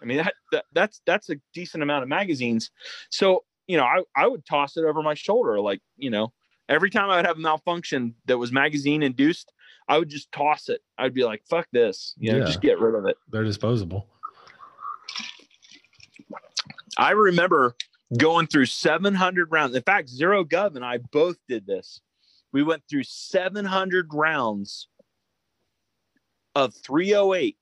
I 0.01 0.05
mean, 0.05 0.19
that, 0.19 0.35
that 0.53 0.65
that's 0.73 1.01
that's 1.05 1.29
a 1.29 1.35
decent 1.53 1.83
amount 1.83 2.05
of 2.05 2.09
magazines. 2.09 2.71
So 3.11 3.43
you 3.67 3.77
know, 3.77 3.83
I 3.83 4.03
I 4.15 4.29
would 4.29 4.47
toss 4.47 4.77
it 4.77 4.85
over 4.85 5.03
my 5.03 5.15
shoulder, 5.15 5.59
like 5.61 5.81
you 5.97 6.11
know, 6.11 6.33
every 6.69 6.91
time 6.91 7.11
I 7.11 7.17
would 7.17 7.27
have 7.27 7.39
a 7.39 7.41
malfunction 7.41 8.15
that 8.27 8.39
was 8.39 8.53
magazine 8.53 9.03
induced, 9.03 9.53
I 9.89 9.99
would 9.99 10.09
just 10.09 10.33
toss 10.33 10.69
it. 10.69 10.81
I'd 10.97 11.15
be 11.15 11.25
like, 11.25 11.45
"Fuck 11.49 11.69
this," 11.73 12.15
you 12.17 12.33
know, 12.33 12.39
Yeah. 12.39 12.45
just 12.45 12.61
get 12.63 12.79
rid 12.79 12.95
of 12.95 13.07
it. 13.07 13.17
They're 13.29 13.45
disposable. 13.45 14.09
I 16.97 17.11
remember 17.11 17.75
going 18.19 18.47
through 18.47 18.67
700 18.67 19.51
rounds. 19.51 19.75
In 19.75 19.83
fact, 19.83 20.09
Zero 20.09 20.45
Gov 20.45 20.77
and 20.77 20.85
I 20.85 20.99
both 20.99 21.37
did 21.49 21.67
this. 21.67 22.01
We 22.53 22.63
went 22.63 22.85
through 22.89 23.03
700 23.05 24.15
rounds 24.15 24.89
of 26.55 26.73
308 26.75 27.59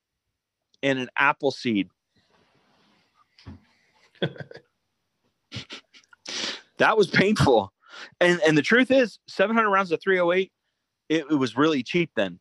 and 0.82 0.98
an 0.98 1.08
Appleseed. 1.18 1.88
that 6.78 6.96
was 6.96 7.08
painful. 7.08 7.72
And 8.20 8.40
and 8.46 8.56
the 8.56 8.62
truth 8.62 8.90
is, 8.90 9.18
700 9.28 9.68
rounds 9.70 9.92
of 9.92 10.00
308, 10.02 10.52
it, 11.12 11.26
it 11.30 11.34
was 11.34 11.56
really 11.56 11.82
cheap 11.82 12.10
then. 12.14 12.38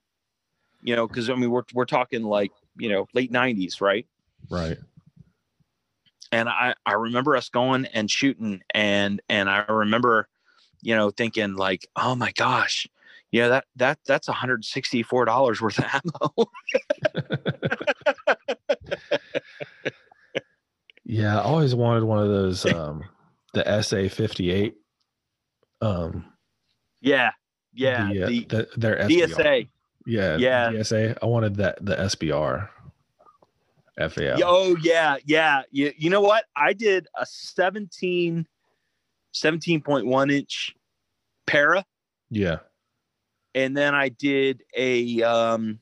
You 0.82 0.96
know, 0.96 1.08
because 1.08 1.30
I 1.30 1.36
mean, 1.36 1.52
we're 1.52 1.64
we're 1.74 1.86
talking 1.86 2.24
like 2.24 2.52
you 2.78 2.90
know 2.90 3.08
late 3.14 3.32
90s, 3.32 3.82
right? 3.82 4.08
Right. 4.50 4.78
and 6.32 6.50
I, 6.50 6.74
I 6.86 6.94
remember 6.94 7.36
us 7.36 7.50
going 7.50 7.86
and 7.88 8.10
shooting 8.10 8.64
and 8.74 9.22
and 9.30 9.50
I 9.50 9.66
remember, 9.70 10.28
you 10.82 10.96
know, 10.96 11.12
thinking 11.12 11.56
like, 11.56 11.88
oh 11.96 12.16
my 12.16 12.32
gosh, 12.32 12.88
yeah, 13.32 13.48
that 13.50 13.66
that 13.76 14.00
that's 14.06 14.28
$164 14.28 15.62
worth 15.62 15.78
of 15.78 15.86
ammo. 15.86 16.46
Yeah, 21.04 21.40
I 21.40 21.44
always 21.44 21.76
wanted 21.76 22.04
one 22.04 22.20
of 22.20 22.30
those 22.30 22.66
um 22.66 23.04
the 23.54 23.82
SA 23.84 24.08
fifty 24.08 24.52
eight. 24.52 24.76
Um 25.82 26.26
yeah, 27.02 27.32
yeah. 27.74 28.08
the, 28.08 28.20
the 28.26 28.46
the, 28.46 28.68
their 28.78 28.96
SBR. 28.98 29.28
DSA. 29.28 29.68
Yeah, 30.06 30.38
Yeah. 30.38 30.72
DSA. 30.72 31.18
I 31.22 31.26
wanted 31.26 31.56
that 31.58 31.84
the 31.84 31.96
SBR. 31.96 32.70
FAL. 34.10 34.40
Oh 34.44 34.76
yeah, 34.82 35.18
yeah. 35.26 35.62
You, 35.70 35.92
you 35.98 36.10
know 36.10 36.22
what? 36.22 36.46
I 36.56 36.74
did 36.74 37.08
a 37.20 37.26
17 37.26 38.48
17.1 39.34 40.32
inch 40.32 40.76
para 41.46 41.86
Yeah. 42.30 42.58
and 43.54 43.76
then 43.78 43.94
I 43.94 44.10
did 44.10 44.64
a 44.76 45.22
um 45.24 45.80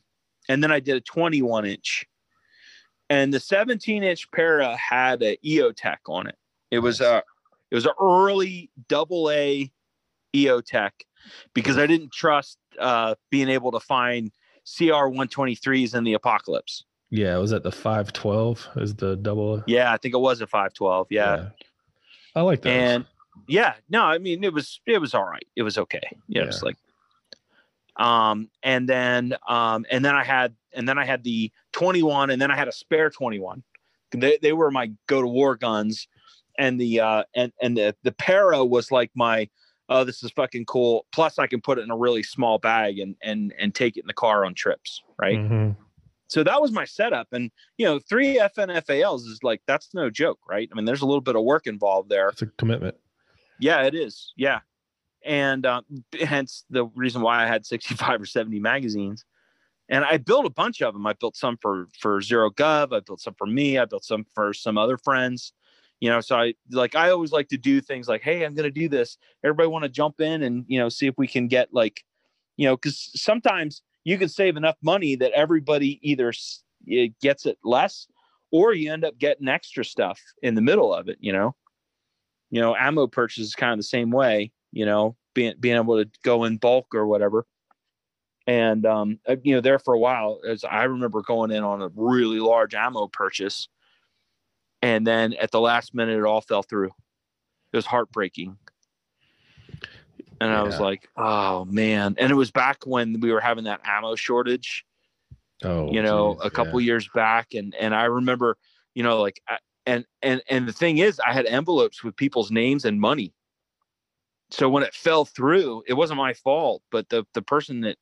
and 0.49 0.61
then 0.63 0.71
I 0.71 0.79
did 0.79 0.97
a 0.97 1.01
21 1.01 1.65
inch. 1.65 2.05
And 3.09 3.33
the 3.33 3.39
17 3.39 4.03
inch 4.03 4.29
para 4.31 4.75
had 4.75 5.21
a 5.23 5.37
EOTech 5.37 5.97
on 6.07 6.27
it. 6.27 6.35
It 6.71 6.79
was 6.79 7.01
a 7.01 7.23
it 7.71 7.75
was 7.75 7.85
an 7.85 7.93
early 8.01 8.69
double 8.87 9.29
A 9.31 9.71
EOTech 10.35 10.91
because 11.53 11.77
I 11.77 11.87
didn't 11.87 12.11
trust 12.11 12.57
uh 12.79 13.15
being 13.29 13.49
able 13.49 13.71
to 13.71 13.79
find 13.79 14.31
CR 14.77 15.09
123s 15.09 15.95
in 15.95 16.03
the 16.03 16.13
apocalypse. 16.13 16.85
Yeah, 17.09 17.37
was 17.37 17.49
that 17.51 17.63
the 17.63 17.71
five 17.71 18.13
twelve? 18.13 18.67
Is 18.75 18.93
the 18.95 19.15
double 19.15 19.63
Yeah, 19.65 19.91
I 19.91 19.97
think 19.97 20.13
it 20.13 20.19
was 20.19 20.41
a 20.41 20.47
512. 20.47 21.07
Yeah. 21.09 21.49
I 22.35 22.41
like 22.41 22.61
that. 22.61 22.69
And 22.69 23.05
yeah, 23.47 23.73
no, 23.89 24.03
I 24.03 24.17
mean 24.19 24.43
it 24.43 24.53
was 24.53 24.79
it 24.85 24.99
was 24.99 25.13
all 25.13 25.25
right. 25.25 25.47
It 25.55 25.63
was 25.63 25.77
okay. 25.77 26.07
Yeah, 26.27 26.43
it 26.43 26.47
was 26.47 26.61
Yeah. 26.61 26.67
like 26.67 26.77
Um, 27.95 28.49
and 28.63 28.87
then 28.87 29.35
um, 29.47 29.85
and 29.91 30.05
then 30.05 30.15
I 30.15 30.23
had 30.23 30.55
and 30.73 30.87
then 30.87 30.97
I 30.97 31.05
had 31.05 31.23
the 31.23 31.51
21, 31.73 32.29
and 32.29 32.41
then 32.41 32.51
I 32.51 32.55
had 32.55 32.67
a 32.67 32.71
spare 32.71 33.09
21. 33.09 33.63
They 34.11 34.37
they 34.41 34.53
were 34.53 34.71
my 34.71 34.91
go 35.07 35.21
to 35.21 35.27
war 35.27 35.55
guns, 35.55 36.07
and 36.57 36.79
the 36.79 36.99
uh, 36.99 37.23
and 37.35 37.51
and 37.61 37.75
the 37.75 37.95
the 38.03 38.11
para 38.13 38.63
was 38.63 38.91
like 38.91 39.11
my 39.15 39.49
oh 39.89 40.03
this 40.03 40.23
is 40.23 40.31
fucking 40.31 40.65
cool. 40.65 41.05
Plus 41.11 41.39
I 41.39 41.47
can 41.47 41.61
put 41.61 41.77
it 41.77 41.81
in 41.81 41.91
a 41.91 41.97
really 41.97 42.23
small 42.23 42.57
bag 42.57 42.99
and 42.99 43.15
and 43.21 43.53
and 43.57 43.75
take 43.75 43.97
it 43.97 44.01
in 44.01 44.07
the 44.07 44.13
car 44.13 44.45
on 44.45 44.53
trips, 44.53 45.01
right? 45.19 45.37
Mhm. 45.37 45.75
So 46.27 46.43
that 46.43 46.61
was 46.61 46.71
my 46.71 46.85
setup, 46.85 47.27
and 47.31 47.51
you 47.77 47.85
know 47.85 47.99
three 47.99 48.37
FNFALs 48.37 49.21
is 49.21 49.39
like 49.43 49.61
that's 49.65 49.93
no 49.93 50.09
joke, 50.09 50.39
right? 50.47 50.69
I 50.71 50.75
mean 50.75 50.85
there's 50.85 51.01
a 51.01 51.05
little 51.05 51.21
bit 51.21 51.35
of 51.35 51.43
work 51.43 51.67
involved 51.67 52.09
there. 52.09 52.29
It's 52.29 52.41
a 52.41 52.47
commitment. 52.47 52.95
Yeah, 53.59 53.81
it 53.83 53.95
is. 53.95 54.33
Yeah. 54.37 54.59
And 55.25 55.65
um, 55.65 55.83
hence 56.19 56.63
the 56.69 56.85
reason 56.95 57.21
why 57.21 57.43
I 57.43 57.47
had 57.47 57.65
65 57.65 58.21
or 58.21 58.25
70 58.25 58.59
magazines. 58.59 59.25
And 59.89 60.05
I 60.05 60.17
built 60.17 60.45
a 60.45 60.49
bunch 60.49 60.81
of 60.81 60.93
them. 60.93 61.05
I 61.07 61.13
built 61.13 61.35
some 61.35 61.57
for 61.57 61.87
for 61.99 62.21
Zero 62.21 62.51
Gov. 62.51 62.95
I 62.95 62.99
built 62.99 63.21
some 63.21 63.33
for 63.37 63.47
me. 63.47 63.77
I 63.79 63.85
built 63.85 64.05
some 64.05 64.25
for 64.35 64.53
some 64.53 64.77
other 64.77 64.97
friends. 64.97 65.51
You 65.99 66.09
know, 66.09 66.21
so 66.21 66.37
I 66.37 66.53
like 66.71 66.95
I 66.95 67.09
always 67.09 67.31
like 67.31 67.49
to 67.49 67.57
do 67.57 67.81
things 67.81 68.07
like, 68.07 68.21
hey, 68.21 68.45
I'm 68.45 68.55
gonna 68.55 68.71
do 68.71 68.87
this. 68.87 69.17
Everybody 69.43 69.67
want 69.67 69.83
to 69.83 69.89
jump 69.89 70.21
in 70.21 70.43
and 70.43 70.65
you 70.67 70.79
know 70.79 70.89
see 70.89 71.07
if 71.07 71.15
we 71.17 71.27
can 71.27 71.47
get 71.47 71.73
like, 71.73 72.03
you 72.57 72.67
know, 72.67 72.75
because 72.75 73.11
sometimes 73.15 73.81
you 74.05 74.17
can 74.17 74.29
save 74.29 74.55
enough 74.55 74.77
money 74.81 75.15
that 75.15 75.31
everybody 75.33 75.99
either 76.01 76.33
gets 77.21 77.45
it 77.45 77.57
less 77.63 78.07
or 78.51 78.73
you 78.73 78.91
end 78.91 79.03
up 79.03 79.17
getting 79.17 79.47
extra 79.47 79.83
stuff 79.83 80.21
in 80.41 80.55
the 80.55 80.61
middle 80.61 80.93
of 80.93 81.09
it. 81.09 81.17
You 81.19 81.33
know, 81.33 81.55
you 82.49 82.61
know, 82.61 82.75
ammo 82.75 83.07
purchase 83.07 83.45
is 83.45 83.55
kind 83.55 83.73
of 83.73 83.79
the 83.79 83.83
same 83.83 84.11
way, 84.11 84.51
you 84.71 84.85
know, 84.85 85.15
being 85.33 85.53
being 85.59 85.75
able 85.75 86.03
to 86.03 86.09
go 86.23 86.45
in 86.45 86.57
bulk 86.57 86.87
or 86.93 87.07
whatever. 87.07 87.45
And 88.47 88.85
um, 88.85 89.19
uh, 89.27 89.35
you 89.43 89.53
know, 89.53 89.61
there 89.61 89.79
for 89.79 89.93
a 89.93 89.99
while, 89.99 90.39
as 90.47 90.63
I 90.63 90.85
remember 90.85 91.21
going 91.21 91.51
in 91.51 91.63
on 91.63 91.81
a 91.81 91.89
really 91.93 92.39
large 92.39 92.73
ammo 92.73 93.07
purchase, 93.07 93.67
and 94.81 95.05
then 95.05 95.33
at 95.33 95.51
the 95.51 95.59
last 95.59 95.93
minute, 95.93 96.17
it 96.17 96.25
all 96.25 96.41
fell 96.41 96.63
through. 96.63 96.91
It 97.73 97.77
was 97.77 97.85
heartbreaking. 97.85 98.57
And 100.41 100.51
I 100.51 100.63
was 100.63 100.79
like, 100.79 101.07
oh 101.17 101.65
man. 101.65 102.15
And 102.17 102.31
it 102.31 102.35
was 102.35 102.51
back 102.51 102.85
when 102.85 103.19
we 103.19 103.31
were 103.31 103.41
having 103.41 103.65
that 103.65 103.81
ammo 103.83 104.15
shortage 104.15 104.85
Oh, 105.63 105.91
you 105.91 106.01
know 106.01 106.35
geez, 106.35 106.45
a 106.45 106.49
couple 106.51 106.79
years 106.79 107.09
back 107.13 107.53
and 107.53 107.75
and 107.75 107.93
i 107.93 108.05
remember 108.05 108.57
you 108.93 109.03
know 109.03 109.21
like 109.21 109.41
I- 109.47 109.57
and 109.85 110.05
and 110.21 110.41
and 110.49 110.67
the 110.67 110.73
thing 110.73 110.99
is 110.99 111.19
i 111.19 111.33
had 111.33 111.45
envelopes 111.45 112.03
with 112.03 112.15
people's 112.15 112.49
names 112.49 112.85
and 112.85 112.99
money 112.99 113.33
so 114.51 114.69
when 114.69 114.83
it 114.83 114.93
fell 114.93 115.25
through 115.25 115.83
it 115.87 115.93
wasn't 115.93 116.17
my 116.17 116.33
fault 116.33 116.81
but 116.91 117.09
the 117.09 117.25
the 117.33 117.41
person 117.41 117.81
that 117.81 117.97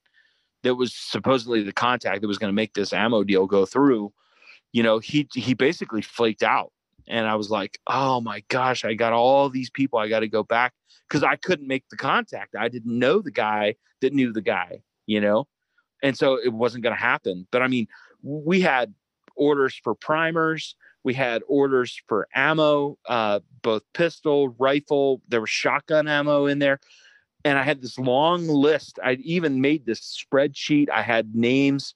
that 0.64 0.76
was 0.76 0.94
supposedly 0.94 1.64
the 1.64 1.72
contact 1.74 2.22
that 2.22 2.28
was 2.28 2.38
going 2.38 2.50
to 2.50 2.56
make 2.56 2.74
this 2.74 2.94
ammo 2.94 3.24
deal 3.24 3.48
go 3.48 3.66
through 3.66 4.14
you 4.72 4.84
know 4.84 5.00
he 5.00 5.28
he 5.34 5.54
basically 5.54 6.02
flaked 6.02 6.44
out. 6.44 6.72
And 7.10 7.26
i 7.26 7.36
was 7.36 7.50
like 7.50 7.80
oh 7.88 8.20
my 8.20 8.44
gosh 8.50 8.84
i 8.84 8.94
got 8.94 9.14
all 9.14 9.50
these 9.50 9.70
people 9.70 9.98
i 9.98 10.10
got 10.10 10.22
to 10.22 10.28
go 10.28 10.44
back. 10.44 10.74
Because 11.08 11.24
i 11.24 11.36
couldn't 11.36 11.68
make 11.68 11.86
the 11.90 11.98
contact. 11.98 12.56
I 12.56 12.68
didn't 12.68 12.98
know 12.98 13.22
the 13.22 13.32
guy 13.32 13.76
that 14.02 14.14
knew 14.14 14.34
the 14.34 14.42
guy 14.42 14.82
you 15.08 15.20
know? 15.20 15.48
And 16.04 16.16
so 16.16 16.36
it 16.36 16.54
wasn't 16.54 16.84
going 16.84 16.96
to 16.96 17.02
happen. 17.02 17.48
But 17.52 17.64
i 17.64 17.68
mean 17.68 17.88
we 18.22 18.62
had 18.62 18.94
orders 19.36 19.80
for 19.84 19.96
primers. 19.96 20.76
We 21.04 21.14
had 21.14 21.42
orders 21.48 22.00
for 22.08 22.28
ammo 22.36 22.98
uh, 23.08 23.40
both 23.64 23.82
pistol 23.94 24.50
rifle. 24.60 25.22
There 25.28 25.42
was 25.42 25.50
shotgun 25.50 26.08
ammo 26.08 26.46
in 26.46 26.60
there. 26.60 26.80
And 27.44 27.58
i 27.58 27.64
had 27.64 27.82
this 27.82 27.98
long 27.98 28.48
list. 28.48 29.00
I 29.04 29.14
even 29.24 29.62
made 29.62 29.86
this 29.86 30.24
spreadsheet. 30.24 30.90
I 30.90 31.02
had 31.02 31.34
names 31.34 31.96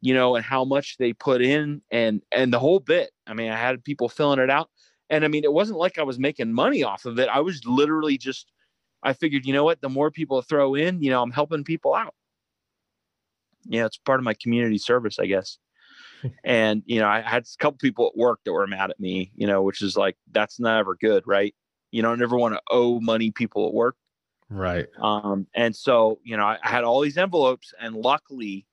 you 0.00 0.14
know 0.14 0.36
and 0.36 0.44
how 0.44 0.64
much 0.64 0.96
they 0.98 1.12
put 1.12 1.42
in 1.42 1.82
and 1.90 2.22
and 2.32 2.52
the 2.52 2.58
whole 2.58 2.80
bit 2.80 3.10
i 3.26 3.34
mean 3.34 3.50
i 3.50 3.56
had 3.56 3.82
people 3.84 4.08
filling 4.08 4.38
it 4.38 4.50
out 4.50 4.68
and 5.10 5.24
i 5.24 5.28
mean 5.28 5.44
it 5.44 5.52
wasn't 5.52 5.78
like 5.78 5.98
i 5.98 6.02
was 6.02 6.18
making 6.18 6.52
money 6.52 6.82
off 6.84 7.04
of 7.04 7.18
it 7.18 7.28
i 7.28 7.40
was 7.40 7.64
literally 7.64 8.16
just 8.16 8.52
i 9.02 9.12
figured 9.12 9.44
you 9.44 9.52
know 9.52 9.64
what 9.64 9.80
the 9.80 9.88
more 9.88 10.10
people 10.10 10.40
throw 10.42 10.74
in 10.74 11.02
you 11.02 11.10
know 11.10 11.22
i'm 11.22 11.32
helping 11.32 11.64
people 11.64 11.94
out 11.94 12.14
yeah, 13.68 13.86
it's 13.86 13.98
part 13.98 14.18
of 14.18 14.24
my 14.24 14.34
community 14.34 14.78
service, 14.78 15.18
I 15.18 15.26
guess. 15.26 15.58
and 16.44 16.82
you 16.86 17.00
know, 17.00 17.06
I 17.06 17.20
had 17.20 17.44
a 17.44 17.62
couple 17.62 17.78
people 17.78 18.08
at 18.08 18.16
work 18.16 18.40
that 18.44 18.52
were 18.52 18.66
mad 18.66 18.90
at 18.90 18.98
me, 18.98 19.30
you 19.36 19.46
know, 19.46 19.62
which 19.62 19.82
is 19.82 19.96
like 19.96 20.16
that's 20.32 20.58
never 20.58 20.96
good, 20.96 21.24
right? 21.26 21.54
You 21.90 22.02
don't 22.02 22.22
ever 22.22 22.36
want 22.36 22.54
to 22.54 22.60
owe 22.70 23.00
money 23.00 23.30
people 23.30 23.68
at 23.68 23.74
work. 23.74 23.96
Right. 24.50 24.88
Um, 25.00 25.46
and 25.54 25.76
so, 25.76 26.20
you 26.24 26.36
know, 26.36 26.44
I, 26.44 26.58
I 26.62 26.68
had 26.68 26.84
all 26.84 27.00
these 27.00 27.18
envelopes, 27.18 27.72
and 27.78 27.94
luckily, 27.94 28.66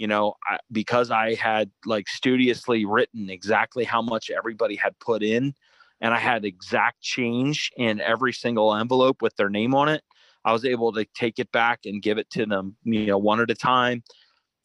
you 0.00 0.06
know, 0.06 0.32
I, 0.48 0.56
because 0.72 1.10
I 1.10 1.34
had 1.34 1.70
like 1.84 2.08
studiously 2.08 2.86
written 2.86 3.28
exactly 3.28 3.84
how 3.84 4.00
much 4.00 4.30
everybody 4.30 4.74
had 4.74 4.98
put 4.98 5.22
in, 5.22 5.52
and 6.00 6.14
I 6.14 6.18
had 6.18 6.46
exact 6.46 7.02
change 7.02 7.70
in 7.76 8.00
every 8.00 8.32
single 8.32 8.74
envelope 8.74 9.20
with 9.20 9.36
their 9.36 9.50
name 9.50 9.74
on 9.74 9.90
it, 9.90 10.02
I 10.42 10.52
was 10.54 10.64
able 10.64 10.90
to 10.94 11.04
take 11.14 11.38
it 11.38 11.52
back 11.52 11.80
and 11.84 12.00
give 12.00 12.16
it 12.16 12.30
to 12.30 12.46
them, 12.46 12.76
you 12.82 13.04
know, 13.04 13.18
one 13.18 13.40
at 13.40 13.50
a 13.50 13.54
time, 13.54 14.02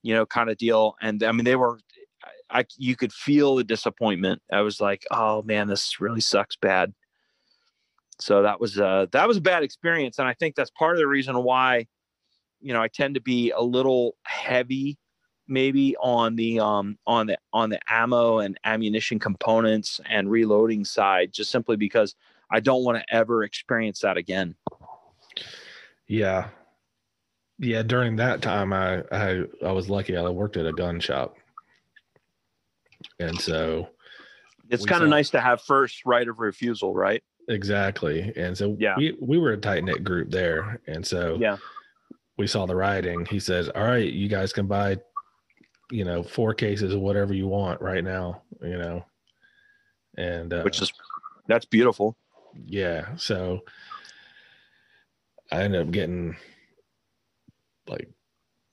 you 0.04 0.14
know, 0.14 0.26
kind 0.26 0.50
of 0.50 0.56
deal. 0.56 0.96
And 1.02 1.22
I 1.22 1.34
mean, 1.34 1.44
they 1.44 1.58
were, 1.58 1.80
I, 2.50 2.64
you 2.78 2.96
could 2.96 3.12
feel 3.12 3.58
the 3.58 3.66
disappointment. 3.66 4.42
I 4.54 4.62
was 4.62 4.80
like, 4.80 5.04
oh 5.12 5.42
man, 5.42 5.68
this 5.68 6.00
really 6.00 6.22
sucks 6.22 6.56
bad. 6.56 6.94
So 8.22 8.44
that 8.44 8.62
was 8.62 8.80
uh 8.80 9.08
that 9.12 9.28
was 9.28 9.36
a 9.36 9.42
bad 9.42 9.64
experience, 9.64 10.18
and 10.18 10.30
I 10.30 10.34
think 10.34 10.56
that's 10.56 10.72
part 10.72 10.96
of 10.96 11.00
the 11.00 11.08
reason 11.08 11.44
why, 11.44 11.88
you 12.62 12.72
know, 12.72 12.82
I 12.82 12.88
tend 12.88 13.16
to 13.16 13.22
be 13.22 13.52
a 13.52 13.62
little 13.62 14.16
heavy, 14.24 14.98
maybe 15.48 15.96
on 15.98 16.36
the 16.36 16.60
um 16.60 16.98
on 17.06 17.28
the 17.28 17.38
on 17.54 17.70
the 17.70 17.80
ammo 17.88 18.40
and 18.40 18.60
ammunition 18.64 19.20
components 19.20 20.00
and 20.10 20.30
reloading 20.30 20.84
side, 20.86 21.32
just 21.32 21.52
simply 21.52 21.76
because 21.76 22.16
I 22.50 22.60
don't 22.60 22.84
want 22.84 22.98
to 22.98 23.14
ever 23.16 23.44
experience 23.44 24.00
that 24.02 24.18
again. 24.18 24.56
Yeah. 26.08 26.50
Yeah. 27.58 27.82
During 27.84 28.18
that 28.18 28.42
time, 28.42 28.74
I, 28.74 29.04
I, 29.12 29.44
I 29.66 29.72
was 29.72 29.90
lucky. 29.90 30.16
I 30.16 30.30
worked 30.30 30.58
at 30.58 30.66
a 30.66 30.74
gun 30.74 31.00
shop. 31.00 31.36
And 33.20 33.40
so, 33.40 33.90
It's 34.70 34.86
kind 34.86 35.04
of 35.04 35.10
nice 35.10 35.30
to 35.32 35.42
have 35.42 35.62
first 35.62 36.06
right 36.06 36.28
of 36.28 36.40
refusal, 36.40 36.94
right? 36.94 37.24
exactly. 37.48 38.34
And 38.36 38.58
so, 38.58 38.76
Yeah. 38.80 38.96
we, 38.98 39.16
we 39.22 39.38
were 39.38 39.52
a 39.54 39.58
tight 39.58 39.84
knit 39.84 40.04
group 40.04 40.32
there. 40.32 40.82
And 40.88 41.06
so, 41.06 41.38
Yeah. 41.40 41.58
we 42.38 42.48
saw 42.48 42.66
the 42.66 42.76
rioting. 42.76 43.26
He 43.26 43.40
says, 43.40 43.70
All 43.70 43.84
right, 43.84 44.12
you 44.12 44.28
guys 44.28 44.52
can 44.54 44.68
buy, 44.68 44.98
you 45.92 46.04
know, 46.06 46.24
four 46.24 46.54
cases 46.54 46.94
of 46.94 47.02
whatever 47.02 47.34
you 47.34 47.48
want 47.48 47.82
right 47.82 48.04
now, 48.04 48.42
you 48.62 48.78
know. 48.78 49.06
And, 50.18 50.54
uh, 50.54 50.62
Which 50.64 50.82
is 50.82 50.92
that's 51.48 51.66
beautiful. 51.66 52.16
yeah 52.66 53.16
so 53.18 53.60
i 55.52 55.62
ended 55.62 55.82
up 55.82 55.92
getting 55.92 56.36
like 57.88 58.10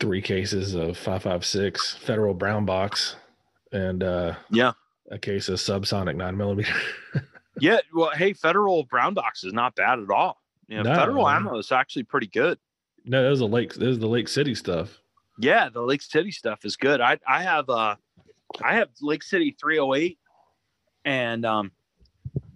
three 0.00 0.22
cases 0.22 0.74
of 0.74 0.96
556 0.96 1.96
federal 1.96 2.32
brown 2.32 2.64
box 2.64 3.16
and 3.72 4.02
uh 4.02 4.34
Yeah. 4.50 4.72
a 5.10 5.18
case 5.18 5.48
of 5.48 5.58
subsonic 5.58 6.16
nine 6.16 6.36
millimeter 6.36 6.72
Yeah. 7.60 7.80
Well, 7.92 8.08
hey, 8.16 8.32
federal 8.32 8.84
brown 8.84 9.12
box 9.12 9.44
is 9.44 9.52
not 9.52 9.74
bad 9.76 9.98
at 9.98 10.08
all. 10.10 10.38
You 10.68 10.78
know, 10.78 10.84
No, 10.84 10.94
federal 10.94 11.28
ammo 11.28 11.58
is 11.58 11.70
actually 11.70 12.04
pretty 12.04 12.28
good. 12.28 12.58
no 13.04 13.22
that 13.22 13.28
was 13.28 13.40
a 13.42 13.46
lake 13.46 13.74
this 13.74 13.88
is 13.88 13.98
the 13.98 14.06
lake 14.06 14.28
city 14.28 14.54
stuff 14.54 15.01
Yeah, 15.42 15.68
the 15.68 15.82
Lake 15.82 16.02
City 16.02 16.30
stuff 16.30 16.64
is 16.64 16.76
good. 16.76 17.00
I 17.00 17.18
I 17.26 17.42
have 17.42 17.68
uh 17.68 17.96
I 18.62 18.74
have 18.76 18.88
Lake 19.00 19.22
City 19.24 19.56
308 19.60 20.18
and 21.04 21.44
um 21.44 21.72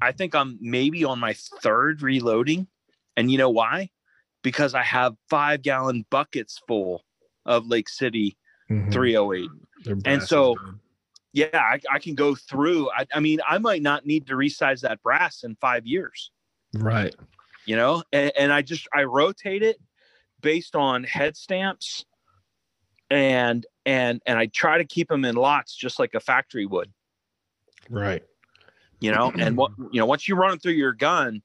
I 0.00 0.12
think 0.12 0.34
I'm 0.34 0.56
maybe 0.60 1.04
on 1.04 1.18
my 1.18 1.34
third 1.34 2.00
reloading. 2.02 2.68
And 3.16 3.30
you 3.30 3.38
know 3.38 3.50
why? 3.50 3.90
Because 4.42 4.74
I 4.74 4.82
have 4.82 5.16
5 5.30 5.62
gallon 5.62 6.06
buckets 6.10 6.60
full 6.68 7.04
of 7.44 7.66
Lake 7.66 7.88
City 7.88 8.36
Mhm. 8.70 8.92
308. 8.92 9.50
And 10.04 10.22
so- 10.22 10.54
good. 10.54 10.80
Yeah, 11.32 11.48
I, 11.54 11.78
I 11.92 11.98
can 11.98 12.14
go 12.14 12.34
through. 12.34 12.88
I, 12.92 13.04
I 13.12 13.20
mean, 13.20 13.40
I 13.46 13.58
might 13.58 13.82
not 13.82 14.06
need 14.06 14.26
to 14.28 14.34
resize 14.34 14.80
that 14.80 15.02
brass 15.02 15.44
in 15.44 15.54
5 15.56 15.86
years. 15.86 16.30
right 16.74 17.14
you 17.66 17.74
know 17.76 18.02
and, 18.12 18.30
and 18.38 18.52
i 18.52 18.60
just 18.62 18.86
i 18.94 19.02
rotate 19.02 19.62
it 19.62 19.76
based 20.40 20.76
on 20.76 21.02
head 21.04 21.36
stamps 21.36 22.04
and 23.10 23.66
and 23.84 24.20
and 24.26 24.38
i 24.38 24.46
try 24.46 24.78
to 24.78 24.84
keep 24.84 25.08
them 25.08 25.24
in 25.24 25.34
lots 25.34 25.74
just 25.74 25.98
like 25.98 26.14
a 26.14 26.20
factory 26.20 26.66
would. 26.66 26.92
Right. 27.88 28.24
You 29.00 29.12
know 29.12 29.32
and 29.38 29.56
what 29.56 29.72
you 29.92 30.00
know 30.00 30.06
once 30.06 30.26
you 30.26 30.34
run 30.34 30.50
them 30.50 30.58
through 30.58 30.72
your 30.72 30.92
gun 30.92 31.42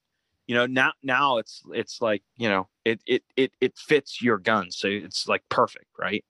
you 0.47 0.55
know 0.55 0.65
now 0.65 0.93
now 1.03 1.37
it's 1.37 1.61
it's 1.73 2.01
like 2.01 2.23
you 2.37 2.49
know 2.49 2.67
it 2.83 3.01
it 3.05 3.23
it, 3.35 3.51
it 3.61 3.77
fits 3.77 4.21
your 4.21 4.37
gun 4.37 4.71
so 4.71 4.87
it's 4.87 5.27
like 5.27 5.43
perfect 5.49 5.85
right? 5.99 6.25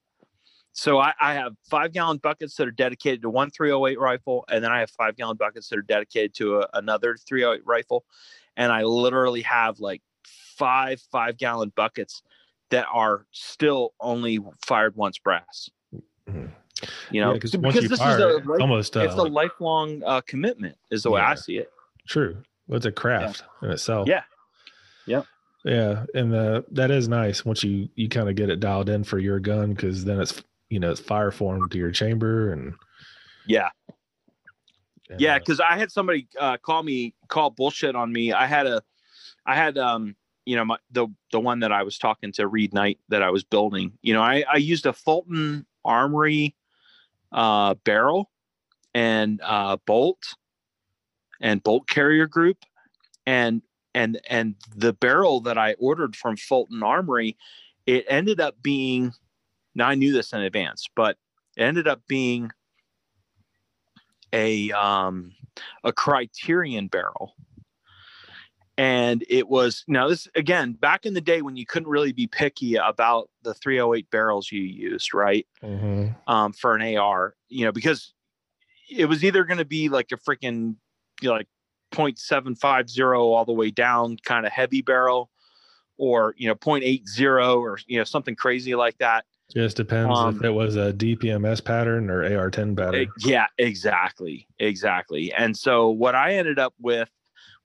So 0.74 0.98
I, 0.98 1.12
I 1.20 1.34
have 1.34 1.52
five 1.68 1.92
gallon 1.92 2.16
buckets 2.16 2.56
that 2.56 2.66
are 2.66 2.72
dedicated 2.72 3.20
to 3.22 3.30
one 3.30 3.50
308 3.50 4.00
rifle 4.00 4.44
and 4.48 4.64
then 4.64 4.72
i 4.72 4.80
have 4.80 4.90
five 4.90 5.16
gallon 5.16 5.36
buckets 5.36 5.68
that 5.68 5.78
are 5.78 5.82
dedicated 5.82 6.34
to 6.36 6.60
a, 6.60 6.68
another 6.72 7.16
308 7.16 7.62
rifle 7.66 8.04
and 8.56 8.72
i 8.72 8.82
literally 8.82 9.42
have 9.42 9.80
like 9.80 10.00
five 10.24 11.00
five 11.10 11.36
gallon 11.36 11.72
buckets 11.76 12.22
that 12.72 12.86
are 12.92 13.26
still 13.30 13.92
only 14.00 14.40
fired 14.66 14.96
once 14.96 15.18
brass. 15.18 15.70
Mhm. 16.28 16.50
You 17.10 17.20
know, 17.20 17.34
Yeah, 17.34 17.38
'cause 17.38 17.56
once 17.56 17.74
because 17.74 17.82
you 17.84 17.88
this 17.88 17.98
fire 17.98 18.16
is 18.16 18.20
a 18.24 18.28
it, 18.28 18.36
it's 18.38 18.46
life- 18.46 18.60
almost 18.60 18.96
uh, 18.96 19.00
it's 19.00 19.14
a 19.14 19.22
lifelong 19.22 20.02
uh, 20.04 20.20
commitment, 20.22 20.76
is 20.90 21.04
the 21.04 21.10
way 21.10 21.20
I 21.20 21.34
see 21.36 21.58
it. 21.58 21.70
True. 22.08 22.42
Well, 22.66 22.78
it's 22.78 22.86
a 22.86 22.90
craft 22.92 23.44
in 23.62 23.70
itself. 23.70 24.08
Yeah. 24.08 24.24
Yep. 25.06 25.26
Yeah, 25.64 26.06
and 26.14 26.34
uh, 26.34 26.62
that 26.72 26.90
is 26.90 27.08
nice 27.08 27.44
once 27.44 27.62
you 27.62 27.88
you 27.94 28.08
kind 28.08 28.28
of 28.28 28.34
get 28.34 28.50
it 28.50 28.58
dialed 28.58 28.88
in 28.88 29.04
for 29.04 29.18
your 29.20 29.38
gun 29.38 29.74
because 29.74 30.04
then 30.04 30.20
it's 30.20 30.42
you 30.70 30.80
know 30.80 30.90
it's 30.90 31.00
fire 31.00 31.30
formed 31.30 31.70
to 31.72 31.78
your 31.78 31.92
chamber 31.92 32.52
and, 32.52 32.74
Yeah, 33.46 33.68
and, 35.10 35.20
yeah. 35.20 35.36
uh, 35.36 35.38
Because 35.38 35.60
I 35.60 35.76
had 35.76 35.92
somebody 35.92 36.26
uh, 36.40 36.56
call 36.56 36.82
me, 36.82 37.14
call 37.28 37.50
bullshit 37.50 37.94
on 37.94 38.12
me. 38.12 38.32
I 38.32 38.46
had 38.46 38.66
a, 38.66 38.82
I 39.46 39.54
had 39.54 39.76
um, 39.78 40.16
you 40.44 40.56
know, 40.56 40.64
my 40.64 40.76
the 40.90 41.08
the 41.30 41.40
one 41.40 41.60
that 41.60 41.72
I 41.72 41.82
was 41.82 41.98
talking 41.98 42.32
to 42.32 42.46
Reed 42.46 42.74
Knight 42.74 42.98
that 43.08 43.22
I 43.22 43.30
was 43.30 43.44
building. 43.44 43.92
You 44.02 44.14
know, 44.14 44.22
I 44.22 44.44
I 44.50 44.56
used 44.56 44.86
a 44.86 44.92
Fulton 44.92 45.66
Armory 45.84 46.54
uh, 47.32 47.74
barrel 47.84 48.30
and 48.94 49.40
uh, 49.42 49.76
bolt 49.86 50.34
and 51.40 51.62
bolt 51.62 51.88
carrier 51.88 52.26
group 52.26 52.58
and 53.26 53.62
and 53.94 54.20
and 54.28 54.54
the 54.74 54.92
barrel 54.92 55.40
that 55.40 55.58
I 55.58 55.74
ordered 55.74 56.16
from 56.16 56.36
Fulton 56.36 56.82
Armory, 56.82 57.36
it 57.86 58.04
ended 58.08 58.40
up 58.40 58.56
being. 58.62 59.12
Now 59.74 59.88
I 59.88 59.94
knew 59.94 60.12
this 60.12 60.32
in 60.32 60.40
advance, 60.40 60.86
but 60.94 61.16
it 61.56 61.62
ended 61.62 61.88
up 61.88 62.02
being 62.06 62.50
a 64.32 64.70
um 64.72 65.32
a 65.84 65.92
Criterion 65.92 66.88
barrel, 66.88 67.34
and 68.78 69.24
it 69.28 69.48
was 69.48 69.84
now 69.86 70.08
this 70.08 70.28
again 70.34 70.72
back 70.72 71.04
in 71.04 71.14
the 71.14 71.20
day 71.20 71.42
when 71.42 71.56
you 71.56 71.66
couldn't 71.66 71.88
really 71.88 72.12
be 72.12 72.26
picky 72.26 72.76
about 72.76 73.28
the 73.42 73.54
308 73.54 74.10
barrels 74.10 74.50
you 74.50 74.62
used, 74.62 75.14
right? 75.14 75.46
mhm. 75.62 76.14
um, 76.26 76.52
for 76.52 76.74
an 76.74 76.96
AR, 76.96 77.34
you 77.48 77.64
know, 77.64 77.72
because 77.72 78.14
it 78.90 79.06
was 79.06 79.24
either 79.24 79.44
going 79.44 79.58
to 79.58 79.64
be 79.64 79.88
like 79.88 80.12
a 80.12 80.16
freaking 80.16 80.76
you 81.20 81.28
know, 81.28 81.34
like 81.34 81.48
0.750 81.92 83.18
all 83.18 83.44
the 83.44 83.52
way 83.52 83.70
down 83.70 84.16
kind 84.24 84.46
of 84.46 84.52
heavy 84.52 84.82
barrel 84.82 85.30
or, 85.96 86.34
you 86.36 86.48
know, 86.48 86.54
0.80 86.54 87.56
or, 87.56 87.78
you 87.86 87.98
know, 87.98 88.04
something 88.04 88.34
crazy 88.34 88.74
like 88.74 88.98
that. 88.98 89.24
Just 89.54 89.76
depends 89.76 90.18
Um, 90.18 90.36
if 90.36 90.42
it 90.42 90.50
was 90.50 90.76
a 90.76 90.92
DPMS 90.92 91.62
pattern 91.62 92.10
or 92.10 92.22
AR10 92.28 92.76
pattern. 92.76 93.08
Yeah, 93.20 93.46
exactly. 93.58 94.48
Exactly. 94.58 95.32
And 95.32 95.56
so 95.56 95.90
what 95.90 96.14
I 96.14 96.34
ended 96.34 96.58
up 96.58 96.74
with 96.80 97.10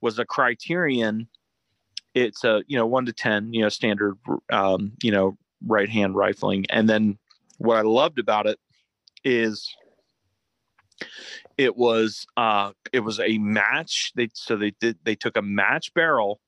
was 0.00 0.18
a 0.18 0.24
criterion. 0.24 1.28
It's 2.14 2.44
a, 2.44 2.62
you 2.66 2.76
know, 2.76 2.86
one 2.86 3.06
to 3.06 3.12
10, 3.12 3.52
you 3.52 3.62
know, 3.62 3.68
standard, 3.68 4.16
um, 4.50 4.92
you 5.02 5.10
know, 5.10 5.36
right 5.66 5.88
hand 5.88 6.14
rifling. 6.14 6.64
And 6.70 6.88
then 6.88 7.18
what 7.58 7.76
I 7.76 7.82
loved 7.82 8.18
about 8.18 8.46
it 8.46 8.58
is 9.24 9.74
it 11.56 11.76
was, 11.76 12.26
uh, 12.36 12.72
it 12.92 13.00
was 13.00 13.20
a 13.20 13.38
match. 13.38 14.12
They, 14.14 14.28
so 14.32 14.56
they 14.56 14.72
did, 14.80 14.98
they 15.04 15.14
took 15.14 15.36
a 15.36 15.42
match 15.42 15.92
barrel 15.94 16.40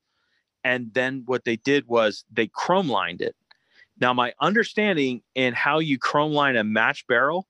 and 0.64 0.92
then 0.92 1.22
what 1.26 1.44
they 1.44 1.56
did 1.56 1.86
was 1.86 2.24
they 2.30 2.48
chrome 2.48 2.88
lined 2.88 3.22
it. 3.22 3.34
Now, 4.00 4.12
my 4.12 4.32
understanding 4.40 5.22
in 5.34 5.52
how 5.54 5.78
you 5.78 5.98
chrome 5.98 6.32
line 6.32 6.56
a 6.56 6.64
match 6.64 7.06
barrel 7.06 7.46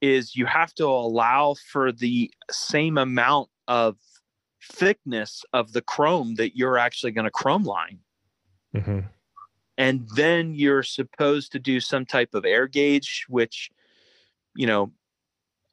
is 0.00 0.36
you 0.36 0.46
have 0.46 0.74
to 0.74 0.86
allow 0.86 1.54
for 1.72 1.90
the 1.90 2.30
same 2.50 2.98
amount 2.98 3.48
of 3.66 3.96
thickness 4.72 5.44
of 5.52 5.72
the 5.72 5.82
chrome 5.82 6.34
that 6.36 6.56
you're 6.56 6.78
actually 6.78 7.12
going 7.12 7.24
to 7.24 7.30
chrome 7.30 7.64
line. 7.64 8.00
Mhm. 8.74 9.08
And 9.76 10.08
then 10.14 10.54
you're 10.54 10.82
supposed 10.82 11.52
to 11.52 11.58
do 11.58 11.80
some 11.80 12.06
type 12.06 12.34
of 12.34 12.44
air 12.44 12.66
gauge, 12.66 13.26
which, 13.28 13.70
you 14.54 14.66
know, 14.66 14.92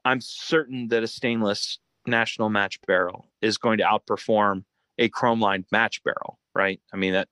I'm 0.04 0.22
certain 0.22 0.88
that 0.88 1.04
a 1.04 1.08
stainless 1.08 1.80
national 2.08 2.50
match 2.50 2.80
barrel 2.88 3.28
is 3.42 3.58
going 3.58 3.78
to 3.78 3.84
outperform 3.84 4.64
a 4.98 5.10
chrome 5.10 5.40
lined 5.40 5.66
match 5.72 6.04
barrel, 6.04 6.40
right? 6.56 6.82
I 6.92 6.98
mean, 6.98 7.14
that 7.14 7.30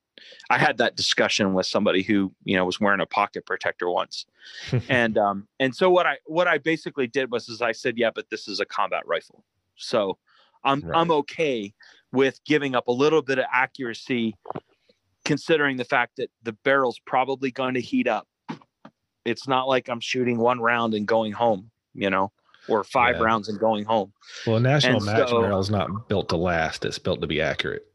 I 0.49 0.57
had 0.57 0.77
that 0.77 0.95
discussion 0.95 1.53
with 1.53 1.65
somebody 1.65 2.03
who, 2.03 2.33
you 2.43 2.55
know, 2.55 2.65
was 2.65 2.79
wearing 2.79 2.99
a 2.99 3.05
pocket 3.05 3.45
protector 3.45 3.89
once 3.89 4.25
and 4.89 5.17
um 5.17 5.47
and 5.59 5.75
so 5.75 5.89
what 5.89 6.05
i 6.05 6.17
what 6.25 6.47
i 6.47 6.57
basically 6.57 7.07
did 7.07 7.31
was 7.31 7.49
is 7.49 7.61
i 7.61 7.71
said 7.71 7.97
yeah 7.97 8.09
but 8.13 8.29
this 8.29 8.47
is 8.47 8.59
a 8.59 8.65
combat 8.65 9.03
rifle 9.05 9.43
so 9.75 10.17
i'm 10.63 10.81
Right. 10.81 10.97
i'm 10.99 11.11
okay 11.11 11.73
with 12.11 12.39
giving 12.45 12.75
up 12.75 12.87
a 12.87 12.91
little 12.91 13.21
bit 13.21 13.39
of 13.39 13.45
accuracy 13.51 14.35
considering 15.25 15.77
the 15.77 15.85
fact 15.85 16.13
that 16.17 16.29
the 16.43 16.53
barrel's 16.63 16.99
probably 17.05 17.51
going 17.51 17.73
to 17.75 17.81
heat 17.81 18.07
up 18.07 18.27
it's 19.25 19.47
not 19.47 19.67
like 19.67 19.89
i'm 19.89 19.99
shooting 19.99 20.37
one 20.37 20.59
round 20.59 20.93
and 20.93 21.07
going 21.07 21.31
home 21.31 21.69
you 21.93 22.09
know 22.09 22.31
or 22.67 22.83
five 22.83 23.15
Yeah. 23.17 23.23
rounds 23.23 23.49
and 23.49 23.59
going 23.59 23.83
home 23.85 24.13
well, 24.45 24.57
a 24.57 24.59
national 24.59 24.97
and 24.97 25.05
match 25.05 25.29
so- 25.29 25.41
barrel 25.41 25.59
is 25.59 25.69
not 25.69 26.07
built 26.07 26.29
to 26.29 26.35
last; 26.37 26.85
it's 26.85 26.99
built 26.99 27.19
to 27.21 27.27
be 27.27 27.41
accurate. 27.41 27.85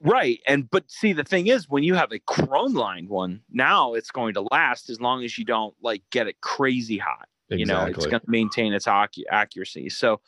Right. 0.00 0.38
And 0.46 0.70
but 0.70 0.84
see 0.90 1.12
the 1.14 1.24
thing 1.24 1.46
is 1.48 1.68
when 1.68 1.82
you 1.82 1.94
have 1.94 2.12
a 2.12 2.18
chrome 2.20 2.74
lined 2.74 3.08
one, 3.08 3.40
now 3.50 3.94
it's 3.94 4.10
going 4.10 4.34
to 4.34 4.46
last 4.52 4.90
as 4.90 5.00
long 5.00 5.24
as 5.24 5.38
you 5.38 5.44
don't 5.44 5.74
like 5.82 6.02
get 6.10 6.26
it 6.28 6.40
crazy 6.42 6.98
hot. 6.98 7.26
You 7.48 7.64
know, 7.64 7.86
it's 7.86 8.04
going 8.06 8.20
to 8.20 8.30
maintain 8.30 8.74
its 8.74 8.86
accuracy. 8.86 9.88
So 9.88 10.20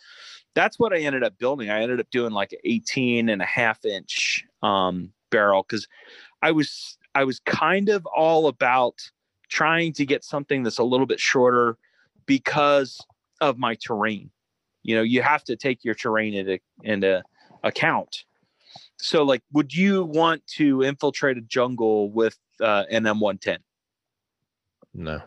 that's 0.55 0.79
what 0.79 0.93
I 0.93 0.99
ended 0.99 1.23
up 1.23 1.39
building. 1.39 1.71
I 1.71 1.83
ended 1.83 2.01
up 2.01 2.11
doing 2.11 2.33
like 2.33 2.53
an 2.53 2.59
18 2.65 3.29
and 3.29 3.43
a 3.43 3.47
half 3.47 3.85
inch 3.85 4.45
um 4.63 5.13
barrel 5.31 5.63
because 5.63 5.87
I 6.43 6.53
was 6.53 6.99
I 7.15 7.25
was 7.25 7.41
kind 7.41 7.89
of 7.89 8.07
all 8.07 8.47
about 8.47 9.11
trying 9.49 9.93
to 9.95 10.07
get 10.07 10.25
something 10.25 10.63
that's 10.63 10.79
a 10.79 10.85
little 10.85 11.07
bit 11.07 11.21
shorter 11.21 11.77
because 12.27 13.05
of 13.41 13.59
my 13.59 13.75
terrain. 13.75 14.31
You 14.83 14.97
know, 14.97 15.03
you 15.03 15.23
have 15.23 15.45
to 15.45 15.57
take 15.57 15.85
your 15.85 15.95
terrain 15.95 16.35
into 16.35 16.59
into 16.83 17.23
account. 17.63 18.25
So, 18.99 19.23
like, 19.23 19.43
would 19.53 19.75
you 19.75 20.05
want 20.05 20.47
to 20.59 20.83
infiltrate 20.83 21.39
a 21.39 21.43
jungle 21.43 22.11
with 22.11 22.39
uh, 22.61 22.85
an 22.91 23.05
M110? 23.05 23.59
No. 24.95 25.21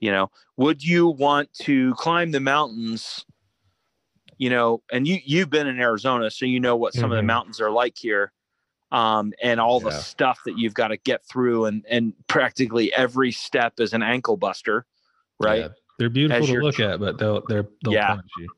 You 0.00 0.12
know, 0.12 0.30
would 0.56 0.84
you 0.84 1.08
want 1.08 1.52
to 1.62 1.94
climb 1.94 2.30
the 2.30 2.40
mountains? 2.40 3.24
You 4.38 4.50
know, 4.50 4.82
and 4.92 5.06
you 5.06 5.18
you've 5.24 5.50
been 5.50 5.66
in 5.66 5.80
Arizona, 5.80 6.30
so 6.30 6.46
you 6.46 6.60
know 6.60 6.76
what 6.76 6.94
some 6.94 7.10
of 7.10 7.16
the 7.16 7.22
Mhm. 7.22 7.26
mountains 7.26 7.60
are 7.60 7.70
like 7.70 7.98
here, 7.98 8.32
um, 8.92 9.32
and 9.42 9.60
all 9.60 9.80
the 9.80 9.90
stuff 9.90 10.40
that 10.44 10.56
you've 10.56 10.74
got 10.74 10.88
to 10.88 10.96
get 10.96 11.24
through, 11.24 11.64
and 11.66 11.84
and 11.88 12.14
practically 12.28 12.92
every 12.94 13.32
step 13.32 13.80
is 13.80 13.92
an 13.92 14.02
ankle 14.02 14.36
buster, 14.36 14.86
right? 15.40 15.62
Yeah, 15.62 15.68
They're 15.98 16.08
beautiful 16.08 16.44
As 16.44 16.50
to 16.50 16.60
look 16.60 16.80
at, 16.80 17.00
but 17.00 17.18
they'll 17.18 17.44
they're 17.46 17.66
they'll 17.82 17.94
Yeah. 17.94 18.14
punish 18.14 18.30
you. 18.38 18.48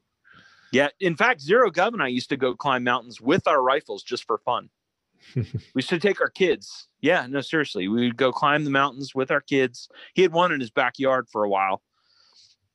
Yeah, 0.73 0.89
in 1.01 1.17
fact, 1.17 1.41
Zero 1.41 1.71
Gov 1.71 1.95
and 1.95 2.03
I 2.03 2.09
used 2.09 2.29
to 2.29 2.37
go 2.37 2.55
climb 2.55 2.85
mountains 2.85 3.21
with 3.21 3.49
our 3.49 3.61
rifles 3.61 4.05
just 4.05 4.25
for 4.25 4.39
fun. 4.39 4.71
we 5.35 5.45
used 5.75 5.89
to 5.89 5.99
take 5.99 6.21
our 6.21 6.31
kids. 6.31 6.89
Yeah, 7.01 7.27
no, 7.29 7.41
seriously, 7.41 7.89
we 7.89 8.05
would 8.05 8.17
go 8.17 8.31
climb 8.33 8.65
the 8.65 8.71
mountains 8.71 9.15
with 9.15 9.31
our 9.33 9.41
kids. 9.41 9.89
He 10.15 10.23
had 10.23 10.33
one 10.33 10.53
in 10.53 10.61
his 10.61 10.71
backyard 10.71 11.29
for 11.29 11.43
a 11.43 11.49
while, 11.49 11.83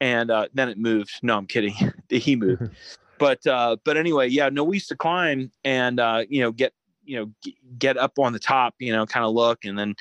and 0.02 0.32
uh, 0.32 0.48
then 0.54 0.70
it 0.70 0.78
moved. 0.78 1.20
No, 1.22 1.38
I'm 1.38 1.48
kidding. 1.48 1.74
he 2.10 2.36
moved. 2.36 2.70
but 3.20 3.46
uh, 3.48 3.78
but 3.84 3.98
anyway, 3.98 4.28
yeah, 4.28 4.50
no, 4.50 4.64
we 4.64 4.78
used 4.78 4.90
to 4.90 4.96
climb 4.96 5.52
and 5.64 6.00
uh, 6.00 6.24
you 6.30 6.42
know 6.42 6.52
get 6.52 6.74
you 7.04 7.18
know 7.18 7.52
get 7.78 7.98
up 7.98 8.18
on 8.20 8.34
the 8.34 8.40
top, 8.40 8.76
you 8.80 8.92
know, 8.92 9.06
kind 9.06 9.26
of 9.26 9.34
look, 9.34 9.66
and 9.66 9.78
then 9.78 9.96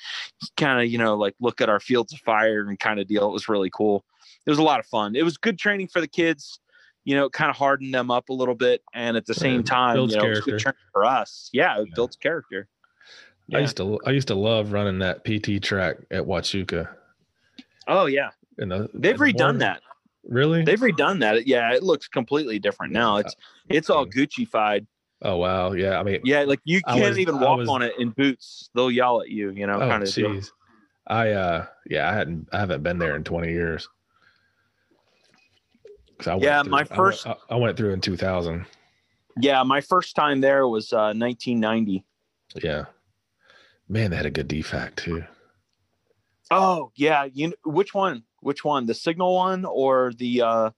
kind 0.56 0.80
of 0.80 0.90
you 0.90 0.98
know 0.98 1.16
like 1.16 1.34
look 1.40 1.60
at 1.60 1.68
our 1.68 1.80
fields 1.80 2.12
of 2.12 2.20
fire 2.20 2.66
and 2.68 2.78
kind 2.78 3.00
of 3.00 3.06
deal. 3.06 3.28
It 3.28 3.32
was 3.32 3.48
really 3.48 3.70
cool. 3.70 4.04
It 4.46 4.50
was 4.50 4.58
a 4.58 4.62
lot 4.62 4.80
of 4.80 4.86
fun. 4.86 5.16
It 5.16 5.24
was 5.24 5.36
good 5.36 5.58
training 5.58 5.88
for 5.88 6.00
the 6.00 6.08
kids 6.08 6.60
you 7.04 7.14
know, 7.14 7.28
kind 7.28 7.50
of 7.50 7.56
hardened 7.56 7.94
them 7.94 8.10
up 8.10 8.30
a 8.30 8.32
little 8.32 8.54
bit, 8.54 8.82
and 8.94 9.16
at 9.16 9.26
the 9.26 9.34
same 9.34 9.60
Yeah, 9.60 9.70
time, 9.70 9.94
builds 9.96 10.14
you 10.14 10.20
know, 10.20 10.26
it 10.26 10.30
was 10.30 10.40
good 10.40 10.50
character. 10.50 10.62
training 10.62 10.78
for 10.92 11.04
us. 11.04 11.50
Yeah, 11.52 11.80
it 11.80 11.88
Yeah. 11.88 11.94
builds 11.94 12.16
character. 12.16 12.68
I 13.52 13.58
used 13.58 13.76
to 13.76 14.00
I 14.06 14.10
used 14.10 14.28
to 14.28 14.34
love 14.34 14.72
running 14.72 15.00
that 15.00 15.22
PT 15.24 15.62
track 15.62 15.96
at 16.10 16.24
Huachuca. 16.24 16.88
Oh 17.86 18.06
yeah, 18.06 18.30
And 18.58 18.70
the, 18.70 18.90
they've 18.94 19.18
the 19.18 19.24
redone 19.24 19.38
morning- 19.40 19.58
that. 19.60 19.82
Really? 20.26 20.64
They've 20.64 20.80
redone 20.80 21.20
that. 21.20 21.46
Yeah, 21.46 21.74
it 21.74 21.82
looks 21.82 22.08
completely 22.08 22.58
different 22.58 22.92
now. 22.94 23.18
It's 23.18 23.36
it's 23.68 23.90
all 23.90 24.06
Gucci-fied. 24.06 24.86
oh 25.22 25.36
wow, 25.36 25.72
yeah. 25.72 25.98
I 25.98 26.02
mean, 26.02 26.20
Yeah, 26.24 26.44
like 26.44 26.60
you 26.64 26.80
can't 26.82 27.00
was- 27.10 27.18
even 27.18 27.40
walk 27.40 27.58
was- 27.58 27.68
on 27.68 27.82
it 27.82 27.92
in 27.98 28.10
boots. 28.10 28.70
They'll 28.74 28.90
yell 28.90 29.20
at 29.20 29.28
you. 29.28 29.50
You 29.50 29.66
know, 29.66 29.74
oh 29.74 29.80
kind 29.88 30.02
of. 30.02 30.08
jeez. 30.08 30.50
I 31.06 31.32
uh 31.32 31.66
yeah, 31.90 32.08
I 32.10 32.14
hadn't 32.14 32.48
I 32.52 32.58
haven't 32.58 32.82
been 32.82 32.98
there 32.98 33.16
in 33.16 33.24
20 33.24 33.52
years. 33.52 33.86
'Cause 36.18 36.28
I 36.28 36.32
went 36.34 36.44
Yeah, 36.44 36.62
through- 36.62 36.70
my 36.70 36.78
I 36.78 36.80
went- 36.82 36.88
first- 36.94 37.26
I, 37.50 37.56
went 37.56 37.76
through 37.76 37.92
in 37.92 38.00
2000. 38.00 38.64
Yeah, 39.40 39.62
my 39.64 39.80
first 39.80 40.14
time 40.14 40.40
there 40.40 40.66
was 40.68 40.92
uh, 40.92 41.12
1990. 41.12 42.04
Yeah. 42.62 42.84
Man, 43.88 44.10
they 44.10 44.16
had 44.16 44.26
a 44.26 44.30
good 44.30 44.48
defact 44.48 44.98
too. 44.98 45.24
Oh 46.50 46.92
yeah, 46.94 47.24
you 47.24 47.52
which 47.64 47.92
one? 47.94 48.22
Which 48.44 48.62
one? 48.62 48.84
The 48.84 48.92
signal 48.92 49.34
one 49.34 49.64
or 49.64 50.12
the 50.12 50.42
uh 50.42 50.70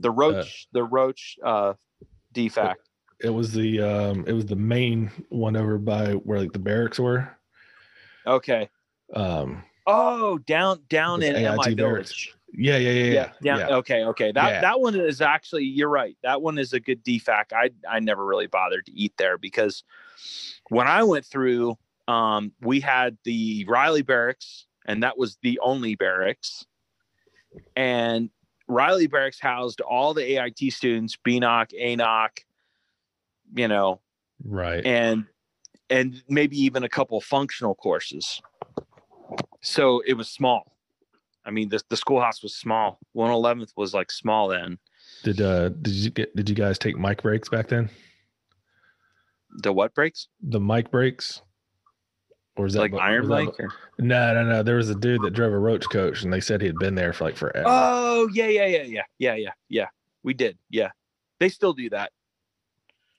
the 0.00 0.10
roach 0.10 0.66
the 0.72 0.82
roach 0.82 1.36
uh 1.44 1.74
defact? 2.32 2.80
It 3.20 3.28
was 3.28 3.52
the 3.52 3.82
um 3.82 4.24
it 4.26 4.32
was 4.32 4.46
the 4.46 4.56
main 4.56 5.10
one 5.28 5.56
over 5.56 5.76
by 5.76 6.12
where 6.12 6.40
like 6.40 6.52
the 6.52 6.58
barracks 6.58 6.98
were. 6.98 7.28
Okay. 8.26 8.70
Um 9.14 9.62
Oh, 9.86 10.38
down 10.38 10.80
down 10.88 11.22
in 11.22 11.36
AIT 11.36 11.58
MI 11.66 11.74
Barracks. 11.74 11.76
Village. 11.76 12.34
Yeah, 12.54 12.78
yeah, 12.78 12.90
yeah, 12.90 13.12
yeah. 13.12 13.32
down, 13.42 13.58
yeah. 13.58 13.76
Okay, 13.76 14.04
okay. 14.04 14.32
That 14.32 14.48
Yeah. 14.48 14.60
that 14.62 14.80
one 14.80 14.98
is 14.98 15.20
actually 15.20 15.64
you're 15.64 15.90
right. 15.90 16.16
That 16.22 16.40
one 16.40 16.56
is 16.56 16.72
a 16.72 16.80
good 16.80 17.04
defac. 17.04 17.52
I 17.52 17.70
I 17.86 18.00
never 18.00 18.24
really 18.24 18.46
bothered 18.46 18.86
to 18.86 18.92
eat 18.92 19.12
there 19.18 19.36
because 19.36 19.84
when 20.70 20.88
I 20.88 21.02
went 21.02 21.26
through, 21.26 21.76
um, 22.08 22.52
we 22.62 22.80
had 22.80 23.18
the 23.24 23.66
Riley 23.68 24.02
Barracks, 24.02 24.66
and 24.86 25.02
that 25.02 25.18
was 25.18 25.36
the 25.42 25.60
only 25.62 25.94
barracks. 25.94 26.64
And 27.74 28.30
Riley 28.68 29.06
Barracks 29.06 29.40
housed 29.40 29.80
all 29.80 30.14
the 30.14 30.38
AIT 30.38 30.72
students, 30.72 31.16
BNOC, 31.26 31.72
ANOC, 31.80 32.28
you 33.54 33.68
know, 33.68 34.00
Right. 34.44 34.84
and 34.84 35.24
and 35.88 36.22
maybe 36.28 36.58
even 36.60 36.82
a 36.82 36.88
couple 36.88 37.20
functional 37.20 37.74
courses. 37.74 38.40
So 39.60 40.02
it 40.06 40.14
was 40.14 40.28
small. 40.28 40.72
I 41.44 41.50
mean, 41.52 41.68
the 41.68 41.80
the 41.88 41.96
schoolhouse 41.96 42.42
was 42.42 42.56
small. 42.56 42.98
One 43.12 43.30
eleventh 43.30 43.72
was 43.76 43.94
like 43.94 44.10
small 44.10 44.48
then. 44.48 44.78
Did 45.22 45.40
uh 45.40 45.68
did 45.68 45.94
you 45.94 46.10
get 46.10 46.34
did 46.34 46.48
you 46.48 46.54
guys 46.56 46.78
take 46.78 46.98
mic 46.98 47.22
breaks 47.22 47.48
back 47.48 47.68
then? 47.68 47.88
The 49.62 49.72
what 49.72 49.94
breaks? 49.94 50.28
The 50.42 50.60
mic 50.60 50.90
breaks? 50.90 51.40
Or 52.56 52.64
is 52.66 52.72
that 52.72 52.80
Like 52.80 52.92
bu- 52.92 52.98
Iron 52.98 53.28
Mike? 53.28 53.48
or- 53.60 53.68
No, 53.98 54.32
no, 54.32 54.42
no. 54.44 54.62
There 54.62 54.76
was 54.76 54.88
a 54.88 54.94
dude 54.94 55.22
that 55.22 55.32
drove 55.32 55.52
a 55.52 55.58
roach 55.58 55.84
coach 55.92 56.22
and 56.22 56.32
they 56.32 56.40
said 56.40 56.60
he 56.60 56.66
had 56.66 56.78
been 56.78 56.94
there 56.94 57.12
for 57.12 57.24
like 57.24 57.36
forever. 57.36 57.64
Oh 57.66 58.28
yeah, 58.32 58.48
yeah, 58.48 58.66
yeah, 58.66 58.82
yeah, 58.84 59.02
yeah, 59.18 59.34
yeah, 59.34 59.50
yeah. 59.68 59.86
We 60.22 60.32
did. 60.34 60.56
Yeah, 60.70 60.90
they 61.38 61.48
still 61.50 61.72
do 61.74 61.90
that. 61.90 62.12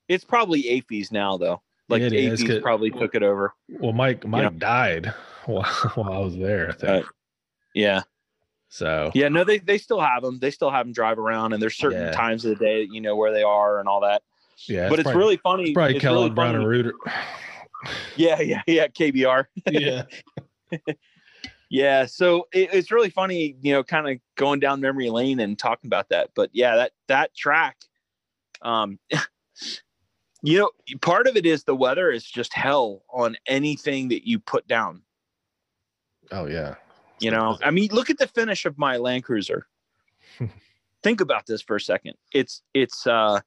It's 0.07 0.23
probably 0.23 0.63
AAFES 0.63 1.11
now 1.11 1.37
though. 1.37 1.61
Like 1.89 2.01
is, 2.01 2.11
AAFES 2.41 2.61
probably 2.61 2.89
took 2.91 3.13
it 3.15 3.23
over. 3.23 3.53
well, 3.69 3.93
Mike 3.93 4.25
Mike 4.25 4.43
know. 4.53 4.57
died 4.57 5.13
while, 5.45 5.63
while 5.95 6.13
I 6.13 6.17
was 6.19 6.35
there, 6.35 6.69
I 6.69 6.73
think. 6.73 6.83
Right. 6.91 7.05
Yeah, 7.75 8.01
So 8.69 9.11
yeah. 9.13 9.29
No, 9.29 9.43
they 9.43 9.59
they 9.59 9.77
still 9.77 9.99
have 10.01 10.23
them. 10.23 10.39
They 10.39 10.49
still 10.51 10.71
have 10.71 10.85
them 10.87 10.93
drive 10.93 11.19
around, 11.19 11.53
and 11.53 11.61
there's 11.61 11.77
certain 11.77 12.01
Yeah. 12.01 12.11
times 12.11 12.43
of 12.43 12.57
the 12.57 12.65
day 12.65 12.87
you 12.91 13.01
know 13.01 13.15
where 13.15 13.31
they 13.31 13.43
are 13.43 13.79
and 13.79 13.87
all 13.87 14.01
that. 14.01 14.23
yeah, 14.67 14.89
but 14.89 14.97
it's 14.99 15.03
probably, 15.03 15.19
really 15.19 15.37
funny. 15.37 15.63
it's 15.65 15.73
probably 15.73 15.95
it's 15.97 16.01
Kellogg 16.01 16.17
really 16.23 16.29
Brown 16.31 16.55
and 16.55 16.67
Root. 16.67 16.95
Yeah, 18.15 18.39
yeah, 18.41 18.61
yeah. 18.65 18.87
KBR. 18.87 19.45
yeah. 19.71 20.03
Yeah, 21.69 22.05
so 22.05 22.47
it, 22.53 22.69
it's 22.73 22.91
really 22.91 23.09
funny, 23.09 23.57
you 23.61 23.73
know, 23.73 23.83
kind 23.83 24.09
of 24.09 24.19
going 24.35 24.59
down 24.59 24.79
memory 24.79 25.09
lane 25.09 25.39
and 25.39 25.59
talking 25.59 25.87
about 25.87 26.09
that. 26.09 26.29
But 26.33 26.49
yeah, 26.53 26.75
that 26.77 26.91
that 27.07 27.35
track, 27.35 27.77
um, 28.61 28.99
you 30.41 30.59
know, 30.59 30.71
part 31.01 31.27
of 31.27 31.35
it 31.35 31.45
is 31.45 31.63
the 31.63 31.75
weather 31.75 32.09
is 32.09 32.23
just 32.23 32.53
hell 32.53 33.03
on 33.09 33.35
anything 33.47 34.07
that 34.09 34.25
you 34.25 34.39
put 34.39 34.67
down. 34.67 35.01
Oh 36.31 36.45
yeah. 36.45 36.75
You 37.19 37.31
know, 37.31 37.57
I 37.63 37.71
mean, 37.71 37.89
look 37.91 38.09
at 38.09 38.17
the 38.17 38.27
finish 38.27 38.65
of 38.65 38.77
my 38.77 38.97
Land 38.97 39.23
Cruiser. 39.23 39.67
Think 41.03 41.21
about 41.21 41.47
this 41.47 41.61
for 41.61 41.75
a 41.75 41.81
second. 41.81 42.13
It's 42.33 42.61
it's 42.73 43.07
uh, 43.07 43.41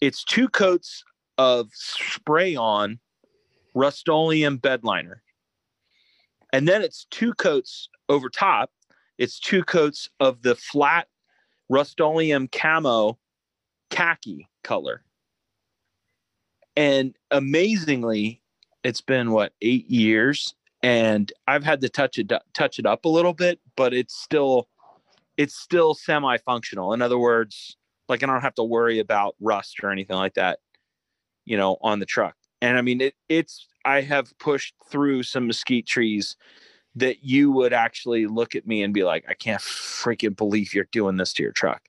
it's 0.00 0.24
two 0.24 0.48
coats 0.48 1.04
of 1.38 1.70
spray 1.72 2.56
on 2.56 2.98
Rust-Oleum 3.74 4.60
and 6.52 6.68
then 6.68 6.82
it's 6.82 7.06
two 7.10 7.32
coats 7.34 7.88
over 8.08 8.28
top. 8.28 8.70
It's 9.18 9.38
two 9.38 9.62
coats 9.62 10.08
of 10.18 10.42
the 10.42 10.54
flat 10.54 11.08
Rust-Oleum 11.68 12.48
camo 12.48 13.18
khaki 13.90 14.48
color. 14.64 15.04
And 16.76 17.14
amazingly, 17.30 18.42
it's 18.82 19.00
been 19.00 19.30
what 19.32 19.52
eight 19.60 19.88
years, 19.88 20.54
and 20.82 21.32
I've 21.46 21.64
had 21.64 21.80
to 21.82 21.88
touch 21.88 22.18
it 22.18 22.32
touch 22.54 22.78
it 22.78 22.86
up 22.86 23.04
a 23.04 23.08
little 23.08 23.34
bit, 23.34 23.60
but 23.76 23.92
it's 23.92 24.14
still 24.14 24.68
it's 25.36 25.54
still 25.54 25.94
semi-functional. 25.94 26.92
In 26.92 27.02
other 27.02 27.18
words, 27.18 27.76
like 28.08 28.22
I 28.22 28.26
don't 28.26 28.40
have 28.40 28.54
to 28.54 28.64
worry 28.64 28.98
about 28.98 29.36
rust 29.40 29.80
or 29.82 29.90
anything 29.90 30.16
like 30.16 30.34
that, 30.34 30.60
you 31.44 31.56
know, 31.56 31.76
on 31.82 31.98
the 31.98 32.06
truck. 32.06 32.36
And 32.62 32.76
I 32.78 32.82
mean, 32.82 33.00
it 33.00 33.14
it's 33.28 33.66
I 33.84 34.02
have 34.02 34.36
pushed 34.38 34.74
through 34.90 35.22
some 35.22 35.46
mesquite 35.46 35.86
trees 35.86 36.36
that 36.96 37.24
you 37.24 37.52
would 37.52 37.72
actually 37.72 38.26
look 38.26 38.54
at 38.54 38.66
me 38.66 38.82
and 38.82 38.92
be 38.92 39.04
like, 39.04 39.24
I 39.28 39.34
can't 39.34 39.62
freaking 39.62 40.36
believe 40.36 40.74
you're 40.74 40.88
doing 40.92 41.16
this 41.16 41.32
to 41.34 41.42
your 41.42 41.52
truck. 41.52 41.82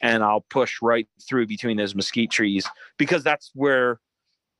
And 0.00 0.22
I'll 0.22 0.40
push 0.40 0.80
right 0.80 1.06
through 1.28 1.46
between 1.46 1.76
those 1.76 1.94
mesquite 1.94 2.30
trees 2.30 2.66
because 2.98 3.22
that's 3.22 3.50
where, 3.54 4.00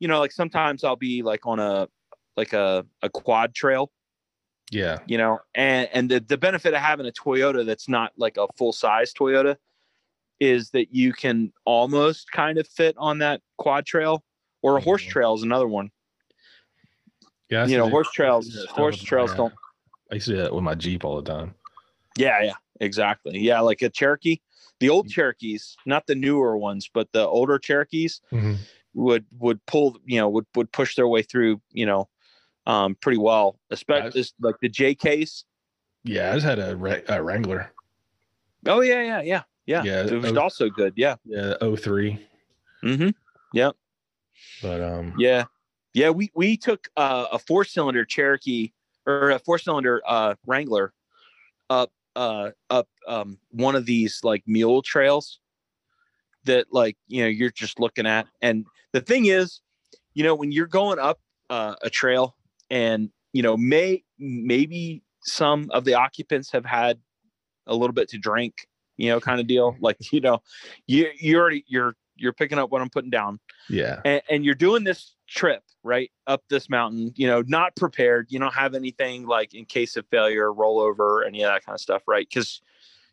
you 0.01 0.09
know, 0.09 0.19
like 0.21 0.33
sometimes 0.33 0.85
I'll 0.85 0.97
be 0.97 1.23
like 1.23 1.47
on 1.47 1.59
a 1.59 1.89
like 2.37 2.53
a, 2.53 2.87
a 3.03 3.09
quad 3.11 3.55
trail 3.55 3.91
Yeah. 4.71 4.99
you 5.07 5.19
know 5.19 5.39
and 5.55 5.89
and 5.93 6.11
the, 6.11 6.21
the 6.21 6.39
benefit 6.39 6.75
of 6.75 6.81
having 6.81 7.07
a 7.07 7.11
toyota 7.13 7.65
that's 7.65 7.89
not 7.89 8.13
like 8.17 8.37
a 8.37 8.47
full 8.57 8.73
size 8.73 9.13
toyota 9.13 9.57
is 10.41 10.71
that 10.71 10.95
you 10.95 11.13
can 11.13 11.53
almost 11.65 12.31
kind 12.31 12.59
of 12.59 12.67
fit 12.69 12.95
on 12.99 13.19
that 13.19 13.41
quad 13.57 13.87
trail 13.87 14.23
or 14.63 14.77
a 14.77 14.81
horse 14.81 15.03
trail 15.03 15.35
is 15.35 15.43
another 15.43 15.69
one. 15.69 15.91
Yeah. 17.51 17.67
You 17.67 17.79
know 17.79 17.85
do- 17.87 17.91
horse 17.91 18.07
I 18.07 18.09
used 18.09 18.15
to 18.15 18.17
trails 18.23 18.47
do 18.47 18.53
that 18.53 18.63
stuff 18.65 18.77
horse 18.77 18.99
trails 19.03 19.35
don't 19.35 19.55
I 20.11 20.15
used 20.15 20.27
to 20.27 20.33
do 20.33 20.39
that 20.39 20.55
with 20.55 20.65
my 20.65 20.75
Jeep 20.75 21.05
all 21.05 21.21
the 21.21 21.31
time. 21.31 21.55
yeah 22.17 22.43
yeah 22.43 22.55
exactly. 22.81 23.39
Yeah 23.39 23.61
like 23.61 23.83
a 23.83 23.89
cherokee 23.89 24.41
the 24.81 24.91
old 24.91 25.09
cherokees 25.09 25.77
not 25.87 26.07
the 26.07 26.15
newer 26.15 26.57
ones 26.57 26.89
but 26.93 27.11
the 27.13 27.27
older 27.27 27.59
cherokees 27.59 28.21
would 28.95 29.25
would 29.39 29.65
pull 29.67 29.97
you 30.05 30.19
know 30.21 30.29
would 30.29 30.47
would 30.55 30.71
push 30.73 30.95
their 30.95 31.09
way 31.09 31.23
through 31.23 31.61
you 31.73 31.87
know 31.87 32.09
um 32.67 32.95
pretty 33.01 33.19
well 33.19 33.59
especially 33.71 34.25
like 34.41 34.57
the 34.61 34.69
j 34.69 34.95
case 34.95 35.45
Yeah, 36.05 36.31
I 36.31 36.35
just 36.35 36.47
had 36.47 36.59
a, 36.59 36.73
a 37.15 37.23
Wrangler. 37.23 37.71
oh 38.67 38.81
yeah 38.83 39.03
yeah 39.03 39.21
yeah 39.23 39.43
yeah, 39.67 39.83
Yeah, 39.83 40.05
it 40.07 40.13
was 40.23 40.33
oh- 40.37 40.41
also 40.41 40.71
good 40.71 40.95
yeah. 40.97 41.17
Yeah, 41.27 41.55
03. 41.61 42.19
mm-hmm 42.85 43.09
But 44.63 44.83
um 44.83 45.15
Yeah. 45.19 45.45
Yeah, 45.95 46.11
we 46.11 46.31
we 46.35 46.57
took 46.57 46.89
uh, 46.97 47.27
a 47.33 47.39
four 47.39 47.65
cylinder 47.65 48.05
Cherokee 48.05 48.73
or 49.07 49.31
a 49.31 49.39
four 49.39 49.59
cylinder 49.59 50.03
uh, 50.07 50.35
Wrangler 50.47 50.93
up 51.71 51.91
uh, 52.15 52.51
up 52.71 52.89
um, 53.07 53.39
one 53.51 53.75
of 53.75 53.87
these 53.87 54.21
like 54.23 54.43
mule 54.47 54.83
trails 54.83 55.41
that 56.45 56.67
like 56.73 56.97
you 57.07 57.23
know 57.23 57.29
you're 57.29 57.51
just 57.51 57.81
looking 57.81 58.07
at 58.07 58.27
and 58.43 58.65
the 58.93 59.01
thing 59.01 59.27
is 59.27 59.61
you 60.15 60.25
know 60.25 60.35
when 60.35 60.53
you're 60.53 60.67
going 60.67 60.99
up 60.99 61.21
uh, 61.51 61.75
a 61.83 61.91
trail 61.91 62.37
and 62.71 63.11
you 63.33 63.43
know 63.43 63.57
may 63.57 64.03
maybe 64.19 65.03
some 65.23 65.71
of 65.73 65.85
the 65.85 65.95
occupants 65.95 66.51
have 66.51 66.65
had 66.65 66.99
a 67.67 67.75
little 67.75 67.95
bit 67.95 68.09
to 68.09 68.19
drink 68.19 68.67
you 68.97 69.09
know 69.09 69.21
kind 69.21 69.41
of 69.41 69.47
deal 69.47 69.77
like 69.81 69.97
you 70.13 70.21
know 70.21 70.43
you 70.87 71.09
you 71.19 71.39
already 71.39 71.65
you're 71.67 71.95
you're 72.19 72.33
picking 72.33 72.59
up 72.59 72.71
what 72.71 72.81
i'm 72.83 72.91
putting 72.91 73.11
down 73.11 73.39
yeah. 73.69 74.01
and, 74.05 74.23
and 74.31 74.45
you're 74.45 74.55
doing 74.55 74.85
this 74.85 75.15
trip 75.29 75.63
right 75.83 76.11
up 76.27 76.43
this 76.49 76.69
mountain 76.71 77.13
you 77.17 77.27
know 77.27 77.43
not 77.47 77.75
prepared 77.77 78.27
you 78.31 78.39
don't 78.39 78.55
have 78.55 78.75
anything 78.75 79.27
like 79.27 79.55
in 79.55 79.65
case 79.65 79.97
of 79.97 80.07
failure 80.11 80.53
rollover 80.53 81.27
any 81.27 81.43
of 81.43 81.53
that 81.53 81.65
kind 81.65 81.75
of 81.75 81.81
stuff 81.81 82.03
right 82.07 82.27
because 82.29 82.61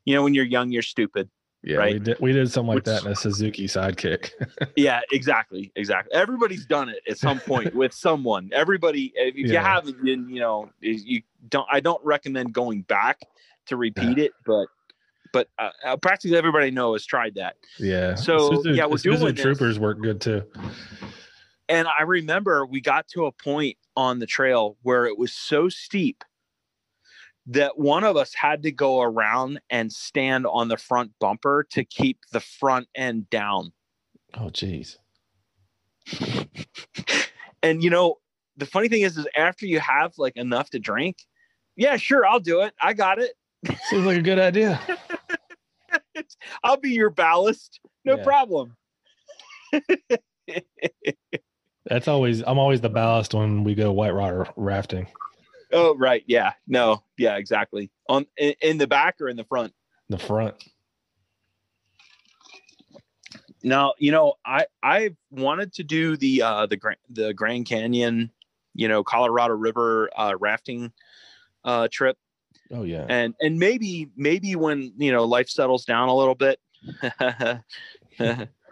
you 0.05 0.13
know 0.15 0.23
when 0.23 0.33
you're 0.33 0.45
young 0.45 0.71
you're 0.71 0.81
stupid 0.81 1.29
Yeah, 1.63 1.77
right? 1.77 1.93
we 1.93 1.99
did 1.99 2.17
we 2.19 2.31
did 2.31 2.49
something 2.51 2.67
like 2.69 2.75
Which- 2.77 2.85
that 2.85 3.05
in 3.05 3.11
a 3.11 3.15
Suzuki 3.15 3.67
sidekick. 3.67 4.31
yeah 4.75 5.01
exactly 5.11 5.71
exactly 5.75 6.13
everybody's 6.13 6.65
done 6.65 6.89
it 6.89 6.99
at 7.09 7.17
some 7.17 7.39
point 7.39 7.75
with 7.75 7.93
someone 7.93 8.49
everybody 8.53 9.11
if 9.15 9.35
you 9.35 9.45
Yeah. 9.47 9.61
haven't 9.63 9.97
then 10.03 10.27
you 10.29 10.39
know 10.39 10.69
you 10.81 11.21
don't 11.49 11.67
i 11.71 11.79
don't 11.79 12.03
recommend 12.05 12.53
going 12.53 12.81
back 12.83 13.19
to 13.67 13.77
repeat 13.77 14.17
it 14.19 14.31
but 14.45 14.67
but 15.35 15.49
uh, 15.59 15.69
uh, 15.85 15.97
practically 15.97 16.37
everybody 16.37 16.67
I 16.67 16.69
know 16.69 16.93
has 16.93 17.05
tried 17.05 17.35
that 17.35 17.57
yeah. 17.77 18.15
So, 18.15 18.51
Suzu- 18.51 18.75
yeah, 18.75 18.85
we're 18.85 18.95
Suzu 18.95 19.19
doing 19.19 19.35
this. 19.35 19.43
Troopers 19.43 19.77
work 19.77 20.01
good 20.01 20.21
too. 20.21 20.43
And 21.67 21.87
I 21.87 22.03
remember 22.03 22.65
we 22.65 22.79
got 22.79 23.07
to 23.09 23.25
a 23.25 23.33
point 23.33 23.75
on 23.97 24.19
the 24.19 24.25
trail 24.25 24.77
where 24.83 25.05
it 25.05 25.17
was 25.17 25.33
so 25.33 25.67
steep 25.67 26.23
that 27.47 27.77
one 27.77 28.03
of 28.05 28.15
us 28.15 28.33
had 28.33 28.63
to 28.63 28.71
go 28.71 29.01
around 29.01 29.59
and 29.69 29.91
stand 29.91 30.45
on 30.47 30.69
the 30.69 30.77
front 30.77 31.11
bumper 31.19 31.65
to 31.71 31.83
keep 31.83 32.19
the 32.31 32.39
front 32.39 32.87
end 32.95 33.29
down. 33.29 33.73
Oh 34.35 34.49
geez. 34.49 34.97
And 37.63 37.83
you 37.83 37.89
know, 37.89 38.19
the 38.57 38.67
funny 38.67 38.89
thing 38.89 39.01
is 39.01 39.17
is 39.17 39.27
after 39.35 39.65
you 39.65 39.79
have 39.79 40.13
like 40.19 40.37
enough 40.37 40.69
to 40.69 40.79
drink, 40.79 41.17
yeah, 41.75 41.97
sure, 41.97 42.23
I'll 42.23 42.39
do 42.39 42.61
it. 42.61 42.75
I 42.79 42.93
got 42.93 43.17
it. 43.17 43.31
Seems 43.89 44.05
like 44.05 44.17
a 44.17 44.21
good 44.21 44.37
idea. 44.37 44.79
I'll 46.63 46.77
be 46.77 46.91
your 46.91 47.09
ballast. 47.09 47.79
No 48.03 48.17
Yeah. 48.17 48.23
problem. 48.23 48.75
That's 51.85 52.07
always 52.07 52.41
I'm 52.41 52.57
always 52.57 52.81
the 52.81 52.89
ballast 52.89 53.33
when 53.33 53.63
we 53.63 53.75
go 53.75 53.91
white 53.91 54.15
water 54.15 54.47
rafting. 54.55 55.07
Oh, 55.71 55.95
right. 55.97 56.23
Yeah. 56.25 56.53
No. 56.67 57.03
Yeah, 57.17 57.35
exactly. 57.37 57.91
On 58.09 58.25
in, 58.37 58.53
in 58.61 58.77
the 58.77 58.87
back 58.87 59.19
or 59.21 59.29
in 59.29 59.37
the 59.37 59.43
front. 59.43 59.73
The 60.09 60.17
front. 60.17 60.55
Now, 63.63 63.93
you 63.97 64.11
know, 64.11 64.35
I 64.45 64.65
I 64.83 65.15
wanted 65.31 65.73
to 65.73 65.83
do 65.83 66.17
the 66.17 66.41
uh 66.43 66.65
the 66.67 66.77
Grand 66.77 66.99
the 67.09 67.33
Grand 67.33 67.65
Canyon, 67.65 68.31
you 68.73 68.87
know, 68.87 69.03
Colorado 69.03 69.55
River 69.55 70.09
uh 70.15 70.35
rafting 70.39 70.91
uh 71.63 71.87
trip 71.91 72.17
Oh 72.71 72.83
yeah. 72.83 73.05
and 73.09 73.33
and 73.39 73.59
maybe 73.59 74.09
maybe 74.15 74.55
when 74.55 74.93
you 74.97 75.11
know 75.11 75.25
life 75.25 75.49
settles 75.49 75.85
down 75.85 76.09
a 76.09 76.15
little 76.15 76.35
bit 76.35 76.59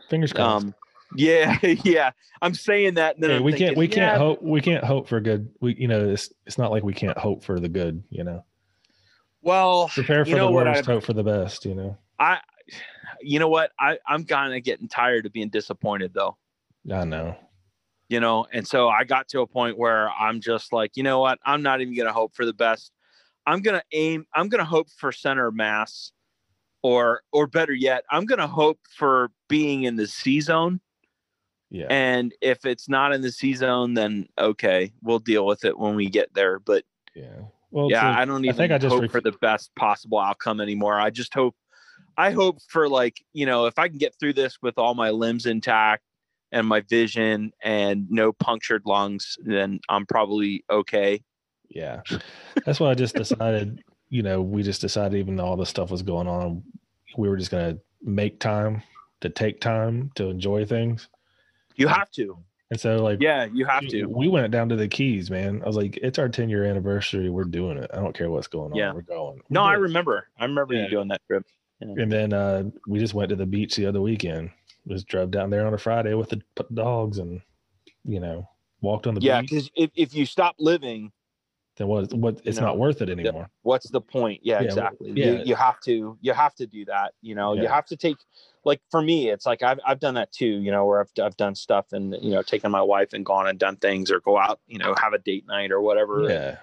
Fingers 0.10 0.34
crossed. 0.34 0.66
um 0.66 0.76
yeah 1.16 1.58
yeah 1.84 2.12
i'm 2.42 2.54
saying 2.56 2.96
that 2.96 3.16
and 3.16 3.24
then 3.24 3.30
Hey, 3.32 3.38
I'm 3.38 3.44
we 3.44 3.54
can't 3.54 3.78
we 3.78 3.86
thinking, 3.86 4.00
can't 4.04 4.18
hope 4.18 4.42
we 4.42 4.62
can't 4.62 4.84
hope 4.84 5.08
for 5.08 5.20
good. 5.20 5.50
We 5.62 5.76
you 5.76 5.88
know 5.88 6.10
it's 6.10 6.32
it's 6.46 6.58
not 6.58 6.72
like 6.72 6.84
we 6.84 6.94
can't 6.94 7.18
hope 7.18 7.44
for 7.44 7.60
the 7.60 7.70
good. 7.70 8.04
You 8.10 8.24
know, 8.24 8.44
well 9.42 9.90
prepare 9.90 10.26
for 10.26 10.32
you 10.32 10.36
know 10.38 10.48
the 10.48 10.54
worst, 10.54 10.86
hope 10.86 11.04
for 11.04 11.14
the 11.14 11.24
best. 11.24 11.66
You 11.66 11.76
know. 11.76 11.98
I 12.20 12.40
you 13.22 13.38
know 13.40 13.50
what 13.50 13.72
i 13.78 13.98
i'm 14.08 14.24
kind 14.24 14.56
of 14.56 14.64
getting 14.64 14.88
tired 14.88 15.26
of 15.26 15.34
being 15.34 15.50
disappointed 15.50 16.14
though 16.14 16.38
I 16.92 17.04
know. 17.04 17.36
you 18.08 18.22
know 18.22 18.48
and 18.54 18.66
so 18.66 18.88
i 18.88 19.04
got 19.04 19.28
to 19.30 19.42
a 19.42 19.48
point 19.48 19.78
where 19.78 20.10
i'm 20.12 20.40
just 20.40 20.72
like 20.72 20.96
you 20.96 21.04
know 21.04 21.20
what 21.20 21.38
i'm 21.46 21.62
not 21.62 21.82
even 21.82 21.94
going 21.96 22.08
to 22.08 22.14
hope 22.14 22.34
for 22.34 22.46
the 22.46 22.54
best 22.54 22.92
i'm 23.46 23.62
going 23.62 23.78
to 23.78 23.84
aim 23.92 24.26
i'm 24.36 24.50
going 24.50 24.60
to 24.60 24.66
hope 24.66 24.90
for 24.90 25.12
center 25.12 25.52
mass 25.52 26.12
or 26.82 27.22
or 27.32 27.48
better 27.48 27.74
yet 27.74 28.04
i'm 28.12 28.26
going 28.26 28.40
to 28.40 28.48
hope 28.48 28.80
for 28.90 29.32
being 29.48 29.84
in 29.84 29.96
the 29.96 30.08
c 30.08 30.40
zone 30.42 30.80
Yeah. 31.70 31.88
and 31.90 32.34
if 32.42 32.66
it's 32.66 32.88
not 32.90 33.14
in 33.14 33.22
the 33.22 33.32
c 33.32 33.54
zone 33.54 33.94
then 33.94 34.28
okay 34.38 34.92
we'll 35.02 35.20
deal 35.20 35.46
with 35.46 35.66
it 35.66 35.78
when 35.78 35.96
we 35.96 36.10
get 36.10 36.34
there 36.34 36.60
but 36.60 36.84
yeah. 37.16 37.28
Well, 37.72 37.90
yeah 37.90 38.18
i 38.18 38.26
don't 38.26 38.44
I 38.46 38.50
even 38.50 38.56
think 38.56 38.72
I 38.72 38.78
just 38.78 38.96
hope 38.96 39.10
for 39.12 39.22
the 39.22 39.32
best 39.32 39.74
possible 39.76 40.20
outcome 40.20 40.62
anymore 40.62 41.00
i 41.00 41.10
just 41.10 41.34
hope 41.34 41.56
i 42.18 42.32
hope 42.32 42.60
for 42.70 42.88
like 42.88 43.24
you 43.34 43.46
know 43.46 43.66
if 43.66 43.80
i 43.80 43.88
can 43.88 43.98
get 43.98 44.14
through 44.20 44.34
this 44.34 44.58
with 44.62 44.78
all 44.78 44.94
my 44.94 45.10
limbs 45.10 45.46
intact 45.46 46.04
and 46.52 46.68
my 46.68 46.82
vision 46.82 47.52
and 47.64 48.06
no 48.12 48.32
punctured 48.32 48.84
lungs 48.86 49.38
then 49.44 49.80
i'm 49.90 50.06
probably 50.06 50.64
okay 50.70 51.24
yeah. 51.74 52.02
That's 52.66 52.80
why 52.80 52.90
I 52.92 52.96
just 52.96 53.16
decided. 53.16 53.84
You 54.10 54.22
know, 54.22 54.42
we 54.42 54.62
just 54.64 54.82
decided, 54.82 55.18
even 55.18 55.36
though 55.36 55.46
all 55.46 55.58
this 55.58 55.70
stuff 55.70 55.90
was 55.90 56.04
going 56.04 56.28
on, 56.28 56.62
we 57.18 57.28
were 57.28 57.38
just 57.38 57.50
gonna 57.52 57.78
make 58.02 58.40
time 58.40 58.84
to 59.22 59.30
take 59.30 59.60
time 59.60 60.12
to 60.16 60.30
enjoy 60.30 60.66
things. 60.66 61.08
you 61.76 61.88
have 61.88 62.12
to 62.12 62.38
And 62.70 62.80
so, 62.80 62.98
like, 62.98 63.20
yeah 63.22 63.46
you 63.52 63.66
have 63.66 63.88
to 63.88 64.06
we 64.06 64.28
went 64.28 64.52
down 64.52 64.70
to 64.70 64.76
the 64.76 64.88
Keys, 64.88 65.32
man. 65.32 65.62
I 65.64 65.66
was 65.68 65.76
like, 65.78 65.98
it's 65.98 66.20
our 66.20 66.30
10 66.30 66.50
year 66.50 66.64
anniversary. 66.66 67.30
We're 67.30 67.46
doing 67.46 67.78
it. 67.78 67.90
I 67.94 67.98
don't 67.98 68.16
care 68.16 68.30
what's 68.30 68.48
going 68.48 68.72
on. 68.74 68.78
Yeah. 68.78 68.94
We're 68.94 69.02
going. 69.02 69.42
no 69.50 69.62
We're 69.64 69.68
i 69.70 69.72
doing 69.74 69.80
it. 69.80 69.88
remember 69.88 70.28
i 70.38 70.46
remember 70.46 70.74
Yeah. 70.76 70.84
you 70.84 70.90
doing 70.90 71.08
that 71.08 71.22
trip 71.28 71.46
And 71.82 72.12
then 72.12 72.34
uh, 72.34 72.64
we 72.88 73.00
just 73.00 73.14
went 73.16 73.30
to 73.30 73.36
the 73.36 73.46
beach 73.48 73.76
the 73.76 73.86
other 73.88 74.02
weekend. 74.02 74.52
Just 74.88 75.08
drove 75.08 75.32
down 75.32 75.50
there 75.50 75.66
on 75.66 75.74
a 75.74 75.78
Friday 75.78 76.14
with 76.14 76.30
the 76.30 76.42
dogs 76.74 77.18
and, 77.18 77.42
you 78.04 78.20
know, 78.20 78.48
walked 78.82 79.08
on 79.08 79.16
the 79.16 79.22
yeah 79.22 79.42
beach. 79.42 79.50
because 79.50 79.72
if, 79.76 79.90
if 79.96 80.14
you 80.14 80.26
stop 80.26 80.56
living 80.60 81.12
Then 81.76 81.88
what? 81.88 82.14
What? 82.14 82.42
It's 82.44 82.60
know, 82.60 82.68
not 82.68 82.78
worth 82.78 83.02
it 83.02 83.10
anymore. 83.10 83.50
what's 83.64 83.90
the 83.90 84.02
point 84.02 84.42
yeah, 84.44 84.60
Yeah, 84.62 84.66
exactly 84.66 85.12
yeah. 85.12 85.32
You, 85.32 85.44
you 85.46 85.56
have 85.56 85.80
to 85.82 86.18
you 86.22 86.34
have 86.34 86.54
to 86.56 86.68
do 86.68 86.86
that 86.86 87.14
you 87.22 87.36
know 87.36 87.54
you 87.54 87.68
have 87.68 87.86
to 87.88 87.98
take 87.98 88.18
like 88.64 88.80
for 88.92 89.02
me 89.02 89.30
it's 89.30 89.46
like 89.46 89.64
I've, 89.64 89.80
I've 89.86 90.00
done 90.00 90.14
that 90.14 90.32
too 90.32 90.46
you 90.46 90.72
know 90.72 90.86
where 90.86 91.02
I've, 91.02 91.12
I've 91.22 91.38
done 91.38 91.56
stuff 91.56 91.88
and 91.92 92.16
you 92.22 92.32
know 92.32 92.42
taken 92.44 92.72
my 92.72 92.82
wife 92.82 93.14
and 93.14 93.26
gone 93.26 93.48
and 93.48 93.58
done 93.58 93.78
things 93.78 94.12
or 94.12 94.20
go 94.20 94.38
out 94.38 94.60
you 94.68 94.78
know 94.78 94.94
have 95.02 95.14
a 95.14 95.20
date 95.20 95.46
night 95.48 95.72
or 95.72 95.82
whatever 95.82 96.28
Yeah. 96.30 96.58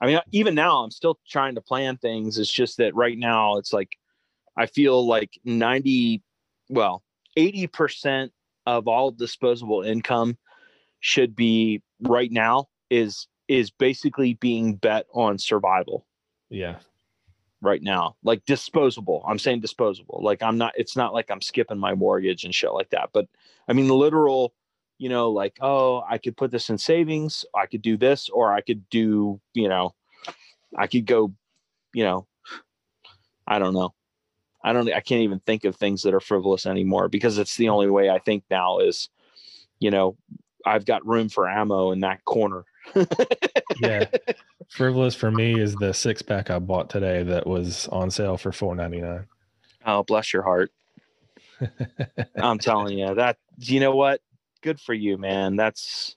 i 0.00 0.06
mean 0.06 0.20
even 0.30 0.54
now 0.54 0.84
i'm 0.84 0.90
still 0.90 1.18
trying 1.28 1.56
to 1.56 1.60
plan 1.60 1.96
things 1.96 2.38
it's 2.38 2.52
just 2.52 2.76
that 2.78 2.94
right 2.94 3.18
now 3.18 3.56
it's 3.56 3.72
like 3.72 3.90
i 4.56 4.66
feel 4.66 5.04
like 5.04 5.38
90 5.44 6.22
well 6.68 7.02
80% 7.36 8.30
of 8.66 8.88
all 8.88 9.10
disposable 9.12 9.82
income 9.82 10.36
should 11.00 11.36
be 11.36 11.82
right 12.00 12.30
now 12.30 12.66
is 12.90 13.28
is 13.48 13.70
basically 13.70 14.34
being 14.34 14.74
bet 14.74 15.06
on 15.12 15.38
survival. 15.38 16.06
Yeah. 16.50 16.76
right 17.60 17.82
now. 17.82 18.16
Like 18.22 18.44
disposable. 18.44 19.24
I'm 19.26 19.38
saying 19.38 19.60
disposable. 19.60 20.20
Like 20.22 20.42
i'm 20.42 20.58
not 20.58 20.72
it's 20.76 20.96
not 20.96 21.12
like 21.12 21.30
i'm 21.30 21.40
skipping 21.40 21.78
my 21.78 21.94
mortgage 21.94 22.44
and 22.44 22.54
shit 22.54 22.72
like 22.72 22.90
that 22.90 23.10
but 23.12 23.26
i 23.68 23.72
mean 23.72 23.88
literal 23.88 24.54
you 24.98 25.08
know 25.08 25.30
like 25.30 25.56
oh 25.60 26.02
i 26.08 26.18
could 26.18 26.36
put 26.36 26.50
this 26.50 26.68
in 26.70 26.76
savings 26.76 27.44
i 27.54 27.66
could 27.66 27.82
do 27.82 27.96
this 27.96 28.28
or 28.28 28.52
i 28.52 28.60
could 28.60 28.88
do 28.90 29.40
you 29.54 29.68
know 29.68 29.94
i 30.76 30.86
could 30.86 31.06
go 31.06 31.32
you 31.94 32.04
know 32.04 32.26
i 33.46 33.58
don't 33.58 33.74
know. 33.74 33.94
I 34.62 34.72
don't 34.72 34.92
i 34.92 35.00
can't 35.00 35.22
even 35.22 35.40
think 35.40 35.64
of 35.64 35.76
things 35.76 36.02
that 36.02 36.14
are 36.14 36.20
frivolous 36.20 36.66
anymore 36.66 37.08
because 37.08 37.38
it's 37.38 37.56
the 37.56 37.68
only 37.68 37.88
way 37.88 38.10
i 38.10 38.18
think 38.18 38.44
now 38.50 38.80
is 38.80 39.08
you 39.78 39.90
know 39.90 40.16
i've 40.66 40.84
got 40.84 41.06
room 41.06 41.28
for 41.28 41.48
ammo 41.48 41.92
in 41.92 42.00
that 42.00 42.24
corner 42.24 42.64
Yeah. 43.80 44.04
Frivolous 44.70 45.14
for 45.14 45.30
me 45.30 45.58
is 45.58 45.74
the 45.76 45.94
six 45.94 46.20
pack 46.20 46.50
I 46.50 46.58
bought 46.58 46.90
today 46.90 47.22
that 47.22 47.46
was 47.46 47.88
on 47.88 48.10
sale 48.10 48.36
for 48.36 48.52
four 48.52 48.74
ninety 48.74 49.00
nine. 49.00 49.26
oh 49.86 50.02
bless 50.02 50.32
your 50.32 50.42
heart 50.42 50.70
I'm 52.36 52.58
telling 52.58 52.98
you 52.98 53.14
that 53.14 53.38
you 53.58 53.80
know 53.80 53.94
what? 53.94 54.20
Good 54.62 54.80
for 54.80 54.94
you, 54.94 55.18
man. 55.18 55.56
That's 55.56 56.16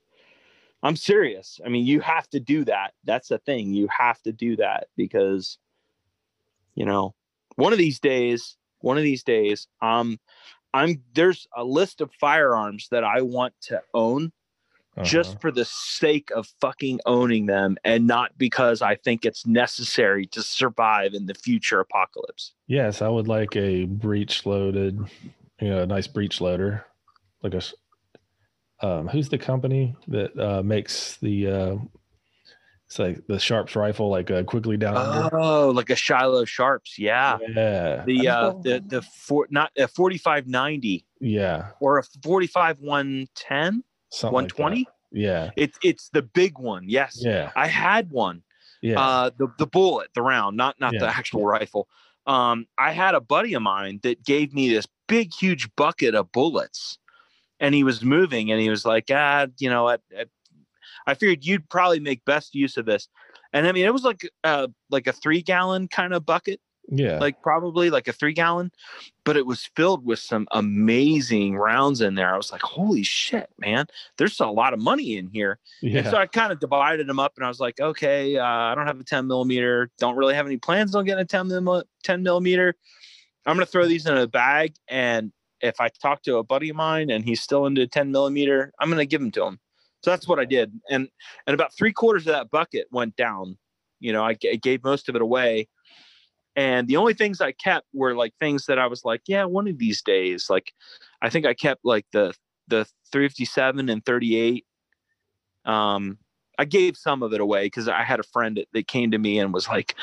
I'm 0.84 0.96
serious. 0.96 1.60
I 1.66 1.70
mean, 1.70 1.86
you 1.86 2.00
have 2.02 2.28
to 2.30 2.40
do 2.40 2.66
that. 2.66 2.94
That's 3.04 3.30
the 3.30 3.38
thing. 3.40 3.74
You 3.74 3.88
have 3.96 4.22
to 4.24 4.32
do 4.32 4.56
that 4.58 4.88
because 4.96 5.58
you 6.76 6.86
know, 6.86 7.14
one 7.56 7.74
of 7.74 7.80
these 7.80 8.00
days, 8.00 8.58
one 8.80 8.98
of 8.98 9.04
these 9.04 9.24
days, 9.24 9.68
um 9.82 10.20
I'm 10.74 11.04
there's 11.14 11.48
a 11.56 11.64
list 11.64 12.02
of 12.02 12.12
firearms 12.20 12.88
that 12.92 13.04
I 13.04 13.22
want 13.22 13.54
to 13.64 13.82
own 13.94 14.32
uh-huh. 14.98 15.06
just 15.06 15.40
for 15.40 15.52
the 15.52 15.66
sake 15.66 16.32
of 16.36 16.48
fucking 16.60 17.00
owning 17.06 17.46
them 17.46 17.78
and 17.84 18.08
not 18.08 18.38
because 18.38 18.82
I 18.82 18.96
think 18.96 19.26
it's 19.26 19.46
necessary 19.46 20.26
to 20.28 20.42
survive 20.42 21.14
in 21.14 21.26
the 21.26 21.34
future 21.34 21.80
apocalypse. 21.80 22.54
Yes, 22.68 23.02
I 23.02 23.08
would 23.08 23.28
like 23.28 23.56
a 23.56 23.86
breech 23.86 24.46
loaded, 24.46 25.00
you 25.60 25.70
know, 25.70 25.84
a 25.84 25.86
nice 25.86 26.08
breech 26.08 26.42
loader. 26.42 26.86
Like 27.42 27.54
a, 27.54 27.62
um, 28.86 29.08
who's 29.08 29.30
the 29.30 29.38
company 29.38 29.96
that 30.08 30.38
uh, 30.38 30.62
makes 30.62 31.18
the, 31.18 31.48
uh, 31.48 31.76
it's 32.86 33.00
like 33.00 33.26
the 33.28 33.40
Sharps 33.40 33.78
rifle, 33.78 34.10
like 34.10 34.30
uh, 34.30 34.44
quickly 34.44 34.76
down. 34.76 35.30
Oh, 35.32 35.70
like 35.70 35.90
a 35.90 35.96
Shiloh 35.96 36.44
Sharps, 36.44 37.00
yeah. 37.00 37.38
Yeah. 37.40 38.04
The 38.06 38.28
uh, 38.28 38.54
the 38.62 38.84
the 38.86 39.02
four 39.02 39.48
not 39.50 39.72
a 39.78 39.88
forty 39.88 40.18
five 40.18 40.46
ninety. 40.46 41.06
Yeah. 41.22 41.70
Or 41.80 42.00
a 42.00 42.04
forty 42.22 42.48
five 42.48 42.82
one 42.82 43.28
ten. 43.34 43.86
120? 44.20 44.78
Like 44.78 44.88
yeah. 45.12 45.52
It's 45.56 45.78
it's 45.84 46.10
the 46.10 46.22
big 46.22 46.58
one. 46.58 46.86
Yes. 46.88 47.18
Yeah. 47.20 47.52
I 47.56 47.68
had 47.68 48.12
one. 48.12 48.44
Yeah. 48.82 49.00
Uh, 49.00 49.30
the 49.38 49.48
the 49.58 49.68
bullet, 49.68 50.10
the 50.16 50.22
round, 50.22 50.58
not 50.58 50.80
not 50.80 50.94
yeah. 50.94 51.00
the 51.00 51.08
actual 51.08 51.46
rifle. 51.46 51.88
Um, 52.26 52.68
I 52.78 52.92
had 52.92 53.16
a 53.16 53.22
buddy 53.22 53.54
of 53.54 53.62
mine 53.62 54.00
that 54.04 54.24
gave 54.24 54.54
me 54.54 54.70
this 54.70 54.88
big, 55.08 55.34
huge 55.34 55.70
bucket 55.76 56.16
of 56.16 56.32
bullets, 56.32 56.98
and 57.60 57.76
he 57.76 57.84
was 57.84 58.04
moving, 58.04 58.52
and 58.52 58.60
he 58.62 58.70
was 58.70 58.86
like, 58.86 59.06
"Ah, 59.12 59.48
you 59.60 59.70
know, 59.70 59.88
I, 59.88 59.98
I, 60.18 60.26
I 61.08 61.14
figured 61.14 61.46
you'd 61.46 61.70
probably 61.70 62.00
make 62.00 62.26
best 62.26 62.56
use 62.56 62.78
of 62.78 62.86
this." 62.86 63.08
And 63.54 63.68
I 63.68 63.72
mean, 63.72 63.86
it 63.86 63.94
was 63.94 64.04
like 64.04 64.28
uh, 64.44 64.68
like 64.90 65.08
a 65.08 65.14
three 65.14 65.42
gallon 65.42 65.88
kind 65.88 66.14
of 66.14 66.26
bucket, 66.26 66.60
yeah. 66.88 67.18
like 67.20 67.42
probably 67.42 67.90
like 67.90 68.08
a 68.08 68.14
three 68.14 68.34
gallon, 68.34 68.72
but 69.24 69.38
it 69.38 69.46
was 69.46 69.70
filled 69.76 70.06
with 70.06 70.20
some 70.20 70.48
amazing 70.52 71.56
rounds 71.58 72.02
in 72.02 72.16
there. 72.16 72.34
I 72.34 72.38
was 72.38 72.52
like, 72.52 72.62
holy 72.62 73.04
shit, 73.04 73.50
man, 73.58 73.86
there's 74.18 74.40
a 74.40 74.48
lot 74.48 74.74
of 74.74 74.80
money 74.80 75.18
in 75.18 75.28
here. 75.28 75.60
yeah, 75.82 76.00
And 76.00 76.08
so 76.08 76.18
I 76.18 76.26
kind 76.28 76.52
of 76.52 76.60
divided 76.60 77.08
them 77.08 77.20
up 77.20 77.34
and 77.38 77.46
I 77.46 77.48
was 77.48 77.60
like, 77.60 77.80
okay, 77.80 78.38
uh, 78.38 78.46
I 78.46 78.76
don't 78.76 78.88
have 78.88 79.00
a 79.00 79.04
10 79.04 79.28
millimeter, 79.28 79.90
don't 80.00 80.16
really 80.16 80.34
have 80.34 80.46
any 80.46 80.58
plans 80.58 80.96
on 80.96 81.06
getting 81.06 81.22
a 81.22 81.26
10, 81.26 81.48
mil- 81.48 81.84
10 82.04 82.24
millimeter. 82.24 82.76
I'm 83.46 83.56
going 83.56 83.66
to 83.66 83.72
throw 83.72 83.88
these 83.88 84.06
in 84.06 84.18
a 84.18 84.28
bag. 84.28 84.74
And 84.88 85.32
if 85.62 85.80
I 85.80 85.90
talk 85.90 86.24
to 86.24 86.38
a 86.38 86.44
buddy 86.44 86.70
of 86.70 86.76
mine 86.76 87.10
and 87.10 87.24
he's 87.24 87.42
still 87.42 87.66
into 87.66 87.88
10 87.88 88.12
millimeter, 88.12 88.72
I'm 88.80 88.90
going 88.90 89.00
to 89.00 89.06
give 89.06 89.22
them 89.22 89.32
to 89.32 89.46
him. 89.46 89.60
So 90.04 90.12
that's 90.12 90.28
what 90.28 90.40
I 90.40 90.46
did. 90.46 90.72
And, 90.90 91.10
and 91.46 91.54
about 91.54 91.76
three 91.76 91.94
quarters 91.94 92.26
of 92.28 92.34
that 92.34 92.50
bucket 92.50 92.88
went 92.92 93.16
down. 93.16 93.58
You 94.00 94.14
know, 94.14 94.24
I 94.24 94.34
gave 94.34 94.84
most 94.84 95.10
of 95.10 95.16
it 95.16 95.22
away. 95.22 95.68
And 96.56 96.88
the 96.88 96.98
only 96.98 97.14
things 97.14 97.40
I 97.40 97.54
kept 97.54 97.88
were 97.94 98.16
like 98.16 98.34
things 98.40 98.66
that 98.66 98.78
I 98.78 98.88
was 98.88 99.06
like, 99.06 99.22
yeah, 99.26 99.46
one 99.46 99.68
of 99.68 99.78
these 99.78 100.02
days. 100.02 100.50
Like, 100.50 100.74
I 101.22 101.30
think 101.30 101.46
I 101.46 101.54
kept 101.54 101.86
like 101.86 102.06
the 102.12 102.34
the 102.68 102.86
357 103.12 103.90
and 103.90 104.06
38. 104.06 104.66
Um, 105.66 106.18
I 106.58 106.66
gave 106.66 106.98
some 106.98 107.24
of 107.24 107.34
it 107.34 107.42
away 107.42 107.66
because 107.66 107.88
I 107.88 108.04
had 108.04 108.20
a 108.20 108.24
friend 108.24 108.58
that, 108.58 108.68
that 108.74 108.88
came 108.88 109.12
to 109.12 109.18
me 109.18 109.40
and 109.40 109.54
was 109.54 109.68
like, 109.68 109.96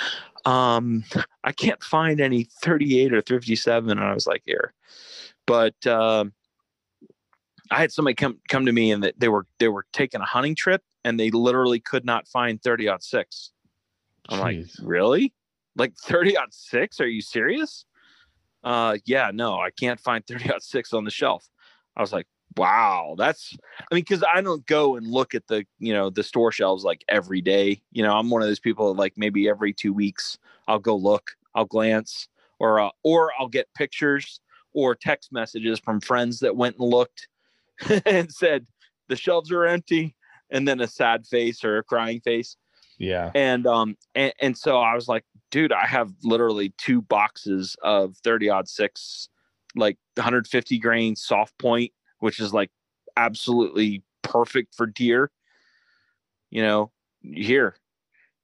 um, 0.45 1.05
I 1.45 1.53
can't 1.53 1.83
find 1.83 2.21
any 2.21 2.49
38 2.63 3.13
or 3.13 3.21
357. 3.21 3.91
And 3.91 4.01
I 4.01 4.15
was 4.15 4.27
like, 4.27 4.43
here. 4.45 4.73
But 5.47 5.87
um, 5.87 6.33
I 7.71 7.79
had 7.79 7.93
somebody 7.93 8.15
come 8.15 8.39
come 8.49 8.67
to 8.67 8.73
me 8.73 8.91
and 8.91 9.03
that 9.03 9.19
they 9.19 9.29
were 9.29 9.47
they 9.59 9.69
were 9.69 9.87
taking 9.93 10.21
a 10.21 10.27
hunting 10.27 10.55
trip 10.55 10.83
and 11.05 11.19
they 11.19 11.31
literally 11.31 11.81
could 11.81 12.05
not 12.05 12.29
find 12.29 12.63
30 12.63 12.89
out 12.89 13.03
six. 13.03 13.53
I'm 14.29 14.41
like, 14.41 14.67
really? 14.83 15.33
Like 15.79 15.95
30 15.97 16.37
out 16.37 16.53
six? 16.53 17.01
Are 17.01 17.07
you 17.07 17.23
serious? 17.23 17.87
Uh, 18.65 18.99
yeah, 19.07 19.31
no, 19.33 19.55
I 19.55 19.71
can't 19.71 20.01
find 20.01 20.27
30 20.27 20.53
out 20.53 20.63
six 20.63 20.93
on 20.93 21.05
the 21.05 21.11
shelf. 21.11 21.49
I 21.97 22.01
was 22.01 22.13
like, 22.13 22.27
wow, 22.57 23.15
that's 23.17 23.57
I 23.79 23.95
mean, 23.95 24.03
because 24.03 24.25
I 24.35 24.41
don't 24.41 24.67
go 24.67 24.97
and 24.97 25.07
look 25.07 25.35
at 25.35 25.47
the 25.47 25.65
you 25.79 25.93
know 25.93 26.11
the 26.11 26.23
store 26.23 26.53
shelves 26.53 26.85
like 26.85 27.05
every 27.09 27.41
day. 27.41 27.83
You 27.93 28.03
know, 28.03 28.15
I'm 28.15 28.31
one 28.31 28.43
of 28.43 28.49
those 28.49 28.61
people 28.61 28.93
that 28.93 29.01
like 29.01 29.15
maybe 29.17 29.49
every 29.49 29.73
two 29.73 29.93
weeks 29.93 30.39
I'll 30.67 30.79
go 30.79 30.97
look, 30.97 31.31
I'll 31.55 31.65
glance, 31.65 32.29
or 32.59 32.81
uh, 32.81 32.91
or 33.03 33.33
I'll 33.39 33.49
get 33.49 33.73
pictures 33.75 34.41
or 34.75 34.95
text 34.95 35.33
messages 35.33 35.79
from 35.79 36.01
friends 36.01 36.41
that 36.41 36.57
went 36.57 36.77
and 36.79 36.89
looked 36.89 37.29
and 38.07 38.31
said 38.31 38.67
the 39.09 39.17
shelves 39.17 39.51
are 39.51 39.65
empty, 39.65 40.15
and 40.51 40.67
then 40.67 40.81
a 40.81 40.87
sad 40.87 41.27
face 41.27 41.65
or 41.65 41.79
a 41.79 41.85
crying 41.85 42.21
face. 42.21 42.57
Yeah. 42.99 43.31
And 43.35 43.67
um 43.67 43.97
and, 44.15 44.33
and 44.41 44.59
so 44.59 44.79
I 44.79 44.95
was 44.95 45.09
like, 45.09 45.25
dude, 45.51 45.73
I 45.73 45.87
have 45.87 46.13
literally 46.23 46.75
two 46.79 47.01
boxes 47.01 47.77
of 47.83 48.17
30 48.19 48.51
odd 48.51 48.69
six, 48.69 49.29
like 49.77 49.97
150 50.17 50.79
grain 50.79 51.17
soft 51.17 51.57
point, 51.59 51.93
which 52.19 52.41
is 52.41 52.53
like 52.53 52.71
absolutely 53.17 54.03
perfect 54.23 54.75
for 54.75 54.87
deer. 54.87 55.31
You 56.51 56.63
know, 56.63 56.91
here. 57.23 57.77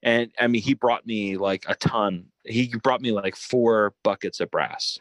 And 0.03 0.31
I 0.39 0.47
mean, 0.47 0.63
he 0.63 0.75
brought 0.75 1.07
me 1.07 1.37
like 1.37 1.65
a 1.67 1.75
ton. 1.75 2.27
He 2.45 2.75
brought 2.83 3.01
me 3.01 3.13
like 3.13 3.35
four 3.35 3.95
buckets 4.03 4.41
of 4.41 4.51
brass. 4.51 4.99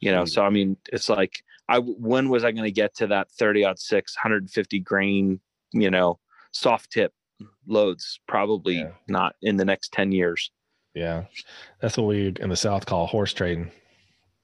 You 0.00 0.12
know, 0.12 0.26
so 0.26 0.44
I 0.44 0.50
mean, 0.50 0.76
it's 0.92 1.08
like 1.08 1.42
I 1.68 1.78
when 1.78 2.28
was 2.28 2.44
I 2.44 2.52
going 2.52 2.64
to 2.64 2.70
get 2.70 2.94
to 2.96 3.06
that 3.08 3.30
30 3.32 3.64
odd 3.64 3.78
six, 3.78 4.14
150 4.14 4.78
grain, 4.80 5.40
you 5.72 5.90
know, 5.90 6.20
soft 6.52 6.92
tip 6.92 7.12
loads? 7.66 8.20
Probably 8.26 8.76
Yeah. 8.78 8.92
not 9.08 9.36
in 9.42 9.56
the 9.56 9.64
next 9.64 9.92
10 9.92 10.12
years. 10.12 10.50
Yeah. 10.94 11.24
That's 11.80 11.96
what 11.98 12.06
we 12.06 12.32
in 12.40 12.48
the 12.48 12.56
South 12.56 12.86
call 12.86 13.06
horse 13.06 13.32
trading. 13.32 13.70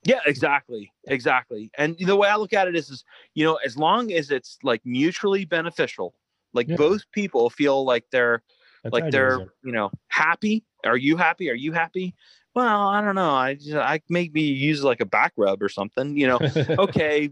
Yeah, 0.04 0.20
exactly. 0.26 0.92
Exactly. 1.06 1.70
And 1.78 1.96
the 1.98 2.16
way 2.16 2.28
I 2.28 2.36
look 2.36 2.52
at 2.52 2.68
it 2.68 2.74
is, 2.76 2.90
is 2.90 3.04
you 3.34 3.44
know, 3.44 3.54
as 3.64 3.76
long 3.76 4.12
as 4.12 4.30
it's 4.30 4.58
like 4.62 4.82
mutually 4.84 5.44
beneficial, 5.44 6.14
like 6.52 6.68
Yeah. 6.68 6.76
both 6.76 7.02
people 7.12 7.48
feel 7.50 7.84
like 7.84 8.04
they're 8.10 8.42
That's 8.82 8.92
like 8.92 9.10
they're, 9.12 9.42
is. 9.42 9.48
you 9.64 9.72
know, 9.72 9.90
happy. 10.08 10.64
Are 10.84 10.96
you 10.96 11.16
happy? 11.16 11.48
Are 11.50 11.54
you 11.54 11.72
happy? 11.72 12.14
Well, 12.54 12.88
I 12.88 13.00
don't 13.00 13.14
know. 13.14 13.30
I 13.30 13.54
just, 13.54 13.74
I 13.74 14.02
maybe 14.10 14.42
use 14.42 14.82
like 14.84 15.00
a 15.00 15.06
back 15.06 15.32
rub 15.38 15.62
or 15.62 15.68
something, 15.70 16.16
you 16.16 16.26
know. 16.26 16.38
okay, 16.78 17.30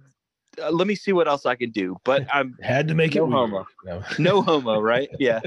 uh, 0.62 0.70
let 0.70 0.86
me 0.86 0.94
see 0.94 1.12
what 1.12 1.28
else 1.28 1.46
I 1.46 1.54
can 1.54 1.70
do. 1.70 1.96
But 2.04 2.26
I'm 2.34 2.56
Had 2.62 2.88
to 2.88 2.94
make 2.94 3.14
No 3.14 3.24
it 3.24 3.28
weird. 3.28 3.32
homo. 3.50 3.66
No. 3.84 4.02
no 4.18 4.42
homo, 4.42 4.80
right? 4.80 5.08
Yeah. 5.18 5.40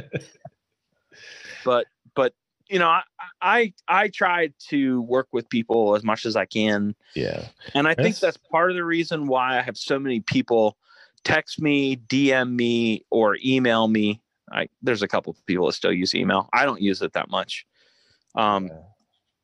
But 1.65 1.87
but 2.15 2.33
you 2.69 2.79
know, 2.79 2.87
I 2.89 3.03
I 3.41 3.73
I 3.87 4.07
try 4.09 4.51
to 4.69 5.01
work 5.03 5.27
with 5.31 5.47
people 5.49 5.95
as 5.95 6.03
much 6.03 6.25
as 6.25 6.35
I 6.35 6.45
can. 6.45 6.95
Yeah. 7.15 7.45
And 7.73 7.87
I 7.87 7.91
think 7.91 8.15
That's- 8.15 8.19
that's 8.19 8.37
part 8.37 8.71
of 8.71 8.75
the 8.77 8.85
reason 8.85 9.27
why 9.27 9.57
I 9.57 9.61
have 9.61 9.77
so 9.77 9.99
many 9.99 10.19
people 10.21 10.77
text 11.23 11.61
me, 11.61 11.95
DM 11.97 12.55
me, 12.55 13.05
or 13.09 13.37
email 13.43 13.87
me. 13.87 14.21
I 14.51 14.67
there's 14.81 15.01
a 15.01 15.07
couple 15.07 15.31
of 15.31 15.45
people 15.45 15.67
that 15.67 15.73
still 15.73 15.93
use 15.93 16.13
email. 16.15 16.49
I 16.53 16.65
don't 16.65 16.81
use 16.81 17.01
it 17.01 17.13
that 17.13 17.29
much. 17.29 17.65
Um, 18.35 18.67
Yeah. 18.67 18.73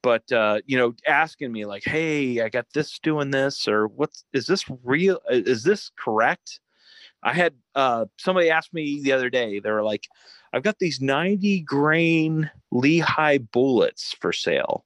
But 0.01 0.31
uh, 0.31 0.59
you 0.65 0.77
know, 0.77 0.93
asking 1.07 1.51
me 1.51 1.65
like, 1.65 1.83
"Hey, 1.83 2.41
I 2.41 2.49
got 2.49 2.67
this 2.73 2.99
doing 2.99 3.31
this," 3.31 3.67
or 3.67 3.87
"What's 3.87 4.23
is 4.33 4.47
this 4.47 4.65
real? 4.83 5.19
Is 5.29 5.63
this 5.63 5.91
correct?" 5.97 6.59
I 7.21 7.33
had 7.33 7.53
uh, 7.75 8.05
somebody 8.17 8.49
asked 8.49 8.73
me 8.73 9.01
the 9.03 9.11
other 9.11 9.29
day. 9.29 9.59
They 9.59 9.71
were 9.71 9.83
like, 9.83 10.07
"I've 10.53 10.63
got 10.63 10.79
these 10.79 11.01
90 11.01 11.61
grain 11.61 12.49
Lehigh 12.71 13.39
bullets 13.39 14.15
for 14.19 14.31
sale, 14.31 14.85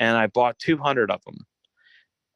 and 0.00 0.16
I 0.16 0.26
bought 0.26 0.58
200 0.58 1.10
of 1.10 1.22
them. 1.24 1.46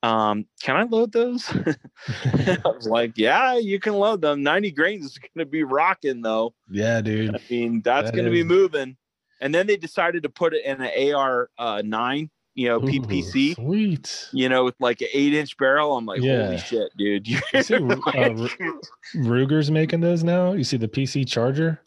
Um, 0.02 0.46
can 0.62 0.76
I 0.76 0.84
load 0.84 1.12
those?" 1.12 1.50
I 2.34 2.58
was 2.64 2.86
like, 2.86 3.12
"Yeah, 3.16 3.58
you 3.58 3.80
can 3.80 3.94
load 3.94 4.20
them. 4.20 4.42
90 4.42 4.70
grains 4.70 5.04
is 5.06 5.18
going 5.18 5.44
to 5.44 5.50
be 5.50 5.64
rocking, 5.64 6.22
though." 6.22 6.54
yeah, 6.70 7.00
dude. 7.00 7.34
I 7.34 7.40
mean, 7.50 7.82
that's 7.82 8.10
That 8.10 8.16
going 8.16 8.26
to 8.26 8.30
be 8.30 8.44
moving. 8.44 8.96
And 9.40 9.54
then 9.54 9.66
they 9.66 9.76
decided 9.76 10.22
to 10.24 10.28
put 10.28 10.54
it 10.54 10.64
in 10.64 10.80
an 10.82 11.14
AR 11.14 11.48
uh, 11.58 11.82
nine, 11.84 12.28
you 12.54 12.68
know, 12.68 12.76
Ooh, 12.76 12.82
PPC, 12.82 13.54
Sweet. 13.54 14.28
you 14.32 14.48
know, 14.48 14.64
with 14.64 14.74
like 14.80 15.00
an 15.00 15.08
eight 15.14 15.32
inch 15.34 15.56
barrel. 15.56 15.96
I'm 15.96 16.04
like, 16.06 16.20
Yeah. 16.20 16.44
holy 16.46 16.58
shit, 16.58 16.90
dude! 16.96 17.26
You're 17.52 17.62
see, 17.62 17.74
uh, 17.74 17.78
Ruger's 19.14 19.70
making 19.70 20.00
those 20.00 20.22
now. 20.24 20.52
You 20.52 20.64
see 20.64 20.76
the 20.76 20.88
PC 20.88 21.26
Charger? 21.26 21.80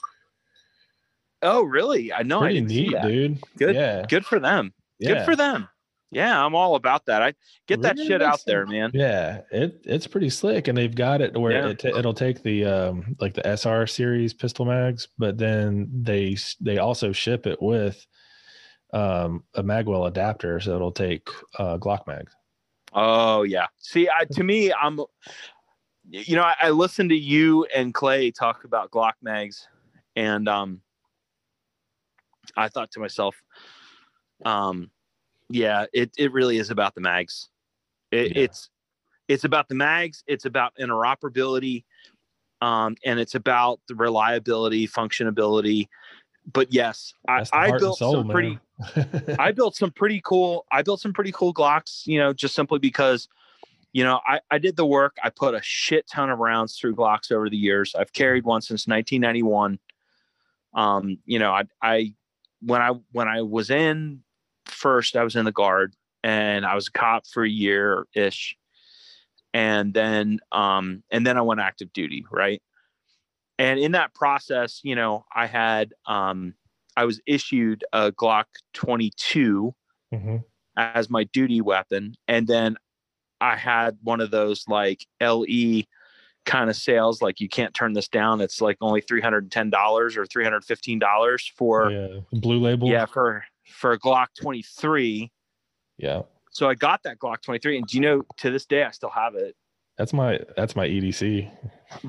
oh, 1.44 1.64
really? 1.64 2.12
I 2.14 2.24
know. 2.24 2.40
I 2.40 2.52
Pretty 2.52 2.68
see 2.68 2.88
neat, 2.90 3.02
dude. 3.02 3.40
Good. 3.58 3.76
Yeah. 3.76 4.06
Good 4.08 4.26
for 4.26 4.40
them. 4.40 4.74
Yeah. 5.00 5.14
Good 5.16 5.26
for 5.26 5.36
them. 5.36 5.68
Yeah, 6.14 6.46
I'm 6.46 6.56
all 6.56 6.76
about 6.76 7.06
that. 7.06 7.22
I 7.22 7.34
get 7.68 7.82
that 7.82 7.98
Ruger 7.98 8.08
shit 8.08 8.20
makes 8.22 8.34
out 8.34 8.42
there, 8.46 8.66
man. 8.66 8.92
Yeah, 8.94 9.42
it 9.52 9.82
it's 9.86 10.08
pretty 10.08 10.30
slick, 10.30 10.68
and 10.68 10.78
they've 10.78 10.94
got 10.94 11.22
it 11.22 11.38
where 11.38 11.52
Yeah. 11.52 11.68
it 11.70 11.80
ta- 11.80 11.90
it'll 11.90 12.14
take 12.14 12.44
the 12.44 12.66
um 12.66 13.16
like 13.20 13.34
the 13.34 13.46
SR 13.48 13.88
series 13.88 14.34
pistol 14.34 14.66
mags, 14.66 15.08
but 15.18 15.38
then 15.38 15.90
they 15.92 16.38
they 16.62 16.78
also 16.78 17.12
ship 17.12 17.48
it 17.48 17.62
with 17.62 18.06
um 18.94 19.44
a 19.56 19.64
Magwell 19.64 20.08
adapter, 20.08 20.60
so 20.60 20.76
it'll 20.76 20.92
take 20.92 21.28
uh 21.58 21.78
Glock 21.78 22.06
mags. 22.08 22.34
Oh 22.94 23.42
yeah. 23.44 23.68
See, 23.80 24.08
I, 24.08 24.26
to 24.26 24.44
me, 24.44 24.72
I'm, 24.72 25.00
you 26.10 26.36
know, 26.36 26.44
I, 26.44 26.54
I 26.62 26.70
listened 26.70 27.10
to 27.10 27.18
you 27.18 27.66
and 27.76 27.94
Clay 27.94 28.30
talk 28.30 28.66
about 28.66 28.92
Glock 28.92 29.14
mags, 29.22 29.68
and 30.16 30.48
um, 30.48 30.82
I 32.56 32.68
thought 32.68 32.92
to 32.92 33.00
myself, 33.00 33.36
um, 34.46 34.92
yeah, 35.50 35.86
it 35.94 36.12
it 36.18 36.32
really 36.32 36.58
is 36.58 36.70
about 36.70 36.96
the 36.96 37.02
mags. 37.02 37.50
It, 38.12 38.36
Yeah. 38.36 38.44
It's 38.44 38.70
it's 39.28 39.44
about 39.44 39.70
the 39.70 39.76
mags. 39.76 40.24
It's 40.28 40.46
about 40.46 40.74
interoperability, 40.80 41.86
um, 42.62 42.96
and 43.06 43.20
it's 43.20 43.36
about 43.36 43.80
the 43.88 43.96
reliability, 43.96 44.88
functionability. 44.88 45.88
But 46.52 46.74
yes, 46.74 47.14
I, 47.28 47.40
That's 47.40 47.50
I 47.54 47.78
built 47.78 47.98
soul, 48.00 48.14
some 48.14 48.30
pretty. 48.30 48.60
I 49.40 49.52
built 49.52 49.76
some 49.76 49.92
pretty 49.92 50.22
cool. 50.24 50.66
I 50.72 50.82
built 50.82 51.00
some 51.00 51.14
pretty 51.14 51.32
cool 51.32 51.54
Glocks, 51.54 52.06
you 52.06 52.20
know, 52.20 52.34
just 52.34 52.54
simply 52.54 52.80
because, 52.80 53.30
you 53.94 54.04
know, 54.04 54.20
I, 54.28 54.42
I 54.52 54.58
did 54.58 54.76
the 54.76 54.86
work. 54.86 55.16
I 55.24 55.30
put 55.30 55.56
a 55.56 55.62
shit 55.62 56.06
ton 56.08 56.30
of 56.30 56.40
rounds 56.40 56.78
through 56.78 56.96
Glocks 56.96 57.32
over 57.32 57.50
the 57.50 57.58
years. 57.58 57.96
I've 57.96 58.12
carried 58.12 58.44
one 58.44 58.62
since 58.62 58.88
1991. 58.88 59.80
Um, 60.74 61.20
you 61.26 61.40
know, 61.40 61.52
I, 61.52 61.64
I, 61.82 62.14
when 62.62 62.82
I, 62.82 62.92
when 63.12 63.28
I 63.28 63.44
was 63.44 63.70
in 63.70 64.23
first, 64.84 65.16
I 65.16 65.24
was 65.24 65.36
in 65.36 65.46
the 65.46 65.52
guard 65.52 65.96
and 66.24 66.66
I 66.66 66.76
was 66.76 66.90
a 66.90 66.92
cop 66.92 67.26
for 67.26 67.44
a 67.44 67.50
year 67.50 68.06
ish. 68.14 68.56
And 69.54 69.94
then, 69.94 70.40
um, 70.52 71.04
and 71.10 71.26
then 71.26 71.38
I 71.38 71.42
went 71.42 71.62
active 71.62 71.92
duty. 71.94 72.26
Right. 72.32 72.62
And 73.58 73.80
in 73.80 73.94
that 73.94 74.14
process, 74.14 74.82
you 74.84 74.96
know, 74.96 75.26
I 75.34 75.46
had, 75.48 75.94
um, 76.06 76.56
I 76.98 77.06
was 77.06 77.22
issued 77.26 77.84
a 77.94 78.12
Glock 78.12 78.46
22 78.74 79.74
Mhm. 80.14 80.44
as 80.78 81.10
my 81.10 81.24
duty 81.24 81.62
weapon, 81.62 82.16
and 82.28 82.46
then 82.48 82.78
I 83.42 83.56
had 83.56 83.98
one 84.04 84.22
of 84.22 84.30
those 84.32 84.68
like 84.68 85.06
LE 85.20 85.86
kind 86.46 86.70
of 86.70 86.76
sales, 86.76 87.22
like 87.22 87.40
you 87.40 87.50
can't 87.50 87.74
turn 87.74 87.94
this 87.94 88.08
down. 88.08 88.42
It's 88.42 88.62
like 88.62 88.78
only 88.82 89.02
three 89.02 89.22
hundred 89.22 89.44
and 89.46 89.52
ten 89.52 89.70
dollars 89.70 90.18
or 90.18 90.26
three 90.26 90.44
hundred 90.44 90.66
fifteen 90.66 91.00
dollars 91.00 91.52
for 91.58 91.92
yeah. 91.92 92.08
yeah, 92.08 92.40
blue 92.40 92.60
label. 92.60 92.88
Yeah 92.88 93.06
for 93.06 93.44
for 93.74 93.92
a 93.94 94.00
Glock 94.00 94.28
23. 94.42 95.32
yeah. 95.98 96.22
So 96.52 96.70
I 96.70 96.76
got 96.76 97.02
that 97.04 97.18
Glock 97.18 97.42
23, 97.42 97.78
and 97.78 97.88
do 97.88 97.98
you 97.98 98.02
know 98.02 98.22
to 98.38 98.52
this 98.52 98.66
day 98.66 98.84
I 98.84 98.92
still 98.92 99.10
have 99.10 99.36
it. 99.36 99.56
That's 99.98 100.14
my 100.14 100.40
that's 100.58 100.76
my 100.76 100.88
EDC. 100.88 101.52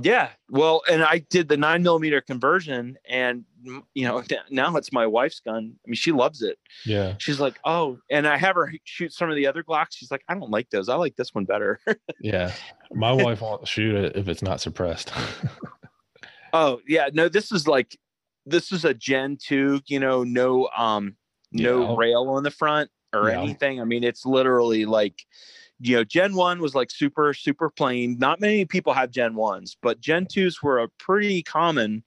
Yeah, 0.00 0.30
well, 0.48 0.82
and 0.90 1.02
I 1.02 1.18
did 1.18 1.48
the 1.48 1.56
nine 1.58 1.82
millimeter 1.82 2.22
conversion, 2.22 2.96
and 3.06 3.44
you 3.92 4.06
know 4.06 4.22
now 4.50 4.74
it's 4.76 4.90
my 4.90 5.06
wife's 5.06 5.40
gun. 5.40 5.74
I 5.84 5.88
mean, 5.88 5.94
she 5.94 6.10
loves 6.10 6.40
it. 6.40 6.58
Yeah, 6.86 7.14
she's 7.18 7.40
like, 7.40 7.58
oh, 7.64 7.98
and 8.10 8.26
I 8.26 8.38
have 8.38 8.56
her 8.56 8.72
shoot 8.84 9.12
some 9.12 9.28
of 9.28 9.36
the 9.36 9.46
other 9.46 9.62
Glocks. 9.62 9.88
She's 9.92 10.10
like, 10.10 10.22
I 10.28 10.34
don't 10.34 10.50
like 10.50 10.70
those. 10.70 10.88
I 10.88 10.94
like 10.94 11.16
this 11.16 11.34
one 11.34 11.44
better. 11.44 11.78
yeah. 12.20 12.52
My 12.92 13.12
wife 13.12 13.42
won't 13.42 13.68
shoot 13.68 13.94
it 13.94 14.16
if 14.16 14.28
it's 14.28 14.42
not 14.42 14.62
suppressed. 14.62 15.12
oh 16.54 16.80
yeah, 16.88 17.10
no, 17.12 17.28
this 17.28 17.52
is 17.52 17.68
like, 17.68 17.98
this 18.46 18.72
is 18.72 18.86
a 18.86 18.94
Gen 18.94 19.36
two. 19.38 19.82
You 19.86 20.00
know, 20.00 20.24
no, 20.24 20.70
um, 20.74 21.16
no 21.54 21.90
Yeah. 21.90 21.96
rail 21.96 22.28
on 22.28 22.42
the 22.42 22.50
front 22.50 22.90
or 23.14 23.30
Yeah. 23.30 23.40
anything. 23.40 23.80
I 23.80 23.84
mean, 23.84 24.04
it's 24.04 24.26
literally 24.26 24.84
like, 24.84 25.24
you 25.80 25.96
know, 25.96 26.04
Gen 26.04 26.34
one 26.34 26.60
was 26.60 26.74
like 26.74 26.90
super 26.90 27.32
super 27.32 27.70
plain. 27.70 28.18
Not 28.18 28.40
many 28.40 28.64
people 28.64 28.92
have 28.92 29.10
Gen 29.10 29.34
ones, 29.34 29.76
but 29.80 30.00
Gen 30.00 30.26
twos 30.26 30.62
were 30.62 30.78
a 30.80 30.88
pretty 30.98 31.42
common. 31.42 32.04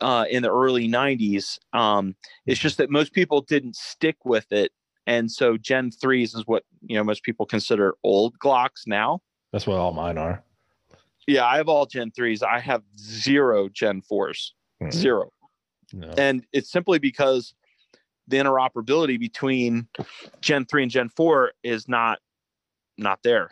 Uh, 0.00 0.26
in 0.30 0.44
the 0.44 0.48
early 0.48 0.86
90s 0.86 1.58
um, 1.72 2.14
it's 2.46 2.60
just 2.60 2.78
that 2.78 2.88
most 2.88 3.12
people 3.12 3.40
didn't 3.40 3.74
stick 3.74 4.14
with 4.24 4.46
it 4.52 4.70
and 5.08 5.28
so 5.28 5.56
gen 5.56 5.90
3s 5.90 6.36
is 6.36 6.44
what 6.46 6.62
you 6.86 6.94
know 6.94 7.02
most 7.02 7.24
people 7.24 7.44
consider 7.44 7.96
old 8.04 8.38
glocks 8.38 8.86
now 8.86 9.20
That's 9.52 9.66
what 9.66 9.76
all 9.76 9.92
mine 9.92 10.16
are. 10.16 10.44
yeah 11.26 11.44
i 11.44 11.56
have 11.56 11.68
all 11.68 11.84
gen 11.84 12.12
3s 12.12 12.44
i 12.44 12.60
have 12.60 12.84
zero 12.96 13.68
gen 13.68 14.00
4s 14.08 14.52
Hmm. 14.80 14.90
zero 14.90 15.32
No. 15.92 16.12
and 16.16 16.46
it's 16.52 16.70
simply 16.70 17.00
because 17.00 17.54
the 18.28 18.36
interoperability 18.36 19.18
between 19.18 19.88
gen 20.40 20.64
3 20.64 20.82
and 20.84 20.92
gen 20.92 21.08
4 21.08 21.52
is 21.62 21.88
not 21.88 22.18
not 22.96 23.22
there 23.22 23.50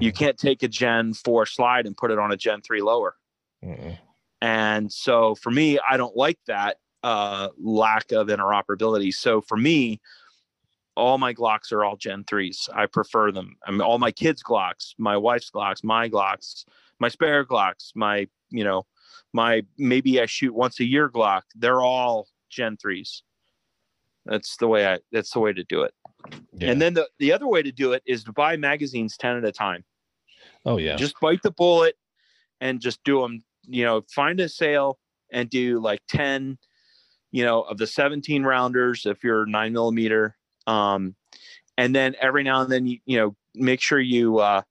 You 0.00 0.12
can't 0.12 0.36
take 0.36 0.62
a 0.62 0.68
Gen 0.68 1.14
4 1.14 1.46
slide 1.46 1.86
and 1.86 1.96
put 1.96 2.10
it 2.10 2.18
on 2.18 2.32
a 2.32 2.36
Gen 2.36 2.60
3 2.60 2.82
lower. 2.82 3.16
Mm-mm. 3.64 3.98
And 4.42 4.92
so 4.92 5.34
for 5.34 5.50
me, 5.50 5.78
I 5.88 5.96
don't 5.96 6.16
like 6.16 6.38
that 6.46 6.78
uh, 7.02 7.48
lack 7.58 8.12
of 8.12 8.28
interoperability. 8.28 9.14
So 9.14 9.40
for 9.40 9.56
me, 9.56 10.00
all 10.96 11.18
my 11.18 11.34
Glocks 11.34 11.72
are 11.72 11.84
all 11.84 11.96
Gen 11.96 12.24
3s. 12.24 12.68
I 12.74 12.86
prefer 12.86 13.30
them. 13.30 13.56
I 13.66 13.70
mean, 13.70 13.80
all 13.80 13.98
my 13.98 14.12
kids' 14.12 14.42
Glocks, 14.42 14.94
my 14.98 15.16
wife's 15.16 15.50
Glocks, 15.50 15.84
my 15.84 16.08
Glocks, 16.08 16.64
my 16.98 17.08
spare 17.08 17.44
Glocks, 17.44 17.92
my, 17.94 18.26
you 18.50 18.64
know, 18.64 18.86
my 19.32 19.62
maybe 19.78 20.20
I 20.20 20.26
shoot 20.26 20.54
once 20.54 20.80
a 20.80 20.84
year 20.84 21.08
Glock, 21.10 21.42
they're 21.54 21.82
all 21.82 22.28
Gen 22.50 22.76
3s. 22.76 23.22
That's 24.26 24.56
the 24.56 24.68
way 24.68 24.86
I 24.86 24.98
that's 25.12 25.30
the 25.30 25.40
way 25.40 25.52
to 25.52 25.64
do 25.64 25.82
it. 25.82 25.94
Yeah. 26.54 26.70
And 26.70 26.82
then 26.82 26.94
the, 26.94 27.08
the 27.18 27.32
other 27.32 27.46
way 27.46 27.62
to 27.62 27.72
do 27.72 27.92
it 27.92 28.02
is 28.06 28.24
to 28.24 28.32
buy 28.32 28.56
magazines 28.56 29.16
10 29.16 29.36
at 29.36 29.44
a 29.44 29.52
time. 29.52 29.84
oh 30.64 30.78
yeah. 30.78 30.96
Just 30.96 31.18
bite 31.20 31.42
the 31.42 31.52
bullet 31.52 31.94
and 32.60 32.80
just 32.80 33.02
do 33.04 33.20
them, 33.20 33.44
you 33.62 33.84
know, 33.84 34.02
find 34.12 34.40
a 34.40 34.48
sale 34.48 34.98
and 35.32 35.48
do 35.48 35.78
like 35.78 36.00
10, 36.08 36.58
you 37.30 37.44
know, 37.44 37.62
of 37.62 37.78
the 37.78 37.86
17 37.86 38.42
rounders 38.42 39.06
if 39.06 39.22
you're 39.22 39.46
nine 39.46 39.72
millimeter. 39.72 40.36
Um, 40.66 41.14
and 41.78 41.94
then 41.94 42.16
every 42.20 42.42
now 42.42 42.62
and 42.62 42.72
then, 42.72 42.86
you, 42.86 42.98
you 43.04 43.18
know, 43.18 43.36
make 43.54 43.80
sure 43.80 44.00
you 44.00 44.38
uh, 44.38 44.62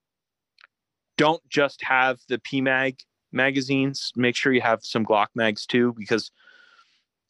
don't 1.16 1.42
just 1.48 1.82
have 1.84 2.18
the 2.28 2.38
PMAG 2.38 3.00
magazines. 3.32 4.12
Make 4.16 4.36
sure 4.36 4.52
you 4.52 4.60
have 4.60 4.80
some 4.82 5.04
Glock 5.04 5.28
mags 5.34 5.66
too, 5.66 5.94
because 5.96 6.30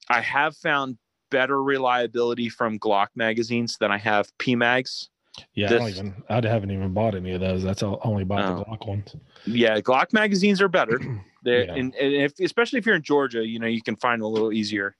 I 0.09 0.21
have 0.21 0.57
found 0.57 0.99
better 1.31 1.63
reliability 1.63 2.49
from 2.49 2.79
Glock 2.79 3.09
magazines 3.15 3.77
than 3.79 3.91
I 3.91 3.99
have 3.99 4.31
PMags. 4.39 5.09
yeah. 5.55 5.67
I 5.67 5.71
don't 5.71 5.89
even. 5.89 6.15
I 6.29 6.35
haven't 6.47 6.71
even 6.71 6.93
bought 6.95 7.15
any 7.15 7.33
of 7.33 7.41
those. 7.41 7.63
That's 7.63 7.83
all. 7.83 8.01
Only 8.05 8.25
bought 8.25 8.45
Oh. 8.45 8.59
the 8.59 8.65
Glock 8.65 8.87
ones. 8.89 9.17
Yeah, 9.47 9.81
Glock 9.81 10.13
magazines 10.13 10.61
are 10.63 10.69
better. 10.69 10.99
They're, 11.43 11.65
Yeah. 11.67 11.75
and, 11.75 11.95
and 11.95 12.13
if, 12.15 12.33
especially 12.41 12.79
if 12.79 12.87
you're 12.87 12.97
in 12.97 13.03
Georgia, 13.03 13.47
you 13.47 13.59
know, 13.59 13.67
you 13.67 13.83
can 13.83 13.97
find 13.97 14.21
them 14.21 14.27
a 14.27 14.31
little 14.31 14.53
easier. 14.53 14.97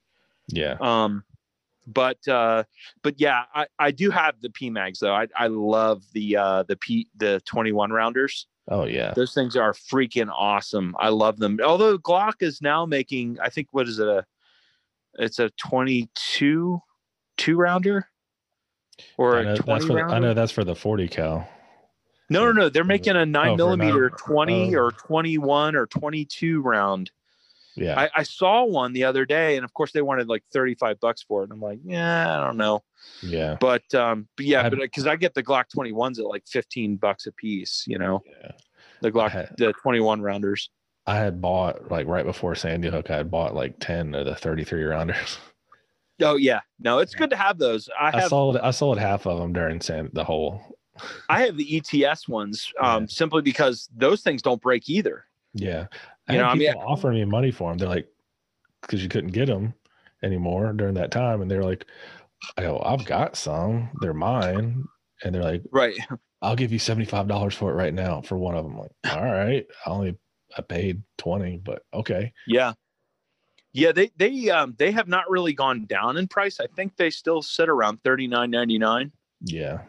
Yeah. 0.47 0.77
Um, 0.79 1.23
but 1.87 2.25
uh, 2.27 2.63
but 3.01 3.19
yeah, 3.19 3.43
I, 3.55 3.67
I 3.79 3.91
do 3.91 4.11
have 4.11 4.35
the 4.41 4.49
PMags 4.49 4.99
though. 4.99 5.13
I, 5.15 5.27
I 5.35 5.47
love 5.47 6.03
the 6.13 6.35
uh, 6.37 6.63
the 6.63 6.75
P 6.75 7.07
the 7.17 7.41
21 7.45 7.91
rounders. 7.91 8.47
Oh 8.69 8.83
yeah. 8.85 9.13
Those 9.15 9.33
things 9.33 9.55
are 9.55 9.71
freaking 9.73 10.29
awesome. 10.31 10.95
I 10.99 11.09
love 11.09 11.37
them. 11.37 11.59
Although 11.63 11.97
Glock 11.97 12.41
is 12.41 12.61
now 12.61 12.85
making, 12.85 13.39
I 13.41 13.47
think, 13.49 13.69
what 13.71 13.87
is 13.87 13.99
it? 13.99 14.07
A 14.07 14.25
it's 15.17 15.39
a 15.39 15.49
22 15.67 16.81
two 17.37 17.55
rounder 17.55 18.07
or 19.17 19.37
I 19.37 19.43
know, 19.43 19.53
a 19.53 19.55
that's 19.55 19.65
20 19.65 19.87
for 19.87 19.93
the. 19.93 20.15
I 20.15 20.19
know 20.19 20.33
that's 20.33 20.51
for 20.51 20.63
the 20.63 20.75
40 20.75 21.07
cal. 21.07 21.47
No, 22.29 22.45
no, 22.45 22.51
no. 22.51 22.69
They're 22.69 22.83
making 22.83 23.15
a 23.15 23.25
nine 23.25 23.59
oh, 23.59 23.75
nine- 23.75 23.77
millimeter 23.79 24.09
20 24.09 24.75
oh. 24.75 24.79
or 24.79 24.91
21 24.91 25.75
or 25.75 25.85
22 25.87 26.61
round. 26.61 27.11
Yeah. 27.75 27.99
I, 27.99 28.09
I 28.15 28.23
saw 28.23 28.65
one 28.65 28.91
the 28.93 29.03
other 29.03 29.23
day, 29.23 29.55
and 29.55 29.63
of 29.63 29.71
course 29.73 29.91
they 29.91 30.01
wanted 30.01 30.27
like 30.27 30.43
35 30.51 30.99
bucks 30.99 31.21
for 31.21 31.41
it. 31.41 31.43
And 31.45 31.53
I'm 31.53 31.61
like, 31.61 31.79
yeah, 31.83 32.39
I 32.39 32.43
don't 32.43 32.57
know. 32.57 32.83
yeah. 33.21 33.55
But 33.59 33.93
um, 33.93 34.27
but 34.35 34.45
yeah, 34.45 34.65
I- 34.65 34.69
but 34.69 34.79
because 34.79 35.05
I 35.05 35.15
get 35.15 35.35
the 35.35 35.43
Glock 35.43 35.65
21s 35.75 36.17
at 36.19 36.25
like 36.25 36.47
15 36.47 36.97
bucks 36.97 37.27
a 37.27 37.31
piece, 37.31 37.83
you 37.87 37.99
know, 37.99 38.23
Yeah. 38.41 38.51
the 39.01 39.11
Glock 39.11 39.29
had- 39.29 39.53
the 39.57 39.73
21 39.73 40.21
rounders. 40.21 40.69
I 41.07 41.15
had 41.15 41.41
bought 41.41 41.89
like 41.89 42.05
right 42.07 42.25
before 42.25 42.53
Sandy 42.53 42.89
Hook. 42.89 43.09
I 43.09 43.17
had 43.17 43.31
bought 43.31 43.55
like 43.55 43.79
10 43.79 44.13
of 44.13 44.25
the 44.25 44.35
33 44.35 44.83
rounders. 44.83 45.37
Oh 46.21 46.35
yeah, 46.35 46.61
no, 46.79 46.97
it's 46.99 47.13
good 47.13 47.29
to 47.29 47.35
have 47.35 47.59
those. 47.59 47.89
I 47.99 48.05
have, 48.11 48.23
I 48.23 48.27
sold. 48.27 48.57
I 48.57 48.71
sold 48.71 48.97
half 48.97 49.27
of 49.27 49.37
them 49.39 49.53
during 49.53 49.79
San, 49.79 50.09
the 50.13 50.23
whole. 50.23 50.77
I 51.29 51.41
have 51.45 51.57
the 51.57 51.77
ETS 51.77 52.27
ones 52.27 52.73
um, 52.81 53.03
Yeah. 53.03 53.07
simply 53.07 53.43
because 53.43 53.87
those 53.95 54.21
things 54.23 54.41
don't 54.41 54.59
break 54.61 54.89
either. 54.89 55.25
Yeah. 55.53 55.85
I 56.27 56.33
You 56.33 56.39
know, 56.39 56.45
I 56.45 56.55
mean- 56.55 56.67
people 56.73 56.81
offering 56.87 57.19
me 57.19 57.25
money 57.25 57.51
for 57.51 57.69
them. 57.69 57.77
They're 57.77 57.87
like, 57.87 58.07
because 58.81 59.03
you 59.03 59.09
couldn't 59.09 59.29
get 59.31 59.45
them 59.45 59.75
anymore 60.23 60.73
during 60.73 60.95
that 60.95 61.11
time, 61.11 61.41
and 61.41 61.51
they're 61.51 61.63
like, 61.63 61.85
I 62.57 62.63
go, 62.63 62.81
I've 62.83 63.05
got 63.05 63.35
some. 63.37 63.89
They're 64.01 64.13
mine, 64.15 64.85
and 65.23 65.35
they're 65.35 65.43
like, 65.43 65.61
Right. 65.71 65.95
I'll 66.41 66.55
give 66.55 66.71
you 66.71 66.79
seventy 66.79 67.05
five 67.05 67.27
dollars 67.27 67.53
for 67.53 67.71
it 67.71 67.75
right 67.75 67.93
now 67.93 68.21
for 68.21 68.37
one 68.39 68.55
of 68.55 68.63
them. 68.63 68.77
like, 68.77 68.91
all 69.11 69.23
right, 69.23 69.65
I 69.85 69.89
only 69.91 70.17
I 70.57 70.61
paid 70.61 71.01
twenty, 71.17 71.57
but 71.57 71.83
okay. 71.93 72.33
Yeah. 72.47 72.73
Yeah, 73.73 73.91
they 73.91 74.11
they 74.17 74.49
um 74.49 74.75
they 74.79 74.91
have 74.91 75.07
not 75.07 75.29
really 75.29 75.53
gone 75.53 75.85
down 75.85 76.17
in 76.17 76.27
price. 76.27 76.59
I 76.59 76.67
think 76.75 76.97
they 76.97 77.09
still 77.09 77.41
sit 77.41 77.69
around 77.69 78.01
39.99. 78.03 79.11
Yeah. 79.41 79.81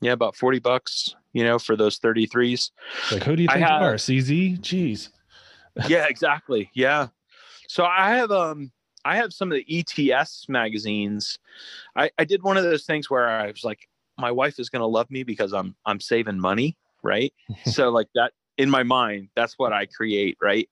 Yeah, 0.00 0.12
about 0.12 0.34
40 0.36 0.60
bucks, 0.60 1.14
you 1.34 1.44
know, 1.44 1.58
for 1.58 1.76
those 1.76 1.98
33s. 1.98 2.70
Like, 3.12 3.22
who 3.24 3.36
do 3.36 3.42
you 3.42 3.48
think 3.48 3.66
have- 3.66 3.82
you 3.82 3.86
are, 3.86 3.94
CZ? 3.96 4.60
Jeez. 4.60 5.10
yeah, 5.88 6.06
exactly. 6.08 6.70
Yeah. 6.72 7.08
So 7.68 7.84
I 7.84 8.16
have 8.16 8.30
um 8.30 8.72
I 9.04 9.16
have 9.16 9.32
some 9.32 9.52
of 9.52 9.58
the 9.58 9.78
ETS 10.12 10.46
magazines. 10.48 11.38
I 11.94 12.10
I 12.18 12.24
did 12.24 12.42
one 12.42 12.56
of 12.56 12.64
those 12.64 12.84
things 12.84 13.10
where 13.10 13.28
I 13.28 13.48
was 13.48 13.64
like 13.64 13.88
my 14.18 14.30
wife 14.30 14.58
is 14.58 14.68
going 14.68 14.80
to 14.80 14.86
love 14.86 15.10
me 15.10 15.22
because 15.22 15.52
I'm 15.52 15.74
I'm 15.86 16.00
saving 16.00 16.38
money, 16.38 16.76
right? 17.02 17.32
so 17.66 17.90
like 17.90 18.08
that 18.14 18.32
in 18.60 18.68
my 18.68 18.82
mind, 18.82 19.28
that's 19.34 19.54
what 19.58 19.72
I 19.72 19.86
create, 19.86 20.36
right? 20.40 20.68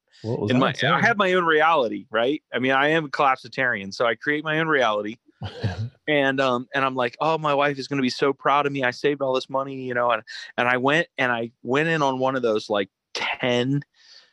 In 0.50 0.58
my 0.58 0.74
saying? 0.74 0.92
I 0.92 1.00
have 1.00 1.16
my 1.16 1.32
own 1.32 1.44
reality, 1.44 2.06
right? 2.10 2.42
I 2.52 2.58
mean, 2.58 2.72
I 2.72 2.88
am 2.88 3.06
a 3.06 3.08
collapsitarian, 3.08 3.94
so 3.94 4.04
I 4.04 4.14
create 4.14 4.44
my 4.44 4.58
own 4.58 4.68
reality. 4.68 5.16
and 6.08 6.40
um 6.40 6.66
and 6.74 6.84
i'm 6.84 6.96
like 6.96 7.16
oh 7.20 7.38
my 7.38 7.54
wife 7.54 7.78
is 7.78 7.86
going 7.86 7.96
to 7.96 8.02
be 8.02 8.10
so 8.10 8.32
proud 8.32 8.66
of 8.66 8.72
me 8.72 8.82
i 8.82 8.90
saved 8.90 9.22
all 9.22 9.32
this 9.32 9.48
money 9.48 9.82
you 9.82 9.94
know 9.94 10.10
and 10.10 10.24
and 10.56 10.66
i 10.66 10.76
went 10.76 11.06
and 11.16 11.30
i 11.30 11.48
went 11.62 11.88
in 11.88 12.02
on 12.02 12.18
one 12.18 12.34
of 12.34 12.42
those 12.42 12.68
like 12.68 12.88
10 13.14 13.84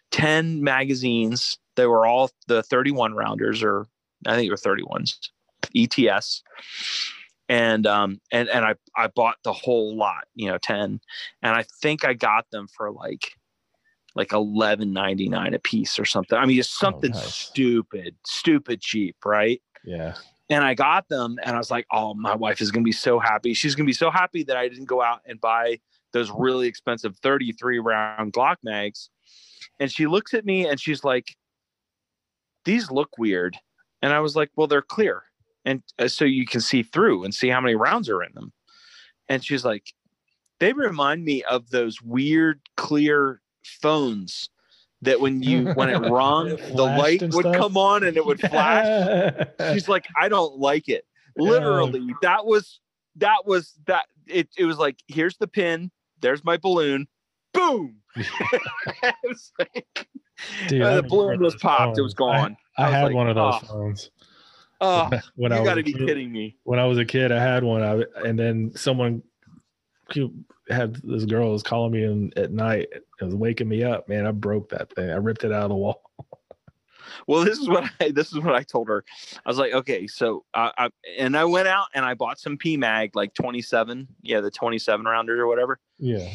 10 0.10 0.64
magazines 0.64 1.60
they 1.76 1.86
were 1.86 2.08
all 2.08 2.32
the 2.48 2.64
31 2.64 3.14
rounders 3.14 3.62
or 3.62 3.86
i 4.26 4.34
think 4.36 4.48
they 4.48 4.50
were 4.50 4.76
31s 4.76 5.30
ets 5.76 6.42
and 7.50 7.86
um 7.86 8.20
and 8.32 8.50
and 8.50 8.66
i 8.66 8.74
i 8.98 9.08
bought 9.08 9.38
the 9.44 9.54
whole 9.54 9.96
lot 9.96 10.26
you 10.34 10.48
know 10.48 10.58
10 10.58 11.00
and 11.44 11.56
i 11.56 11.64
think 11.82 12.04
i 12.04 12.14
got 12.14 12.50
them 12.52 12.68
for 12.68 12.92
like 12.92 13.36
like 14.16 14.30
11.99 14.30 15.54
a 15.54 15.60
piece 15.60 16.00
or 16.00 16.06
something 16.06 16.38
i 16.38 16.46
mean 16.46 16.60
it's 16.60 16.70
something 16.70 17.12
nice. 17.12 17.34
stupid 17.34 18.16
stupid 18.26 18.82
cheap 18.82 19.16
right 19.26 19.62
yeah. 19.86 20.16
and 20.50 20.64
I 20.64 20.74
got 20.74 21.08
them 21.08 21.38
and 21.44 21.56
I 21.56 21.58
was 21.58 21.72
like, 21.72 21.86
oh, 21.92 22.14
my 22.14 22.36
wife 22.36 22.62
is 22.62 22.72
going 22.72 22.84
to 22.84 22.88
be 22.88 22.92
so 22.92 23.20
happy. 23.20 23.54
She's 23.54 23.76
going 23.76 23.86
to 23.86 23.90
be 23.90 23.94
so 23.94 24.12
happy 24.12 24.44
that 24.44 24.58
I 24.58 24.68
didn't 24.68 24.86
go 24.86 25.02
out 25.02 25.22
and 25.26 25.40
buy 25.40 25.80
those 26.12 26.32
really 26.32 26.68
expensive 26.68 27.16
33 27.18 27.80
round 27.80 28.34
Glock 28.34 28.58
mags. 28.64 29.10
And 29.80 29.92
she 29.92 30.08
looks 30.08 30.34
at 30.34 30.46
me 30.46 30.68
and 30.68 30.80
she's 30.80 31.04
like, 31.04 31.36
these 32.64 32.90
look 32.90 33.18
weird. 33.18 33.58
And 34.02 34.14
I 34.14 34.20
was 34.20 34.36
like, 34.36 34.50
well, 34.56 34.68
they're 34.68 34.82
clear. 34.82 35.24
And 35.66 35.84
uh, 36.00 36.08
so 36.08 36.26
you 36.26 36.46
can 36.46 36.62
see 36.62 36.84
through 36.84 37.24
and 37.24 37.34
see 37.34 37.50
how 37.50 37.62
many 37.62 37.76
rounds 37.76 38.10
are 38.10 38.24
in 38.24 38.32
them. 38.34 38.54
And 39.30 39.44
she's 39.44 39.66
like, 39.66 39.94
they 40.60 40.74
remind 40.74 41.26
me 41.26 41.44
of 41.44 41.70
those 41.70 42.02
weird 42.02 42.62
clear 42.78 43.42
phones 43.82 44.50
that 45.02 45.20
when 45.20 45.42
you 45.44 45.72
when 45.74 45.90
it 45.90 45.98
rung 46.10 46.50
It 46.52 46.76
the 46.76 46.84
light 46.84 47.22
would 47.34 47.54
come 47.56 47.78
on 47.78 48.04
and 48.04 48.16
it 48.18 48.26
would 48.26 48.40
flash 48.40 49.48
she's 49.74 49.88
like 49.90 50.06
i 50.20 50.30
don't 50.30 50.58
like 50.58 50.88
it 50.90 51.06
literally 51.38 52.14
that 52.22 52.46
was 52.46 52.80
that 53.18 53.46
was 53.46 53.74
that 53.88 54.06
it, 54.28 54.48
it 54.58 54.66
was 54.66 54.78
like 54.78 54.98
here's 55.08 55.38
the 55.38 55.48
pin 55.48 55.92
there's 56.22 56.44
my 56.44 56.58
balloon 56.58 57.08
boom 57.54 57.98
like- 59.60 60.08
Dude, 60.68 60.82
uh, 60.82 60.96
the 60.96 61.04
balloon 61.04 61.40
was 61.40 61.56
popped 61.56 61.98
it 61.98 62.02
was 62.02 62.14
phones. 62.14 62.34
I- 62.36 62.40
gone 62.42 62.58
I, 62.78 62.84
I 62.84 62.86
was 62.88 62.94
had 62.96 63.04
like, 63.06 63.16
one 63.16 63.30
of 63.30 63.36
those 63.36 63.54
"Oh." 63.64 63.68
phones. 63.68 64.12
oh 64.82 65.10
when 65.36 65.52
you 65.52 65.58
I 65.58 65.62
was 65.62 65.68
got 65.70 65.74
to 65.76 65.80
a 65.82 65.84
be 65.84 65.94
kid. 65.94 66.08
kidding 66.08 66.32
me 66.32 66.58
When 66.64 66.78
I 66.80 66.86
was 66.86 66.98
a 66.98 67.06
kid, 67.06 67.32
I 67.32 67.42
had 67.42 67.64
one. 67.64 67.82
I, 67.84 68.04
and 68.28 68.38
then 68.38 68.72
someone 68.76 69.24
who 70.14 70.34
had 70.70 70.96
this 71.04 71.26
girl 71.26 71.52
was 71.52 71.64
calling 71.64 71.92
me 71.92 72.04
in, 72.04 72.32
at 72.36 72.52
night. 72.52 72.88
It 72.92 73.24
was 73.24 73.36
waking 73.36 73.70
me 73.70 73.84
up. 73.84 74.08
Man, 74.10 74.26
I 74.26 74.32
broke 74.32 74.70
that 74.70 74.94
thing. 74.94 75.10
I 75.10 75.16
ripped 75.16 75.44
it 75.44 75.52
out 75.52 75.64
of 75.64 75.70
the 75.70 75.76
wall. 75.76 76.02
well 77.28 77.44
this 77.44 77.60
is 77.60 77.68
what 77.68 77.90
i 78.00 78.12
this 78.12 78.32
is 78.32 78.40
what 78.40 78.56
i 78.56 78.64
told 78.64 78.88
her 78.88 79.04
i 79.46 79.50
was 79.50 79.58
like 79.58 79.74
okay 79.74 80.08
so 80.08 80.44
I, 80.54 80.72
I 80.78 80.90
and 81.18 81.38
i 81.38 81.46
went 81.46 81.68
out 81.68 81.88
and 81.94 82.04
i 82.06 82.14
bought 82.14 82.40
some 82.40 82.58
pmag 82.58 83.12
like 83.14 83.34
27 83.34 84.08
yeah 84.22 84.42
the 84.42 84.52
27 84.52 85.06
rounders 85.06 85.40
or 85.40 85.48
whatever 85.48 85.80
Yeah. 86.00 86.28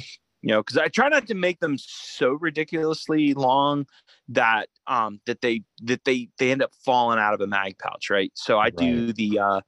you 0.42 0.48
know 0.48 0.62
because 0.62 0.78
i 0.78 0.88
try 0.88 1.08
not 1.08 1.26
to 1.26 1.34
make 1.34 1.60
them 1.60 1.76
so 1.78 2.32
ridiculously 2.32 3.34
long 3.34 3.86
that 4.28 4.68
um 4.86 5.20
that 5.26 5.40
they 5.40 5.62
that 5.82 6.04
they 6.04 6.28
they 6.38 6.50
end 6.50 6.62
up 6.62 6.72
falling 6.84 7.18
out 7.18 7.34
of 7.34 7.40
a 7.40 7.46
mag 7.46 7.76
pouch 7.78 8.10
right 8.10 8.30
so 8.34 8.58
i 8.58 8.70
do 8.70 9.12
the 9.12 9.38
uh 9.38 9.60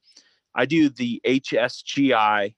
i 0.54 0.66
do 0.66 0.88
the 0.88 1.20
hsgi 1.26 2.54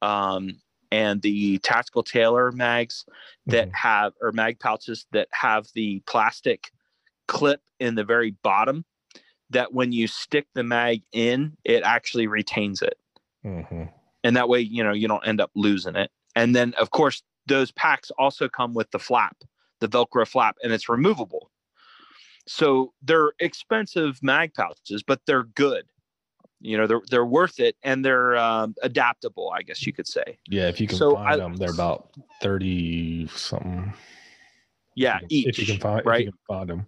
um 0.00 0.50
and 0.92 1.22
the 1.22 1.58
tactical 1.60 2.04
tailor 2.04 2.52
mags 2.52 3.06
that 3.48 3.70
Mhm. 3.70 3.74
have 3.74 4.14
or 4.22 4.32
mag 4.32 4.60
pouches 4.60 5.06
that 5.12 5.28
have 5.32 5.68
the 5.74 6.00
plastic 6.06 6.72
clip 7.28 7.62
in 7.80 7.96
the 7.96 8.04
very 8.04 8.32
bottom 8.44 8.84
that 9.50 9.74
when 9.74 9.92
you 9.92 10.06
stick 10.08 10.46
the 10.54 10.64
mag 10.64 11.02
in 11.12 11.56
it 11.64 11.82
actually 11.84 12.28
retains 12.28 12.82
it 12.82 12.98
Mhm. 13.44 13.92
and 14.24 14.36
that 14.36 14.48
way 14.48 14.60
you 14.60 14.84
know 14.84 14.92
you 14.92 15.08
don't 15.08 15.26
end 15.26 15.40
up 15.40 15.50
losing 15.56 15.96
it 15.96 16.10
and 16.36 16.56
then 16.56 16.74
of 16.78 16.90
course 16.92 17.22
those 17.46 17.72
packs 17.72 18.10
also 18.18 18.48
come 18.48 18.74
with 18.74 18.90
the 18.92 19.00
flap, 19.00 19.36
the 19.80 19.88
Velcro 19.88 20.26
flap, 20.26 20.56
and 20.62 20.72
it's 20.72 20.88
removable. 20.88 21.50
So 22.46 22.94
they're 23.02 23.32
expensive 23.40 24.20
mag 24.22 24.54
pouches, 24.54 25.02
but 25.02 25.20
they're 25.26 25.44
good. 25.44 25.86
You 26.62 26.76
know, 26.78 26.86
they're 26.86 27.00
they're 27.10 27.26
worth 27.26 27.58
it 27.60 27.76
and 27.82 28.04
they're 28.04 28.36
um, 28.36 28.74
adaptable. 28.82 29.52
I 29.54 29.62
guess 29.62 29.84
you 29.86 29.92
could 29.92 30.06
say. 30.06 30.38
Yeah, 30.48 30.68
if 30.68 30.80
you 30.80 30.86
can 30.86 30.96
So 30.96 31.14
find 31.16 31.28
I- 31.28 31.36
them, 31.36 31.56
they're 31.56 31.70
about 31.72 32.10
thirty 32.40 33.26
something. 33.28 33.92
Yeah, 34.94 35.18
if 35.22 35.26
each. 35.30 35.46
if 35.48 35.58
you 35.58 35.66
can 35.66 35.78
find, 35.80 36.04
right? 36.06 36.20
If 36.20 36.26
you 36.26 36.32
can 36.32 36.38
find 36.56 36.68
them. 36.70 36.86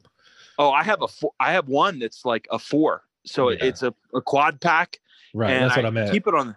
Oh, 0.58 0.70
I 0.70 0.84
have 0.84 1.02
a 1.02 1.08
four, 1.08 1.32
I 1.40 1.52
have 1.52 1.68
one 1.68 1.98
that's 1.98 2.24
like 2.24 2.46
a 2.50 2.58
four. 2.58 3.02
So 3.26 3.50
Yeah. 3.50 3.64
it's 3.64 3.82
a, 3.82 3.92
a 4.14 4.20
quad 4.20 4.60
pack. 4.60 4.98
Right, 5.32 5.50
and 5.50 5.64
that's 5.64 5.76
what 5.76 5.86
I, 5.86 5.90
meant. 5.90 6.12
Keep 6.12 6.28
it 6.28 6.34
on. 6.34 6.54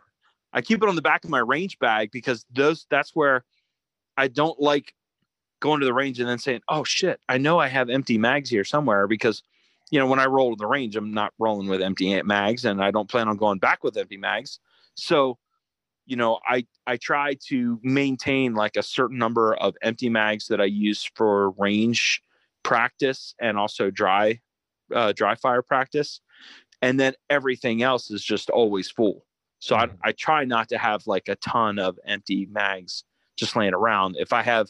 I 0.54 0.62
keep 0.62 0.84
it 0.84 0.90
on 0.90 0.96
the 0.96 1.02
back 1.02 1.24
of 1.24 1.30
my 1.32 1.40
range 1.40 1.80
bag 1.80 2.12
because 2.12 2.46
those. 2.54 2.86
That's 2.92 3.16
where 3.16 3.44
I 4.18 4.28
don't 4.28 4.60
like 4.60 4.94
going 5.60 5.80
to 5.80 5.86
the 5.88 5.94
range 5.94 6.20
and 6.20 6.30
then 6.30 6.38
saying, 6.38 6.62
"Oh 6.70 6.84
shit, 6.84 7.20
I 7.28 7.38
know 7.40 7.58
I 7.58 7.68
have 7.70 7.90
empty 7.90 8.18
mags 8.20 8.50
here 8.52 8.64
somewhere." 8.64 9.08
Because 9.08 9.42
you 9.92 10.00
know 10.00 10.08
when 10.08 10.20
I 10.20 10.26
roll 10.26 10.56
the 10.56 10.68
range, 10.68 10.96
I'm 10.96 11.12
not 11.12 11.34
rolling 11.40 11.68
with 11.68 11.82
empty 11.82 12.22
mags, 12.24 12.66
and 12.66 12.84
I 12.84 12.92
don't 12.92 13.10
plan 13.10 13.28
on 13.28 13.38
going 13.38 13.60
back 13.60 13.84
with 13.84 13.98
empty 13.98 14.18
mags. 14.18 14.60
So, 14.96 15.38
you 16.06 16.16
know, 16.16 16.40
I 16.48 16.66
I 16.86 16.98
try 16.98 17.36
to 17.48 17.80
maintain 17.84 18.54
like 18.54 18.76
a 18.76 18.84
certain 18.84 19.18
number 19.18 19.56
of 19.56 19.76
empty 19.82 20.10
mags 20.10 20.48
that 20.48 20.60
I 20.60 20.66
use 20.66 21.10
for 21.16 21.52
range 21.52 22.22
practice 22.64 23.34
and 23.40 23.58
also 23.58 23.90
dry 23.90 24.42
uh, 24.94 25.14
dry 25.14 25.36
fire 25.36 25.62
practice 25.62 26.20
and 26.82 27.00
then 27.00 27.14
everything 27.30 27.82
else 27.82 28.12
is 28.12 28.24
just 28.24 28.50
always 28.50 28.90
full 28.92 29.26
so. 29.60 29.76
I, 29.76 29.90
I 30.04 30.12
try 30.12 30.44
not 30.46 30.70
to 30.70 30.78
have 30.78 31.08
like 31.08 31.28
a 31.28 31.36
ton 31.38 31.80
of 31.80 31.98
empty 32.06 32.48
mags 32.52 33.04
just 33.38 33.56
laying 33.56 33.74
around 33.74 34.18
if 34.20 34.34
i 34.34 34.42
have 34.42 34.68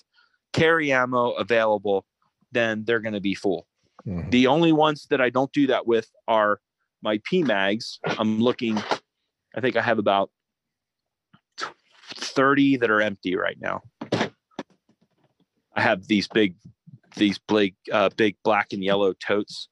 carry 0.53 0.91
ammo 0.91 1.31
available 1.31 2.05
then 2.51 2.83
they're 2.85 2.99
going 2.99 3.13
to 3.13 3.21
be 3.21 3.35
full 3.35 3.67
Mhm. 4.07 4.31
the 4.31 4.47
only 4.47 4.71
ones 4.71 5.07
that 5.09 5.19
i 5.19 5.29
don't 5.29 5.51
do 5.51 5.67
that 5.67 5.85
with 5.85 6.09
are 6.27 6.61
my 7.01 7.19
p 7.25 7.43
mags 7.43 7.99
i'm 8.05 8.39
looking 8.39 8.77
i 9.55 9.61
think 9.61 9.75
i 9.75 9.81
have 9.81 9.99
about 9.99 10.31
30 12.15 12.77
that 12.77 12.89
are 12.89 13.01
empty 13.01 13.35
right 13.35 13.57
now. 13.59 13.81
I 15.75 15.81
have 15.81 16.07
these 16.07 16.27
big 16.27 16.55
these 17.15 17.39
big 17.39 17.75
uh, 17.91 18.09
big 18.15 18.35
black 18.43 18.73
and 18.73 18.83
yellow 18.83 19.13
totes. 19.13 19.69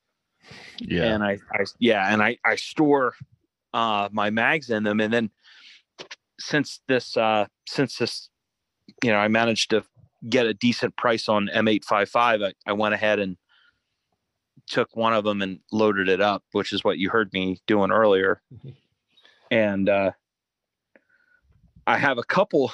Yeah, 0.80 1.14
and 1.14 1.24
I, 1.24 1.40
I 1.54 1.66
yeah 1.80 2.12
and 2.12 2.22
i 2.22 2.38
i 2.46 2.56
store 2.56 3.14
uh 3.74 4.10
my 4.12 4.30
mags 4.30 4.70
in 4.70 4.84
them. 4.84 5.00
And 5.00 5.14
then 5.14 5.30
since 6.40 6.82
this 6.88 7.18
uh 7.18 7.46
since 7.68 7.98
this 7.98 8.30
you 9.04 9.12
know 9.12 9.18
i 9.18 9.28
managed 9.28 9.70
to 9.72 9.84
get 10.30 10.46
a 10.46 10.54
decent 10.54 10.96
price 10.98 11.30
on 11.30 11.50
m855 11.54 12.46
i, 12.46 12.54
I 12.68 12.74
went 12.74 12.94
ahead 12.94 13.20
and 13.20 13.38
took 14.68 14.96
one 14.96 15.14
of 15.14 15.24
them 15.24 15.42
and 15.42 15.60
loaded 15.72 16.10
it 16.10 16.22
up 16.22 16.44
which 16.52 16.74
is 16.74 16.84
what 16.84 16.98
you 16.98 17.10
heard 17.10 17.32
me 17.34 17.60
doing 17.68 17.92
earlier 17.92 18.42
and 19.52 19.90
uh 19.90 20.12
i 21.88 21.98
have 21.98 22.18
a 22.18 22.24
couple 22.24 22.72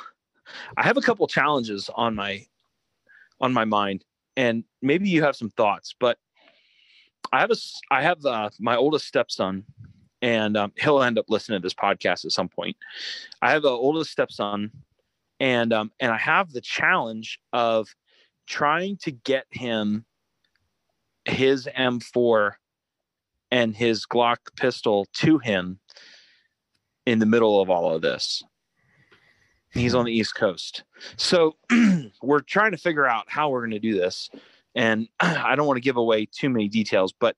i 0.78 0.84
have 0.84 0.98
a 0.98 1.02
couple 1.02 1.28
challenges 1.28 1.90
on 1.96 2.16
my 2.16 2.46
on 3.40 3.52
my 3.54 3.66
mind 3.66 4.04
and 4.38 4.64
maybe 4.82 5.10
you 5.10 5.24
have 5.24 5.36
some 5.36 5.50
thoughts 5.50 5.94
but 6.00 6.18
I 7.32 7.40
have 7.40 7.52
a, 7.52 7.56
I 7.90 8.02
have 8.02 8.26
uh, 8.26 8.50
my 8.60 8.76
oldest 8.76 9.08
stepson, 9.08 9.64
and 10.22 10.58
um, 10.58 10.74
he'll 10.78 11.02
end 11.02 11.18
up 11.18 11.26
listening 11.30 11.60
to 11.60 11.66
this 11.66 11.74
podcast 11.74 12.26
at 12.26 12.32
some 12.32 12.50
point. 12.50 12.76
I 13.42 13.52
have 13.52 13.64
an 13.64 13.72
oldest 13.72 14.12
stepson, 14.12 14.72
and 15.40 15.72
um, 15.72 15.92
and 16.00 16.12
I 16.12 16.18
have 16.18 16.52
the 16.52 16.62
challenge 16.62 17.40
of 17.54 17.88
trying 18.48 18.98
to 18.98 19.12
get 19.12 19.46
him 19.52 20.06
his 21.26 21.68
M4 21.78 22.54
and 23.52 23.76
his 23.76 24.06
Glock 24.06 24.38
pistol 24.56 25.06
to 25.14 25.38
him 25.38 25.80
in 27.06 27.20
the 27.20 27.26
middle 27.26 27.62
of 27.62 27.70
all 27.70 27.94
of 27.94 28.02
this. 28.02 28.44
He's 29.74 29.96
on 29.96 30.06
the 30.06 30.12
East 30.12 30.36
Coast. 30.36 30.84
So 31.18 31.56
we're 32.22 32.42
trying 32.42 32.72
to 32.72 32.78
figure 32.78 33.08
out 33.08 33.26
how 33.28 33.50
we're 33.50 33.62
going 33.62 33.72
to 33.72 33.80
do 33.80 33.98
this. 33.98 34.30
And 34.76 35.08
I 35.20 35.56
don't 35.56 35.68
want 35.68 35.78
to 35.78 35.82
give 35.82 35.98
away 35.98 36.26
too 36.26 36.50
many 36.50 36.68
details, 36.68 37.14
but 37.18 37.36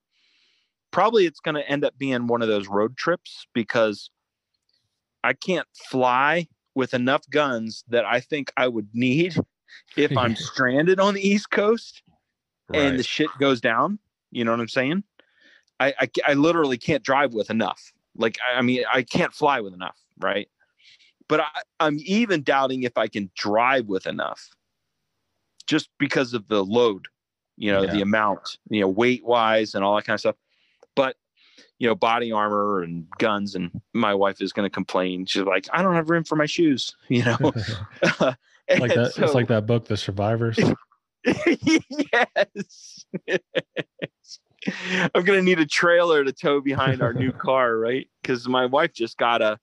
probably 0.91 1.25
it's 1.25 1.39
going 1.39 1.55
to 1.55 1.69
end 1.69 1.83
up 1.83 1.97
being 1.97 2.27
one 2.27 2.41
of 2.41 2.47
those 2.47 2.67
road 2.67 2.97
trips 2.97 3.45
because 3.53 4.09
I 5.23 5.33
can't 5.33 5.67
fly 5.89 6.47
with 6.75 6.93
enough 6.93 7.21
guns 7.29 7.83
that 7.89 8.05
I 8.05 8.19
think 8.19 8.51
I 8.57 8.67
would 8.67 8.89
need 8.93 9.35
if 9.97 10.15
I'm 10.17 10.35
stranded 10.37 10.99
on 10.99 11.13
the 11.13 11.27
East 11.27 11.51
Coast 11.51 12.01
and 12.73 12.99
the 12.99 13.03
shit 13.03 13.29
goes 13.39 13.61
down. 13.61 13.99
You 14.31 14.43
know 14.45 14.51
what 14.51 14.59
I'm 14.59 14.67
saying? 14.67 15.03
I, 15.79 15.93
I, 15.99 16.09
I 16.27 16.33
literally 16.33 16.77
can't 16.77 17.03
drive 17.03 17.33
with 17.33 17.49
enough. 17.49 17.93
Like, 18.15 18.37
I, 18.47 18.59
I 18.59 18.61
mean, 18.61 18.83
I 18.91 19.03
can't 19.03 19.33
fly 19.33 19.59
with 19.61 19.73
enough, 19.73 19.97
right? 20.19 20.47
But 21.27 21.41
I, 21.41 21.61
I'm 21.79 21.97
even 21.99 22.43
doubting 22.43 22.83
if 22.83 22.97
I 22.97 23.07
can 23.07 23.29
drive 23.35 23.87
with 23.87 24.07
enough 24.07 24.49
just 25.67 25.89
because 25.97 26.33
of 26.33 26.47
the 26.47 26.63
load, 26.63 27.07
you 27.57 27.71
know, 27.71 27.83
Yeah. 27.83 27.91
the 27.91 28.01
amount, 28.01 28.57
you 28.69 28.81
know, 28.81 28.87
weight 28.87 29.23
wise 29.25 29.75
and 29.75 29.83
all 29.83 29.95
that 29.95 30.05
kind 30.05 30.15
of 30.15 30.19
stuff. 30.19 30.35
But, 30.95 31.15
you 31.79 31.87
know, 31.87 31.95
body 31.95 32.31
armor 32.31 32.81
and 32.83 33.07
guns, 33.17 33.55
and 33.55 33.71
my 33.93 34.13
wife 34.13 34.41
is 34.41 34.53
going 34.53 34.65
to 34.65 34.73
complain. 34.73 35.25
She's 35.25 35.43
like, 35.43 35.67
I 35.73 35.81
don't 35.81 35.95
have 35.95 36.09
room 36.09 36.23
for 36.23 36.35
my 36.35 36.45
shoes, 36.45 36.95
you 37.07 37.23
know? 37.23 37.37
like 37.41 38.93
that. 38.93 39.13
it's 39.17 39.33
like 39.33 39.47
that 39.47 39.65
book, 39.65 39.85
The 39.85 39.97
Survivors. 39.97 40.59
yes. 42.13 43.05
I'm 45.13 45.23
gonna 45.23 45.41
need 45.41 45.59
a 45.59 45.65
trailer 45.65 46.23
to 46.23 46.31
tow 46.31 46.61
behind 46.61 47.01
our 47.01 47.13
new 47.13 47.31
car, 47.37 47.77
right? 47.77 48.07
Because 48.21 48.47
my 48.47 48.65
wife 48.65 48.93
just 48.93 49.17
got 49.17 49.41
a. 49.41 49.59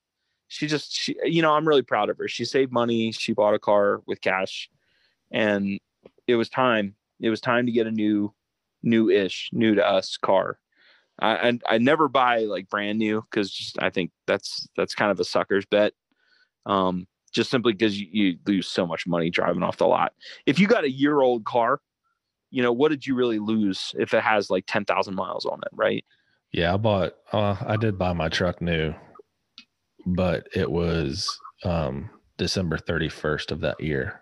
She 0.48 0.66
just, 0.66 0.92
she, 0.92 1.14
you 1.24 1.42
know, 1.42 1.52
I'm 1.52 1.66
really 1.66 1.82
proud 1.82 2.10
of 2.10 2.18
her. 2.18 2.26
She 2.26 2.44
saved 2.44 2.72
money. 2.72 3.12
She 3.12 3.32
bought 3.32 3.54
a 3.54 3.58
car 3.58 4.02
with 4.06 4.20
cash, 4.20 4.68
and 5.30 5.78
it 6.26 6.34
was 6.34 6.48
time. 6.48 6.96
It 7.20 7.30
was 7.30 7.40
time 7.40 7.66
to 7.66 7.72
get 7.72 7.86
a 7.86 7.92
new, 7.92 8.34
new-ish, 8.82 9.50
new 9.52 9.76
to 9.76 9.86
us 9.86 10.16
car. 10.16 10.58
I 11.20 11.34
and 11.34 11.62
I 11.68 11.78
never 11.78 12.08
buy 12.08 12.40
like 12.40 12.68
brand 12.68 12.98
new 12.98 13.22
because 13.22 13.52
just 13.52 13.80
I 13.80 13.90
think 13.90 14.10
that's 14.26 14.66
that's 14.76 14.94
kind 14.94 15.10
of 15.10 15.20
a 15.20 15.24
sucker's 15.24 15.66
bet. 15.66 15.92
Um, 16.66 17.06
just 17.32 17.50
simply 17.50 17.72
because 17.72 18.00
you, 18.00 18.08
you 18.10 18.38
lose 18.46 18.66
so 18.68 18.86
much 18.86 19.06
money 19.06 19.30
driving 19.30 19.62
off 19.62 19.76
the 19.76 19.86
lot. 19.86 20.12
If 20.46 20.58
you 20.58 20.66
got 20.66 20.84
a 20.84 20.90
year 20.90 21.20
old 21.20 21.44
car, 21.44 21.80
you 22.50 22.62
know, 22.62 22.72
what 22.72 22.88
did 22.90 23.06
you 23.06 23.14
really 23.14 23.38
lose 23.38 23.94
if 23.98 24.12
it 24.14 24.22
has 24.22 24.50
like 24.50 24.64
10,000 24.66 25.14
miles 25.14 25.46
on 25.46 25.58
it, 25.62 25.68
right? 25.72 26.04
Yeah, 26.52 26.74
I 26.74 26.76
bought. 26.78 27.14
Uh, 27.32 27.56
I 27.64 27.76
did 27.76 27.96
buy 27.96 28.12
my 28.12 28.28
truck 28.28 28.60
new, 28.60 28.92
but 30.04 30.48
it 30.54 30.68
was 30.68 31.28
um, 31.62 32.10
December 32.38 32.76
thirty 32.76 33.08
first 33.08 33.52
of 33.52 33.60
that 33.60 33.80
year. 33.80 34.20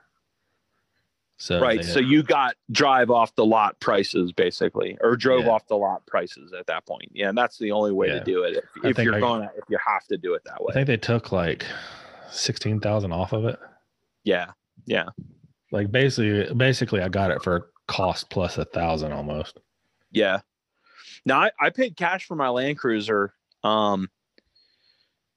So 1.38 1.60
right. 1.60 1.84
So 1.84 2.00
you 2.00 2.22
got 2.24 2.56
drive 2.72 3.10
off 3.10 3.34
the 3.36 3.46
lot 3.46 3.78
prices 3.80 4.32
basically, 4.32 4.98
or 5.00 5.16
drove 5.16 5.44
Yeah. 5.44 5.52
off 5.52 5.66
the 5.68 5.76
lot 5.76 6.04
prices 6.04 6.52
at 6.52 6.66
that 6.66 6.84
point. 6.84 7.10
Yeah. 7.14 7.28
And 7.28 7.38
that's 7.38 7.56
the 7.58 7.70
only 7.70 7.92
way 7.92 8.08
Yeah. 8.08 8.18
to 8.18 8.24
do 8.24 8.42
it. 8.42 8.56
If, 8.82 8.98
if 8.98 9.04
you're 9.04 9.14
I- 9.14 9.20
going, 9.20 9.42
to, 9.42 9.50
if 9.56 9.64
you 9.70 9.78
have 9.86 10.04
to 10.08 10.18
do 10.18 10.34
it 10.34 10.42
that 10.46 10.60
way. 10.60 10.66
I 10.70 10.72
think 10.74 10.88
they 10.88 10.96
took 10.96 11.30
like 11.32 11.64
sixteen 12.30 12.80
thousand 12.80 13.12
off 13.12 13.32
of 13.32 13.44
it. 13.44 13.58
yeah. 14.24 14.52
Yeah. 14.86 15.06
Like 15.70 15.90
basically, 15.92 16.54
basically, 16.54 17.02
I 17.02 17.08
got 17.08 17.30
it 17.30 17.42
for 17.42 17.70
cost 17.88 18.30
plus 18.30 18.56
a 18.56 18.64
thousand 18.64 19.12
almost. 19.12 19.58
Yeah. 20.10 20.40
Now 21.26 21.40
I, 21.40 21.50
I 21.60 21.70
paid 21.70 21.96
cash 21.96 22.26
for 22.26 22.36
my 22.36 22.48
Land 22.48 22.78
Cruiser. 22.78 23.34
Um, 23.64 24.08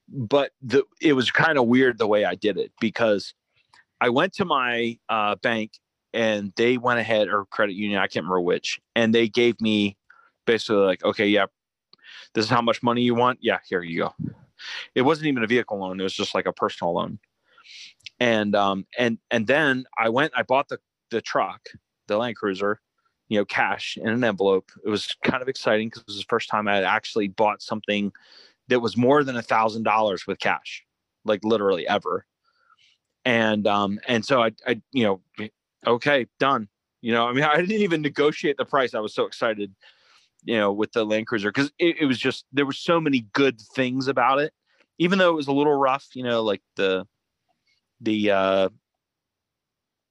but 0.07 0.51
the 0.61 0.83
it 1.01 1.13
was 1.13 1.31
kind 1.31 1.57
of 1.57 1.67
weird 1.67 1.97
the 1.97 2.07
way 2.07 2.23
I 2.23 2.35
did 2.35 2.57
it 2.57 2.71
because 2.79 3.33
I 3.99 4.09
went 4.09 4.33
to 4.33 4.45
my 4.45 4.97
uh, 5.09 5.35
bank 5.35 5.73
and 6.13 6.53
they 6.55 6.77
went 6.77 6.99
ahead 6.99 7.27
or 7.27 7.45
credit 7.45 7.73
union, 7.73 7.99
I 7.99 8.07
can't 8.07 8.23
remember 8.25 8.41
which, 8.41 8.79
and 8.95 9.13
they 9.13 9.27
gave 9.27 9.59
me 9.61 9.97
basically 10.45 10.77
like, 10.77 11.03
okay, 11.03 11.27
yeah, 11.27 11.45
this 12.33 12.45
is 12.45 12.51
how 12.51 12.61
much 12.61 12.83
money 12.83 13.01
you 13.01 13.15
want. 13.15 13.39
Yeah, 13.41 13.59
here 13.67 13.81
you 13.81 13.99
go. 13.99 14.33
It 14.95 15.01
wasn't 15.01 15.27
even 15.27 15.43
a 15.43 15.47
vehicle 15.47 15.79
loan; 15.79 15.99
it 15.99 16.03
was 16.03 16.13
just 16.13 16.35
like 16.35 16.45
a 16.45 16.53
personal 16.53 16.93
loan. 16.93 17.19
And 18.19 18.55
um 18.55 18.85
and 18.97 19.17
and 19.29 19.47
then 19.47 19.85
I 19.97 20.09
went, 20.09 20.33
I 20.35 20.43
bought 20.43 20.69
the 20.69 20.79
the 21.09 21.21
truck, 21.21 21.61
the 22.07 22.17
Land 22.17 22.35
Cruiser, 22.37 22.79
you 23.27 23.37
know, 23.39 23.45
cash 23.45 23.97
in 24.01 24.09
an 24.09 24.23
envelope. 24.23 24.71
It 24.85 24.89
was 24.89 25.15
kind 25.23 25.41
of 25.41 25.49
exciting 25.49 25.87
because 25.87 26.01
it 26.01 26.07
was 26.07 26.17
the 26.17 26.25
first 26.29 26.49
time 26.49 26.67
I 26.67 26.75
had 26.75 26.83
actually 26.83 27.27
bought 27.27 27.61
something 27.61 28.11
that 28.67 28.79
was 28.79 28.97
more 28.97 29.23
than 29.23 29.35
a 29.37 29.41
thousand 29.41 29.83
dollars 29.83 30.25
with 30.25 30.39
cash, 30.39 30.83
like 31.25 31.43
literally 31.43 31.87
ever. 31.87 32.25
And 33.25 33.67
um, 33.67 33.99
and 34.07 34.25
so 34.25 34.41
I, 34.41 34.51
I, 34.65 34.81
you 34.91 35.03
know, 35.03 35.49
okay, 35.85 36.27
done. 36.39 36.67
You 37.01 37.13
know, 37.13 37.27
I 37.27 37.33
mean, 37.33 37.43
I 37.45 37.57
didn't 37.57 37.71
even 37.71 38.01
negotiate 38.01 38.57
the 38.57 38.65
price. 38.65 38.93
I 38.93 38.99
was 38.99 39.13
so 39.13 39.25
excited, 39.25 39.73
you 40.43 40.57
know, 40.57 40.71
with 40.71 40.91
the 40.93 41.05
Land 41.05 41.27
Cruiser 41.27 41.49
because 41.49 41.71
it, 41.79 41.97
it 42.01 42.05
was 42.05 42.17
just 42.17 42.45
there 42.51 42.65
were 42.65 42.71
so 42.71 42.99
many 42.99 43.27
good 43.33 43.59
things 43.75 44.07
about 44.07 44.39
it, 44.39 44.53
even 44.97 45.19
though 45.19 45.29
it 45.29 45.35
was 45.35 45.47
a 45.47 45.53
little 45.53 45.75
rough. 45.75 46.07
You 46.13 46.23
know, 46.23 46.41
like 46.43 46.61
the 46.75 47.05
the 47.99 48.31
uh 48.31 48.69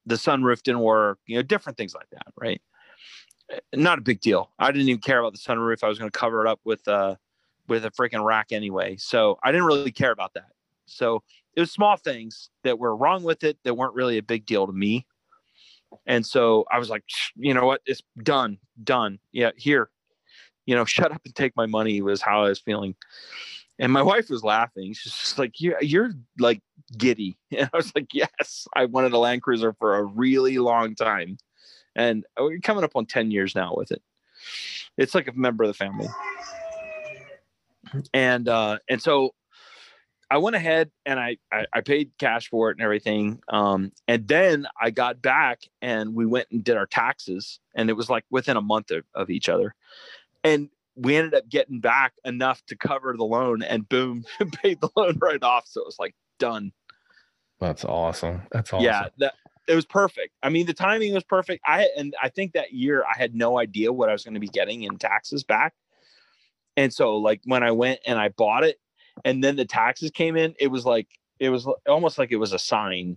the 0.07 0.15
sunroof 0.15 0.63
didn't 0.63 0.81
work, 0.81 1.19
you 1.27 1.37
know, 1.37 1.43
different 1.43 1.77
things 1.77 1.95
like 1.95 2.09
that, 2.11 2.27
right? 2.37 2.61
Not 3.75 3.99
a 3.99 4.03
big 4.03 4.21
deal. 4.21 4.51
I 4.59 4.71
didn't 4.73 4.89
even 4.89 5.01
care 5.01 5.19
about 5.19 5.33
the 5.33 5.39
sunroof. 5.39 5.83
I 5.83 5.89
was 5.89 5.99
going 5.99 6.11
to 6.11 6.19
cover 6.19 6.45
it 6.45 6.49
up 6.49 6.61
with 6.65 6.87
uh 6.89 7.17
with 7.69 7.85
a 7.85 7.91
freaking 7.91 8.25
rack 8.25 8.49
anyway. 8.51 8.97
So 8.99 9.39
I 9.43 9.53
didn't 9.53 9.67
really 9.67 9.93
care 9.93 10.13
about 10.13 10.35
that. 10.35 10.51
So 10.87 11.23
it 11.55 11.61
was 11.61 11.71
small 11.71 11.97
things 11.97 12.51
that 12.65 12.79
were 12.79 12.95
wrong 12.95 13.23
with 13.23 13.45
it 13.45 13.59
that 13.65 13.75
weren't 13.75 13.95
really 13.95 14.19
a 14.19 14.23
big 14.23 14.47
deal 14.47 14.67
to 14.67 14.73
me. 14.73 15.07
And 16.07 16.25
so 16.25 16.65
I 16.71 16.79
was 16.79 16.91
like, 16.91 17.05
you 17.37 17.55
know 17.55 17.67
what? 17.67 17.81
It's 17.87 18.03
done, 18.23 18.59
done. 18.83 19.19
Yeah, 19.33 19.51
here, 19.57 19.91
you 20.71 20.77
know, 20.77 20.85
shut 20.87 21.13
up 21.13 21.21
and 21.25 21.35
take 21.35 21.55
my 21.57 21.67
money 21.67 22.01
was 22.01 22.23
how 22.23 22.45
I 22.45 22.49
was 22.49 22.61
feeling. 22.61 22.95
And 23.81 23.93
my 23.93 24.03
wife 24.03 24.31
was 24.31 24.45
laughing. 24.45 24.93
She's 24.93 25.13
just 25.13 25.39
like, 25.39 25.61
you're, 25.61 25.83
you're 25.83 26.13
like 26.39 26.63
giddy. 26.97 27.37
And 27.59 27.69
I 27.73 27.77
was 27.77 27.93
like, 27.95 28.15
yes, 28.15 28.69
I 28.77 28.85
wanted 28.85 29.13
a 29.13 29.19
Land 29.19 29.43
Cruiser 29.43 29.73
for 29.73 29.97
a 29.97 30.05
really 30.05 30.59
long 30.59 30.95
time. 30.95 31.39
And 31.97 32.25
we're 32.39 32.61
coming 32.61 32.85
up 32.85 32.93
on 32.95 33.07
10 33.07 33.33
years 33.33 33.55
now 33.57 33.75
with 33.77 33.91
it. 33.91 34.01
It's 34.97 35.15
like 35.15 35.27
a 35.27 35.33
member 35.33 35.65
of 35.65 35.69
the 35.69 35.75
family. 35.75 36.09
And, 38.15 38.49
uh, 38.49 38.79
and 38.89 39.03
so 39.03 39.35
I 40.31 40.39
went 40.39 40.55
ahead 40.55 40.93
and 41.05 41.19
I, 41.19 41.39
I, 41.53 41.67
I 41.73 41.81
paid 41.81 42.13
cash 42.19 42.49
for 42.49 42.71
it 42.71 42.77
and 42.77 42.85
everything. 42.85 43.41
Um, 43.49 43.91
and 44.07 44.29
then 44.29 44.67
I 44.81 44.91
got 44.91 45.21
back 45.21 45.63
and 45.83 46.15
we 46.15 46.25
went 46.25 46.47
and 46.53 46.63
did 46.63 46.77
our 46.77 46.87
taxes, 46.87 47.59
and 47.75 47.91
it 47.91 47.95
was 47.95 48.09
like 48.09 48.25
within 48.31 48.57
a 48.57 48.63
month 48.63 48.93
of, 48.93 49.05
of 49.15 49.31
each 49.31 49.49
other. 49.49 49.75
And 50.45 50.69
we 50.97 51.17
ended 51.17 51.35
up 51.35 51.49
getting 51.49 51.81
back 51.81 52.13
enough 52.25 52.65
to 52.67 52.77
cover 52.77 53.15
the 53.17 53.25
loan, 53.25 53.63
and 53.63 53.89
boom, 53.89 54.25
paid 54.63 54.81
the 54.81 54.91
loan 54.97 55.19
right 55.21 55.43
off. 55.43 55.67
So 55.67 55.81
it 55.81 55.87
was 55.87 55.99
like 55.99 56.15
done. 56.39 56.73
That's 57.59 57.85
awesome. 57.85 58.43
That's 58.51 58.73
awesome. 58.73 58.85
Yeah, 58.85 59.09
that 59.19 59.35
it 59.69 59.75
was 59.75 59.87
perfect. 59.87 60.35
I 60.43 60.49
mean, 60.49 60.67
the 60.67 60.75
timing 60.75 61.15
was 61.15 61.25
perfect. 61.25 61.63
I 61.67 61.89
and 61.97 62.15
I 62.23 62.29
think 62.29 62.53
that 62.53 62.73
year 62.73 63.05
I 63.05 63.17
had 63.17 63.35
no 63.35 63.59
idea 63.59 63.93
what 63.93 64.09
I 64.09 64.13
was 64.13 64.25
going 64.25 64.35
to 64.35 64.41
be 64.41 64.49
getting 64.49 64.83
in 64.83 64.97
taxes 64.97 65.45
back. 65.45 65.75
And 66.77 66.93
so 66.93 67.17
like 67.17 67.41
when 67.45 67.63
I 67.63 67.73
went 67.73 68.01
and 68.07 68.19
I 68.19 68.31
bought 68.31 68.65
it, 68.65 68.79
and 69.25 69.43
then 69.43 69.57
the 69.57 69.65
taxes 69.65 70.11
came 70.11 70.37
in 70.37 70.55
it 70.59 70.69
was 70.69 70.85
like 70.85 71.09
it 71.39 71.51
was 71.51 71.69
almost 71.89 72.19
like 72.19 72.33
it 72.33 72.37
was 72.37 72.53
a 72.53 72.59
sign 72.59 73.17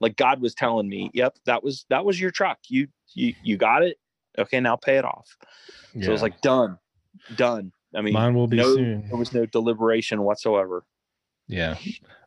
like 0.00 0.16
god 0.16 0.40
was 0.40 0.54
telling 0.54 0.88
me 0.88 1.10
yep 1.14 1.36
that 1.46 1.62
was 1.62 1.84
that 1.90 2.04
was 2.04 2.20
your 2.20 2.30
truck 2.30 2.58
you 2.68 2.88
you 3.14 3.34
you 3.42 3.56
got 3.56 3.82
it 3.82 3.98
okay 4.38 4.60
now 4.60 4.76
pay 4.76 4.96
it 4.96 5.04
off. 5.04 5.36
Yeah. 5.94 6.04
so 6.04 6.08
it 6.10 6.12
was 6.12 6.22
like 6.22 6.40
done 6.40 6.78
done. 7.36 7.72
I 7.94 8.02
mean 8.02 8.14
mine 8.14 8.34
will 8.34 8.46
be 8.46 8.56
no, 8.56 8.74
soon. 8.74 9.08
there 9.08 9.16
was 9.16 9.32
no 9.32 9.46
deliberation 9.46 10.22
whatsoever. 10.22 10.84
Yeah. 11.48 11.76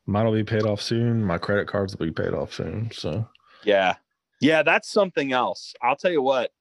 Mine 0.05 0.25
will 0.25 0.33
be 0.33 0.43
paid 0.43 0.63
off 0.63 0.81
soon. 0.81 1.23
My 1.23 1.37
credit 1.37 1.67
cards 1.67 1.95
will 1.95 2.05
be 2.05 2.11
paid 2.11 2.33
off 2.33 2.53
soon 2.53 2.91
so. 2.91 3.27
Yeah. 3.63 3.95
Yeah 4.41 4.63
that's 4.63 4.89
something 4.89 5.31
else. 5.33 5.73
I'll 5.81 5.95
tell 5.95 6.11
you 6.11 6.21
what 6.21 6.51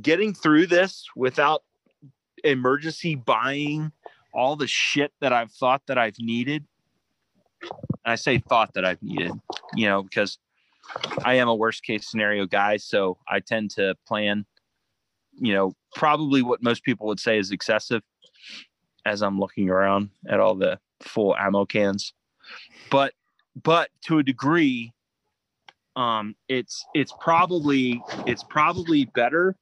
getting 0.00 0.34
through 0.34 0.66
this 0.66 1.06
without 1.16 1.62
emergency 2.44 3.14
buying 3.14 3.92
all 4.32 4.56
the 4.56 4.66
shit 4.66 5.12
that 5.20 5.32
I've 5.32 5.50
thought 5.50 5.82
that 5.86 5.98
I've 5.98 6.18
needed. 6.18 6.64
And 7.62 8.12
I 8.12 8.14
say 8.14 8.38
thought 8.38 8.74
that 8.74 8.84
I've 8.84 9.02
needed, 9.02 9.32
you 9.74 9.86
know, 9.86 10.02
because 10.02 10.38
I 11.24 11.34
am 11.34 11.48
a 11.48 11.54
worst 11.54 11.82
case 11.82 12.08
scenario 12.08 12.46
guy. 12.46 12.76
So 12.78 13.18
I 13.28 13.40
tend 13.40 13.70
to 13.72 13.94
plan, 14.06 14.46
you 15.34 15.54
know, 15.54 15.72
probably 15.94 16.42
what 16.42 16.62
most 16.62 16.84
people 16.84 17.06
would 17.06 17.20
say 17.20 17.38
is 17.38 17.50
excessive 17.50 18.02
as 19.04 19.22
I'm 19.22 19.38
looking 19.38 19.70
around 19.70 20.10
at 20.28 20.40
all 20.40 20.54
the 20.54 20.78
full 21.00 21.36
ammo 21.36 21.64
cans. 21.64 22.12
But 22.90 23.14
but 23.62 23.90
to 24.06 24.18
a 24.18 24.22
degree, 24.22 24.92
um, 25.96 26.34
it's 26.48 26.84
it's 26.94 27.12
probably 27.20 28.02
it's 28.26 28.42
probably 28.42 29.06
better 29.06 29.56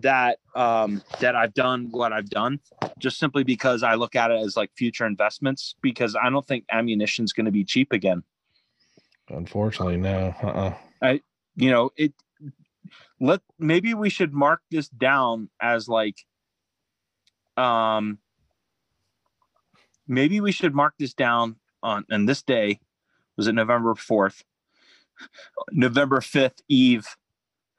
that 0.00 0.38
um, 0.54 1.02
that 1.20 1.34
I've 1.34 1.54
done 1.54 1.88
what 1.90 2.12
I've 2.12 2.30
done, 2.30 2.60
just 2.98 3.18
simply 3.18 3.44
because 3.44 3.82
I 3.82 3.94
look 3.94 4.14
at 4.16 4.30
it 4.30 4.38
as 4.40 4.56
like 4.56 4.70
future 4.76 5.06
investments. 5.06 5.74
Because 5.82 6.16
I 6.16 6.30
don't 6.30 6.46
think 6.46 6.64
ammunition 6.70 7.24
is 7.24 7.32
going 7.32 7.46
to 7.46 7.52
be 7.52 7.64
cheap 7.64 7.92
again. 7.92 8.22
Unfortunately, 9.28 9.96
no. 9.96 10.34
Uh-uh. 10.42 10.74
I, 11.02 11.20
you 11.56 11.70
know, 11.70 11.90
it. 11.96 12.12
Let 13.20 13.40
maybe 13.58 13.94
we 13.94 14.10
should 14.10 14.32
mark 14.32 14.60
this 14.70 14.88
down 14.88 15.50
as 15.60 15.88
like, 15.88 16.24
um, 17.56 18.18
maybe 20.06 20.40
we 20.40 20.52
should 20.52 20.74
mark 20.74 20.94
this 20.98 21.14
down 21.14 21.56
on 21.82 22.04
on 22.10 22.26
this 22.26 22.42
day. 22.42 22.80
Was 23.36 23.46
it 23.46 23.54
November 23.54 23.94
fourth? 23.94 24.44
November 25.72 26.20
fifth 26.20 26.62
Eve, 26.68 27.06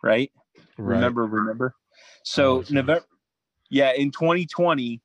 right? 0.03 0.31
right? 0.77 0.95
Remember, 0.95 1.26
remember. 1.26 1.76
So 2.23 2.64
November, 2.69 3.06
yeah, 3.69 3.94
in 3.94 4.11
2020, 4.11 5.02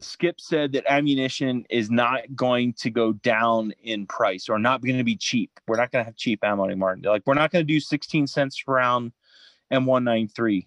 Skip 0.00 0.40
said 0.40 0.72
that 0.72 0.84
ammunition 0.88 1.66
is 1.68 1.90
not 1.90 2.34
going 2.34 2.72
to 2.74 2.90
go 2.90 3.12
down 3.12 3.72
in 3.82 4.06
price 4.06 4.48
or 4.48 4.58
not 4.58 4.82
going 4.82 4.96
to 4.96 5.04
be 5.04 5.16
cheap. 5.16 5.50
We're 5.68 5.76
not 5.76 5.92
going 5.92 6.02
to 6.02 6.06
have 6.06 6.16
cheap 6.16 6.42
ammo 6.42 6.64
anymore. 6.64 6.96
Like 7.02 7.22
we're 7.26 7.34
not 7.34 7.50
going 7.50 7.66
to 7.66 7.72
do 7.72 7.80
16 7.80 8.26
cents 8.26 8.62
per 8.62 8.74
round 8.74 9.12
M193. 9.72 10.66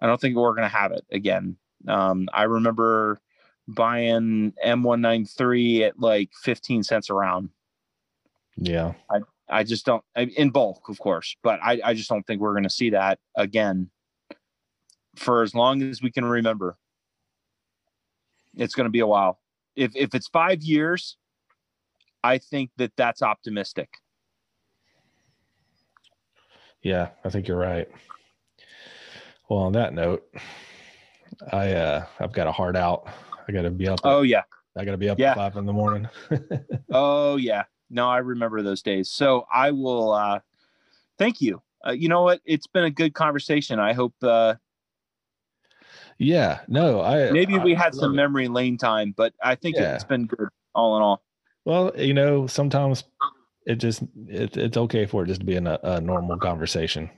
I 0.00 0.06
don't 0.06 0.20
think 0.20 0.36
we're 0.36 0.54
going 0.54 0.68
to 0.68 0.76
have 0.76 0.92
it 0.92 1.04
again. 1.10 1.56
Um, 1.88 2.28
I 2.32 2.44
remember 2.44 3.20
buying 3.66 4.52
M193 4.64 5.88
at 5.88 5.98
like 5.98 6.30
15 6.42 6.84
cents 6.84 7.10
a 7.10 7.14
round. 7.14 7.50
Yeah. 8.56 8.94
I, 9.10 9.20
I 9.48 9.64
just 9.64 9.86
don't 9.86 10.04
in 10.14 10.50
bulk, 10.50 10.88
of 10.88 10.98
course, 10.98 11.36
but 11.42 11.58
I, 11.62 11.80
I 11.84 11.94
just 11.94 12.08
don't 12.08 12.26
think 12.26 12.40
we're 12.40 12.52
going 12.52 12.64
to 12.64 12.70
see 12.70 12.90
that 12.90 13.18
again 13.34 13.90
for 15.16 15.42
as 15.42 15.54
long 15.54 15.82
as 15.82 16.00
we 16.00 16.10
can 16.10 16.24
remember. 16.24 16.76
It's 18.58 18.74
going 18.74 18.84
to 18.86 18.90
be 18.90 19.00
a 19.00 19.06
while. 19.06 19.38
If 19.76 19.92
if 19.94 20.14
it's 20.14 20.28
5 20.28 20.62
years, 20.62 21.16
I 22.22 22.38
think 22.38 22.70
that 22.76 22.92
that's 22.96 23.22
optimistic. 23.22 23.88
Yeah, 26.82 27.08
I 27.24 27.30
think 27.30 27.48
you're 27.48 27.58
right. 27.58 27.88
Well, 29.48 29.60
on 29.60 29.72
that 29.72 29.94
note, 29.94 30.28
I 31.52 31.72
uh 31.72 32.06
I've 32.20 32.32
got 32.32 32.46
a 32.46 32.52
heart 32.52 32.76
out. 32.76 33.08
I 33.46 33.52
got 33.52 33.62
to 33.62 33.70
be 33.70 33.88
up. 33.88 34.00
Oh 34.04 34.22
yeah. 34.22 34.42
I 34.76 34.84
got 34.84 34.92
to 34.92 34.98
be 34.98 35.08
up 35.08 35.18
yeah. 35.18 35.30
at 35.30 35.36
5 35.36 35.56
in 35.56 35.66
the 35.66 35.72
morning. 35.72 36.08
oh 36.90 37.36
yeah. 37.36 37.64
No, 37.90 38.08
I 38.08 38.18
remember 38.18 38.62
those 38.62 38.82
days. 38.82 39.10
So 39.10 39.46
I 39.52 39.70
will 39.70 40.12
uh 40.12 40.40
thank 41.18 41.40
you. 41.40 41.62
Uh, 41.86 41.92
you 41.92 42.08
know 42.08 42.22
what? 42.22 42.40
It's 42.44 42.66
been 42.66 42.84
a 42.84 42.90
good 42.90 43.14
conversation. 43.14 43.78
I 43.78 43.92
hope 43.92 44.14
uh 44.22 44.56
yeah, 46.18 46.60
no, 46.66 47.00
I 47.00 47.30
maybe 47.30 47.58
we 47.58 47.76
I 47.76 47.78
had 47.78 47.94
some 47.94 48.14
memory 48.14 48.48
lane 48.48 48.76
time, 48.76 49.14
but 49.16 49.32
I 49.42 49.54
think 49.54 49.76
yeah. 49.76 49.94
it's 49.94 50.04
been 50.04 50.26
good 50.26 50.48
all 50.74 50.96
in 50.96 51.02
all. 51.02 51.22
Well, 51.64 51.92
you 51.96 52.12
know, 52.12 52.48
sometimes 52.48 53.04
it 53.66 53.76
just 53.76 54.02
it, 54.26 54.56
it's 54.56 54.76
okay 54.76 55.06
for 55.06 55.22
it 55.22 55.28
just 55.28 55.40
to 55.40 55.46
be 55.46 55.54
in 55.54 55.68
a, 55.68 55.78
a 55.82 56.00
normal 56.00 56.36
conversation. 56.36 57.08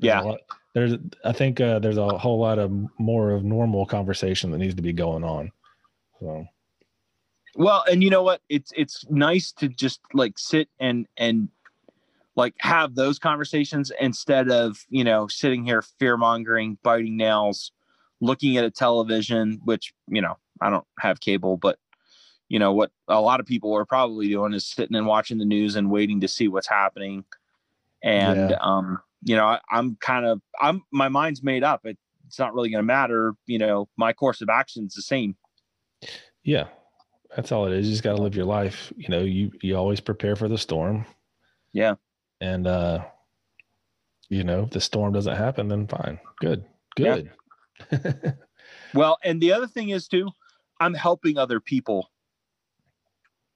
There's 0.00 0.08
yeah, 0.08 0.20
lot, 0.20 0.40
there's 0.74 0.94
I 1.24 1.32
think 1.32 1.60
uh, 1.60 1.78
there's 1.78 1.96
a 1.96 2.18
whole 2.18 2.40
lot 2.40 2.58
of 2.58 2.72
more 2.98 3.30
of 3.30 3.44
normal 3.44 3.86
conversation 3.86 4.50
that 4.50 4.58
needs 4.58 4.74
to 4.74 4.82
be 4.82 4.92
going 4.92 5.22
on. 5.22 5.52
So, 6.18 6.44
well, 7.54 7.84
and 7.88 8.02
you 8.02 8.10
know 8.10 8.24
what? 8.24 8.40
It's 8.48 8.72
it's 8.76 9.04
nice 9.10 9.52
to 9.52 9.68
just 9.68 10.00
like 10.12 10.40
sit 10.40 10.68
and 10.80 11.06
and 11.16 11.48
like 12.34 12.54
have 12.58 12.96
those 12.96 13.20
conversations 13.20 13.92
instead 14.00 14.50
of 14.50 14.84
you 14.88 15.04
know 15.04 15.28
sitting 15.28 15.64
here 15.64 15.82
fear 15.82 16.16
mongering, 16.16 16.78
biting 16.82 17.16
nails 17.16 17.70
looking 18.24 18.56
at 18.56 18.64
a 18.64 18.70
television, 18.70 19.60
which, 19.64 19.92
you 20.08 20.22
know, 20.22 20.36
I 20.60 20.70
don't 20.70 20.86
have 20.98 21.20
cable, 21.20 21.56
but 21.56 21.78
you 22.48 22.58
know 22.58 22.72
what 22.72 22.90
a 23.08 23.20
lot 23.20 23.40
of 23.40 23.46
people 23.46 23.74
are 23.74 23.86
probably 23.86 24.28
doing 24.28 24.52
is 24.52 24.66
sitting 24.66 24.96
and 24.96 25.06
watching 25.06 25.38
the 25.38 25.44
news 25.44 25.76
and 25.76 25.90
waiting 25.90 26.20
to 26.20 26.28
see 26.28 26.48
what's 26.48 26.68
happening. 26.68 27.24
And 28.02 28.50
yeah. 28.50 28.58
um, 28.60 29.00
you 29.22 29.34
know, 29.34 29.46
I, 29.46 29.60
I'm 29.70 29.96
kind 29.96 30.26
of 30.26 30.40
I'm 30.60 30.82
my 30.92 31.08
mind's 31.08 31.42
made 31.42 31.64
up. 31.64 31.86
It, 31.86 31.98
it's 32.26 32.38
not 32.38 32.54
really 32.54 32.70
going 32.70 32.82
to 32.82 32.86
matter. 32.86 33.34
You 33.46 33.58
know, 33.58 33.88
my 33.96 34.12
course 34.12 34.40
of 34.40 34.48
action 34.48 34.86
is 34.86 34.94
the 34.94 35.02
same. 35.02 35.36
Yeah, 36.42 36.66
that's 37.34 37.50
all 37.50 37.66
it 37.66 37.72
is. 37.72 37.86
You 37.86 37.92
just 37.92 38.04
got 38.04 38.16
to 38.16 38.22
live 38.22 38.36
your 38.36 38.44
life. 38.44 38.92
You 38.96 39.08
know, 39.08 39.20
you 39.20 39.50
you 39.62 39.76
always 39.76 40.00
prepare 40.00 40.36
for 40.36 40.48
the 40.48 40.58
storm. 40.58 41.06
Yeah. 41.72 41.94
And 42.40 42.66
uh, 42.66 43.04
you 44.28 44.44
know, 44.44 44.64
if 44.64 44.70
the 44.70 44.80
storm 44.80 45.12
doesn't 45.14 45.36
happen, 45.36 45.68
then 45.68 45.86
fine, 45.86 46.20
good, 46.40 46.64
good. 46.96 47.24
Yeah. 47.26 47.32
well, 48.94 49.18
and 49.22 49.40
the 49.40 49.52
other 49.52 49.66
thing 49.66 49.90
is 49.90 50.08
too, 50.08 50.30
I'm 50.80 50.94
helping 50.94 51.38
other 51.38 51.60
people. 51.60 52.10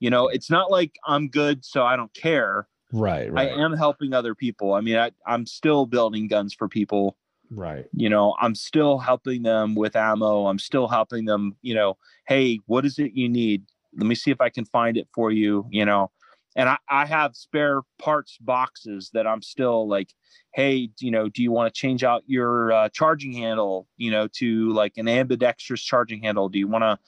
You 0.01 0.11
know, 0.11 0.29
it's 0.29 0.51
not 0.51 0.71
like 0.71 0.97
I'm 1.07 1.29
good, 1.29 1.65
so 1.65 1.83
I 1.83 1.97
don't 1.97 2.13
care. 2.15 2.69
Right, 2.93 3.31
right. 3.31 3.49
I 3.51 3.63
am 3.63 3.77
helping 3.77 4.15
other 4.15 4.35
people. 4.35 4.75
I 4.75 4.81
mean, 4.81 4.97
I, 4.97 5.11
I'm 5.27 5.45
still 5.45 5.87
building 5.87 6.29
guns 6.29 6.55
for 6.55 6.69
people. 6.69 7.17
Right. 7.51 7.87
You 7.93 8.09
know, 8.09 8.35
I'm 8.41 8.55
still 8.55 8.99
helping 8.99 9.43
them 9.43 9.75
with 9.75 9.97
ammo. 9.97 10.47
I'm 10.47 10.59
still 10.59 10.89
helping 10.89 11.25
them, 11.25 11.57
you 11.63 11.75
know, 11.75 11.97
hey, 12.27 12.61
what 12.67 12.85
is 12.85 12.99
it 12.99 13.13
you 13.13 13.29
need? 13.29 13.65
Let 13.97 14.07
me 14.07 14.15
see 14.15 14.31
if 14.31 14.41
I 14.41 14.51
can 14.51 14.65
find 14.65 14.97
it 14.97 15.09
for 15.13 15.33
you, 15.33 15.67
you 15.71 15.85
know. 15.85 16.11
And 16.59 16.69
I, 16.69 16.77
I 16.89 17.07
have 17.07 17.37
spare 17.37 17.83
parts 18.01 18.37
boxes 18.41 19.11
that 19.15 19.29
I'm 19.29 19.43
still 19.43 19.89
like, 19.89 20.13
hey, 20.53 20.91
you 20.99 21.13
know, 21.13 21.29
do 21.29 21.41
you 21.41 21.53
want 21.53 21.73
to 21.73 21.81
change 21.81 22.03
out 22.03 22.25
your 22.27 22.73
uh, 22.73 22.89
charging 22.89 23.33
handle, 23.33 23.87
you 23.97 24.11
know, 24.11 24.27
to 24.35 24.73
like 24.73 24.95
an 24.97 25.07
ambidextrous 25.07 25.81
charging 25.81 26.21
handle? 26.21 26.49
Do 26.49 26.59
you 26.59 26.67
want 26.67 26.83
to, 26.83 26.99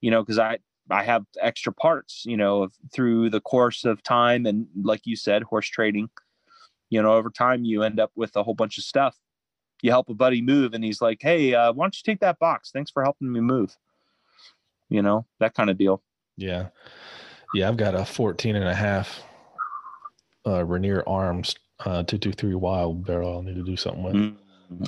you 0.00 0.12
know, 0.12 0.22
because 0.22 0.38
I 0.38 0.58
I 0.88 1.02
have 1.02 1.24
extra 1.40 1.72
parts, 1.72 2.22
you 2.24 2.36
know, 2.36 2.68
through 2.92 3.30
the 3.30 3.40
course 3.40 3.84
of 3.84 4.00
time, 4.04 4.46
and 4.46 4.68
like 4.80 5.00
you 5.04 5.16
said, 5.16 5.42
horse 5.42 5.68
trading, 5.68 6.08
you 6.88 7.02
know, 7.02 7.12
over 7.14 7.30
time 7.30 7.64
you 7.64 7.82
end 7.82 7.98
up 7.98 8.12
with 8.14 8.36
a 8.36 8.44
whole 8.44 8.54
bunch 8.54 8.78
of 8.78 8.84
stuff. 8.84 9.16
You 9.82 9.90
help 9.90 10.08
a 10.08 10.14
buddy 10.14 10.40
move, 10.40 10.72
and 10.72 10.84
he's 10.84 11.02
like, 11.02 11.18
hey, 11.20 11.52
uh, 11.52 11.72
why 11.72 11.84
don't 11.84 11.96
you 11.96 12.02
take 12.04 12.20
that 12.20 12.38
box? 12.38 12.70
Thanks 12.70 12.92
for 12.92 13.02
helping 13.02 13.32
me 13.32 13.40
move. 13.40 13.76
You 14.88 15.02
know, 15.02 15.26
that 15.40 15.54
kind 15.54 15.68
of 15.68 15.78
deal. 15.78 16.00
Yeah. 16.36 16.68
Yeah, 17.54 17.68
I've 17.68 17.76
got 17.76 17.94
a 17.94 18.04
14 18.04 18.56
and 18.56 18.68
a 18.68 18.74
half 18.74 19.22
uh 20.46 20.64
Rainier 20.64 21.02
Arms 21.06 21.54
uh 21.80 22.02
223 22.04 22.54
Wylde 22.54 23.04
barrel 23.06 23.32
I'll 23.34 23.42
need 23.42 23.56
to 23.56 23.62
do 23.62 23.76
something 23.76 24.02
with. 24.02 24.14
Mm, 24.14 24.36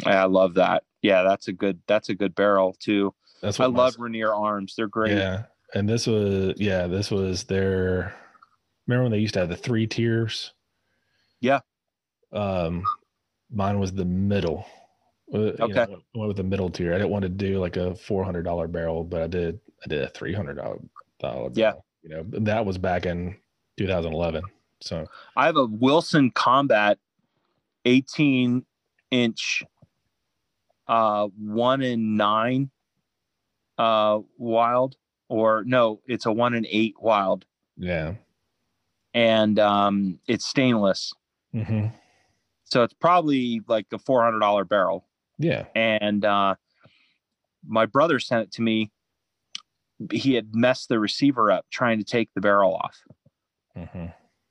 I 0.06 0.24
love 0.24 0.54
that. 0.54 0.84
Yeah, 1.02 1.22
that's 1.22 1.48
a 1.48 1.52
good 1.52 1.80
that's 1.86 2.08
a 2.08 2.14
good 2.14 2.34
barrel 2.34 2.74
too. 2.78 3.14
That's 3.42 3.58
I 3.60 3.64
what 3.66 3.72
my- 3.74 3.82
love 3.84 3.96
Rainier 3.98 4.32
arms. 4.32 4.74
They're 4.76 4.86
great. 4.88 5.12
Yeah. 5.16 5.44
And 5.74 5.88
this 5.88 6.06
was 6.06 6.54
yeah, 6.58 6.86
this 6.86 7.10
was 7.10 7.44
their 7.44 8.14
remember 8.86 9.04
when 9.04 9.12
they 9.12 9.18
used 9.18 9.34
to 9.34 9.40
have 9.40 9.48
the 9.48 9.56
three 9.56 9.86
tiers? 9.86 10.52
Yeah. 11.40 11.60
Um 12.32 12.84
mine 13.50 13.78
was 13.78 13.92
the 13.92 14.04
middle. 14.04 14.64
Uh, 15.34 15.38
you 15.38 15.52
know, 15.58 15.64
Okay. 15.64 15.80
I 16.14 16.26
with 16.26 16.36
the 16.36 16.42
middle 16.42 16.70
tier. 16.70 16.94
I 16.94 16.98
didn't 16.98 17.10
want 17.10 17.22
to 17.22 17.28
do 17.30 17.58
like 17.58 17.76
a 17.76 17.94
four 17.94 18.22
hundred 18.24 18.44
dollar 18.44 18.68
barrel, 18.68 19.02
but 19.04 19.22
I 19.22 19.26
did 19.26 19.58
I 19.84 19.88
did 19.88 20.02
a 20.02 20.08
three 20.08 20.32
hundred 20.34 20.54
dollar 20.58 20.78
dollar 21.20 21.50
Yeah. 21.54 21.70
barrel, 21.72 21.84
You 22.02 22.10
know, 22.10 22.24
that 22.40 22.66
was 22.66 22.78
back 22.78 23.06
in 23.06 23.36
2011. 23.78 24.42
So 24.80 25.06
I 25.36 25.46
have 25.46 25.56
a 25.56 25.66
Wilson 25.66 26.30
Combat 26.32 26.98
18 27.84 28.64
inch 29.10 29.62
uh 30.88 31.28
one 31.38 31.82
in 31.82 32.16
nine 32.16 32.70
uh 33.78 34.18
Wylde 34.38 34.96
or 35.28 35.64
no, 35.66 36.00
it's 36.06 36.26
a 36.26 36.32
one 36.32 36.54
in 36.54 36.66
eight 36.68 36.94
Wylde 36.98 37.44
yeah. 37.76 38.14
and 39.14 39.58
um 39.58 40.18
it's 40.26 40.46
stainless. 40.46 41.12
hmm 41.52 41.86
So 42.64 42.82
it's 42.82 42.94
probably 42.94 43.60
like 43.68 43.86
a 43.92 43.98
four 43.98 44.22
hundred 44.24 44.40
dollar 44.40 44.64
barrel. 44.64 45.06
Yeah. 45.38 45.64
and 45.74 46.24
uh, 46.24 46.54
my 47.66 47.86
brother 47.86 48.18
sent 48.20 48.42
it 48.42 48.52
to 48.52 48.62
me. 48.62 48.90
He 50.10 50.34
had 50.34 50.54
messed 50.54 50.88
the 50.88 50.98
receiver 50.98 51.50
up 51.50 51.66
trying 51.70 51.98
to 51.98 52.04
take 52.04 52.30
the 52.34 52.40
barrel 52.40 52.74
off, 52.74 52.98
hmm 53.76 54.06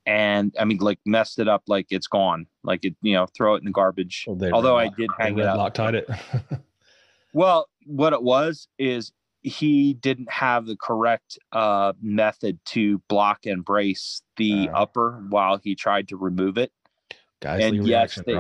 and 0.07 0.53
I 0.60 0.65
mean, 0.65 0.78
like 0.80 0.99
messed 1.06 1.38
it 1.38 1.48
up, 1.48 1.64
like 1.68 1.88
it's 1.91 2.07
gone, 2.07 2.48
like 2.64 2.84
it, 2.86 2.95
you 3.03 3.14
know, 3.14 3.28
throw 3.38 3.53
it 3.56 3.60
in 3.60 3.65
the 3.65 3.72
garbage. 3.72 4.26
Well, 4.28 4.52
Although 4.53 4.78
I 4.78 4.88
did 4.88 5.11
hang 5.19 5.38
it 5.38 5.45
up. 5.45 5.73
Loctite 5.73 5.94
it. 5.94 6.10
Well, 7.34 7.68
what 7.86 8.11
it 8.14 8.22
was 8.23 8.68
is 8.78 9.14
he 9.41 9.94
didn't 9.94 10.30
have 10.30 10.65
the 10.65 10.76
correct 10.76 11.40
uh, 11.52 11.94
method 12.02 12.60
to 12.65 12.99
block 13.07 13.45
and 13.45 13.64
brace 13.64 14.22
the 14.38 14.69
Uh. 14.69 14.78
upper 14.80 15.23
while 15.30 15.57
he 15.64 15.76
tried 15.76 16.10
to 16.10 16.18
remove 16.18 16.57
it. 16.57 16.72
Guy's 17.40 17.64
And 17.64 17.88
yes, 17.88 18.19
they-. 18.26 18.34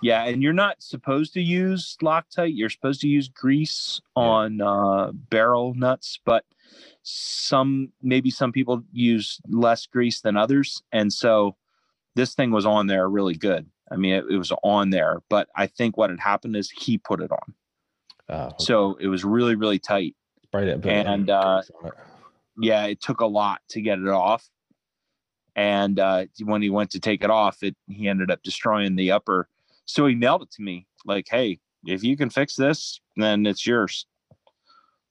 Yeah, 0.00 0.24
and 0.24 0.42
you're 0.42 0.52
not 0.52 0.82
supposed 0.82 1.32
to 1.34 1.40
use 1.40 1.96
Loctite. 2.02 2.56
You're 2.56 2.70
supposed 2.70 3.00
to 3.00 3.08
use 3.08 3.28
grease 3.28 4.00
Yeah. 4.16 4.22
on 4.22 4.60
uh, 4.60 5.10
barrel 5.12 5.74
nuts, 5.74 6.20
but 6.24 6.44
some 7.02 7.92
maybe 8.02 8.30
some 8.30 8.52
people 8.52 8.82
use 8.92 9.40
less 9.48 9.86
grease 9.86 10.20
than 10.20 10.36
others, 10.36 10.82
and 10.92 11.12
so 11.12 11.56
this 12.14 12.34
thing 12.34 12.50
was 12.50 12.66
on 12.66 12.86
there 12.86 13.08
really 13.08 13.34
good. 13.34 13.66
I 13.90 13.96
mean, 13.96 14.14
it, 14.14 14.24
it 14.30 14.36
was 14.36 14.52
on 14.62 14.90
there, 14.90 15.22
but 15.30 15.48
I 15.56 15.66
think 15.66 15.96
what 15.96 16.10
had 16.10 16.20
happened 16.20 16.56
is 16.56 16.70
he 16.70 16.98
put 16.98 17.20
it 17.22 17.30
on, 17.32 17.54
Oh, 18.28 18.50
so 18.58 18.96
it 19.00 19.08
was 19.08 19.24
really 19.24 19.54
really 19.54 19.78
tight. 19.78 20.14
Spray 20.44 20.66
that 20.66 20.82
put 20.82 20.90
any 20.92 21.08
and, 21.08 21.30
uh, 21.30 21.62
it. 21.84 21.94
Yeah, 22.60 22.84
it 22.86 23.00
took 23.00 23.20
a 23.20 23.26
lot 23.26 23.60
to 23.70 23.80
get 23.80 23.98
it 23.98 24.08
off, 24.08 24.48
and 25.56 25.98
uh, 25.98 26.26
when 26.44 26.60
he 26.62 26.70
went 26.70 26.90
to 26.90 27.00
take 27.00 27.24
it 27.24 27.30
off, 27.30 27.62
it 27.62 27.74
he 27.88 28.06
ended 28.08 28.30
up 28.30 28.42
destroying 28.42 28.94
the 28.96 29.10
upper. 29.12 29.48
So 29.88 30.06
he 30.06 30.14
mailed 30.14 30.42
it 30.42 30.50
to 30.52 30.62
me 30.62 30.86
like, 31.06 31.26
"Hey, 31.28 31.60
if 31.86 32.04
you 32.04 32.16
can 32.16 32.30
fix 32.30 32.54
this, 32.54 33.00
then 33.16 33.46
it's 33.46 33.66
yours." 33.66 34.06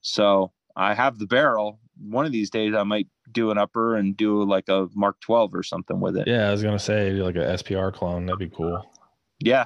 So 0.02 0.52
I 0.76 0.94
have 0.94 1.18
the 1.18 1.26
barrel. 1.26 1.80
One 2.00 2.26
of 2.26 2.32
these 2.32 2.52
days, 2.52 2.76
I 2.76 2.84
might 2.84 3.08
do 3.32 3.50
an 3.50 3.58
upper 3.58 3.96
and 3.96 4.16
do 4.16 4.44
like 4.44 4.70
a 4.70 4.88
Mark 4.94 5.20
12 5.22 5.56
or 5.56 5.64
something 5.64 6.00
with 6.00 6.16
it. 6.16 6.28
Yeah, 6.28 6.48
I 6.48 6.52
was 6.52 6.62
gonna 6.62 6.80
say 6.80 7.12
like 7.12 7.36
a 7.36 7.58
SPR 7.58 7.92
clone. 7.92 8.28
That'd 8.28 8.40
be 8.40 8.50
cool. 8.50 8.86
Yeah, 9.40 9.66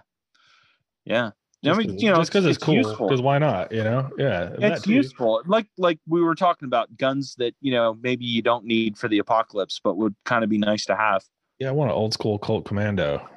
yeah. 1.06 1.32
I 1.64 1.74
mean, 1.76 2.00
you 2.00 2.10
know, 2.10 2.18
just 2.18 2.32
because 2.32 2.46
it's, 2.46 2.58
cool. 2.58 2.82
Because 2.82 3.22
why 3.22 3.38
not? 3.38 3.72
You 3.72 3.84
know? 3.84 4.10
Yeah. 4.18 4.50
it's 4.58 4.88
useful 4.88 5.44
like 5.46 5.68
like 5.78 6.00
we 6.08 6.22
were 6.24 6.34
talking 6.34 6.66
about 6.66 6.96
guns 6.98 7.36
that 7.38 7.54
you 7.62 7.72
know 7.72 7.96
maybe 8.02 8.26
you 8.26 8.42
don't 8.42 8.66
need 8.66 8.98
for 8.98 9.08
the 9.08 9.20
apocalypse 9.20 9.80
but 9.84 9.96
would 9.98 10.16
kind 10.26 10.44
of 10.44 10.50
be 10.50 10.58
nice 10.58 10.86
to 10.86 10.96
have 10.96 11.24
Yeah, 11.60 11.70
I 11.70 11.72
want 11.72 11.92
an 11.92 11.98
old 11.98 12.14
school 12.14 12.40
Colt 12.40 12.66
Commando 12.66 13.28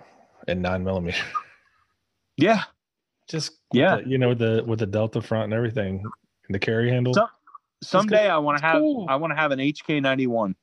and 0.48 0.62
nine 0.62 0.84
millimeter. 0.84 1.22
yeah 2.36 2.62
Just 3.28 3.52
Yeah. 3.72 3.96
the- 3.96 4.08
you 4.08 4.18
know, 4.18 4.28
with 4.30 4.38
the 4.38 4.64
with 4.66 4.78
the 4.80 4.86
Delta 4.86 5.20
front 5.22 5.44
and 5.44 5.54
everything, 5.54 6.02
and 6.46 6.54
the 6.54 6.58
carry 6.58 6.90
handle. 6.90 7.14
So- 7.14 7.28
someday 7.82 8.28
i 8.30 8.38
want 8.38 8.56
to 8.58 8.64
have 8.64 8.80
cool. 8.80 9.04
i 9.10 9.16
want 9.16 9.30
to 9.30 9.34
have 9.36 9.50
an 9.50 9.58
hk91 9.58 10.54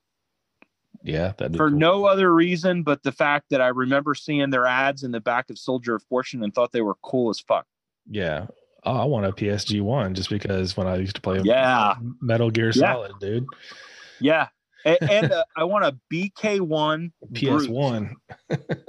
yeah, 1.04 1.34
that'd 1.38 1.56
for 1.56 1.70
cool. 1.70 1.78
no 1.78 2.06
other 2.06 2.34
reason 2.34 2.82
but 2.82 3.04
the 3.04 3.12
fact 3.12 3.46
that 3.52 3.62
i 3.62 3.68
remember 3.68 4.16
seeing 4.16 4.50
their 4.50 4.66
ads 4.66 5.04
in 5.04 5.12
the 5.12 5.20
back 5.20 5.50
of 5.52 5.60
soldier 5.60 5.94
of 5.94 6.02
fortune 6.04 6.44
and 6.44 6.52
thought 6.56 6.72
they 6.72 6.82
were 6.82 6.96
cool 7.04 7.30
as 7.30 7.40
fuck 7.40 7.68
Yeah. 8.10 8.48
Oh, 8.84 8.96
I 8.98 9.06
want 9.06 9.28
a 9.28 9.32
PSG 9.32 9.80
one 9.82 10.16
just 10.16 10.32
because 10.32 10.76
when 10.76 10.88
I 10.88 10.96
used 10.96 11.14
to 11.14 11.22
play 11.22 11.40
Yeah. 11.44 11.94
Metal 12.20 12.50
Gear 12.50 12.72
Yeah. 12.74 12.94
Solid, 12.94 13.12
dude. 13.20 13.46
yeah 14.20 14.48
and, 14.86 14.98
and 15.10 15.32
uh, 15.32 15.44
i 15.56 15.64
want 15.64 15.86
a 15.86 15.96
bk1 16.14 17.12
PS 17.34 17.40
Brute. 17.42 17.70
one. 17.70 18.16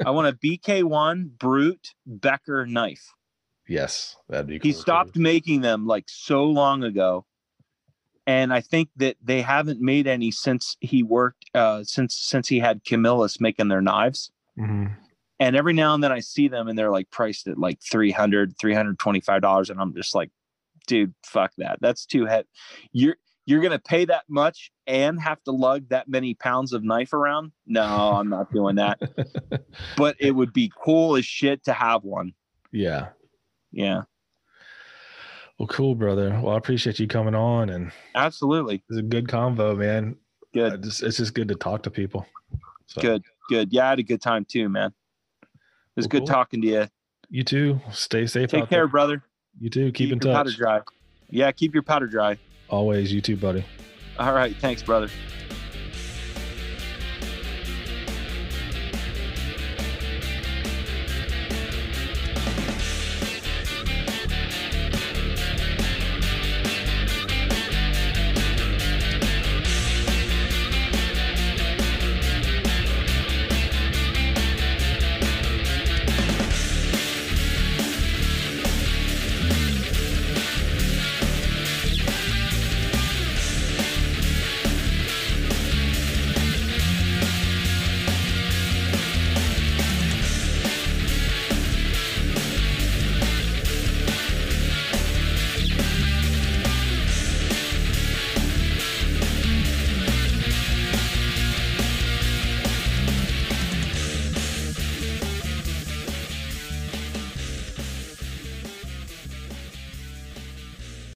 i 0.05 0.11
want 0.11 0.27
a 0.29 0.33
bk1 0.33 1.39
brute 1.39 1.89
becker 2.07 2.67
knife 2.67 3.13
Yes, 3.69 4.17
that'd 4.29 4.49
be 4.49 4.59
cool. 4.59 4.69
he 4.69 4.73
too. 4.73 4.79
stopped 4.81 5.17
making 5.17 5.61
them 5.61 5.87
like 5.87 6.05
so 6.09 6.45
long 6.45 6.83
ago 6.85 7.25
and 8.27 8.53
i 8.53 8.61
think 8.61 8.89
that 8.97 9.17
they 9.23 9.41
haven't 9.43 9.81
made 9.81 10.07
any 10.07 10.31
since 10.31 10.77
he 10.81 11.03
worked 11.03 11.45
uh 11.55 11.83
since 11.85 12.15
since 12.15 12.49
he 12.49 12.59
had 12.59 12.85
camillus 12.85 13.41
making 13.41 13.69
their 13.69 13.81
knives 13.83 14.31
Mhm. 14.59 14.95
and 15.41 15.57
every 15.57 15.73
now 15.73 15.95
and 15.95 16.05
then 16.05 16.13
i 16.13 16.21
see 16.21 16.47
them 16.49 16.69
and 16.69 16.79
they're 16.79 16.91
like 16.91 17.11
priced 17.11 17.47
at 17.49 17.59
like 17.59 17.81
300 17.83 18.55
325 18.59 19.41
dollars 19.43 19.71
and 19.71 19.81
i'm 19.81 19.95
just 19.95 20.15
like 20.15 20.31
dude 20.87 21.15
fuck 21.25 21.53
that 21.59 21.79
that's 21.81 22.05
too 22.05 22.27
heavy 22.27 22.47
you're 22.93 23.17
you're 23.47 23.61
gonna 23.63 23.79
pay 23.79 24.05
that 24.05 24.25
much 24.29 24.71
and 24.87 25.21
have 25.21 25.43
to 25.45 25.51
lug 25.53 25.89
that 25.89 26.09
many 26.09 26.35
pounds 26.35 26.73
of 26.73 26.83
knife 26.85 27.13
around 27.13 27.53
no 27.67 27.83
i'm 27.83 28.29
not 28.29 28.53
doing 28.53 28.77
that 28.77 28.99
but 29.97 30.17
it 30.21 30.31
would 30.33 30.53
be 30.53 30.71
cool 30.83 31.17
as 31.17 31.25
shit 31.25 31.63
to 31.65 31.73
have 31.73 32.03
one 32.05 32.33
yeah. 32.71 33.09
yeah 33.73 34.03
Well, 35.59 35.69
cool, 35.69 35.95
brother. 35.95 36.31
Well, 36.43 36.55
I 36.55 36.57
appreciate 36.57 36.99
you 36.99 37.07
coming 37.07 37.35
on, 37.35 37.69
and 37.69 37.93
absolutely 38.15 38.83
it's 38.89 38.99
a 38.99 39.03
good 39.03 39.27
convo, 39.29 39.77
man. 39.77 40.17
good 40.55 40.83
just, 40.83 41.03
it's 41.03 41.19
just 41.19 41.35
good 41.35 41.49
to 41.49 41.55
talk 41.55 41.83
to 41.85 41.91
people. 41.91 42.27
So, 42.87 43.01
Good, 43.03 43.23
good. 43.49 43.73
Yeah, 43.73 43.87
I 43.87 43.89
had 43.91 43.99
a 43.99 44.03
good 44.03 44.21
time 44.23 44.45
too, 44.45 44.69
man. 44.69 44.93
It 45.43 45.49
was 45.97 46.05
Well, 46.05 46.09
good 46.09 46.19
cool. 46.21 46.27
talking 46.27 46.63
to 46.63 46.67
you. 46.69 46.89
You 47.31 47.45
too. 47.45 47.81
Stay 47.93 48.27
safe. 48.27 48.51
Take 48.51 48.69
care, 48.69 48.81
there. 48.81 48.89
brother. 48.89 49.23
You 49.61 49.71
too. 49.71 49.93
Keep, 49.93 50.13
in 50.13 50.19
your 50.23 50.35
powder 50.35 50.51
touch. 50.51 50.59
dry. 50.59 50.81
Yeah, 51.31 51.53
keep 51.53 51.75
your 51.75 51.83
powder 51.83 52.07
dry. 52.07 52.39
Always. 52.73 53.13
You 53.13 53.21
too, 53.21 53.37
buddy. 53.37 53.63
All 54.19 54.33
right. 54.33 54.57
Thanks, 54.57 54.83
brother. 54.83 55.09